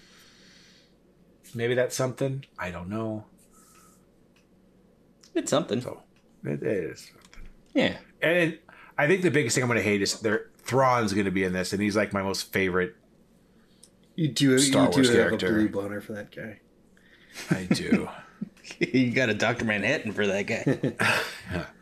Maybe 1.53 1.73
that's 1.73 1.95
something. 1.95 2.45
I 2.59 2.71
don't 2.71 2.89
know. 2.89 3.25
It's 5.33 5.49
something. 5.49 5.81
So 5.81 6.01
it 6.43 6.63
is. 6.63 7.11
Yeah. 7.73 7.97
And 8.21 8.57
I 8.97 9.07
think 9.07 9.21
the 9.21 9.31
biggest 9.31 9.55
thing 9.55 9.63
I'm 9.63 9.69
going 9.69 9.77
to 9.77 9.83
hate 9.83 10.01
is 10.01 10.19
their 10.19 10.47
Thrawn's 10.59 11.13
going 11.13 11.25
to 11.25 11.31
be 11.31 11.43
in 11.43 11.53
this, 11.53 11.73
and 11.73 11.81
he's 11.81 11.95
like 11.95 12.11
my 12.13 12.23
most 12.23 12.51
favorite. 12.51 12.95
You 14.15 14.29
do, 14.29 14.57
Star 14.59 14.85
you 14.85 14.91
do 14.91 14.95
Wars 14.97 15.07
have 15.09 15.17
character. 15.17 15.47
a 15.47 15.51
blue 15.51 15.69
boner 15.69 16.01
for 16.01 16.13
that 16.13 16.33
guy. 16.35 16.59
I 17.51 17.63
do. 17.65 18.09
you 18.79 19.11
got 19.11 19.29
a 19.29 19.33
Dr. 19.33 19.65
Manhattan 19.65 20.11
for 20.11 20.27
that 20.27 20.43
guy. 20.43 21.65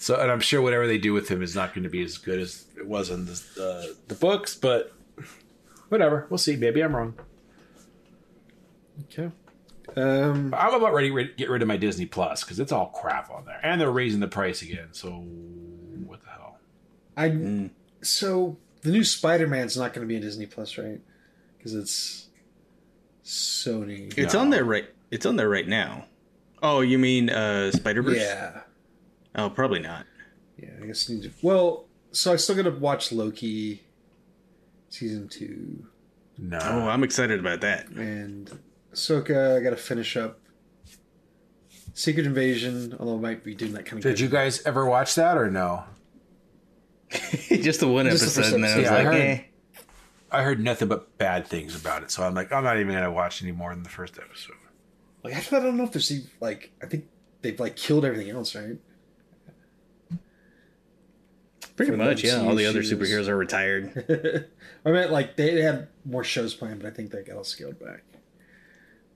So, 0.00 0.14
and 0.14 0.30
I'm 0.30 0.40
sure 0.40 0.62
whatever 0.62 0.86
they 0.86 0.96
do 0.96 1.12
with 1.12 1.28
him 1.28 1.42
is 1.42 1.56
not 1.56 1.74
going 1.74 1.82
to 1.82 1.90
be 1.90 2.02
as 2.02 2.18
good 2.18 2.38
as 2.38 2.66
it 2.76 2.86
was 2.86 3.10
in 3.10 3.26
the 3.26 3.32
uh, 3.60 3.94
the 4.06 4.14
books, 4.14 4.54
but 4.54 4.92
whatever. 5.88 6.26
We'll 6.30 6.38
see. 6.38 6.56
Maybe 6.56 6.80
I'm 6.82 6.94
wrong. 6.94 7.14
Okay. 9.04 9.30
Um, 9.96 10.54
I'm 10.56 10.74
about 10.74 10.94
ready 10.94 11.10
to 11.10 11.24
get 11.36 11.50
rid 11.50 11.62
of 11.62 11.68
my 11.68 11.76
Disney 11.76 12.06
Plus 12.06 12.44
because 12.44 12.60
it's 12.60 12.70
all 12.70 12.86
crap 12.86 13.30
on 13.30 13.44
there, 13.44 13.58
and 13.64 13.80
they're 13.80 13.90
raising 13.90 14.20
the 14.20 14.28
price 14.28 14.62
again. 14.62 14.88
So, 14.92 15.10
what 15.10 16.20
the 16.22 16.30
hell? 16.30 16.58
I 17.16 17.70
so 18.00 18.56
the 18.82 18.90
new 18.92 19.02
Spider 19.02 19.48
Man's 19.48 19.76
not 19.76 19.94
going 19.94 20.06
to 20.06 20.08
be 20.08 20.14
in 20.14 20.22
Disney 20.22 20.46
Plus, 20.46 20.78
right? 20.78 21.00
Because 21.56 21.74
it's 21.74 22.28
Sony. 23.24 24.16
It's 24.16 24.36
on 24.36 24.50
there 24.50 24.64
right. 24.64 24.88
It's 25.10 25.26
on 25.26 25.34
there 25.34 25.48
right 25.48 25.66
now. 25.66 26.04
Oh, 26.62 26.80
you 26.80 26.98
mean 26.98 27.30
uh 27.30 27.70
Spider 27.72 28.02
Verse? 28.02 28.16
Yeah, 28.18 28.60
Oh, 29.34 29.48
probably 29.50 29.80
not. 29.80 30.06
yeah. 30.56 30.70
I 30.82 30.86
guess 30.86 31.08
I 31.08 31.14
need 31.14 31.22
to. 31.24 31.30
Well, 31.42 31.86
so 32.12 32.32
I 32.32 32.36
still 32.36 32.56
got 32.56 32.62
to 32.62 32.70
watch 32.70 33.12
Loki 33.12 33.82
season 34.90 35.28
two 35.28 35.86
No. 36.38 36.58
Oh, 36.62 36.88
I'm 36.88 37.04
excited 37.04 37.38
about 37.40 37.60
that. 37.60 37.88
and 37.88 38.50
Ahsoka. 38.92 39.56
I 39.56 39.60
got 39.62 39.70
to 39.70 39.76
finish 39.76 40.16
up 40.16 40.40
Secret 41.94 42.26
Invasion. 42.26 42.96
Although 42.98 43.16
I 43.16 43.20
might 43.20 43.44
be 43.44 43.54
doing 43.54 43.72
that 43.72 43.84
kind 43.86 43.98
of. 43.98 44.02
Did 44.02 44.18
you 44.20 44.28
guys 44.28 44.62
ever 44.66 44.86
watch 44.86 45.14
that 45.16 45.36
or 45.36 45.50
no? 45.50 45.84
Just 47.48 47.80
the 47.80 47.88
one 47.88 48.06
Just 48.06 48.34
the 48.34 48.40
episode, 48.42 48.54
and 48.54 48.64
then 48.64 48.72
I 48.72 48.78
was 48.78 48.86
episode. 48.88 48.94
Yeah, 48.94 48.98
I 48.98 49.02
heard- 49.04 49.14
eh. 49.20 49.40
I 50.30 50.42
heard 50.42 50.60
nothing 50.62 50.88
but 50.88 51.16
bad 51.16 51.46
things 51.46 51.74
about 51.74 52.02
it, 52.02 52.10
so 52.10 52.22
I'm 52.22 52.34
like, 52.34 52.52
I'm 52.52 52.62
not 52.62 52.76
even 52.78 52.92
going 52.92 53.02
to 53.02 53.10
watch 53.10 53.42
any 53.42 53.50
more 53.50 53.72
than 53.74 53.82
the 53.82 53.88
first 53.88 54.18
episode. 54.18 54.56
Like 55.28 55.36
after 55.36 55.50
that, 55.52 55.62
I 55.62 55.64
don't 55.66 55.76
know 55.76 55.84
if 55.84 55.92
there's 55.92 56.10
even, 56.10 56.30
like 56.40 56.70
I 56.82 56.86
think 56.86 57.06
they've 57.42 57.58
like 57.58 57.76
killed 57.76 58.04
everything 58.04 58.30
else, 58.30 58.54
right? 58.54 58.78
Pretty 61.76 61.92
for 61.92 61.96
much, 61.98 62.24
yeah. 62.24 62.40
All 62.40 62.54
the 62.56 62.66
other 62.66 62.82
shows. 62.82 62.92
superheroes 62.98 63.28
are 63.28 63.36
retired. 63.36 64.04
I 64.84 64.90
meant 64.90 65.12
like 65.12 65.36
they 65.36 65.60
had 65.62 65.88
more 66.04 66.24
shows 66.24 66.54
planned, 66.54 66.82
but 66.82 66.88
I 66.88 66.94
think 66.94 67.10
they 67.10 67.22
got 67.22 67.36
all 67.36 67.44
scaled 67.44 67.78
back. 67.78 68.02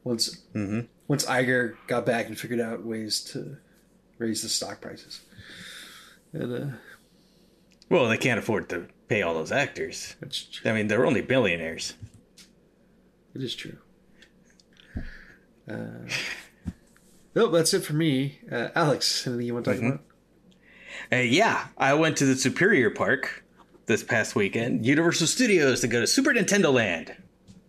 Once 0.05 0.43
Mhm. 0.55 0.89
once 1.09 1.25
Iger 1.27 1.77
got 1.87 2.07
back 2.07 2.27
and 2.27 2.39
figured 2.39 2.61
out 2.61 2.85
ways 2.85 3.21
to 3.33 3.57
raise 4.19 4.43
the 4.43 4.49
stock 4.49 4.81
prices. 4.81 5.21
And 6.33 6.53
uh 6.73 6.77
Well, 7.89 8.09
they 8.09 8.17
can't 8.19 8.39
afford 8.39 8.69
to 8.71 8.87
pay 9.09 9.23
all 9.23 9.35
those 9.35 9.53
actors. 9.53 10.15
that's 10.21 10.43
true. 10.45 10.71
I 10.71 10.75
mean, 10.75 10.87
they're 10.89 11.07
only 11.07 11.21
billionaires. 11.21 11.95
It 13.35 13.43
is 13.43 13.55
true. 13.55 13.79
Uh, 15.69 16.09
no, 17.35 17.49
that's 17.49 17.75
it 17.75 17.81
for 17.85 17.95
me. 17.95 18.39
Uh, 18.51 18.69
Alex, 18.75 19.27
anything 19.27 19.47
you 19.47 19.55
want 19.55 19.65
to 19.67 19.73
talk 19.75 19.83
about? 19.83 20.01
Uh, 21.13 21.17
yeah, 21.17 21.69
I 21.79 21.95
went 21.95 22.17
to 22.19 22.27
the 22.27 22.37
Superior 22.37 22.91
Park 22.91 23.45
this 23.87 24.03
past 24.03 24.35
weekend, 24.35 24.87
Universal 24.87 25.27
Studios, 25.27 25.81
to 25.81 25.89
go 25.89 26.01
to 26.01 26.07
Super 26.07 26.31
Nintendo 26.33 26.73
Land. 26.73 27.15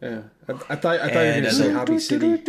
Yeah, 0.01 0.23
I, 0.47 0.51
I 0.51 0.75
thought 0.75 0.99
I 0.99 1.09
thought 1.09 1.21
you 1.21 1.27
were 1.27 1.31
going 1.31 1.43
to 1.43 1.49
uh, 1.49 1.51
say 1.51 1.71
Hobby 1.71 1.99
City. 1.99 2.43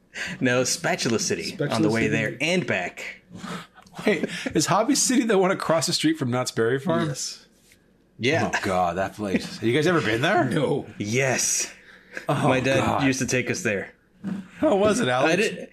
no, 0.40 0.64
Spatula 0.64 1.18
City 1.18 1.52
on 1.52 1.58
Spatula 1.58 1.80
the 1.80 1.90
way 1.90 2.02
City. 2.02 2.12
there 2.12 2.36
and 2.40 2.66
back. 2.66 3.22
Wait, 4.06 4.28
is 4.54 4.66
Hobby 4.66 4.94
City 4.94 5.24
the 5.24 5.38
one 5.38 5.50
across 5.50 5.86
the 5.86 5.92
street 5.92 6.18
from 6.18 6.30
Knott's 6.30 6.50
Berry 6.50 6.78
Farm? 6.78 7.08
Yes. 7.08 7.46
Yeah. 8.18 8.50
Oh 8.54 8.58
God, 8.62 8.96
that 8.96 9.14
place. 9.14 9.56
Have 9.56 9.64
you 9.64 9.74
guys 9.74 9.86
ever 9.86 10.00
been 10.00 10.22
there? 10.22 10.44
No. 10.44 10.86
Yes. 10.98 11.72
Oh, 12.28 12.48
My 12.48 12.60
dad 12.60 12.80
God. 12.80 13.04
used 13.04 13.18
to 13.20 13.26
take 13.26 13.50
us 13.50 13.62
there. 13.62 13.92
How 14.58 14.76
was 14.76 15.00
it, 15.00 15.08
Alex? 15.08 15.32
I 15.32 15.36
did. 15.36 15.68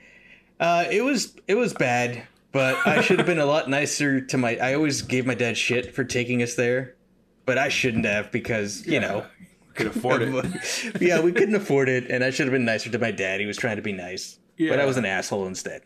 Uh, 0.59 0.85
it 0.91 1.01
was 1.01 1.35
it 1.47 1.55
was 1.55 1.73
bad, 1.73 2.27
but 2.51 2.75
I 2.85 3.01
should 3.01 3.17
have 3.17 3.25
been 3.25 3.39
a 3.39 3.45
lot 3.45 3.69
nicer 3.69 4.21
to 4.21 4.37
my. 4.37 4.57
I 4.57 4.75
always 4.75 5.01
gave 5.01 5.25
my 5.25 5.33
dad 5.35 5.57
shit 5.57 5.93
for 5.95 6.03
taking 6.03 6.41
us 6.43 6.55
there, 6.55 6.95
but 7.45 7.57
I 7.57 7.69
shouldn't 7.69 8.05
have 8.05 8.31
because 8.31 8.85
you 8.85 8.99
know. 8.99 9.25
could 9.73 9.87
afford 9.87 10.21
it. 10.21 11.01
yeah, 11.01 11.19
we 11.19 11.31
couldn't 11.31 11.55
afford 11.55 11.89
it, 11.89 12.09
and 12.11 12.23
I 12.23 12.29
should 12.29 12.45
have 12.45 12.53
been 12.53 12.65
nicer 12.65 12.91
to 12.91 12.99
my 12.99 13.11
dad. 13.11 13.39
He 13.39 13.45
was 13.47 13.57
trying 13.57 13.77
to 13.77 13.81
be 13.81 13.91
nice, 13.91 14.37
but 14.59 14.79
I 14.79 14.85
was 14.85 14.97
an 14.97 15.05
asshole 15.05 15.47
instead. 15.47 15.81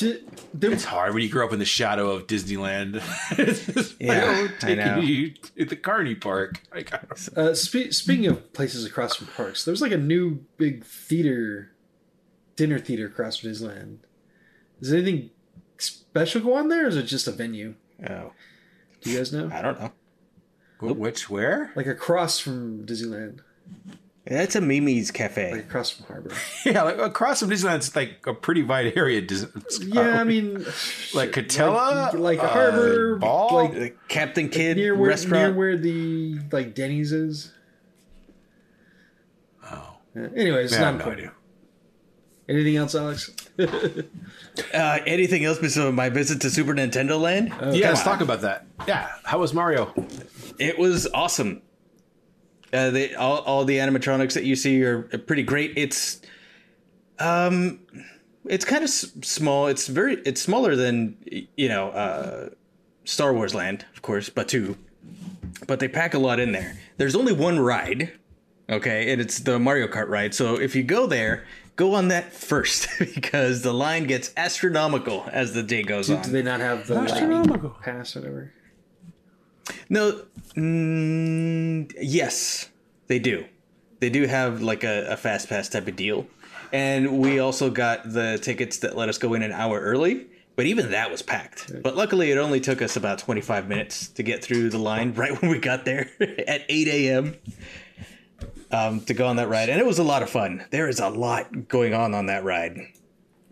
It's 0.00 0.84
hard 0.84 1.14
when 1.14 1.22
you 1.22 1.28
grow 1.28 1.46
up 1.46 1.52
in 1.52 1.58
the 1.58 1.64
shadow 1.64 2.10
of 2.10 2.26
Disneyland. 2.26 3.00
It's 3.38 3.94
Yeah, 4.00 4.24
oh, 4.26 4.44
I 4.44 4.58
taking 4.60 4.78
know. 4.84 4.98
you 5.00 5.30
to 5.56 5.64
the 5.64 5.76
Carney 5.76 6.14
Park. 6.14 6.60
Like, 6.74 6.92
Uh, 7.36 7.54
spe- 7.54 7.92
speaking 7.92 8.26
of 8.26 8.52
places 8.52 8.84
across 8.84 9.14
from 9.16 9.28
parks, 9.28 9.64
there's 9.64 9.80
like 9.80 9.92
a 9.92 9.96
new 9.98 10.44
big 10.56 10.84
theater, 10.84 11.72
dinner 12.56 12.78
theater 12.78 13.06
across 13.06 13.36
from 13.38 13.50
Disneyland. 13.50 13.98
Is 14.80 14.90
there 14.90 14.98
anything 15.00 15.30
special 15.78 16.40
go 16.40 16.54
on 16.54 16.68
there, 16.68 16.84
or 16.86 16.88
is 16.88 16.96
it 16.96 17.04
just 17.04 17.28
a 17.28 17.32
venue? 17.32 17.74
Oh, 18.08 18.32
Do 19.00 19.10
you 19.10 19.18
guys 19.18 19.32
know? 19.32 19.48
I 19.52 19.62
don't 19.62 19.80
know. 19.80 19.92
Wh- 20.80 20.98
Which 20.98 21.30
where? 21.30 21.72
Like 21.76 21.86
across 21.86 22.38
from 22.40 22.84
Disneyland, 22.84 23.40
That's 24.26 24.56
a 24.56 24.60
Mimi's 24.62 25.10
Cafe. 25.10 25.50
like 25.50 25.52
cafe. 25.60 25.68
across 25.68 25.90
from 25.90 26.06
Harbor. 26.06 26.30
Yeah, 26.64 26.82
like 26.82 26.96
across 26.98 27.40
from 27.40 27.50
Disneyland, 27.50 27.76
it's 27.76 27.94
like 27.94 28.26
a 28.26 28.32
pretty 28.32 28.62
wide 28.62 28.94
area. 28.96 29.20
Dis- 29.20 29.46
Yeah, 29.82 30.18
I 30.18 30.24
mean, 30.24 30.54
like 31.14 31.32
Katella, 31.32 32.14
like, 32.14 32.14
like 32.14 32.38
uh, 32.38 32.48
Harbor, 32.48 33.16
Ball? 33.16 33.54
like 33.64 33.72
The 33.74 33.92
Captain 34.08 34.48
Kid 34.48 34.78
near 34.78 34.94
where 34.96 35.10
restaurant. 35.10 35.42
near 35.50 35.52
where 35.52 35.76
the 35.76 36.38
like 36.52 36.74
Denny's 36.74 37.12
is. 37.12 37.52
Oh, 39.70 39.96
Uh, 40.16 40.20
anyways, 40.36 40.72
yeah, 40.72 40.78
I 40.78 40.80
not 40.80 40.86
have 40.86 40.94
no 40.94 40.98
important. 41.00 41.18
idea. 41.26 41.32
Anything 42.46 42.76
else, 42.76 42.94
Alex? 42.94 43.30
uh, 43.58 44.98
anything 45.06 45.44
else 45.44 45.58
besides 45.58 45.94
my 45.94 46.08
visit 46.10 46.40
to 46.42 46.50
Super 46.50 46.74
Nintendo 46.74 47.18
Land? 47.20 47.48
yeah, 47.74 47.88
let's 47.88 48.02
talk 48.02 48.20
about 48.20 48.42
that. 48.42 48.66
Yeah, 48.86 49.10
how 49.24 49.38
was 49.38 49.54
Mario? 49.54 49.92
It 50.58 50.78
was 50.78 51.06
awesome. 51.14 51.62
Uh, 52.74 52.90
they 52.90 53.14
all, 53.14 53.38
all 53.42 53.64
the 53.64 53.78
animatronics 53.78 54.34
that 54.34 54.44
you 54.44 54.56
see 54.56 54.82
are 54.82 55.02
pretty 55.02 55.44
great. 55.44 55.72
It's 55.76 56.20
um, 57.18 57.78
it's 58.46 58.64
kind 58.64 58.82
of 58.82 58.88
s- 58.88 59.12
small. 59.22 59.68
It's 59.68 59.86
very 59.86 60.16
it's 60.26 60.42
smaller 60.42 60.74
than 60.76 61.16
you 61.56 61.68
know 61.68 61.90
uh, 61.90 62.48
Star 63.04 63.32
Wars 63.32 63.54
Land, 63.54 63.86
of 63.94 64.02
course, 64.02 64.28
But 64.28 64.48
Batuu. 64.48 64.76
But 65.66 65.78
they 65.80 65.88
pack 65.88 66.14
a 66.14 66.18
lot 66.18 66.40
in 66.40 66.52
there. 66.52 66.76
There's 66.96 67.14
only 67.14 67.32
one 67.32 67.58
ride, 67.60 68.12
okay, 68.68 69.12
and 69.12 69.20
it's 69.20 69.38
the 69.38 69.58
Mario 69.58 69.86
Kart 69.86 70.08
ride. 70.08 70.34
So 70.34 70.56
if 70.60 70.74
you 70.74 70.82
go 70.82 71.06
there, 71.06 71.44
go 71.76 71.94
on 71.94 72.08
that 72.08 72.32
first 72.32 72.88
because 72.98 73.62
the 73.62 73.72
line 73.72 74.04
gets 74.04 74.32
astronomical 74.36 75.26
as 75.32 75.52
the 75.54 75.62
day 75.62 75.82
goes 75.84 76.08
Do, 76.08 76.16
on. 76.16 76.22
do 76.22 76.30
they 76.30 76.42
not 76.42 76.60
have 76.60 76.86
the 76.88 76.94
lightning 76.96 77.14
Astronomical. 77.14 77.70
pass 77.82 78.16
or 78.16 78.20
whatever? 78.20 78.53
No, 79.88 80.22
mm, 80.56 81.92
yes, 82.00 82.68
they 83.06 83.18
do. 83.18 83.44
They 84.00 84.10
do 84.10 84.26
have 84.26 84.62
like 84.62 84.84
a, 84.84 85.12
a 85.12 85.16
fast 85.16 85.48
pass 85.48 85.68
type 85.68 85.88
of 85.88 85.96
deal, 85.96 86.26
and 86.72 87.18
we 87.18 87.38
also 87.38 87.70
got 87.70 88.12
the 88.12 88.38
tickets 88.42 88.78
that 88.78 88.96
let 88.96 89.08
us 89.08 89.18
go 89.18 89.34
in 89.34 89.42
an 89.42 89.52
hour 89.52 89.80
early. 89.80 90.26
But 90.56 90.66
even 90.66 90.92
that 90.92 91.10
was 91.10 91.20
packed. 91.20 91.82
But 91.82 91.96
luckily, 91.96 92.30
it 92.30 92.38
only 92.38 92.60
took 92.60 92.80
us 92.80 92.94
about 92.94 93.18
25 93.18 93.68
minutes 93.68 94.08
to 94.10 94.22
get 94.22 94.44
through 94.44 94.70
the 94.70 94.78
line 94.78 95.12
right 95.16 95.40
when 95.42 95.50
we 95.50 95.58
got 95.58 95.84
there 95.84 96.10
at 96.20 96.62
8 96.68 96.88
a.m. 96.88 97.36
Um, 98.70 99.00
to 99.02 99.14
go 99.14 99.26
on 99.26 99.36
that 99.36 99.48
ride, 99.48 99.68
and 99.68 99.80
it 99.80 99.86
was 99.86 99.98
a 99.98 100.04
lot 100.04 100.22
of 100.22 100.30
fun. 100.30 100.64
There 100.70 100.88
is 100.88 101.00
a 101.00 101.08
lot 101.08 101.68
going 101.68 101.94
on 101.94 102.14
on 102.14 102.26
that 102.26 102.44
ride. 102.44 102.78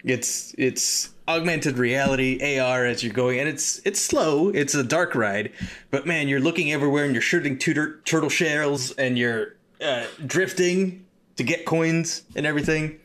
It's 0.04 0.54
it's 0.58 1.10
augmented 1.28 1.78
reality 1.78 2.58
AR 2.58 2.84
as 2.84 3.02
you're 3.02 3.12
going, 3.12 3.38
and 3.38 3.48
it's 3.48 3.80
it's 3.84 4.00
slow. 4.00 4.48
It's 4.48 4.74
a 4.74 4.82
dark 4.82 5.14
ride, 5.14 5.52
but 5.90 6.06
man, 6.06 6.28
you're 6.28 6.40
looking 6.40 6.72
everywhere 6.72 7.04
and 7.04 7.14
you're 7.14 7.22
shooting 7.22 7.58
tutor, 7.58 8.00
turtle 8.04 8.28
shells 8.28 8.90
and 8.92 9.16
you're 9.16 9.56
uh, 9.80 10.06
drifting 10.26 11.06
to 11.36 11.44
get 11.44 11.64
coins 11.64 12.22
and 12.34 12.46
everything. 12.46 12.98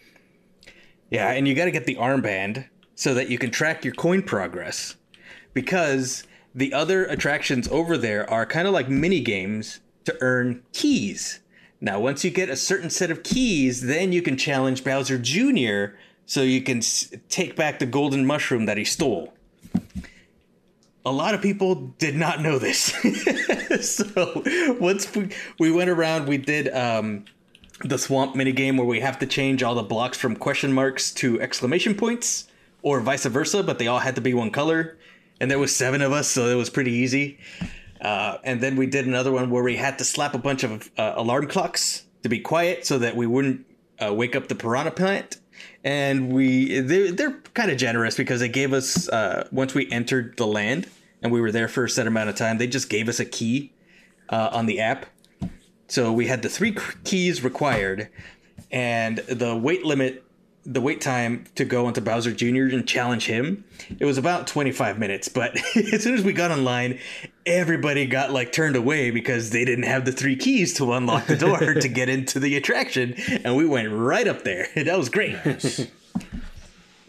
Yeah, 1.09 1.31
and 1.31 1.47
you 1.47 1.55
got 1.55 1.65
to 1.65 1.71
get 1.71 1.85
the 1.85 1.95
armband 1.95 2.65
so 2.95 3.13
that 3.13 3.29
you 3.29 3.37
can 3.37 3.51
track 3.51 3.85
your 3.85 3.93
coin 3.93 4.23
progress, 4.23 4.95
because 5.53 6.23
the 6.53 6.73
other 6.73 7.05
attractions 7.05 7.67
over 7.67 7.97
there 7.97 8.29
are 8.29 8.45
kind 8.45 8.67
of 8.67 8.73
like 8.73 8.89
mini 8.89 9.19
games 9.19 9.79
to 10.05 10.17
earn 10.21 10.63
keys. 10.73 11.39
Now, 11.79 11.99
once 11.99 12.23
you 12.23 12.31
get 12.31 12.49
a 12.49 12.55
certain 12.55 12.89
set 12.89 13.11
of 13.11 13.21
keys, 13.21 13.81
then 13.81 14.11
you 14.11 14.23
can 14.23 14.35
challenge 14.35 14.83
Bowser 14.83 15.19
Jr. 15.19 15.95
so 16.27 16.43
you 16.43 16.61
can 16.61 16.77
s- 16.79 17.11
take 17.29 17.55
back 17.55 17.79
the 17.79 17.85
golden 17.87 18.25
mushroom 18.25 18.65
that 18.67 18.77
he 18.77 18.85
stole. 18.85 19.33
A 21.05 21.11
lot 21.11 21.33
of 21.33 21.41
people 21.41 21.93
did 21.97 22.15
not 22.15 22.41
know 22.41 22.59
this. 22.59 22.93
so 23.97 24.43
once 24.79 25.13
we, 25.15 25.29
we 25.57 25.71
went 25.71 25.89
around, 25.89 26.27
we 26.27 26.37
did 26.37 26.67
um, 26.73 27.23
the 27.83 27.97
swamp 27.97 28.35
minigame 28.35 28.77
where 28.77 28.85
we 28.85 28.99
have 28.99 29.17
to 29.19 29.25
change 29.25 29.63
all 29.63 29.73
the 29.73 29.83
blocks 29.83 30.17
from 30.17 30.35
question 30.35 30.73
marks 30.73 31.11
to 31.13 31.39
exclamation 31.41 31.95
points 31.95 32.47
or 32.81 32.99
vice 32.99 33.25
versa, 33.25 33.63
but 33.63 33.79
they 33.79 33.87
all 33.87 33.99
had 33.99 34.15
to 34.15 34.21
be 34.21 34.33
one 34.33 34.51
color. 34.51 34.97
And 35.39 35.49
there 35.49 35.59
was 35.59 35.73
seven 35.73 36.01
of 36.01 36.11
us, 36.11 36.27
so 36.27 36.47
it 36.47 36.55
was 36.55 36.69
pretty 36.69 36.91
easy. 36.91 37.39
Uh, 38.01 38.37
and 38.43 38.59
then 38.59 38.75
we 38.75 38.85
did 38.85 39.07
another 39.07 39.31
one 39.31 39.49
where 39.49 39.63
we 39.63 39.77
had 39.77 39.97
to 39.99 40.03
slap 40.03 40.33
a 40.33 40.37
bunch 40.37 40.63
of 40.63 40.91
uh, 40.97 41.13
alarm 41.15 41.47
clocks 41.47 42.05
to 42.23 42.29
be 42.29 42.39
quiet 42.39 42.85
so 42.85 42.97
that 42.99 43.15
we 43.15 43.25
wouldn't 43.27 43.65
uh, 43.99 44.13
wake 44.13 44.35
up 44.35 44.49
the 44.49 44.55
piranha 44.55 44.91
plant. 44.91 45.37
And 45.87 46.33
we 46.33 46.81
they're, 46.81 47.13
they're 47.13 47.39
kind 47.53 47.71
of 47.71 47.77
generous 47.77 48.17
because 48.17 48.41
they 48.41 48.49
gave 48.49 48.73
us 48.73 49.07
uh, 49.07 49.47
once 49.53 49.73
we 49.73 49.89
entered 49.89 50.35
the 50.35 50.45
land 50.45 50.85
and 51.21 51.31
we 51.31 51.39
were 51.39 51.49
there 51.49 51.69
for 51.69 51.85
a 51.85 51.89
set 51.89 52.07
amount 52.07 52.27
of 52.27 52.35
time, 52.35 52.57
they 52.57 52.67
just 52.67 52.89
gave 52.89 53.07
us 53.07 53.21
a 53.21 53.25
key 53.25 53.71
uh, 54.27 54.49
on 54.51 54.65
the 54.65 54.81
app. 54.81 55.05
So 55.87 56.11
we 56.11 56.27
had 56.27 56.41
the 56.41 56.49
three 56.49 56.75
keys 57.05 57.41
required, 57.41 58.09
and 58.69 59.19
the 59.19 59.55
weight 59.55 59.85
limit, 59.85 60.25
the 60.69 60.81
wait 60.81 60.99
time 60.99 61.45
to 61.55 61.63
go 61.63 61.85
onto 61.85 62.01
Bowser 62.01 62.33
Jr. 62.33 62.75
and 62.75 62.85
challenge 62.85 63.25
him, 63.25 63.63
it 63.99 64.05
was 64.05 64.17
about 64.17 64.47
25 64.47 64.99
minutes. 64.99 65.29
But 65.29 65.57
as 65.75 66.03
soon 66.03 66.13
as 66.13 66.23
we 66.23 66.33
got 66.33 66.51
online, 66.51 66.99
everybody 67.45 68.05
got 68.05 68.31
like 68.31 68.51
turned 68.51 68.75
away 68.75 69.09
because 69.09 69.49
they 69.51 69.63
didn't 69.63 69.85
have 69.85 70.03
the 70.03 70.11
three 70.11 70.35
keys 70.35 70.73
to 70.75 70.91
unlock 70.91 71.25
the 71.25 71.37
door 71.37 71.73
to 71.81 71.87
get 71.87 72.09
into 72.09 72.39
the 72.39 72.57
attraction, 72.57 73.15
and 73.45 73.55
we 73.55 73.65
went 73.65 73.91
right 73.91 74.27
up 74.27 74.43
there. 74.43 74.67
That 74.87 74.97
was 74.97 75.09
great. 75.09 75.35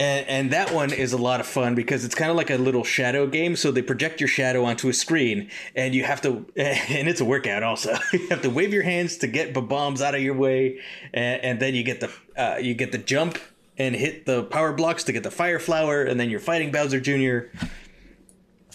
And, 0.01 0.29
and 0.29 0.51
that 0.53 0.73
one 0.73 0.93
is 0.93 1.13
a 1.13 1.17
lot 1.17 1.41
of 1.41 1.47
fun 1.47 1.75
because 1.75 2.05
it's 2.05 2.15
kind 2.15 2.31
of 2.31 2.37
like 2.37 2.51
a 2.51 2.57
little 2.57 2.85
shadow 2.85 3.27
game. 3.27 3.57
So 3.57 3.73
they 3.73 3.83
project 3.83 4.21
your 4.21 4.29
shadow 4.29 4.65
onto 4.65 4.89
a 4.89 4.93
screen, 4.93 5.51
and 5.75 5.95
you 5.95 6.05
have 6.05 6.21
to, 6.23 6.47
and 6.57 7.09
it's 7.09 7.21
a 7.21 7.25
workout 7.25 7.63
also. 7.63 7.97
you 8.13 8.29
have 8.29 8.43
to 8.43 8.51
wave 8.51 8.73
your 8.73 8.85
hands 8.85 9.17
to 9.19 9.27
get 9.27 9.55
the 9.55 9.63
bombs 9.63 10.01
out 10.01 10.15
of 10.15 10.23
your 10.23 10.35
way, 10.35 10.81
and, 11.13 11.43
and 11.43 11.61
then 11.61 11.75
you 11.75 11.83
get 11.83 12.01
the 12.01 12.11
uh, 12.37 12.59
you 12.59 12.75
get 12.75 12.93
the 12.93 12.99
jump 12.99 13.39
and 13.77 13.95
hit 13.95 14.27
the 14.27 14.45
power 14.45 14.73
blocks 14.73 15.05
to 15.05 15.13
get 15.13 15.23
the 15.25 15.31
fire 15.31 15.59
flower, 15.59 16.03
and 16.03 16.19
then 16.19 16.31
you're 16.31 16.41
fighting 16.41 16.71
Bowser 16.71 17.01
Jr. 17.01 17.49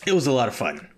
It 0.06 0.14
was 0.14 0.28
a 0.28 0.32
lot 0.34 0.50
of 0.50 0.56
fun, 0.56 0.90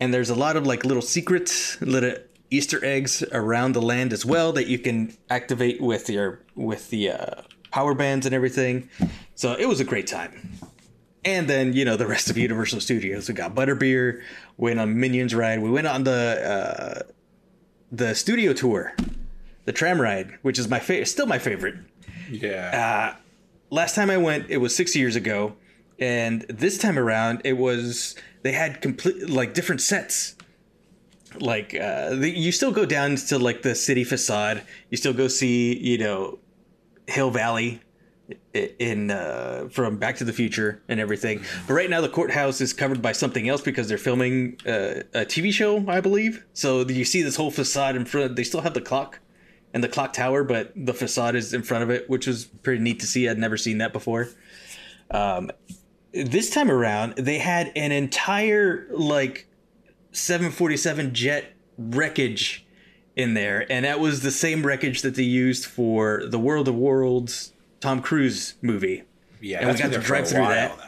and 0.00 0.12
there's 0.12 0.30
a 0.30 0.34
lot 0.34 0.56
of 0.56 0.66
like 0.66 0.84
little 0.84 1.02
secrets, 1.02 1.80
little 1.80 2.14
Easter 2.50 2.84
eggs 2.84 3.22
around 3.32 3.72
the 3.72 3.80
land 3.80 4.12
as 4.12 4.26
well 4.26 4.52
that 4.52 4.66
you 4.66 4.78
can 4.78 5.16
activate 5.30 5.80
with 5.80 6.10
your 6.10 6.40
with 6.56 6.90
the 6.90 7.10
uh, 7.10 7.42
power 7.72 7.94
bands 7.94 8.26
and 8.26 8.34
everything. 8.34 8.88
So 9.34 9.54
it 9.54 9.66
was 9.66 9.80
a 9.80 9.84
great 9.84 10.06
time. 10.06 10.58
And 11.24 11.48
then 11.48 11.72
you 11.72 11.84
know 11.84 11.96
the 11.96 12.06
rest 12.06 12.30
of 12.30 12.36
Universal 12.36 12.80
Studios. 12.80 13.28
We 13.28 13.34
got 13.34 13.54
Butterbeer, 13.54 14.22
went 14.56 14.78
on 14.78 14.98
Minions 14.98 15.34
ride. 15.34 15.60
We 15.60 15.70
went 15.70 15.86
on 15.86 16.04
the 16.04 16.20
uh, 16.54 17.12
the 17.90 18.14
studio 18.14 18.52
tour, 18.52 18.94
the 19.64 19.72
tram 19.72 20.00
ride, 20.00 20.38
which 20.42 20.58
is 20.58 20.68
my 20.68 20.78
favorite, 20.78 21.06
still 21.06 21.26
my 21.26 21.38
favorite. 21.38 21.76
Yeah. 22.30 23.14
Uh, 23.14 23.18
Last 23.72 23.94
time 23.94 24.10
I 24.10 24.18
went, 24.18 24.50
it 24.50 24.58
was 24.58 24.76
six 24.76 24.94
years 24.94 25.16
ago, 25.16 25.54
and 25.98 26.42
this 26.42 26.76
time 26.76 26.98
around, 26.98 27.40
it 27.42 27.54
was 27.54 28.14
they 28.42 28.52
had 28.52 28.82
complete 28.82 29.30
like 29.30 29.54
different 29.54 29.80
sets. 29.80 30.36
Like 31.40 31.74
uh, 31.74 32.10
the, 32.16 32.28
you 32.28 32.52
still 32.52 32.70
go 32.70 32.84
down 32.84 33.16
to 33.16 33.38
like 33.38 33.62
the 33.62 33.74
city 33.74 34.04
facade. 34.04 34.60
You 34.90 34.98
still 34.98 35.14
go 35.14 35.26
see 35.26 35.74
you 35.74 35.96
know 35.96 36.38
Hill 37.12 37.30
Valley 37.30 37.80
in 38.54 39.10
uh, 39.10 39.68
from 39.70 39.98
Back 39.98 40.16
to 40.16 40.24
the 40.24 40.32
Future 40.32 40.82
and 40.88 40.98
everything. 40.98 41.44
But 41.66 41.74
right 41.74 41.90
now 41.90 42.00
the 42.00 42.08
courthouse 42.08 42.62
is 42.62 42.72
covered 42.72 43.02
by 43.02 43.12
something 43.12 43.48
else 43.48 43.60
because 43.60 43.86
they're 43.86 43.98
filming 43.98 44.58
uh, 44.66 45.04
a 45.12 45.26
TV 45.26 45.52
show, 45.52 45.84
I 45.88 46.00
believe. 46.00 46.44
So 46.54 46.80
you 46.88 47.04
see 47.04 47.20
this 47.20 47.36
whole 47.36 47.50
facade 47.50 47.96
in 47.96 48.06
front. 48.06 48.36
They 48.36 48.44
still 48.44 48.62
have 48.62 48.72
the 48.72 48.80
clock 48.80 49.20
and 49.74 49.84
the 49.84 49.88
clock 49.88 50.14
tower, 50.14 50.42
but 50.42 50.72
the 50.74 50.94
facade 50.94 51.34
is 51.34 51.52
in 51.52 51.62
front 51.62 51.82
of 51.84 51.90
it, 51.90 52.08
which 52.08 52.26
was 52.26 52.46
pretty 52.46 52.82
neat 52.82 53.00
to 53.00 53.06
see. 53.06 53.28
I'd 53.28 53.38
never 53.38 53.58
seen 53.58 53.78
that 53.78 53.92
before. 53.92 54.28
Um, 55.10 55.50
this 56.12 56.48
time 56.48 56.70
around, 56.70 57.16
they 57.16 57.38
had 57.38 57.72
an 57.76 57.92
entire 57.92 58.88
like 58.90 59.46
747 60.12 61.12
jet 61.12 61.52
wreckage 61.76 62.61
in 63.16 63.34
there, 63.34 63.66
and 63.70 63.84
that 63.84 64.00
was 64.00 64.22
the 64.22 64.30
same 64.30 64.64
wreckage 64.66 65.02
that 65.02 65.14
they 65.14 65.22
used 65.22 65.66
for 65.66 66.24
the 66.26 66.38
World 66.38 66.68
of 66.68 66.74
Worlds 66.74 67.52
Tom 67.80 68.00
Cruise 68.00 68.54
movie. 68.62 69.02
yeah. 69.40 69.58
and 69.60 69.72
we 69.72 69.78
got 69.78 69.92
to 69.92 69.98
drive 69.98 70.28
through 70.28 70.46
that. 70.46 70.78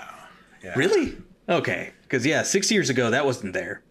Yeah. 0.63 0.73
Really? 0.77 1.17
Okay, 1.49 1.93
because 2.03 2.25
yeah, 2.25 2.43
six 2.43 2.71
years 2.71 2.89
ago 2.89 3.11
that 3.11 3.27
wasn't 3.27 3.53
there. 3.53 3.83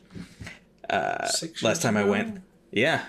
Uh, 0.89 1.27
six 1.27 1.61
Last 1.63 1.77
years 1.77 1.83
time 1.83 1.97
I 1.97 2.03
went, 2.03 2.41
yeah, 2.71 3.03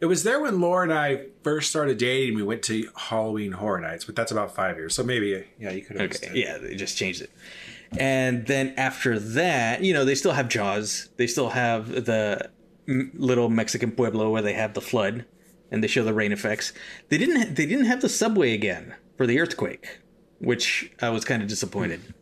It 0.00 0.06
was 0.06 0.22
there 0.22 0.40
when 0.40 0.60
Laura 0.60 0.84
and 0.84 0.92
I 0.92 1.26
first 1.42 1.68
started 1.70 1.98
dating. 1.98 2.34
We 2.36 2.42
went 2.42 2.62
to 2.64 2.88
Halloween 2.96 3.52
Horror 3.52 3.80
Nights, 3.80 4.04
but 4.04 4.14
that's 4.16 4.30
about 4.32 4.54
five 4.54 4.76
years. 4.76 4.94
So 4.94 5.02
maybe, 5.02 5.44
yeah, 5.58 5.70
you 5.72 5.82
could 5.82 6.00
have. 6.00 6.10
Okay, 6.12 6.30
yeah, 6.34 6.58
they 6.58 6.76
just 6.76 6.96
changed 6.96 7.20
it. 7.22 7.30
And 7.98 8.46
then 8.46 8.72
after 8.76 9.18
that, 9.18 9.82
you 9.82 9.92
know, 9.92 10.04
they 10.04 10.14
still 10.14 10.32
have 10.32 10.48
Jaws. 10.48 11.08
They 11.16 11.26
still 11.26 11.50
have 11.50 12.04
the 12.06 12.38
m- 12.44 12.50
little 13.14 13.48
Mexican 13.48 13.92
pueblo 13.92 14.30
where 14.30 14.42
they 14.42 14.54
have 14.54 14.74
the 14.74 14.80
flood, 14.80 15.24
and 15.70 15.82
they 15.82 15.88
show 15.88 16.04
the 16.04 16.14
rain 16.14 16.32
effects. 16.32 16.72
They 17.08 17.18
didn't. 17.18 17.54
They 17.54 17.66
didn't 17.66 17.86
have 17.86 18.00
the 18.00 18.08
subway 18.08 18.54
again 18.54 18.94
for 19.16 19.26
the 19.26 19.40
earthquake, 19.40 20.00
which 20.38 20.92
I 21.00 21.10
was 21.10 21.24
kind 21.24 21.42
of 21.42 21.48
disappointed. 21.48 22.14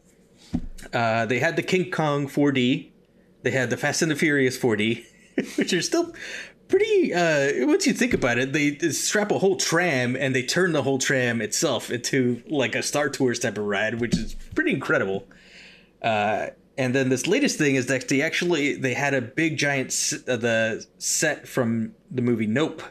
Uh, 0.93 1.27
they 1.27 1.39
had 1.39 1.57
the 1.57 1.63
King 1.63 1.91
Kong 1.91 2.29
4D. 2.29 2.91
They 3.43 3.51
had 3.51 3.71
the 3.71 3.77
Fast 3.77 4.03
and 4.03 4.11
the 4.11 4.17
Furious 4.17 4.59
4D, 4.59 5.05
which 5.57 5.73
are 5.73 5.83
still 5.83 6.13
pretty. 6.69 7.15
Uh, 7.15 7.67
once 7.67 7.87
you 7.87 7.93
think 7.93 8.15
about 8.15 8.39
it, 8.39 8.53
they 8.53 8.77
strap 8.91 9.31
a 9.31 9.39
whole 9.39 9.57
tram 9.57 10.17
and 10.17 10.35
they 10.35 10.43
turn 10.43 10.73
the 10.73 10.83
whole 10.83 10.99
tram 10.99 11.41
itself 11.41 11.91
into 11.91 12.43
like 12.49 12.75
a 12.75 12.83
Star 12.83 13.09
Tours 13.09 13.39
type 13.39 13.59
of 13.59 13.65
ride, 13.65 14.01
which 14.01 14.17
is 14.17 14.35
pretty 14.55 14.73
incredible. 14.73 15.27
Uh, 16.03 16.49
and 16.79 16.95
then 16.95 17.11
this 17.11 17.27
latest 17.27 17.59
thing 17.59 17.75
is 17.75 17.87
that 17.87 18.09
they 18.09 18.23
actually 18.23 18.75
they 18.77 18.95
had 18.95 19.13
a 19.13 19.21
big 19.21 19.59
giant 19.59 19.89
s- 19.89 20.15
uh, 20.27 20.37
the 20.37 20.87
set 20.99 21.47
from 21.47 21.95
the 22.11 22.23
movie 22.23 22.47
Nope, 22.47 22.83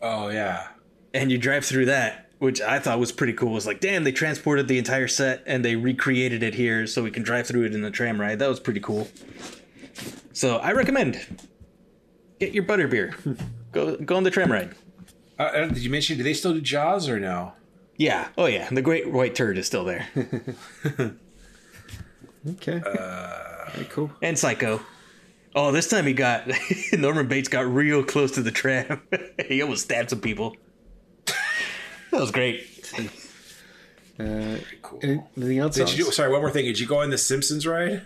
Oh 0.00 0.28
yeah. 0.28 0.68
and 1.12 1.30
you 1.30 1.38
drive 1.38 1.64
through 1.64 1.86
that, 1.86 2.30
which 2.38 2.60
I 2.60 2.78
thought 2.78 2.98
was 2.98 3.12
pretty 3.12 3.32
cool. 3.32 3.56
It's 3.56 3.66
like, 3.66 3.80
damn, 3.80 4.04
they 4.04 4.12
transported 4.12 4.68
the 4.68 4.78
entire 4.78 5.08
set 5.08 5.42
and 5.46 5.64
they 5.64 5.76
recreated 5.76 6.42
it 6.42 6.54
here 6.54 6.86
so 6.86 7.02
we 7.02 7.10
can 7.10 7.22
drive 7.22 7.46
through 7.46 7.64
it 7.64 7.74
in 7.74 7.82
the 7.82 7.90
tram 7.90 8.20
ride. 8.20 8.38
That 8.38 8.48
was 8.48 8.60
pretty 8.60 8.80
cool. 8.80 9.08
So 10.32 10.56
I 10.56 10.72
recommend 10.72 11.20
get 12.40 12.52
your 12.52 12.64
butterbeer, 12.64 13.38
go 13.72 13.96
go 13.96 14.16
on 14.16 14.24
the 14.24 14.30
tram 14.30 14.50
ride. 14.52 14.74
Uh, 15.38 15.42
uh, 15.42 15.66
did 15.68 15.78
you 15.78 15.90
mention? 15.90 16.16
Do 16.18 16.22
they 16.24 16.34
still 16.34 16.52
do 16.52 16.60
Jaws 16.60 17.08
or 17.08 17.18
no? 17.20 17.52
Yeah, 17.96 18.28
oh 18.36 18.46
yeah, 18.46 18.68
the 18.70 18.82
great 18.82 19.10
white 19.12 19.34
turd 19.36 19.56
is 19.56 19.66
still 19.66 19.84
there, 19.84 20.08
Okay. 22.50 22.80
Very 23.74 23.86
cool. 23.90 24.10
and 24.22 24.38
Psycho. 24.38 24.80
Oh, 25.54 25.70
this 25.72 25.88
time 25.88 26.06
he 26.06 26.12
got 26.12 26.48
Norman 26.92 27.26
Bates 27.28 27.48
got 27.48 27.66
real 27.66 28.02
close 28.04 28.32
to 28.32 28.42
the 28.42 28.50
tram. 28.50 29.00
he 29.48 29.62
almost 29.62 29.84
stabbed 29.84 30.10
some 30.10 30.20
people. 30.20 30.56
That 32.10 32.20
was 32.20 32.30
great. 32.30 32.64
Uh, 34.20 34.58
Cool. 34.82 35.00
anything 35.02 35.58
else? 35.58 35.74
Did 35.74 35.90
you 35.96 36.04
do? 36.04 36.10
Sorry, 36.12 36.30
one 36.30 36.40
more 36.42 36.50
thing. 36.52 36.64
Did 36.64 36.78
you 36.78 36.86
go 36.86 37.00
on 37.00 37.10
the 37.10 37.18
Simpsons 37.18 37.66
ride? 37.66 38.02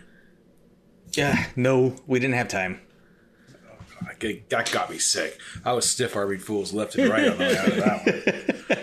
Yeah, 1.13 1.47
no, 1.57 1.95
we 2.07 2.19
didn't 2.19 2.35
have 2.37 2.49
time. 2.49 2.81
I 4.01 4.15
get- 4.19 4.49
That 4.49 4.71
got 4.73 4.89
me 4.91 4.97
sick. 4.99 5.39
I 5.63 5.75
was 5.75 5.91
stiff 5.91 6.17
arming 6.17 6.39
fools 6.39 6.73
left 6.73 6.95
and 6.95 7.11
right 7.11 7.29
on 7.29 7.37
the 7.37 7.45
way 7.45 7.57
out 7.59 7.69
of 7.69 7.77
that 7.77 8.67
one. 8.69 8.79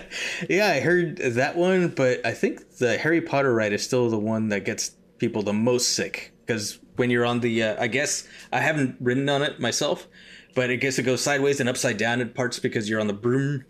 Yeah, 0.47 0.67
I 0.67 0.79
heard 0.81 1.17
that 1.17 1.55
one, 1.55 1.87
but 1.87 2.23
I 2.23 2.33
think 2.33 2.77
the 2.77 2.95
Harry 2.99 3.21
Potter 3.21 3.51
ride 3.53 3.73
is 3.73 3.83
still 3.83 4.09
the 4.11 4.19
one 4.19 4.49
that 4.49 4.63
gets 4.63 4.91
people 5.17 5.43
the 5.43 5.53
most 5.53 5.93
sick 5.93 6.33
because 6.45 6.79
when 6.95 7.09
you're 7.09 7.25
on 7.25 7.39
the, 7.39 7.63
uh, 7.63 7.81
I 7.81 7.87
guess 7.87 8.27
I 8.51 8.59
haven't 8.59 8.97
ridden 8.99 9.27
on 9.29 9.41
it 9.41 9.59
myself, 9.59 10.07
but 10.53 10.69
I 10.69 10.75
guess 10.75 10.99
it 10.99 11.03
goes 11.03 11.21
sideways 11.21 11.59
and 11.59 11.67
upside 11.67 11.97
down 11.97 12.21
in 12.21 12.29
parts 12.29 12.59
because 12.59 12.89
you're 12.89 12.99
on 12.99 13.07
the 13.07 13.13
broom, 13.13 13.65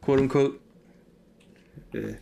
quote 0.00 0.20
unquote. 0.20 0.60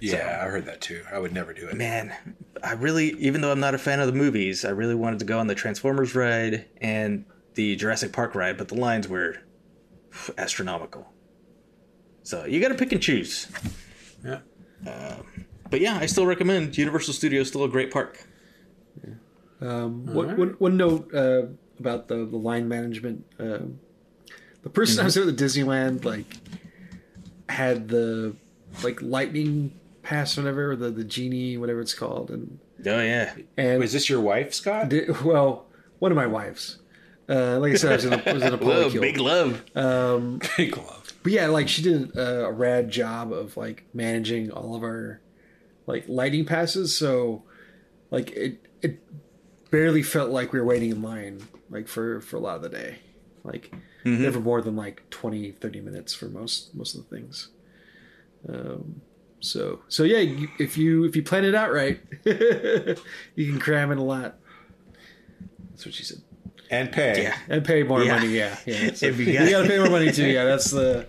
Yeah, 0.01 0.41
I 0.43 0.49
heard 0.49 0.66
that 0.66 0.83
too. 0.83 1.03
I 1.11 1.19
would 1.19 1.33
never 1.33 1.55
do 1.55 1.66
it. 1.66 1.77
Man, 1.77 2.15
I 2.62 2.73
really, 2.73 3.12
even 3.12 3.41
though 3.41 3.51
I'm 3.51 3.61
not 3.61 3.74
a 3.74 3.79
fan 3.79 4.01
of 4.01 4.07
the 4.07 4.12
movies, 4.12 4.66
I 4.66 4.70
really 4.70 4.95
wanted 4.95 5.19
to 5.20 5.24
go 5.24 5.39
on 5.39 5.47
the 5.47 5.55
Transformers 5.55 6.15
ride 6.15 6.66
and 6.83 7.24
the 7.55 7.74
Jurassic 7.77 8.12
Park 8.12 8.35
ride, 8.35 8.59
but 8.59 8.69
the 8.69 8.74
lines 8.74 9.09
were 9.09 9.39
astronomical. 10.37 11.11
So 12.23 12.45
you 12.45 12.61
got 12.61 12.69
to 12.69 12.74
pick 12.74 12.93
and 12.93 13.03
choose. 13.03 13.49
Yeah. 14.24 14.41
But 15.70 15.81
yeah, 15.81 15.97
I 15.99 16.07
still 16.07 16.27
recommend 16.27 16.77
Universal 16.77 17.15
Studios. 17.15 17.49
Still 17.49 17.65
a 17.65 17.69
great 17.69 17.91
park. 17.91 18.27
Um, 19.62 20.06
one, 20.06 20.36
one, 20.36 20.48
one 20.59 20.76
note 20.76 21.14
uh, 21.14 21.43
about 21.78 22.09
the, 22.09 22.16
the 22.26 22.36
line 22.36 22.68
management. 22.68 23.24
Um, 23.39 23.78
the 24.62 24.70
person 24.70 25.01
I 25.01 25.05
was 25.05 25.16
with 25.16 25.28
at 25.28 25.36
Disneyland 25.36 26.05
like 26.05 26.36
had 27.48 27.89
the 27.89 28.34
like 28.82 29.01
lightning 29.02 29.78
pass, 30.02 30.36
whatever 30.36 30.74
the 30.76 30.90
the 30.90 31.05
genie, 31.05 31.56
whatever 31.56 31.80
it's 31.80 31.94
called, 31.94 32.30
and 32.30 32.59
Oh 32.84 33.01
yeah. 33.01 33.34
and 33.56 33.78
Was 33.78 33.93
this 33.93 34.09
your 34.10 34.20
wife, 34.20 34.52
Scott? 34.55 34.89
di- 34.89 35.06
well, 35.24 35.66
one 36.01 36.10
of 36.10 36.16
my 36.16 36.26
wives. 36.26 36.78
Uh, 37.28 37.59
like 37.60 37.72
I 37.72 37.76
said, 37.76 37.93
I 37.93 37.94
was 37.97 38.05
in 38.05 38.12
a, 38.14 38.34
was 38.34 38.43
in 38.43 38.52
a 38.55 38.56
big 39.01 39.18
love. 39.18 39.62
Big 40.56 40.76
love. 40.76 41.12
But 41.22 41.32
yeah, 41.32 41.47
like 41.47 41.68
she 41.68 41.82
did 41.82 42.16
a, 42.16 42.47
a 42.47 42.51
rad 42.52 42.90
job 42.90 43.32
of 43.32 43.56
like 43.56 43.84
managing 43.94 44.51
all 44.51 44.74
of 44.74 44.82
our 44.82 45.20
like 45.86 46.05
lighting 46.09 46.44
passes. 46.44 46.97
So 46.98 47.44
like 48.10 48.32
it 48.32 48.66
it 48.82 49.01
barely 49.73 50.03
felt 50.05 50.31
like 50.31 50.53
we 50.53 50.61
were 50.61 50.65
waiting 50.66 50.90
in 50.90 51.03
line 51.03 51.40
like 51.70 51.89
for 51.89 52.20
for 52.20 52.36
a 52.36 52.40
lot 52.40 52.55
of 52.55 52.62
the 52.62 52.69
day. 52.69 52.99
Like 53.43 53.73
never 54.05 54.39
more 54.39 54.62
than 54.62 54.77
like 54.77 55.03
20 55.11 55.51
30 55.53 55.81
minutes 55.81 56.15
for 56.15 56.27
most 56.27 56.73
most 56.77 56.94
of 56.94 57.09
the 57.09 57.16
things. 57.16 57.49
Um 58.49 59.01
so 59.40 59.81
so 59.89 60.05
yeah, 60.05 60.19
you, 60.19 60.49
if 60.61 60.78
you 60.78 61.03
if 61.05 61.16
you 61.16 61.23
plan 61.24 61.44
it 61.44 61.55
out 61.57 61.73
right, 61.73 62.01
you 62.24 63.51
can 63.51 63.59
cram 63.59 63.90
in 63.90 63.99
a 63.99 64.05
lot. 64.05 64.36
That's 65.70 65.85
what 65.86 65.94
she 65.94 66.05
said. 66.05 66.19
And 66.70 66.90
pay. 66.93 67.24
Yeah. 67.24 67.36
And 67.49 67.65
pay 67.65 67.82
more 67.82 68.03
Yeah. 68.03 68.15
money, 68.15 68.28
yeah. 68.28 68.57
Yeah. 68.65 68.90
So 68.94 69.07
If 69.07 69.19
you 69.19 69.27
you, 69.27 69.39
got- 69.39 69.51
gotta 69.51 69.69
pay 69.69 69.78
more 69.78 69.90
money 69.90 70.12
too, 70.12 70.27
yeah. 70.27 70.44
That's 70.44 70.70
the 70.70 71.07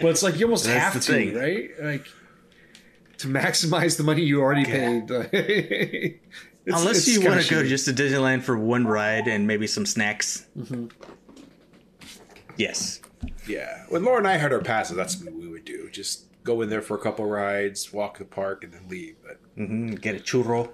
but 0.00 0.08
it's 0.08 0.22
like 0.22 0.38
you 0.38 0.46
almost 0.46 0.64
That's 0.64 0.94
have 0.94 1.02
to, 1.04 1.12
thing. 1.12 1.34
right? 1.36 1.70
Like 1.80 2.06
to 3.18 3.28
maximize 3.28 3.96
the 3.96 4.02
money 4.04 4.22
you 4.22 4.40
already 4.40 4.64
paid. 4.64 5.10
It's- 6.66 6.80
Unless 6.80 6.96
it's 6.98 7.08
you 7.08 7.20
want 7.28 7.42
to 7.42 7.50
go 7.54 7.62
just 7.64 7.84
to 7.86 7.92
Disneyland 7.92 8.42
for 8.42 8.56
one 8.58 8.86
ride 8.86 9.26
and 9.28 9.46
maybe 9.46 9.66
some 9.66 9.84
snacks. 9.86 10.46
Mm-hmm. 10.58 10.86
Yes. 12.56 13.00
Yeah. 13.46 13.84
When 13.88 14.04
Laura 14.04 14.18
and 14.18 14.28
I 14.28 14.36
had 14.36 14.52
our 14.52 14.60
passes, 14.60 14.96
that's 14.96 15.22
what 15.22 15.34
we 15.34 15.46
would 15.48 15.64
do. 15.64 15.90
Just 15.90 16.26
go 16.44 16.62
in 16.62 16.68
there 16.70 16.82
for 16.82 16.96
a 16.96 17.00
couple 17.00 17.26
rides, 17.26 17.92
walk 17.92 18.18
the 18.18 18.24
park, 18.24 18.64
and 18.64 18.72
then 18.72 18.88
leave. 18.88 19.16
But 19.26 19.40
hmm 19.56 19.90
Get 19.94 20.14
a 20.14 20.18
churro. 20.20 20.70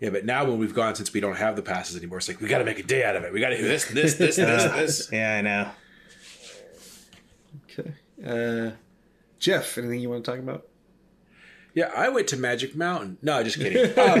yeah, 0.00 0.10
but 0.10 0.24
now 0.26 0.44
when 0.44 0.58
we've 0.58 0.74
gone 0.74 0.94
since 0.94 1.12
we 1.12 1.20
don't 1.20 1.36
have 1.36 1.56
the 1.56 1.62
passes 1.62 1.96
anymore, 1.96 2.18
it's 2.18 2.28
like 2.28 2.40
we 2.40 2.48
got 2.48 2.58
to 2.58 2.64
make 2.64 2.78
a 2.78 2.82
day 2.82 3.04
out 3.04 3.16
of 3.16 3.24
it. 3.24 3.32
We 3.32 3.40
got 3.40 3.50
to 3.50 3.56
do 3.56 3.62
this, 3.62 3.86
this, 3.86 4.14
this, 4.14 4.36
this, 4.36 4.64
this. 4.72 5.08
Yeah, 5.12 5.36
I 5.36 5.40
know. 5.40 5.70
Okay. 7.78 7.94
Uh 8.24 8.70
Jeff, 9.38 9.76
anything 9.78 10.00
you 10.00 10.08
want 10.10 10.24
to 10.24 10.30
talk 10.30 10.40
about? 10.40 10.66
Yeah, 11.74 11.90
I 11.96 12.08
went 12.08 12.28
to 12.28 12.36
Magic 12.36 12.76
Mountain. 12.76 13.18
No, 13.20 13.42
just 13.42 13.58
kidding. 13.58 13.84
Um, 13.98 14.20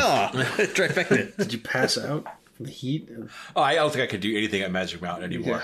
oh, 0.00 0.30
trifecta. 0.74 1.34
Did 1.36 1.52
you 1.52 1.58
pass 1.58 1.96
out 1.96 2.26
from 2.52 2.66
the 2.66 2.70
heat? 2.72 3.08
oh, 3.56 3.62
I 3.62 3.74
don't 3.76 3.90
think 3.92 4.02
I 4.04 4.06
could 4.06 4.20
do 4.20 4.36
anything 4.36 4.60
at 4.62 4.70
Magic 4.70 5.00
Mountain 5.00 5.24
anymore. 5.24 5.56
Yeah. 5.56 5.62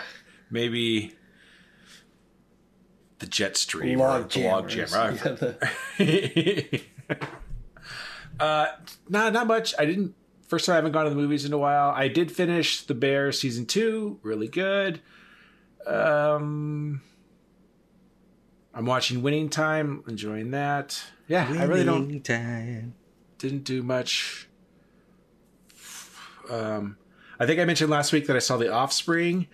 Maybe 0.50 1.14
the 3.18 3.26
jet 3.26 3.56
stream 3.58 3.98
Log 3.98 4.24
or 4.24 4.28
the 4.28 4.48
log 4.48 4.68
jam. 4.68 4.86
jammers. 4.88 5.22
right? 5.24 5.56
Yeah, 5.98 6.04
the- 6.08 6.80
uh, 8.40 8.66
nah, 9.08 9.30
not 9.30 9.46
much. 9.46 9.74
I 9.78 9.84
didn't. 9.84 10.14
First 10.48 10.66
time 10.66 10.72
I 10.72 10.76
haven't 10.76 10.92
gone 10.92 11.04
to 11.04 11.10
the 11.10 11.16
movies 11.16 11.44
in 11.44 11.52
a 11.52 11.58
while. 11.58 11.90
I 11.90 12.08
did 12.08 12.32
finish 12.32 12.82
The 12.82 12.94
Bear 12.94 13.30
season 13.30 13.66
two. 13.66 14.18
Really 14.22 14.48
good. 14.48 15.00
Um, 15.86 17.02
I'm 18.74 18.86
watching 18.86 19.22
Winning 19.22 19.48
Time. 19.48 20.04
Enjoying 20.08 20.50
that. 20.52 21.02
Yeah, 21.28 21.46
I 21.48 21.64
really 21.64 21.84
don't. 21.84 22.22
Time. 22.22 22.94
Didn't 23.38 23.64
do 23.64 23.82
much. 23.82 24.48
Um, 26.48 26.96
I 27.38 27.46
think 27.46 27.60
I 27.60 27.64
mentioned 27.64 27.90
last 27.90 28.12
week 28.12 28.26
that 28.26 28.36
I 28.36 28.40
saw 28.40 28.56
The 28.56 28.72
Offspring. 28.72 29.46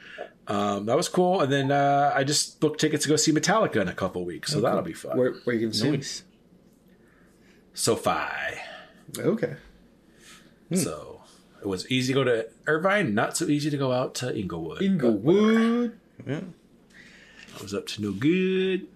Um, 0.48 0.86
that 0.86 0.96
was 0.96 1.08
cool. 1.08 1.40
And 1.40 1.52
then 1.52 1.70
uh, 1.70 2.12
I 2.14 2.24
just 2.24 2.60
booked 2.60 2.80
tickets 2.80 3.04
to 3.04 3.08
go 3.08 3.16
see 3.16 3.32
Metallica 3.32 3.76
in 3.76 3.88
a 3.88 3.94
couple 3.94 4.24
weeks, 4.24 4.52
so 4.52 4.60
that'll 4.60 4.82
be 4.82 4.92
fun. 4.92 5.16
where 5.16 5.34
where 5.44 5.54
you 5.54 5.60
going 5.70 5.72
to 5.72 6.02
see? 6.02 6.24
SoFi. 7.74 8.60
Okay. 9.18 9.56
So 10.74 11.20
it 11.60 11.66
was 11.66 11.88
easy 11.90 12.12
to 12.12 12.20
go 12.20 12.24
to 12.24 12.48
Irvine, 12.66 13.14
not 13.14 13.36
so 13.36 13.46
easy 13.46 13.70
to 13.70 13.76
go 13.76 13.92
out 13.92 14.14
to 14.16 14.36
Inglewood. 14.36 14.82
Inglewood. 14.82 15.98
Yeah. 16.26 16.40
I 17.58 17.62
was 17.62 17.72
up 17.74 17.86
to 17.86 18.02
no 18.02 18.12
good. 18.12 18.86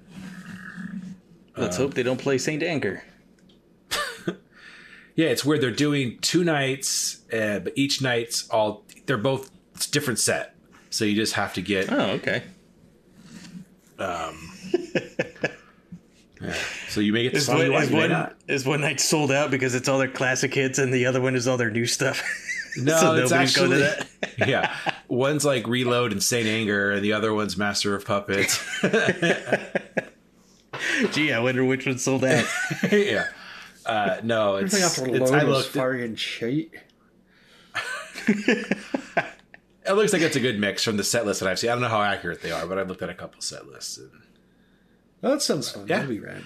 Let's 1.61 1.77
hope 1.77 1.95
they 1.95 2.03
don't 2.03 2.21
play 2.21 2.39
St. 2.39 2.63
Anger. 2.63 3.03
Yeah, 5.17 5.27
it's 5.27 5.45
where 5.45 5.59
they're 5.59 5.71
doing 5.71 6.19
two 6.23 6.45
nights, 6.45 7.21
uh, 7.31 7.59
but 7.59 7.75
each 7.77 8.01
night's 8.01 8.49
all 8.49 8.85
they're 9.05 9.19
both 9.19 9.51
it's 9.75 9.87
a 9.87 9.91
different 9.91 10.19
set. 10.19 10.55
So 10.89 11.05
you 11.05 11.15
just 11.15 11.35
have 11.35 11.53
to 11.55 11.61
get. 11.63 11.93
Oh, 11.93 12.13
okay. 12.13 12.43
Um. 13.99 14.51
So 16.89 17.01
you 17.03 17.13
may 17.13 17.25
get 17.25 17.33
the 17.33 17.39
Is 17.39 17.47
song 17.47 17.59
one, 17.59 17.67
you 17.67 17.73
want, 17.73 17.85
is, 17.85 17.91
you 17.91 17.97
one, 17.99 18.09
not. 18.09 18.37
is 18.49 18.65
one 18.65 18.81
night 18.81 18.99
sold 18.99 19.31
out 19.31 19.51
because 19.51 19.75
it's 19.75 19.89
all 19.91 19.99
their 19.99 20.09
classic 20.11 20.55
hits 20.55 20.79
and 20.79 20.91
the 20.93 21.05
other 21.05 21.21
one 21.21 21.37
is 21.37 21.47
all 21.47 21.59
their 21.59 21.71
new 21.71 21.85
stuff? 21.87 22.23
No, 22.77 22.97
So 22.99 23.15
it's 23.17 23.31
going 23.33 23.43
actually 23.43 23.69
to 23.79 24.07
that? 24.39 24.49
yeah. 24.49 24.77
One's 25.09 25.45
like 25.45 25.67
Reload 25.67 26.13
and 26.13 26.23
St. 26.23 26.47
Anger, 26.47 26.93
and 26.93 27.05
the 27.05 27.13
other 27.15 27.35
one's 27.35 27.57
Master 27.57 27.97
of 27.97 28.05
Puppets. 28.05 28.61
Gee, 31.13 31.33
I 31.33 31.39
wonder 31.41 31.65
which 31.65 31.87
one 31.87 31.99
sold 31.99 32.25
out. 32.25 32.45
yeah. 32.93 33.27
Uh, 33.87 34.21
no, 34.23 34.57
it's, 34.57 34.75
it's 34.75 35.31
I 35.33 35.43
looked. 35.43 35.69
fucking 35.71 36.17
shite. 36.17 36.73
It 39.87 39.95
looks 39.95 40.13
like 40.13 40.23
it's 40.23 40.37
a 40.37 40.41
good 40.41 40.61
mix 40.61 40.85
from 40.85 40.99
the 40.99 41.03
set 41.03 41.25
list 41.27 41.41
that 41.41 41.49
I've 41.49 41.59
seen. 41.59 41.71
I 41.71 41.73
don't 41.73 41.83
know 41.83 41.89
how 41.89 42.03
accurate 42.03 42.43
they 42.43 42.53
are, 42.53 42.67
but 42.67 42.79
I 42.79 42.83
looked 42.83 43.03
at 43.03 43.09
a 43.09 43.15
couple 43.15 43.41
set 43.41 43.67
lists. 43.67 43.99
And, 43.99 44.11
Oh, 45.23 45.31
that 45.33 45.43
sounds 45.43 45.71
fun. 45.71 45.87
Yeah. 45.89 45.97
That'd 45.97 46.11
be 46.11 46.21
rad. 46.21 46.43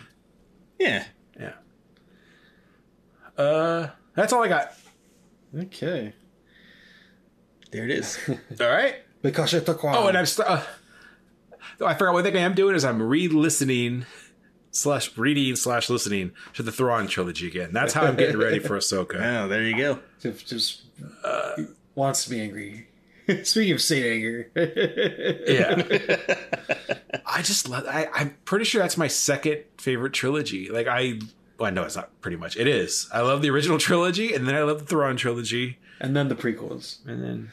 yeah. 0.78 1.04
yeah. 1.38 1.52
Uh, 3.36 3.90
that's 4.14 4.32
all 4.32 4.42
I 4.42 4.48
got. 4.48 4.72
Okay. 5.56 6.12
There 7.70 7.84
it 7.84 7.90
is. 7.90 8.18
All 8.60 8.66
right. 8.68 8.96
Because 9.20 9.52
it 9.52 9.66
took 9.66 9.84
Oh, 9.84 10.06
and 10.08 10.16
I'm. 10.16 10.26
St- 10.26 10.48
uh, 10.48 10.62
I 11.84 11.94
forgot 11.94 12.14
one 12.14 12.24
thing 12.24 12.36
I 12.36 12.40
am 12.40 12.54
doing 12.54 12.74
is 12.76 12.84
I'm 12.84 13.02
re-listening 13.02 14.06
slash 14.74 15.16
reading 15.16 15.56
slash 15.56 15.88
listening 15.88 16.32
to 16.54 16.62
the 16.62 16.72
Thrawn 16.72 17.06
trilogy 17.06 17.46
again. 17.46 17.70
That's 17.72 17.92
how 17.92 18.02
I'm 18.04 18.16
getting 18.16 18.38
ready 18.38 18.58
for 18.58 18.76
Ahsoka. 18.76 19.14
Oh, 19.44 19.48
there 19.48 19.62
you 19.62 19.76
go. 19.76 20.00
Just, 20.20 20.46
just 20.46 20.82
wants 21.94 22.24
to 22.24 22.30
be 22.30 22.40
angry. 22.40 22.88
Speaking 23.44 23.72
of 23.72 23.80
St. 23.80 24.04
Anger, 24.04 24.50
Yeah. 25.48 25.82
I 27.26 27.40
just 27.42 27.68
love. 27.68 27.84
I, 27.86 28.08
I'm 28.12 28.36
pretty 28.44 28.64
sure 28.66 28.82
that's 28.82 28.96
my 28.98 29.08
second 29.08 29.64
favorite 29.78 30.12
trilogy. 30.12 30.68
Like 30.68 30.86
I, 30.86 31.20
well, 31.58 31.72
no, 31.72 31.84
it's 31.84 31.96
not. 31.96 32.10
Pretty 32.20 32.36
much, 32.36 32.56
it 32.56 32.66
is. 32.66 33.08
I 33.12 33.22
love 33.22 33.40
the 33.42 33.50
original 33.50 33.78
trilogy, 33.78 34.34
and 34.34 34.46
then 34.46 34.54
I 34.54 34.62
love 34.62 34.80
the 34.80 34.84
Thrawn 34.84 35.16
trilogy, 35.16 35.78
and 36.00 36.14
then 36.14 36.28
the 36.28 36.34
prequels. 36.34 36.98
and 37.06 37.22
then, 37.24 37.52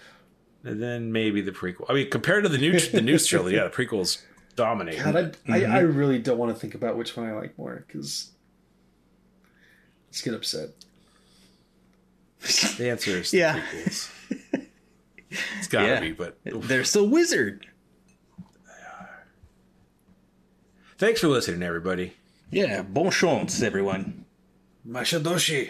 and 0.63 0.83
then 0.83 1.11
maybe 1.13 1.39
the 1.41 1.51
prequel. 1.51 1.85
I 1.89 1.93
mean, 1.93 2.09
compared 2.09 2.43
to 2.43 2.49
the 2.49 2.57
new 2.57 2.77
the 2.79 3.01
new 3.01 3.17
trilogy, 3.17 3.55
yeah, 3.55 3.63
the 3.63 3.69
prequels 3.69 4.21
dominate. 4.55 4.97
God, 5.03 5.15
I, 5.15 5.19
I, 5.19 5.59
mm-hmm. 5.59 5.71
I 5.71 5.79
really 5.79 6.19
don't 6.19 6.37
want 6.37 6.53
to 6.53 6.59
think 6.59 6.75
about 6.75 6.97
which 6.97 7.15
one 7.17 7.27
I 7.27 7.33
like 7.33 7.57
more 7.57 7.83
because 7.87 8.31
let's 10.07 10.21
get 10.21 10.33
upset. 10.33 10.69
The 12.77 12.89
answer 12.89 13.11
is 13.11 13.33
Yeah. 13.33 13.59
prequels. 13.59 14.09
It's 15.59 15.67
gotta 15.67 15.87
Yeah. 15.87 15.99
be, 16.01 16.11
but 16.11 16.37
They're 16.43 16.83
still 16.83 17.07
wizard. 17.07 17.65
thanks 20.97 21.21
for 21.21 21.27
listening, 21.29 21.63
everybody. 21.63 22.13
Yeah, 22.51 22.81
bon 22.81 23.11
chance, 23.11 23.61
everyone. 23.61 24.25
Mashadoshi. 24.87 25.69